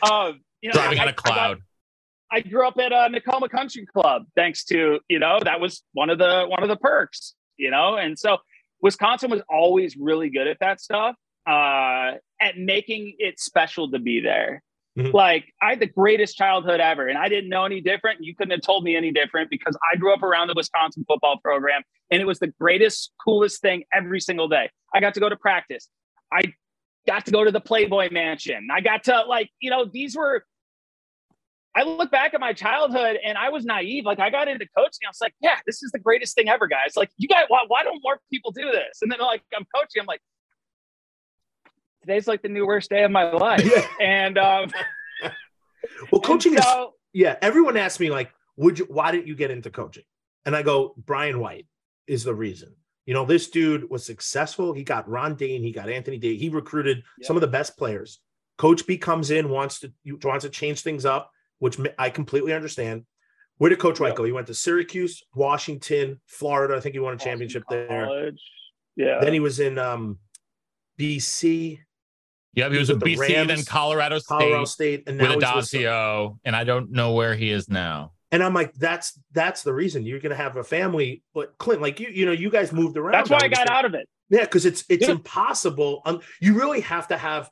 Um, 0.03 0.41
you 0.61 0.68
know, 0.68 0.72
Driving 0.74 0.99
I- 0.99 1.03
on 1.03 1.09
a 1.09 1.12
cloud. 1.12 1.59
I 2.32 2.41
grew 2.41 2.66
up 2.66 2.76
at 2.78 2.93
uh, 2.93 3.09
Nakoma 3.11 3.49
Country 3.49 3.87
Club, 3.87 4.24
thanks 4.35 4.64
to 4.64 4.99
you 5.09 5.18
know 5.20 5.39
that 5.45 5.61
was 5.61 5.82
one 5.93 6.11
of 6.11 6.18
the 6.18 6.47
one 6.49 6.64
of 6.64 6.68
the 6.68 6.76
perks, 6.76 7.35
you 7.57 7.70
know, 7.70 7.95
and 7.97 8.18
so 8.18 8.39
Wisconsin 8.80 9.30
was 9.30 9.41
always 9.49 9.97
really 9.97 10.30
good 10.30 10.49
at 10.49 10.59
that 10.59 10.80
stuff, 10.80 11.14
uh, 11.49 12.12
at 12.41 12.59
making 12.59 13.14
it 13.18 13.39
special 13.39 13.91
to 13.93 14.01
be 14.01 14.20
there. 14.20 14.62
Mhm. 14.97 15.12
Like 15.12 15.53
I 15.61 15.70
had 15.70 15.80
the 15.80 15.86
greatest 15.86 16.36
childhood 16.36 16.80
ever, 16.80 17.09
and 17.09 17.18
I 17.18 17.28
didn't 17.28 17.51
know 17.51 17.64
any 17.64 17.80
different. 17.80 18.22
You 18.22 18.34
couldn't 18.34 18.53
have 18.53 18.61
told 18.61 18.84
me 18.84 18.95
any 18.97 19.11
different 19.11 19.51
because 19.51 19.76
I 19.92 19.97
grew 19.97 20.14
up 20.14 20.22
around 20.22 20.49
the 20.49 20.55
Wisconsin 20.57 21.05
football 21.09 21.38
program, 21.38 21.82
and 22.11 22.20
it 22.20 22.26
was 22.26 22.38
the 22.38 22.47
greatest, 22.61 23.12
coolest 23.24 23.61
thing 23.61 23.84
every 23.92 24.20
single 24.20 24.47
day. 24.49 24.70
I 24.95 25.01
got 25.01 25.14
to 25.14 25.20
go 25.20 25.28
to 25.28 25.36
practice. 25.36 25.88
I 26.32 26.42
got 27.07 27.26
to 27.26 27.32
go 27.32 27.42
to 27.42 27.51
the 27.51 27.61
Playboy 27.61 28.11
Mansion. 28.12 28.68
I 28.72 28.80
got 28.80 29.05
to 29.05 29.24
like, 29.28 29.51
you 29.61 29.70
know, 29.70 29.84
these 29.84 30.16
were 30.16 30.45
I 31.76 31.82
look 31.82 32.11
back 32.11 32.34
at 32.34 32.40
my 32.40 32.53
childhood 32.53 33.18
and 33.24 33.36
I 33.36 33.49
was 33.49 33.64
naive. 33.64 34.05
Like 34.05 34.20
I 34.20 34.30
got 34.30 34.47
into 34.47 34.66
coaching. 34.76 35.01
I 35.07 35.09
was 35.09 35.18
like, 35.20 35.34
yeah, 35.40 35.59
this 35.66 35.82
is 35.82 35.90
the 35.90 35.99
greatest 35.99 36.36
thing 36.36 36.49
ever, 36.49 36.68
guys. 36.68 36.97
Like 36.97 37.11
you 37.16 37.26
guys, 37.26 37.47
why, 37.49 37.64
why 37.66 37.82
don't 37.82 38.01
more 38.03 38.20
people 38.32 38.53
do 38.53 38.70
this? 38.70 39.01
And 39.03 39.11
then 39.11 39.18
like 39.18 39.42
I'm 39.57 39.66
coaching, 39.74 40.01
I'm 40.01 40.07
like, 40.07 40.20
today's 42.07 42.26
like 42.28 42.42
the 42.42 42.48
new 42.48 42.66
worst 42.66 42.90
day 42.90 43.05
of 43.05 43.11
my 43.11 43.30
life. 43.32 43.64
Yeah. 43.64 43.86
And 44.00 44.38
um 44.38 44.70
Well, 46.11 46.20
coaching 46.20 46.55
and 46.57 46.64
is 46.64 46.86
yeah. 47.12 47.36
Everyone 47.42 47.76
asks 47.76 48.00
me 48.00 48.11
like, 48.11 48.32
"Would 48.57 48.78
you? 48.78 48.86
Why 48.88 49.11
didn't 49.12 49.26
you 49.26 49.34
get 49.36 49.50
into 49.50 49.70
coaching?" 49.70 50.05
And 50.44 50.57
I 50.57 50.62
go, 50.62 50.94
"Brian 50.96 51.38
White 51.38 51.66
is 52.07 52.24
the 52.24 52.34
reason." 52.34 52.74
You 53.07 53.14
know, 53.14 53.24
this 53.24 53.50
dude 53.50 53.88
was 53.90 54.05
successful. 54.05 54.72
He 54.72 54.82
got 54.82 55.09
Ron 55.09 55.34
Dayne. 55.36 55.62
He 55.62 55.72
got 55.72 55.88
Anthony 55.90 56.18
Day. 56.18 56.36
He 56.36 56.48
recruited 56.48 57.02
Yeah. 57.18 57.26
some 57.26 57.36
of 57.36 57.42
the 57.42 57.46
best 57.48 57.76
players. 57.76 58.20
Coach 58.57 58.86
B 58.86 58.96
comes 58.98 59.30
in, 59.30 59.50
wants 59.50 59.80
to 59.80 59.92
wants 60.22 60.44
to 60.44 60.50
change 60.50 60.80
things 60.80 61.05
up, 61.05 61.30
which 61.59 61.78
I 61.98 62.11
completely 62.11 62.52
understand. 62.52 63.05
Where 63.59 63.68
did 63.70 63.78
Coach 63.78 64.00
White 64.00 64.11
Yeah. 64.11 64.16
go? 64.16 64.24
He 64.24 64.32
went 64.32 64.46
to 64.48 64.55
Syracuse, 64.55 65.22
Washington, 65.34 66.20
Florida. 66.26 66.76
I 66.76 66.80
think 66.80 66.94
he 66.94 66.98
won 66.98 67.14
a 67.14 67.18
championship 67.18 67.62
there. 67.70 68.32
Yeah. 68.96 69.20
Then 69.20 69.32
he 69.32 69.40
was 69.40 69.61
in 69.61 69.78
um, 69.78 70.18
BC, 70.98 71.80
Yeah, 72.55 72.68
he 72.68 72.74
He 72.74 72.78
was 72.78 72.88
was 72.88 72.96
with 72.96 73.02
with 73.02 73.18
the 73.18 73.24
BC, 73.34 73.46
then 73.48 73.64
Colorado 73.64 74.18
State 74.18 74.28
Colorado 74.28 74.64
State, 74.64 75.02
and 75.07 75.18
now 75.18 75.24
with 75.36 75.44
he's 75.44 75.72
with 75.72 76.32
and 76.44 76.55
I 76.57 76.64
don't 76.64 76.90
know 76.92 77.12
where 77.12 77.34
he 77.34 77.50
is 77.50 77.68
now. 77.68 78.12
And 78.32 78.42
I'm 78.42 78.55
like, 78.55 78.72
that's 78.74 79.18
that's 79.32 79.62
the 79.62 79.72
reason 79.72 80.05
you're 80.05 80.20
gonna 80.20 80.34
have 80.34 80.57
a 80.57 80.64
family. 80.64 81.22
But 81.34 81.57
Clint, 81.59 81.80
like 81.82 82.00
you, 82.00 82.09
you 82.09 82.26
know, 82.26 82.32
you 82.32 82.50
guys 82.50 82.72
moved 82.72 82.96
around. 82.96 83.12
That's 83.12 83.30
why 83.30 83.36
I 83.40 83.44
understand. 83.44 83.68
got 83.68 83.76
out 83.76 83.84
of 83.84 83.94
it. 83.94 84.09
Yeah, 84.30 84.40
because 84.40 84.66
it's 84.66 84.84
it's 84.88 85.07
Yeah. 85.07 85.12
impossible. 85.12 86.02
Um, 86.05 86.20
you 86.40 86.55
really 86.59 86.80
have 86.80 87.09
to 87.09 87.16
have 87.16 87.50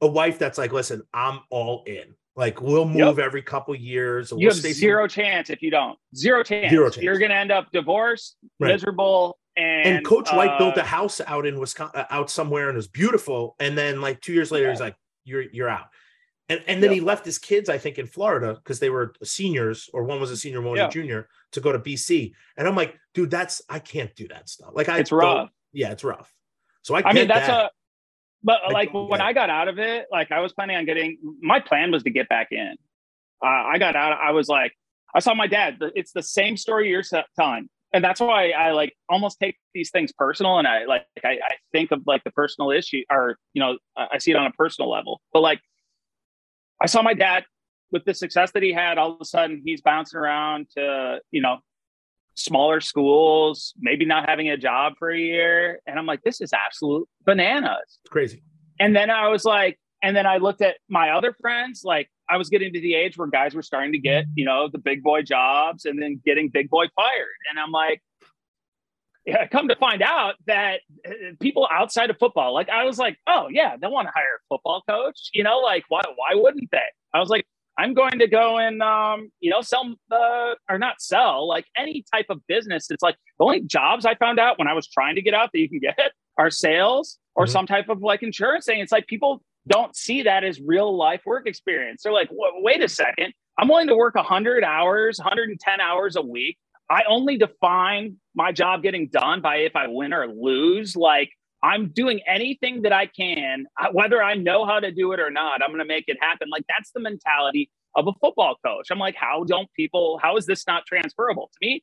a 0.00 0.06
wife 0.06 0.38
that's 0.38 0.58
like, 0.58 0.72
listen, 0.72 1.02
I'm 1.12 1.40
all 1.50 1.82
in. 1.86 2.14
Like 2.36 2.60
we'll 2.60 2.84
move 2.86 3.18
every 3.18 3.40
couple 3.42 3.74
years. 3.74 4.30
You 4.30 4.36
we'll 4.38 4.48
have 4.50 4.56
stay- 4.58 4.72
zero 4.72 5.06
chance 5.08 5.48
if 5.50 5.62
you 5.62 5.70
don't. 5.70 5.98
Zero 6.14 6.42
chance. 6.42 6.70
Zero 6.70 6.90
chance. 6.90 7.02
You're 7.02 7.18
gonna 7.18 7.34
end 7.34 7.50
up 7.50 7.70
divorced, 7.72 8.36
Right. 8.60 8.72
miserable, 8.72 9.38
and 9.56 9.96
And 9.96 10.04
Coach 10.06 10.30
White 10.32 10.58
built 10.58 10.76
uh, 10.76 10.82
a 10.82 10.84
house 10.84 11.20
out 11.26 11.46
in 11.46 11.58
Wisconsin, 11.58 12.04
out 12.10 12.30
somewhere, 12.30 12.68
and 12.68 12.74
it 12.74 12.78
was 12.78 12.88
beautiful. 12.88 13.56
And 13.58 13.76
then 13.76 14.00
like 14.00 14.20
two 14.20 14.32
years 14.32 14.50
later, 14.50 14.70
he's 14.70 14.80
like, 14.80 14.96
"You're 15.24 15.42
you're 15.42 15.68
out." 15.68 15.86
And 16.48 16.62
and 16.68 16.82
then 16.82 16.92
he 16.92 17.00
left 17.00 17.24
his 17.24 17.38
kids, 17.38 17.68
I 17.68 17.78
think, 17.78 17.98
in 17.98 18.06
Florida 18.06 18.54
because 18.54 18.78
they 18.78 18.90
were 18.90 19.14
seniors, 19.24 19.90
or 19.92 20.04
one 20.04 20.20
was 20.20 20.30
a 20.30 20.36
senior, 20.36 20.60
one 20.60 20.72
was 20.72 20.78
Yeah. 20.78 20.86
a 20.88 20.90
junior, 20.90 21.28
to 21.52 21.60
go 21.60 21.72
to 21.72 21.78
BC. 21.78 22.34
And 22.56 22.68
I'm 22.68 22.76
like, 22.76 22.96
dude, 23.14 23.30
that's 23.30 23.62
I 23.68 23.78
can't 23.80 24.14
do 24.14 24.28
that 24.28 24.48
stuff. 24.48 24.70
Like 24.72 24.88
I 24.88 24.98
It's 24.98 25.10
rough. 25.10 25.50
Yeah, 25.72 25.90
it's 25.90 26.04
rough. 26.04 26.32
So 26.82 26.94
I, 26.94 27.02
I 27.04 27.12
mean, 27.12 27.26
that's 27.28 27.48
that. 27.48 27.64
a. 27.66 27.70
But 28.44 28.60
I 28.68 28.70
like 28.72 28.94
when. 28.94 29.20
I 29.20 29.32
got 29.32 29.50
out 29.50 29.66
of 29.66 29.78
it, 29.80 30.06
like 30.12 30.30
I 30.30 30.38
was 30.40 30.52
planning 30.52 30.76
on 30.76 30.84
getting. 30.84 31.18
My 31.40 31.58
plan 31.58 31.90
was 31.90 32.04
to 32.04 32.10
get 32.10 32.28
back 32.28 32.48
in. 32.52 32.74
Uh, 33.42 33.46
I 33.48 33.78
got 33.78 33.96
out. 33.96 34.16
I 34.18 34.30
was 34.30 34.46
like, 34.48 34.72
I 35.14 35.18
saw 35.18 35.34
my 35.34 35.48
dad. 35.48 35.78
It's 35.96 36.12
the 36.12 36.22
same 36.22 36.56
story 36.56 36.88
you're 36.90 37.02
telling, 37.36 37.68
and 37.92 38.04
that's 38.04 38.20
why 38.20 38.50
I 38.50 38.72
like 38.72 38.94
almost 39.08 39.38
take 39.40 39.56
these 39.74 39.90
things 39.90 40.12
personal, 40.12 40.58
and 40.58 40.66
I 40.66 40.84
like 40.84 41.06
I, 41.24 41.38
I 41.42 41.54
think 41.72 41.92
of 41.92 42.02
like 42.06 42.24
the 42.24 42.30
personal 42.30 42.70
issue, 42.70 43.02
or 43.10 43.38
you 43.52 43.60
know, 43.60 43.78
I 43.96 44.08
I 44.14 44.18
see 44.18 44.30
it 44.30 44.36
on 44.36 44.46
a 44.46 44.52
personal 44.52 44.90
level. 44.90 45.20
But 45.32 45.40
like, 45.40 45.60
I 46.80 46.86
saw 46.86 47.02
my 47.02 47.14
dad 47.14 47.44
with 47.92 48.04
the 48.04 48.14
success 48.14 48.52
that 48.52 48.62
he 48.62 48.72
had, 48.72 48.98
all 48.98 49.12
of 49.12 49.18
a 49.20 49.24
sudden 49.24 49.62
he's 49.64 49.80
bouncing 49.80 50.18
around 50.18 50.68
to, 50.76 51.20
you 51.30 51.40
know, 51.40 51.58
smaller 52.34 52.80
schools, 52.80 53.72
maybe 53.78 54.04
not 54.04 54.28
having 54.28 54.50
a 54.50 54.56
job 54.56 54.94
for 54.98 55.10
a 55.10 55.18
year. 55.18 55.80
And 55.86 55.98
I'm 55.98 56.06
like, 56.06 56.22
this 56.22 56.40
is 56.40 56.52
absolute 56.52 57.08
bananas. 57.24 57.98
It's 58.02 58.10
crazy. 58.10 58.42
And 58.78 58.94
then 58.94 59.10
I 59.10 59.28
was 59.28 59.44
like, 59.44 59.78
and 60.06 60.16
then 60.16 60.24
I 60.24 60.36
looked 60.36 60.62
at 60.62 60.76
my 60.88 61.10
other 61.10 61.32
friends, 61.32 61.82
like 61.82 62.08
I 62.30 62.36
was 62.36 62.48
getting 62.48 62.72
to 62.72 62.80
the 62.80 62.94
age 62.94 63.18
where 63.18 63.26
guys 63.26 63.56
were 63.56 63.62
starting 63.62 63.90
to 63.90 63.98
get, 63.98 64.26
you 64.36 64.44
know, 64.44 64.68
the 64.68 64.78
big 64.78 65.02
boy 65.02 65.22
jobs 65.22 65.84
and 65.84 66.00
then 66.00 66.22
getting 66.24 66.48
big 66.48 66.70
boy 66.70 66.84
fired. 66.94 67.34
And 67.50 67.58
I'm 67.58 67.72
like, 67.72 68.00
yeah, 69.24 69.48
come 69.48 69.66
to 69.66 69.74
find 69.74 70.02
out 70.02 70.36
that 70.46 70.82
uh, 71.04 71.10
people 71.40 71.66
outside 71.72 72.08
of 72.10 72.18
football, 72.20 72.54
like 72.54 72.68
I 72.68 72.84
was 72.84 73.00
like, 73.00 73.18
oh 73.26 73.48
yeah, 73.50 73.76
they 73.76 73.88
want 73.88 74.06
to 74.06 74.12
hire 74.14 74.36
a 74.36 74.46
football 74.48 74.84
coach. 74.88 75.30
You 75.34 75.42
know, 75.42 75.58
like 75.58 75.82
why 75.88 76.02
why 76.14 76.36
wouldn't 76.36 76.70
they? 76.70 76.78
I 77.12 77.18
was 77.18 77.28
like, 77.28 77.44
I'm 77.76 77.92
going 77.92 78.20
to 78.20 78.28
go 78.28 78.58
and 78.58 78.80
um, 78.82 79.32
you 79.40 79.50
know, 79.50 79.60
sell 79.60 79.92
uh, 80.12 80.54
or 80.70 80.78
not 80.78 81.00
sell, 81.00 81.48
like 81.48 81.64
any 81.76 82.04
type 82.14 82.26
of 82.30 82.46
business. 82.46 82.92
It's 82.92 83.02
like 83.02 83.16
the 83.40 83.44
only 83.44 83.62
jobs 83.62 84.06
I 84.06 84.14
found 84.14 84.38
out 84.38 84.56
when 84.56 84.68
I 84.68 84.72
was 84.72 84.86
trying 84.86 85.16
to 85.16 85.22
get 85.22 85.34
out 85.34 85.50
that 85.52 85.58
you 85.58 85.68
can 85.68 85.80
get 85.80 86.12
are 86.38 86.50
sales 86.50 87.18
or 87.34 87.44
mm-hmm. 87.46 87.50
some 87.50 87.66
type 87.66 87.88
of 87.88 88.02
like 88.02 88.22
insurance 88.22 88.66
thing. 88.66 88.78
It's 88.78 88.92
like 88.92 89.08
people 89.08 89.42
don't 89.66 89.96
see 89.96 90.22
that 90.22 90.44
as 90.44 90.60
real 90.60 90.96
life 90.96 91.22
work 91.26 91.46
experience. 91.46 92.02
They're 92.02 92.12
like, 92.12 92.28
wait 92.30 92.82
a 92.82 92.88
second, 92.88 93.32
I'm 93.58 93.68
willing 93.68 93.88
to 93.88 93.96
work 93.96 94.14
100 94.14 94.64
hours, 94.64 95.18
110 95.18 95.80
hours 95.80 96.16
a 96.16 96.22
week. 96.22 96.58
I 96.88 97.02
only 97.08 97.36
define 97.36 98.16
my 98.34 98.52
job 98.52 98.82
getting 98.82 99.08
done 99.08 99.40
by 99.40 99.56
if 99.56 99.74
I 99.74 99.88
win 99.88 100.12
or 100.12 100.28
lose. 100.28 100.94
Like 100.94 101.30
I'm 101.62 101.88
doing 101.88 102.20
anything 102.28 102.82
that 102.82 102.92
I 102.92 103.06
can, 103.06 103.66
whether 103.92 104.22
I 104.22 104.34
know 104.34 104.66
how 104.66 104.78
to 104.78 104.92
do 104.92 105.12
it 105.12 105.20
or 105.20 105.30
not, 105.30 105.62
I'm 105.62 105.70
going 105.70 105.80
to 105.80 105.84
make 105.84 106.04
it 106.06 106.18
happen. 106.20 106.48
Like 106.48 106.64
that's 106.68 106.92
the 106.92 107.00
mentality 107.00 107.70
of 107.96 108.06
a 108.06 108.12
football 108.20 108.56
coach. 108.64 108.88
I'm 108.90 108.98
like, 108.98 109.16
how 109.16 109.44
don't 109.44 109.72
people, 109.72 110.20
how 110.22 110.36
is 110.36 110.46
this 110.46 110.66
not 110.66 110.86
transferable 110.86 111.50
to 111.52 111.66
me? 111.66 111.82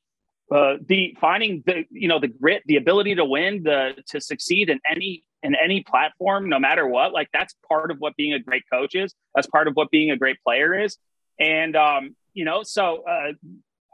Uh, 0.54 0.76
the 0.88 1.18
finding 1.20 1.64
the, 1.66 1.84
you 1.90 2.08
know, 2.08 2.20
the 2.20 2.28
grit, 2.28 2.62
the 2.66 2.76
ability 2.76 3.16
to 3.16 3.26
win, 3.26 3.64
the, 3.64 3.96
to 4.08 4.22
succeed 4.22 4.70
in 4.70 4.80
any, 4.90 5.24
in 5.44 5.56
any 5.56 5.84
platform, 5.84 6.50
no 6.50 6.60
matter 6.60 6.88
what, 6.88 7.12
like 7.12 7.30
that's 7.34 7.54
part 7.68 7.92
of 7.92 7.98
what 8.00 8.16
being 8.16 8.34
a 8.34 8.40
great 8.40 8.64
coach 8.72 8.96
is. 8.96 9.14
That's 9.36 9.48
part 9.48 9.68
of 9.68 9.76
what 9.76 9.92
being 9.92 10.10
a 10.12 10.18
great 10.18 10.38
player 10.44 10.80
is. 10.80 10.98
And, 11.40 11.76
um, 11.76 12.16
you 12.34 12.46
know, 12.46 12.64
so, 12.64 13.04
uh, 13.04 13.34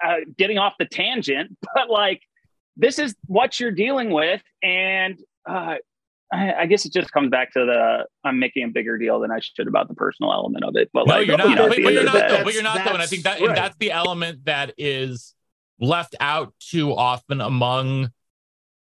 uh, 0.04 0.18
getting 0.38 0.58
off 0.58 0.76
the 0.80 0.86
tangent, 0.86 1.58
but 1.76 1.90
like, 1.90 2.22
this 2.78 3.00
is 3.00 3.16
what 3.26 3.60
you're 3.60 3.72
dealing 3.72 4.12
with. 4.12 4.42
And 4.64 5.20
uh, 5.48 5.76
I, 6.32 6.54
I, 6.54 6.66
guess 6.68 6.86
it 6.86 6.94
just 6.94 7.12
comes 7.12 7.30
back 7.30 7.52
to 7.54 7.66
the 7.66 8.06
I'm 8.24 8.40
making 8.40 8.64
a 8.64 8.68
bigger 8.68 8.98
deal 8.98 9.20
than 9.20 9.32
I 9.32 9.40
should 9.40 9.68
about 9.68 9.88
the 9.88 9.96
personal 9.96 10.32
element 10.32 10.64
of 10.64 10.76
it. 10.76 10.90
But 10.94 11.08
no, 11.08 11.16
like, 11.16 11.28
you're 11.28 11.38
not. 11.38 11.50
You 11.50 11.56
know, 11.56 11.68
but, 11.68 11.84
but, 11.84 11.94
you're 11.94 12.04
not 12.04 12.30
though. 12.30 12.44
But 12.44 12.54
you're 12.54 12.64
not 12.64 12.86
though. 12.86 12.94
And 12.94 13.02
I 13.02 13.06
think 13.06 13.24
that 13.24 13.42
right. 13.42 13.56
that's 13.56 13.76
the 13.78 13.92
element 13.92 14.46
that 14.46 14.74
is 14.78 15.34
left 15.80 16.16
out 16.20 16.54
too 16.60 16.96
often 16.96 17.42
among 17.42 18.12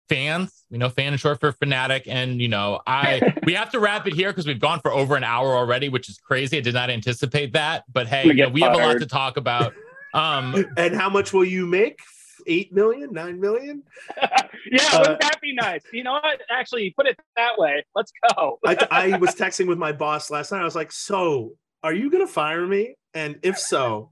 fans. 0.09 0.65
You 0.69 0.77
know, 0.77 0.89
fan 0.89 1.13
is 1.13 1.21
short 1.21 1.39
for 1.39 1.51
fanatic. 1.51 2.03
And 2.07 2.41
you 2.41 2.47
know, 2.47 2.81
I 2.85 3.35
we 3.43 3.53
have 3.53 3.71
to 3.71 3.79
wrap 3.79 4.07
it 4.07 4.13
here 4.13 4.31
because 4.31 4.47
we've 4.47 4.59
gone 4.59 4.81
for 4.81 4.91
over 4.91 5.15
an 5.15 5.23
hour 5.23 5.55
already, 5.55 5.89
which 5.89 6.09
is 6.09 6.17
crazy. 6.17 6.57
I 6.57 6.61
did 6.61 6.73
not 6.73 6.89
anticipate 6.89 7.53
that. 7.53 7.83
But 7.91 8.07
hey, 8.07 8.25
you 8.25 8.33
know, 8.33 8.49
we 8.49 8.61
have 8.61 8.73
a 8.73 8.77
lot 8.77 8.99
to 8.99 9.05
talk 9.05 9.37
about. 9.37 9.73
Um, 10.11 10.65
and 10.75 10.95
how 10.95 11.07
much 11.07 11.33
will 11.33 11.45
you 11.45 11.67
make 11.67 11.99
eight 12.47 12.73
million, 12.73 13.13
nine 13.13 13.39
million. 13.39 13.83
yeah, 14.17 14.83
uh, 14.91 14.99
wouldn't 14.99 15.21
that 15.21 15.39
be 15.41 15.53
nice? 15.53 15.83
You 15.93 16.03
know 16.03 16.13
what? 16.13 16.41
Actually, 16.49 16.91
put 16.97 17.07
it 17.07 17.17
that 17.35 17.57
way. 17.57 17.85
Let's 17.95 18.11
go. 18.35 18.59
I, 18.65 18.87
I 18.91 19.17
was 19.17 19.35
texting 19.35 19.67
with 19.67 19.77
my 19.77 19.91
boss 19.91 20.29
last 20.29 20.51
night. 20.51 20.61
I 20.61 20.65
was 20.65 20.75
like, 20.75 20.91
"So, 20.91 21.53
are 21.83 21.93
you 21.93 22.09
going 22.09 22.25
to 22.25 22.31
fire 22.31 22.65
me? 22.65 22.95
And 23.13 23.37
if 23.43 23.57
so, 23.57 24.11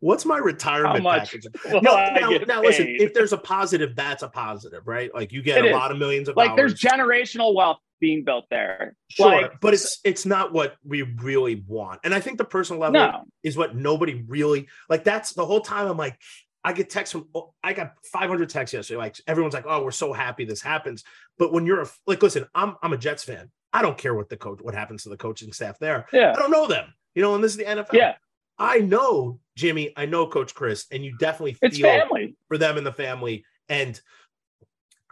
what's 0.00 0.24
my 0.24 0.38
retirement 0.38 1.04
package?" 1.04 1.46
No, 1.66 1.80
now, 1.80 2.30
now 2.46 2.62
listen. 2.62 2.86
If 2.88 3.14
there's 3.14 3.32
a 3.32 3.38
positive, 3.38 3.94
that's 3.96 4.22
a 4.22 4.28
positive, 4.28 4.86
right? 4.86 5.14
Like 5.14 5.32
you 5.32 5.42
get 5.42 5.58
it 5.58 5.64
a 5.66 5.68
is. 5.68 5.74
lot 5.74 5.90
of 5.90 5.98
millions 5.98 6.28
of 6.28 6.36
like 6.36 6.56
there's 6.56 6.74
generational 6.74 7.54
wealth 7.54 7.78
being 8.00 8.24
built 8.24 8.46
there. 8.50 8.94
Sure, 9.08 9.42
like, 9.42 9.60
but 9.60 9.74
it's 9.74 10.00
it's 10.04 10.24
not 10.26 10.52
what 10.52 10.76
we 10.84 11.02
really 11.02 11.64
want. 11.66 12.00
And 12.04 12.14
I 12.14 12.20
think 12.20 12.38
the 12.38 12.44
personal 12.44 12.80
level 12.80 13.00
no. 13.00 13.24
is 13.42 13.56
what 13.56 13.74
nobody 13.74 14.24
really 14.26 14.68
like. 14.88 15.04
That's 15.04 15.32
the 15.32 15.44
whole 15.44 15.60
time. 15.60 15.88
I'm 15.88 15.96
like, 15.96 16.18
I 16.64 16.72
get 16.72 16.90
texts 16.90 17.12
from 17.12 17.28
oh, 17.34 17.54
I 17.62 17.72
got 17.72 17.94
500 18.12 18.48
texts 18.48 18.74
yesterday. 18.74 18.98
Like 18.98 19.16
everyone's 19.26 19.54
like, 19.54 19.64
"Oh, 19.66 19.82
we're 19.82 19.90
so 19.90 20.12
happy 20.12 20.44
this 20.44 20.60
happens." 20.60 21.04
But 21.38 21.52
when 21.52 21.66
you're 21.66 21.82
a 21.82 21.86
like, 22.06 22.22
listen, 22.22 22.46
I'm 22.54 22.76
I'm 22.82 22.92
a 22.92 22.98
Jets 22.98 23.24
fan. 23.24 23.50
I 23.72 23.82
don't 23.82 23.98
care 23.98 24.14
what 24.14 24.28
the 24.28 24.36
coach 24.36 24.60
what 24.60 24.74
happens 24.74 25.02
to 25.04 25.08
the 25.08 25.16
coaching 25.16 25.52
staff 25.52 25.78
there. 25.78 26.06
Yeah, 26.12 26.32
I 26.36 26.38
don't 26.38 26.50
know 26.50 26.66
them. 26.66 26.92
You 27.14 27.22
know, 27.22 27.34
and 27.34 27.42
this 27.42 27.52
is 27.52 27.58
the 27.58 27.64
NFL. 27.64 27.92
Yeah, 27.92 28.14
I 28.58 28.78
know 28.78 29.40
Jimmy. 29.58 29.92
I 29.96 30.06
know 30.06 30.26
Coach 30.26 30.54
Chryst, 30.54 30.86
and 30.92 31.04
you 31.04 31.16
definitely 31.18 31.54
feel 31.54 31.68
it's 31.68 31.78
family 31.78 32.36
for 32.46 32.56
them 32.56 32.78
and 32.78 32.86
the 32.86 32.92
family. 32.92 33.44
And 33.68 34.00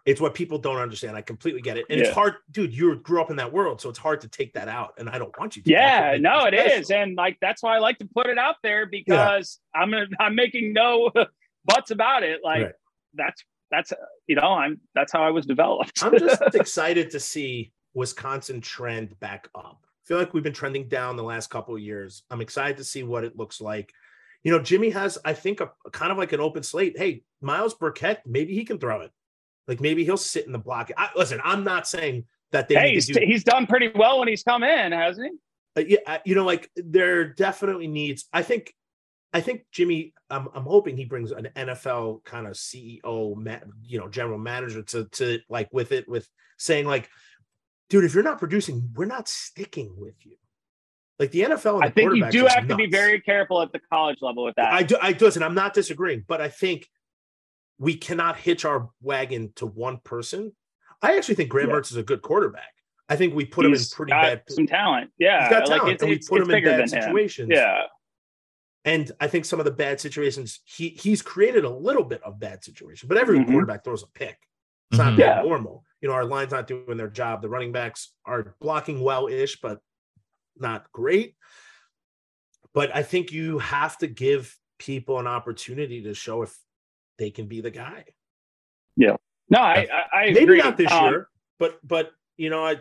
it's 0.07 0.21
what 0.21 0.35
people 0.35 0.57
don't 0.59 0.77
understand. 0.77 1.17
I 1.17 1.21
completely 1.21 1.61
get 1.61 1.77
it. 1.77 1.87
And 1.91 1.99
yeah. 1.99 2.07
it's 2.07 2.15
hard, 2.15 2.35
dude. 2.53 2.73
You 2.73 2.95
grew 2.97 3.21
up 3.21 3.31
in 3.31 3.37
that 3.37 3.53
world, 3.53 3.81
so 3.81 3.91
it's 3.91 3.99
hard 3.99 4.21
to 4.21 4.29
take 4.29 4.55
that 4.55 4.69
out. 4.69 4.95
And 4.99 5.11
I 5.11 5.19
don't 5.19 5.37
want 5.37 5.57
you 5.57 5.63
to. 5.63 5.71
Yeah, 5.71 6.17
no, 6.21 6.45
it 6.45 6.55
is. 6.55 6.91
And 6.91 7.17
like 7.17 7.39
that's 7.41 7.63
why 7.63 7.75
I 7.75 7.81
like 7.81 7.99
to 7.99 8.09
put 8.15 8.29
it 8.29 8.39
out 8.39 8.55
there 8.63 8.87
because 8.87 9.59
yeah. 9.75 9.81
I'm 9.81 9.91
gonna, 9.91 10.07
I'm 10.21 10.37
making 10.37 10.73
no 10.73 11.11
buts 11.65 11.91
about 11.91 12.23
it. 12.23 12.41
Like 12.45 12.63
right. 12.63 12.73
that's 13.15 13.45
that's 13.73 13.93
you 14.29 14.37
know, 14.37 14.55
I'm 14.55 14.81
that's 14.95 15.13
how 15.13 15.25
I 15.25 15.31
was 15.31 15.45
developed. 15.45 16.05
I'm 16.05 16.17
just 16.17 16.41
excited 16.55 17.11
to 17.11 17.21
see 17.21 17.73
Wisconsin 17.95 18.61
trend 18.61 19.19
back 19.19 19.49
up. 19.57 19.81
I 19.83 20.07
feel 20.07 20.19
like 20.19 20.33
we've 20.33 20.45
been 20.45 20.53
trending 20.53 20.87
down 20.87 21.17
the 21.17 21.25
last 21.25 21.51
couple 21.51 21.75
of 21.75 21.81
years. 21.81 22.23
I'm 22.31 22.41
excited 22.41 22.77
to 22.77 22.85
see 22.85 23.03
what 23.03 23.25
it 23.25 23.37
looks 23.37 23.61
like. 23.61 23.93
You 24.47 24.53
know, 24.53 24.61
Jimmy 24.61 24.91
has, 24.91 25.19
I 25.25 25.33
think, 25.33 25.61
a, 25.61 25.73
a 25.85 25.91
kind 25.91 26.13
of 26.13 26.19
like 26.19 26.33
an 26.33 26.39
open 26.39 26.63
slate. 26.63 26.97
Hey, 26.97 27.25
Myles 27.41 27.75
Burkett, 27.75 28.21
maybe 28.25 28.55
he 28.55 28.65
can 28.65 28.79
throw 28.79 29.01
it. 29.01 29.11
Like 29.67 29.81
maybe 29.81 30.05
he'll 30.05 30.17
sit 30.17 30.47
in 30.47 30.53
the 30.53 30.59
block. 30.61 30.93
I, 30.97 31.09
listen, 31.17 31.41
I'm 31.43 31.65
not 31.65 31.89
saying 31.89 32.27
that 32.53 32.69
they. 32.69 32.77
Hey, 32.77 32.95
he's, 32.95 33.09
do, 33.09 33.19
he's 33.21 33.43
done 33.43 33.67
pretty 33.67 33.91
well 33.93 34.21
when 34.21 34.29
he's 34.29 34.45
come 34.45 34.63
in, 34.63 34.93
hasn't 34.93 35.33
he? 35.75 35.83
Uh, 35.83 35.85
yeah, 35.89 36.19
you 36.25 36.37
know, 36.37 36.45
like 36.45 36.71
there 36.77 37.25
definitely 37.25 37.89
needs. 37.89 38.27
I 38.33 38.43
think, 38.43 38.73
I 39.33 39.41
think 39.41 39.63
Jimmy. 39.73 40.15
I'm, 40.31 40.47
I'm 40.55 40.63
hoping 40.63 40.97
he 40.97 41.07
brings 41.07 41.33
an 41.33 41.49
NFL 41.57 42.23
kind 42.23 42.47
of 42.47 42.53
CEO, 42.53 43.61
you 43.83 43.99
know, 43.99 44.07
general 44.07 44.39
manager 44.39 44.83
to 44.83 45.07
to 45.07 45.41
like 45.49 45.71
with 45.73 45.91
it 45.91 46.09
with 46.09 46.29
saying 46.57 46.87
like, 46.87 47.09
dude, 47.91 48.05
if 48.05 48.15
you're 48.15 48.23
not 48.23 48.39
producing, 48.39 48.91
we're 48.95 49.07
not 49.07 49.27
sticking 49.27 49.93
with 49.97 50.25
you. 50.25 50.37
Like 51.19 51.31
the 51.31 51.43
NFL, 51.43 51.83
I 51.83 51.89
think 51.89 52.15
you 52.15 52.31
do 52.31 52.47
have 52.47 52.69
to 52.69 52.77
be 52.77 52.87
very 52.87 53.21
careful 53.21 53.63
at 53.63 53.73
the 53.73 53.81
college 53.91 54.19
level 54.21 54.45
with 54.45 54.55
that. 54.57 54.73
I 54.73 54.83
do. 54.83 54.97
I 55.01 55.13
do 55.13 55.25
listen. 55.25 55.43
I'm 55.43 55.55
not 55.55 55.73
disagreeing, 55.73 56.25
but 56.29 56.43
I 56.43 56.49
think 56.49 56.89
we 57.79 57.97
cannot 57.97 58.37
hitch 58.37 58.65
our 58.65 58.91
wagon 59.01 59.53
to 59.57 59.67
one 59.67 59.99
person. 59.99 60.53
I 61.01 61.17
actually 61.17 61.37
think 61.37 61.51
Graham 61.51 61.71
yeah. 61.71 61.77
Mertz 61.77 61.91
is 61.91 61.97
a 61.97 62.03
good 62.03 62.21
quarterback. 62.21 62.73
I 63.09 63.17
think 63.17 63.35
we 63.35 63.45
put 63.45 63.65
He's 63.65 63.93
him 63.93 63.95
in 63.95 63.97
pretty 63.97 64.11
bad 64.11 64.43
some 64.49 64.67
talent. 64.67 65.11
Yeah, 65.19 65.43
He's 65.43 65.51
got 65.51 65.67
talent, 65.67 65.85
like 65.85 65.93
it's, 65.93 66.03
and 66.03 66.11
we 66.11 66.19
put 66.19 66.43
him 66.43 66.51
in 66.51 66.65
bad 66.65 66.91
situations. 66.91 67.51
Him. 67.51 67.57
Yeah, 67.57 67.83
and 68.85 69.11
I 69.21 69.27
think 69.27 69.45
some 69.45 69.59
of 69.59 69.65
the 69.65 69.73
bad 69.73 70.01
situations 70.01 70.61
he 70.65 70.91
he's 70.91 71.23
created 71.23 71.65
a 71.65 71.71
little 71.71 72.05
bit 72.05 72.23
of 72.23 72.39
bad 72.39 72.63
situation, 72.63 73.09
but 73.09 73.17
every 73.19 73.39
mm-hmm. 73.39 73.51
quarterback 73.51 73.85
throws 73.85 74.03
a 74.03 74.09
pick. 74.09 74.39
It's 74.91 75.01
mm-hmm. 75.01 75.17
not 75.17 75.19
yeah. 75.19 75.43
normal. 75.43 75.85
You 76.01 76.09
know, 76.09 76.15
our 76.15 76.25
line's 76.25 76.53
not 76.53 76.67
doing 76.67 76.97
their 76.97 77.09
job. 77.09 77.43
The 77.43 77.49
running 77.49 77.73
backs 77.73 78.13
are 78.25 78.55
blocking 78.61 79.01
well-ish, 79.01 79.61
but 79.61 79.81
not 80.59 80.91
great. 80.93 81.35
But 82.75 82.95
I 82.95 83.03
think 83.03 83.33
you 83.33 83.59
have 83.59 83.97
to 83.99 84.07
give 84.07 84.57
people 84.79 85.19
an 85.19 85.27
opportunity 85.27 86.03
to 86.03 86.15
show 86.15 86.43
if 86.43 86.55
they 87.19 87.31
can 87.31 87.47
be 87.47 87.61
the 87.61 87.71
guy. 87.71 88.05
Yeah. 88.97 89.17
No, 89.49 89.61
I, 89.61 89.87
I, 90.13 90.19
I 90.19 90.25
maybe 90.27 90.43
agree. 90.43 90.59
not 90.59 90.77
this 90.77 90.93
um, 90.93 91.05
year, 91.05 91.29
but 91.59 91.79
but 91.87 92.11
you 92.37 92.51
know, 92.51 92.65
I 92.65 92.77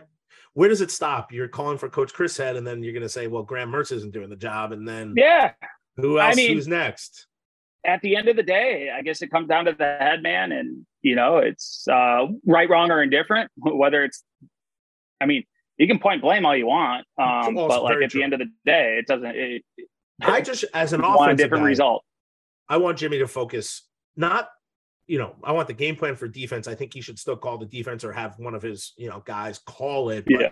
where 0.53 0.69
does 0.69 0.81
it 0.81 0.89
stop? 0.89 1.31
You're 1.31 1.47
calling 1.47 1.77
for 1.77 1.89
Coach 1.89 2.13
Chryst 2.13 2.37
Head, 2.37 2.55
and 2.55 2.65
then 2.65 2.81
you're 2.81 2.93
going 2.93 3.03
to 3.03 3.09
say, 3.09 3.27
"Well, 3.27 3.43
Graham 3.43 3.71
Mertz 3.71 3.91
isn't 3.91 4.13
doing 4.13 4.29
the 4.29 4.35
job," 4.35 4.71
and 4.71 4.87
then 4.87 5.13
yeah, 5.15 5.51
who 5.97 6.19
else? 6.19 6.33
I 6.33 6.35
mean, 6.35 6.53
who's 6.53 6.67
next? 6.67 7.27
At 7.85 8.01
the 8.01 8.15
end 8.15 8.29
of 8.29 8.35
the 8.35 8.43
day, 8.43 8.89
I 8.89 9.03
guess 9.03 9.21
it 9.21 9.29
comes 9.29 9.47
down 9.47 9.65
to 9.65 9.73
the 9.73 9.97
head 9.99 10.23
man, 10.23 10.51
and 10.51 10.85
you 11.01 11.15
know, 11.15 11.37
it's 11.37 11.87
uh, 11.87 12.25
right, 12.45 12.69
wrong, 12.69 12.89
or 12.89 13.03
indifferent. 13.03 13.51
Whether 13.57 14.03
it's, 14.03 14.23
I 15.21 15.25
mean, 15.25 15.43
you 15.77 15.87
can 15.87 15.99
point 15.99 16.21
blame 16.21 16.45
all 16.45 16.55
you 16.55 16.67
want, 16.67 17.05
um, 17.17 17.55
but 17.55 17.83
like 17.83 18.01
at 18.03 18.11
true. 18.11 18.19
the 18.19 18.23
end 18.23 18.33
of 18.33 18.39
the 18.39 18.47
day, 18.65 18.97
it 18.99 19.07
doesn't. 19.07 19.35
It, 19.35 19.63
I 20.21 20.41
just 20.41 20.65
as 20.73 20.93
an 20.93 21.01
offensive 21.03 21.37
different 21.37 21.63
guy, 21.63 21.69
result. 21.69 22.03
I 22.69 22.77
want 22.77 22.97
Jimmy 22.97 23.19
to 23.19 23.27
focus 23.27 23.83
not 24.15 24.49
you 25.07 25.19
know, 25.19 25.35
I 25.43 25.51
want 25.51 25.67
the 25.67 25.73
game 25.73 25.95
plan 25.95 26.15
for 26.15 26.27
defense. 26.27 26.67
I 26.67 26.75
think 26.75 26.93
he 26.93 27.01
should 27.01 27.19
still 27.19 27.37
call 27.37 27.57
the 27.57 27.65
defense 27.65 28.03
or 28.03 28.11
have 28.11 28.39
one 28.39 28.55
of 28.55 28.61
his, 28.61 28.93
you 28.97 29.09
know, 29.09 29.21
guys 29.25 29.59
call 29.59 30.09
it. 30.09 30.25
Yeah. 30.27 30.49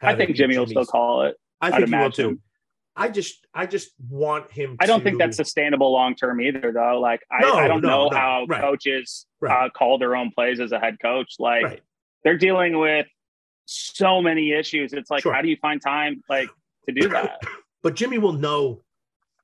I 0.00 0.14
think 0.14 0.36
Jimmy 0.36 0.56
will 0.56 0.66
still 0.66 0.84
call 0.84 1.22
it. 1.22 1.36
I 1.60 1.70
think 1.72 1.88
he 1.88 1.94
will 1.94 2.10
too. 2.10 2.40
I 2.94 3.08
just 3.08 3.46
I 3.54 3.66
just 3.66 3.90
want 4.08 4.50
him 4.50 4.76
I 4.80 4.86
don't 4.86 5.04
think 5.04 5.18
that's 5.18 5.36
sustainable 5.36 5.92
long 5.92 6.16
term 6.16 6.40
either 6.40 6.72
though. 6.72 6.98
Like 7.00 7.20
I, 7.30 7.42
no, 7.42 7.54
I 7.54 7.68
don't 7.68 7.80
no, 7.80 7.88
know 7.88 8.08
no. 8.08 8.16
how 8.16 8.46
right. 8.48 8.60
coaches 8.60 9.26
right. 9.40 9.66
Uh, 9.66 9.70
call 9.70 9.98
their 9.98 10.16
own 10.16 10.32
plays 10.32 10.58
as 10.58 10.72
a 10.72 10.80
head 10.80 10.96
coach. 11.00 11.34
Like 11.38 11.64
right. 11.64 11.80
they're 12.24 12.38
dealing 12.38 12.78
with 12.78 13.06
so 13.68 14.22
many 14.22 14.52
issues. 14.52 14.92
It's 14.92 15.10
like 15.10 15.22
sure. 15.22 15.32
how 15.32 15.42
do 15.42 15.48
you 15.48 15.56
find 15.60 15.80
time 15.80 16.22
like 16.28 16.48
to 16.86 16.92
do 16.92 17.08
that? 17.10 17.40
but 17.82 17.94
Jimmy 17.94 18.18
will 18.18 18.32
know 18.32 18.82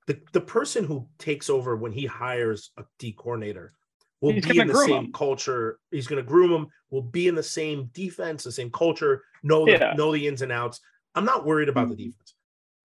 the 0.06 0.18
the 0.32 0.40
person 0.40 0.84
who 0.84 1.06
takes 1.18 1.50
over 1.50 1.76
when 1.76 1.92
he 1.92 2.06
hires 2.06 2.70
a 2.76 2.84
D 2.98 3.12
coordinator 3.12 3.72
will 4.20 4.32
He's 4.32 4.46
be 4.46 4.58
in 4.58 4.66
the 4.66 4.74
same 4.74 5.06
him. 5.06 5.12
culture. 5.12 5.78
He's 5.90 6.06
going 6.06 6.22
to 6.22 6.28
groom 6.28 6.50
him. 6.50 6.68
Will 6.90 7.02
be 7.02 7.28
in 7.28 7.34
the 7.34 7.42
same 7.42 7.90
defense, 7.92 8.44
the 8.44 8.52
same 8.52 8.70
culture. 8.70 9.22
Know 9.42 9.66
the, 9.66 9.72
Yeah. 9.72 9.92
know 9.94 10.12
the 10.12 10.26
ins 10.26 10.42
and 10.42 10.52
outs. 10.52 10.80
I'm 11.14 11.24
not 11.24 11.44
worried 11.44 11.68
about 11.68 11.88
the 11.88 11.94
mm-hmm. 11.94 12.04
defense. 12.04 12.34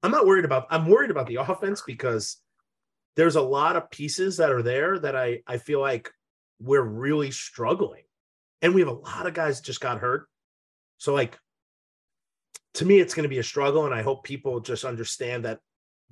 I'm 0.04 0.12
not 0.12 0.26
worried 0.26 0.46
about. 0.46 0.68
I'm 0.70 0.88
worried 0.88 1.12
about 1.12 1.28
the 1.28 1.36
offense 1.36 1.82
because 1.86 2.38
there's 3.16 3.36
a 3.36 3.42
lot 3.42 3.76
of 3.76 3.90
pieces 3.92 4.38
that 4.38 4.52
are 4.52 4.62
there 4.62 5.00
that 5.00 5.16
I 5.16 5.42
I 5.48 5.58
feel 5.58 5.80
like 5.80 6.12
we're 6.60 6.82
really 6.82 7.32
struggling, 7.32 8.04
and 8.62 8.74
we 8.74 8.82
have 8.82 8.90
a 8.90 8.94
lot 8.94 9.26
of 9.26 9.34
guys 9.34 9.62
just 9.62 9.82
got 9.82 10.00
hurt. 10.00 10.29
So 11.00 11.14
like, 11.14 11.38
to 12.76 12.86
me, 12.86 13.00
it's 13.00 13.16
going 13.16 13.24
to 13.24 13.30
be 13.30 13.40
a 13.40 13.44
struggle, 13.44 13.86
and 13.86 13.96
I 13.96 14.04
hope 14.04 14.24
people 14.24 14.60
just 14.60 14.86
understand 14.86 15.44
that 15.46 15.60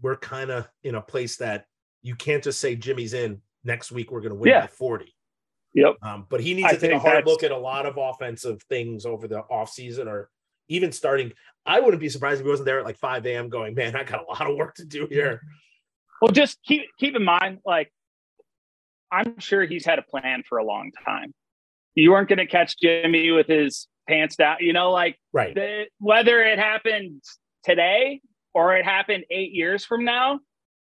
we're 0.02 0.18
kind 0.18 0.50
of 0.50 0.68
in 0.84 0.96
a 0.96 1.02
place 1.02 1.38
that 1.38 1.66
you 2.02 2.16
can't 2.16 2.44
just 2.44 2.60
say 2.60 2.76
Jimmy's 2.76 3.14
in 3.14 3.42
next 3.64 3.92
week. 3.92 4.12
We're 4.12 4.22
going 4.22 4.32
to 4.34 4.36
win 4.40 4.50
Yeah. 4.52 4.62
by 4.62 4.68
40. 4.68 5.14
Yep. 5.74 5.96
Um, 6.02 6.26
but 6.30 6.42
he 6.42 6.54
needs 6.56 6.70
I 6.70 6.74
to 6.74 6.80
take 6.80 6.92
a 6.92 7.00
hard 7.00 7.18
that's- 7.18 7.28
look 7.28 7.44
at 7.44 7.52
a 7.52 7.58
lot 7.58 7.86
of 7.86 7.98
offensive 7.98 8.62
things 8.64 9.06
over 9.06 9.28
the 9.28 9.44
offseason 9.52 10.08
or 10.08 10.30
even 10.68 10.92
starting. 10.92 11.32
I 11.66 11.80
wouldn't 11.80 12.00
be 12.02 12.10
surprised 12.10 12.40
if 12.40 12.46
he 12.46 12.50
wasn't 12.50 12.66
there 12.66 12.80
at 12.80 12.86
like 12.86 12.98
5 12.98 13.26
a.m. 13.28 13.50
going, 13.50 13.76
man, 13.76 13.96
I 13.96 14.04
got 14.04 14.24
a 14.24 14.26
lot 14.32 14.50
of 14.50 14.56
work 14.58 14.76
to 14.76 14.86
do 14.86 15.06
here. 15.10 15.42
Well, 16.22 16.32
just 16.32 16.58
keep 16.64 16.84
keep 16.98 17.16
in 17.16 17.24
mind, 17.24 17.60
like 17.66 17.92
I'm 19.12 19.40
sure 19.40 19.64
he's 19.66 19.86
had 19.86 20.00
a 20.00 20.02
plan 20.02 20.44
for 20.48 20.58
a 20.58 20.64
long 20.66 20.92
time. 21.06 21.34
You 21.94 22.12
weren't 22.12 22.28
going 22.30 22.40
to 22.40 22.48
catch 22.48 22.78
Jimmy 22.80 23.32
with 23.32 23.48
his 23.48 23.88
pants 24.08 24.36
down, 24.36 24.58
you 24.60 24.74
know, 24.74 24.92
like 24.92 25.18
Right. 25.34 25.54
the, 25.56 25.86
whether 26.00 26.42
it 26.44 26.60
happened 26.60 27.22
today 27.64 28.22
or 28.54 28.76
it 28.76 28.86
happened 28.86 29.26
eight 29.30 29.52
years 29.54 29.86
from 29.86 30.04
now, 30.06 30.40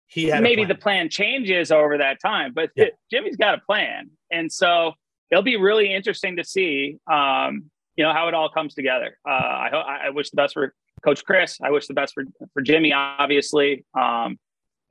He 0.07 0.27
had 0.27 0.43
maybe 0.43 0.63
plan. 0.63 0.69
the 0.69 0.75
plan 0.75 1.09
changes 1.09 1.71
over 1.73 1.99
that 1.99 2.19
time. 2.21 2.53
But 2.55 2.71
Yeah. 2.77 2.87
Jimmy's 3.11 3.37
got 3.37 3.55
a 3.55 3.61
plan, 3.67 4.11
and 4.31 4.51
so 4.53 4.93
it'll 5.31 5.43
be 5.45 5.57
really 5.57 5.93
interesting 5.93 6.37
to 6.37 6.45
see, 6.45 6.97
um, 7.11 7.71
you 7.97 8.05
know, 8.05 8.13
how 8.13 8.29
it 8.29 8.35
all 8.35 8.49
comes 8.51 8.75
together. 8.75 9.17
Uh, 9.27 9.33
I, 9.33 9.69
ho- 9.73 9.79
I 9.81 10.07
I 10.07 10.11
wish 10.11 10.31
the 10.31 10.37
best 10.37 10.55
for 10.55 10.75
Coach 11.05 11.23
Chryst. 11.25 11.59
I 11.63 11.71
wish 11.71 11.87
the 11.87 11.95
best 11.95 12.15
for 12.15 12.25
for 12.53 12.63
Jimmy, 12.63 12.93
obviously. 12.93 13.85
Um, 13.99 14.39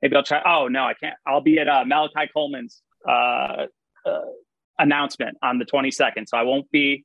maybe 0.00 0.16
I'll 0.16 0.22
try. 0.22 0.42
Oh 0.44 0.68
no, 0.68 0.84
I 0.84 0.94
can't. 0.94 1.16
I'll 1.26 1.40
be 1.40 1.58
at 1.58 1.68
uh, 1.68 1.84
Malachi 1.84 2.28
Coleman's 2.32 2.82
uh, 3.08 3.66
uh, 4.06 4.20
announcement 4.78 5.36
on 5.42 5.58
the 5.58 5.64
22nd, 5.64 6.28
so 6.28 6.36
I 6.36 6.42
won't 6.42 6.70
be 6.70 7.04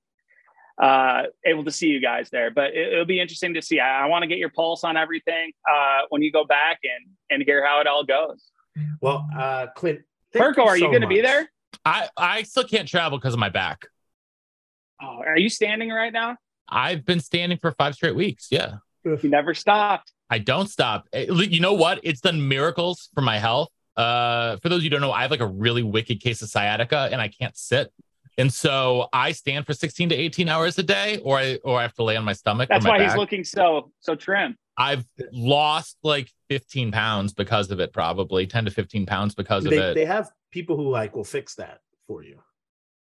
uh, 0.78 1.24
able 1.46 1.64
to 1.66 1.72
see 1.72 1.88
you 1.88 2.00
guys 2.00 2.30
there. 2.30 2.52
But 2.52 2.74
it, 2.76 2.98
will 2.98 3.06
be 3.06 3.20
interesting 3.20 3.54
to 3.56 3.62
see. 3.62 3.80
I, 3.80 4.04
I 4.04 4.06
want 4.08 4.24
to 4.24 4.28
get 4.28 4.38
your 4.38 4.50
pulse 4.50 4.84
on 4.84 4.98
everything 4.98 5.52
uh, 5.70 6.00
when 6.10 6.22
you 6.22 6.32
go 6.32 6.46
back 6.46 6.80
and 6.84 7.12
and 7.30 7.44
hear 7.44 7.66
how 7.66 7.82
it 7.82 7.88
all 7.88 8.04
goes. 8.04 8.44
Well, 9.02 9.28
uh, 9.38 9.68
Clint, 9.76 10.02
Perko, 10.36 10.66
are 10.66 10.78
you 10.78 10.86
so 10.86 10.90
going 10.90 11.02
to 11.02 11.08
be 11.08 11.22
there? 11.22 11.50
I 11.86 12.10
I 12.16 12.44
still 12.44 12.64
can't 12.64 12.88
travel 12.88 13.18
because 13.18 13.34
of 13.34 13.40
my 13.40 13.50
back. 13.50 13.88
Oh, 15.02 15.22
are 15.26 15.38
you 15.38 15.50
standing 15.50 15.90
right 15.90 16.14
now? 16.14 16.38
I've 16.70 17.06
been 17.06 17.20
standing 17.20 17.58
for 17.60 17.72
five 17.72 17.96
straight 17.96 18.16
weeks. 18.16 18.48
Yeah. 18.52 18.78
You 19.04 19.18
never 19.30 19.54
stopped. 19.54 20.12
I 20.30 20.40
don't 20.40 20.68
stop. 20.70 21.08
Eh, 21.14 21.28
You 21.30 21.62
know 21.62 21.74
what? 21.74 22.02
It's 22.04 22.20
done 22.20 22.48
miracles 22.48 23.10
for 23.14 23.22
my 23.22 23.38
health. 23.38 23.70
Uh, 23.96 24.58
for 24.58 24.70
those 24.70 24.80
of 24.80 24.84
you 24.84 24.90
who 24.90 24.96
don't 24.96 25.02
know, 25.02 25.12
I 25.12 25.22
have 25.22 25.32
like 25.32 25.40
a 25.40 25.48
really 25.48 25.84
wicked 25.84 26.20
case 26.22 26.42
of 26.42 26.50
sciatica 26.50 27.10
and 27.12 27.22
I 27.22 27.30
can't 27.30 27.56
sit. 27.58 27.92
And 28.38 28.54
so 28.54 29.08
I 29.14 29.32
stand 29.32 29.66
for 29.66 29.74
16 29.74 30.10
to 30.10 30.16
18 30.16 30.48
hours 30.48 30.78
a 30.78 30.84
day, 30.84 31.20
or 31.24 31.40
I 31.40 31.58
or 31.64 31.80
I 31.80 31.82
have 31.82 31.94
to 31.96 32.04
lay 32.04 32.16
on 32.16 32.24
my 32.24 32.34
stomach. 32.34 32.70
or 32.70 32.76
That's 32.76 32.86
my 32.86 32.98
why 32.98 33.04
he's 33.04 33.16
looking 33.16 33.44
so 33.44 33.92
so 34.00 34.16
trim. 34.16 34.56
I've 34.78 35.06
lost 35.32 35.98
like 36.04 36.32
15 36.50 36.92
pounds 36.92 37.34
because 37.34 37.72
of 37.72 37.80
it, 37.80 37.92
probably 37.94 38.46
10 38.46 38.66
to 38.66 38.72
15 38.72 39.08
pounds 39.08 39.34
because 39.34 39.66
of 39.66 39.74
it. 39.74 39.96
they 39.96 40.06
have 40.06 40.30
people 40.52 40.78
who 40.78 40.90
like 40.90 41.16
will 41.16 41.24
fix 41.24 41.56
that 41.56 41.80
for 42.06 42.24
you. 42.24 42.40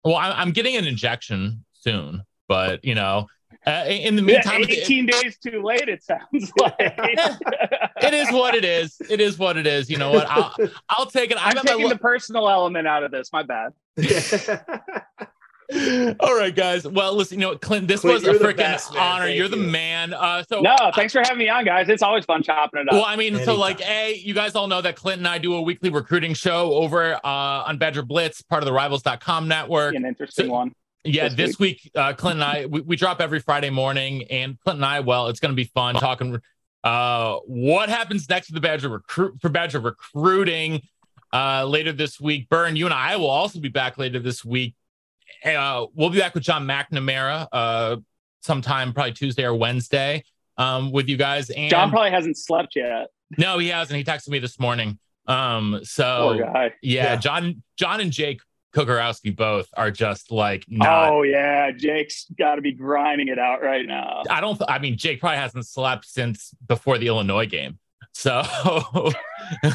well, 0.04 0.14
I, 0.14 0.30
I'm 0.30 0.52
getting 0.52 0.76
an 0.76 0.86
injection 0.86 1.64
soon, 1.72 2.22
but 2.46 2.84
you 2.84 2.94
know, 2.94 3.26
uh, 3.66 3.84
in 3.88 4.16
the 4.16 4.22
Yeah, 4.22 4.26
meantime, 4.26 4.62
it- 4.62 4.70
18 4.70 5.06
days 5.06 5.38
too 5.38 5.62
late. 5.62 5.88
It 5.88 6.02
sounds 6.02 6.52
like. 6.60 6.74
it 6.78 8.14
is 8.14 8.30
what 8.32 8.54
it 8.54 8.64
is. 8.64 9.00
It 9.10 9.20
is 9.20 9.38
what 9.38 9.56
it 9.56 9.66
is. 9.66 9.90
You 9.90 9.98
know 9.98 10.10
what? 10.10 10.26
I'll, 10.28 10.54
I'll 10.88 11.06
take 11.06 11.30
it. 11.30 11.36
I'm 11.44 11.58
I'm 11.58 11.64
taking 11.64 11.84
lo- 11.84 11.88
the 11.90 11.98
personal 11.98 12.48
element 12.48 12.86
out 12.86 13.02
of 13.02 13.10
this. 13.10 13.32
My 13.32 13.42
bad. 13.42 13.72
All 16.20 16.34
right, 16.34 16.54
guys. 16.56 16.88
Well, 16.88 17.14
listen, 17.14 17.38
you 17.38 17.46
know, 17.46 17.54
Clint, 17.58 17.88
this 17.88 18.00
Clint, 18.00 18.24
was 18.24 18.36
a 18.36 18.42
freaking 18.42 18.56
best, 18.56 18.96
honor. 18.96 19.26
Thank 19.26 19.36
You're 19.36 19.48
the 19.48 19.58
you. 19.58 19.64
man. 19.64 20.14
Uh, 20.14 20.42
so 20.48 20.62
No, 20.62 20.74
thanks 20.94 21.12
for 21.12 21.18
having 21.20 21.36
me 21.36 21.50
on, 21.50 21.66
guys. 21.66 21.90
It's 21.90 22.02
always 22.02 22.24
fun 22.24 22.42
chopping 22.42 22.80
it 22.80 22.88
up. 22.88 22.94
Well, 22.94 23.04
I 23.04 23.16
mean, 23.16 23.36
so 23.44 23.54
like, 23.54 23.82
a 23.82 24.14
you 24.14 24.32
guys 24.32 24.54
all 24.54 24.66
know 24.66 24.80
that 24.80 24.96
Clint 24.96 25.18
and 25.18 25.28
I 25.28 25.36
do 25.36 25.52
a 25.56 25.60
weekly 25.60 25.90
recruiting 25.90 26.32
show 26.32 26.72
over 26.72 27.16
uh, 27.16 27.20
on 27.22 27.76
Badger 27.76 28.00
Blitz, 28.02 28.40
part 28.40 28.62
of 28.62 28.66
the 28.66 28.72
Rivals.com 28.72 29.46
network. 29.46 29.94
An 29.94 30.06
interesting 30.06 30.46
so- 30.46 30.52
one. 30.52 30.74
Yeah, 31.04 31.28
this 31.28 31.34
this 31.36 31.58
week, 31.58 31.90
uh, 31.94 32.12
Clint 32.12 32.36
and 32.36 32.44
I 32.44 32.66
we, 32.66 32.80
we 32.80 32.96
drop 32.96 33.20
every 33.20 33.40
Friday 33.40 33.70
morning, 33.70 34.24
and 34.24 34.58
Clint 34.60 34.76
and 34.78 34.84
I, 34.84 35.00
well, 35.00 35.28
it's 35.28 35.40
going 35.40 35.52
to 35.52 35.56
be 35.56 35.64
fun 35.64 35.94
talking. 35.94 36.40
Uh, 36.84 37.36
what 37.46 37.88
happens 37.88 38.28
next 38.28 38.48
for 38.48 38.54
the 38.54 38.60
Badger 38.60 38.88
recruit 38.88 39.40
for 39.40 39.48
Badger 39.48 39.80
recruiting 39.80 40.82
uh, 41.32 41.64
later 41.64 41.92
this 41.92 42.20
week? 42.20 42.48
Burn, 42.48 42.76
you 42.76 42.84
and 42.84 42.94
I 42.94 43.16
will 43.16 43.30
also 43.30 43.60
be 43.60 43.68
back 43.68 43.98
later 43.98 44.18
this 44.18 44.44
week. 44.44 44.74
Uh, 45.44 45.86
we'll 45.94 46.10
be 46.10 46.18
back 46.18 46.34
with 46.34 46.42
John 46.42 46.66
McNamara 46.66 47.46
uh, 47.52 47.96
sometime, 48.40 48.92
probably 48.92 49.12
Tuesday 49.12 49.44
or 49.44 49.54
Wednesday, 49.54 50.24
um, 50.56 50.90
with 50.90 51.08
you 51.08 51.16
guys. 51.16 51.50
And 51.50 51.70
John 51.70 51.90
probably 51.90 52.10
hasn't 52.10 52.36
slept 52.36 52.74
yet. 52.76 53.08
no, 53.36 53.58
he 53.58 53.68
hasn't. 53.68 53.96
He 53.96 54.04
texted 54.04 54.28
me 54.30 54.38
this 54.40 54.58
morning. 54.58 54.98
Um, 55.26 55.80
so 55.84 56.32
yeah, 56.32 56.68
Yeah. 56.82 57.16
John, 57.16 57.62
John 57.76 58.00
and 58.00 58.10
Jake 58.10 58.40
Kocorowski 58.78 59.34
both 59.34 59.68
are 59.76 59.90
just 59.90 60.30
like 60.30 60.64
not. 60.68 61.10
Oh 61.12 61.22
yeah, 61.22 61.70
Jake's 61.72 62.26
got 62.38 62.54
to 62.56 62.62
be 62.62 62.72
grinding 62.72 63.28
it 63.28 63.38
out 63.38 63.60
right 63.62 63.84
now. 63.86 64.22
I 64.30 64.40
don't. 64.40 64.60
I 64.68 64.78
mean, 64.78 64.96
Jake 64.96 65.20
probably 65.20 65.38
hasn't 65.38 65.66
slept 65.66 66.04
since 66.06 66.54
before 66.66 66.96
the 66.98 67.08
Illinois 67.08 67.46
game. 67.46 67.78
So, 68.12 68.42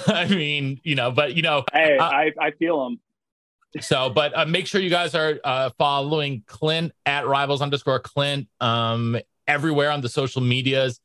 I 0.07 0.27
mean, 0.29 0.79
you 0.83 0.95
know, 0.95 1.11
but 1.11 1.35
you 1.35 1.41
know, 1.41 1.63
Hey, 1.71 1.97
Uh, 1.97 2.03
I, 2.03 2.31
I 2.39 2.51
feel 2.51 2.85
him. 2.87 2.99
so, 3.79 4.09
but 4.09 4.37
uh, 4.37 4.45
make 4.45 4.67
sure 4.67 4.81
you 4.81 4.89
guys 4.89 5.15
are 5.15 5.39
uh, 5.43 5.69
following 5.77 6.43
Clint 6.47 6.91
at 7.05 7.25
rivals 7.27 7.61
underscore 7.61 7.99
Clint 7.99 8.47
um, 8.59 9.17
everywhere 9.47 9.91
on 9.91 10.01
the 10.01 10.09
social 10.09 10.41
medias 10.41 10.99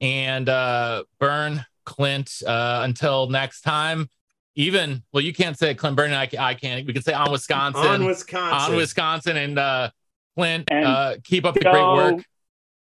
and 0.00 0.48
uh, 0.48 1.04
burn 1.18 1.64
Clint 1.84 2.42
uh, 2.46 2.80
until 2.84 3.28
next 3.28 3.62
time. 3.62 4.08
Even 4.54 5.02
well, 5.12 5.22
you 5.22 5.32
can't 5.32 5.58
say 5.58 5.74
Clint 5.74 5.96
Burn. 5.96 6.12
I, 6.12 6.28
I 6.38 6.54
can't. 6.54 6.86
We 6.86 6.92
can 6.92 7.02
say 7.02 7.12
on 7.14 7.30
Wisconsin, 7.32 7.86
on 7.86 8.04
Wisconsin. 8.04 8.72
on 8.72 8.76
Wisconsin, 8.76 9.36
and 9.36 9.58
uh, 9.58 9.90
Clint. 10.36 10.68
And 10.70 10.84
uh, 10.84 11.14
keep 11.24 11.44
up 11.44 11.54
the 11.54 11.60
go- 11.60 11.72
great 11.72 11.82
work. 12.16 12.24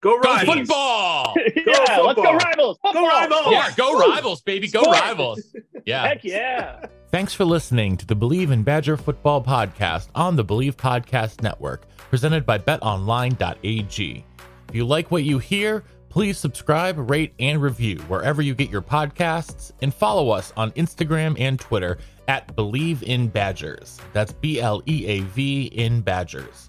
Go 0.02 0.20
Go 0.20 0.32
Rivals. 0.34 0.58
football! 0.58 1.34
yeah, 1.56 1.64
let's 1.68 1.90
go 1.90 2.08
football. 2.08 2.36
rivals. 2.36 2.80
Go 2.84 2.92
Football. 2.92 3.08
Rivals! 3.08 3.52
Yeah, 3.52 3.70
go 3.78 3.94
Woo. 3.94 4.00
rivals, 4.00 4.42
baby. 4.42 4.68
Go 4.68 4.82
Sport. 4.82 5.00
rivals. 5.00 5.42
Yeah. 5.86 6.08
Heck 6.08 6.24
yeah. 6.24 6.86
Thanks 7.10 7.34
for 7.34 7.44
listening 7.44 7.98
to 7.98 8.06
the 8.06 8.16
Bleav 8.16 8.52
in 8.52 8.62
Badger 8.62 8.98
Football 8.98 9.44
podcast 9.44 10.10
on 10.14 10.36
the 10.36 10.46
Bleav 10.46 10.76
Podcast 10.76 11.42
Network, 11.42 11.88
presented 12.12 12.46
by 12.46 12.60
betonline.ag. 12.60 14.26
If 14.70 14.76
you 14.76 14.86
like 14.86 15.10
what 15.10 15.24
you 15.24 15.40
hear, 15.40 15.84
please 16.12 16.38
subscribe, 16.38 17.10
rate, 17.10 17.34
and 17.40 17.62
review 17.62 17.98
wherever 18.02 18.42
you 18.42 18.54
get 18.54 18.70
your 18.70 18.82
podcasts, 18.82 19.72
and 19.82 19.94
follow 19.94 20.30
us 20.30 20.54
on 20.58 20.72
Instagram 20.74 21.40
and 21.40 21.60
Twitter 21.60 21.98
at 22.28 22.54
Bleav 22.56 23.02
in 23.04 23.30
Badgers. 23.30 23.98
That's 24.14 24.34
B 24.34 24.60
L 24.60 24.84
E 24.86 25.06
A 25.08 25.22
V 25.22 25.64
in 25.74 26.02
Badgers. 26.02 26.68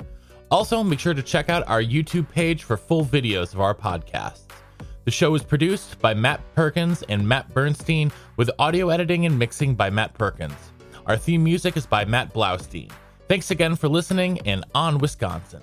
Also, 0.50 0.82
make 0.82 1.00
sure 1.00 1.12
to 1.12 1.22
check 1.22 1.50
out 1.50 1.68
our 1.68 1.82
YouTube 1.82 2.28
page 2.30 2.62
for 2.62 2.76
full 2.76 3.04
videos 3.04 3.52
of 3.52 3.60
our 3.60 3.74
podcasts. 3.74 4.46
The 5.04 5.10
show 5.10 5.34
is 5.34 5.42
produced 5.42 5.98
by 5.98 6.14
Matt 6.14 6.40
Perkins 6.54 7.02
and 7.08 7.26
Matt 7.26 7.52
Bernstein, 7.52 8.12
with 8.36 8.50
audio 8.60 8.90
editing 8.90 9.26
and 9.26 9.36
mixing 9.36 9.74
by 9.74 9.90
Matt 9.90 10.14
Perkins. 10.14 10.54
Our 11.06 11.16
theme 11.16 11.42
music 11.42 11.76
is 11.76 11.84
by 11.84 12.04
Matt 12.04 12.32
Blaustein. 12.32 12.90
Thanks 13.26 13.50
again 13.50 13.74
for 13.74 13.88
listening, 13.88 14.40
and 14.46 14.64
on 14.74 14.98
Wisconsin. 14.98 15.62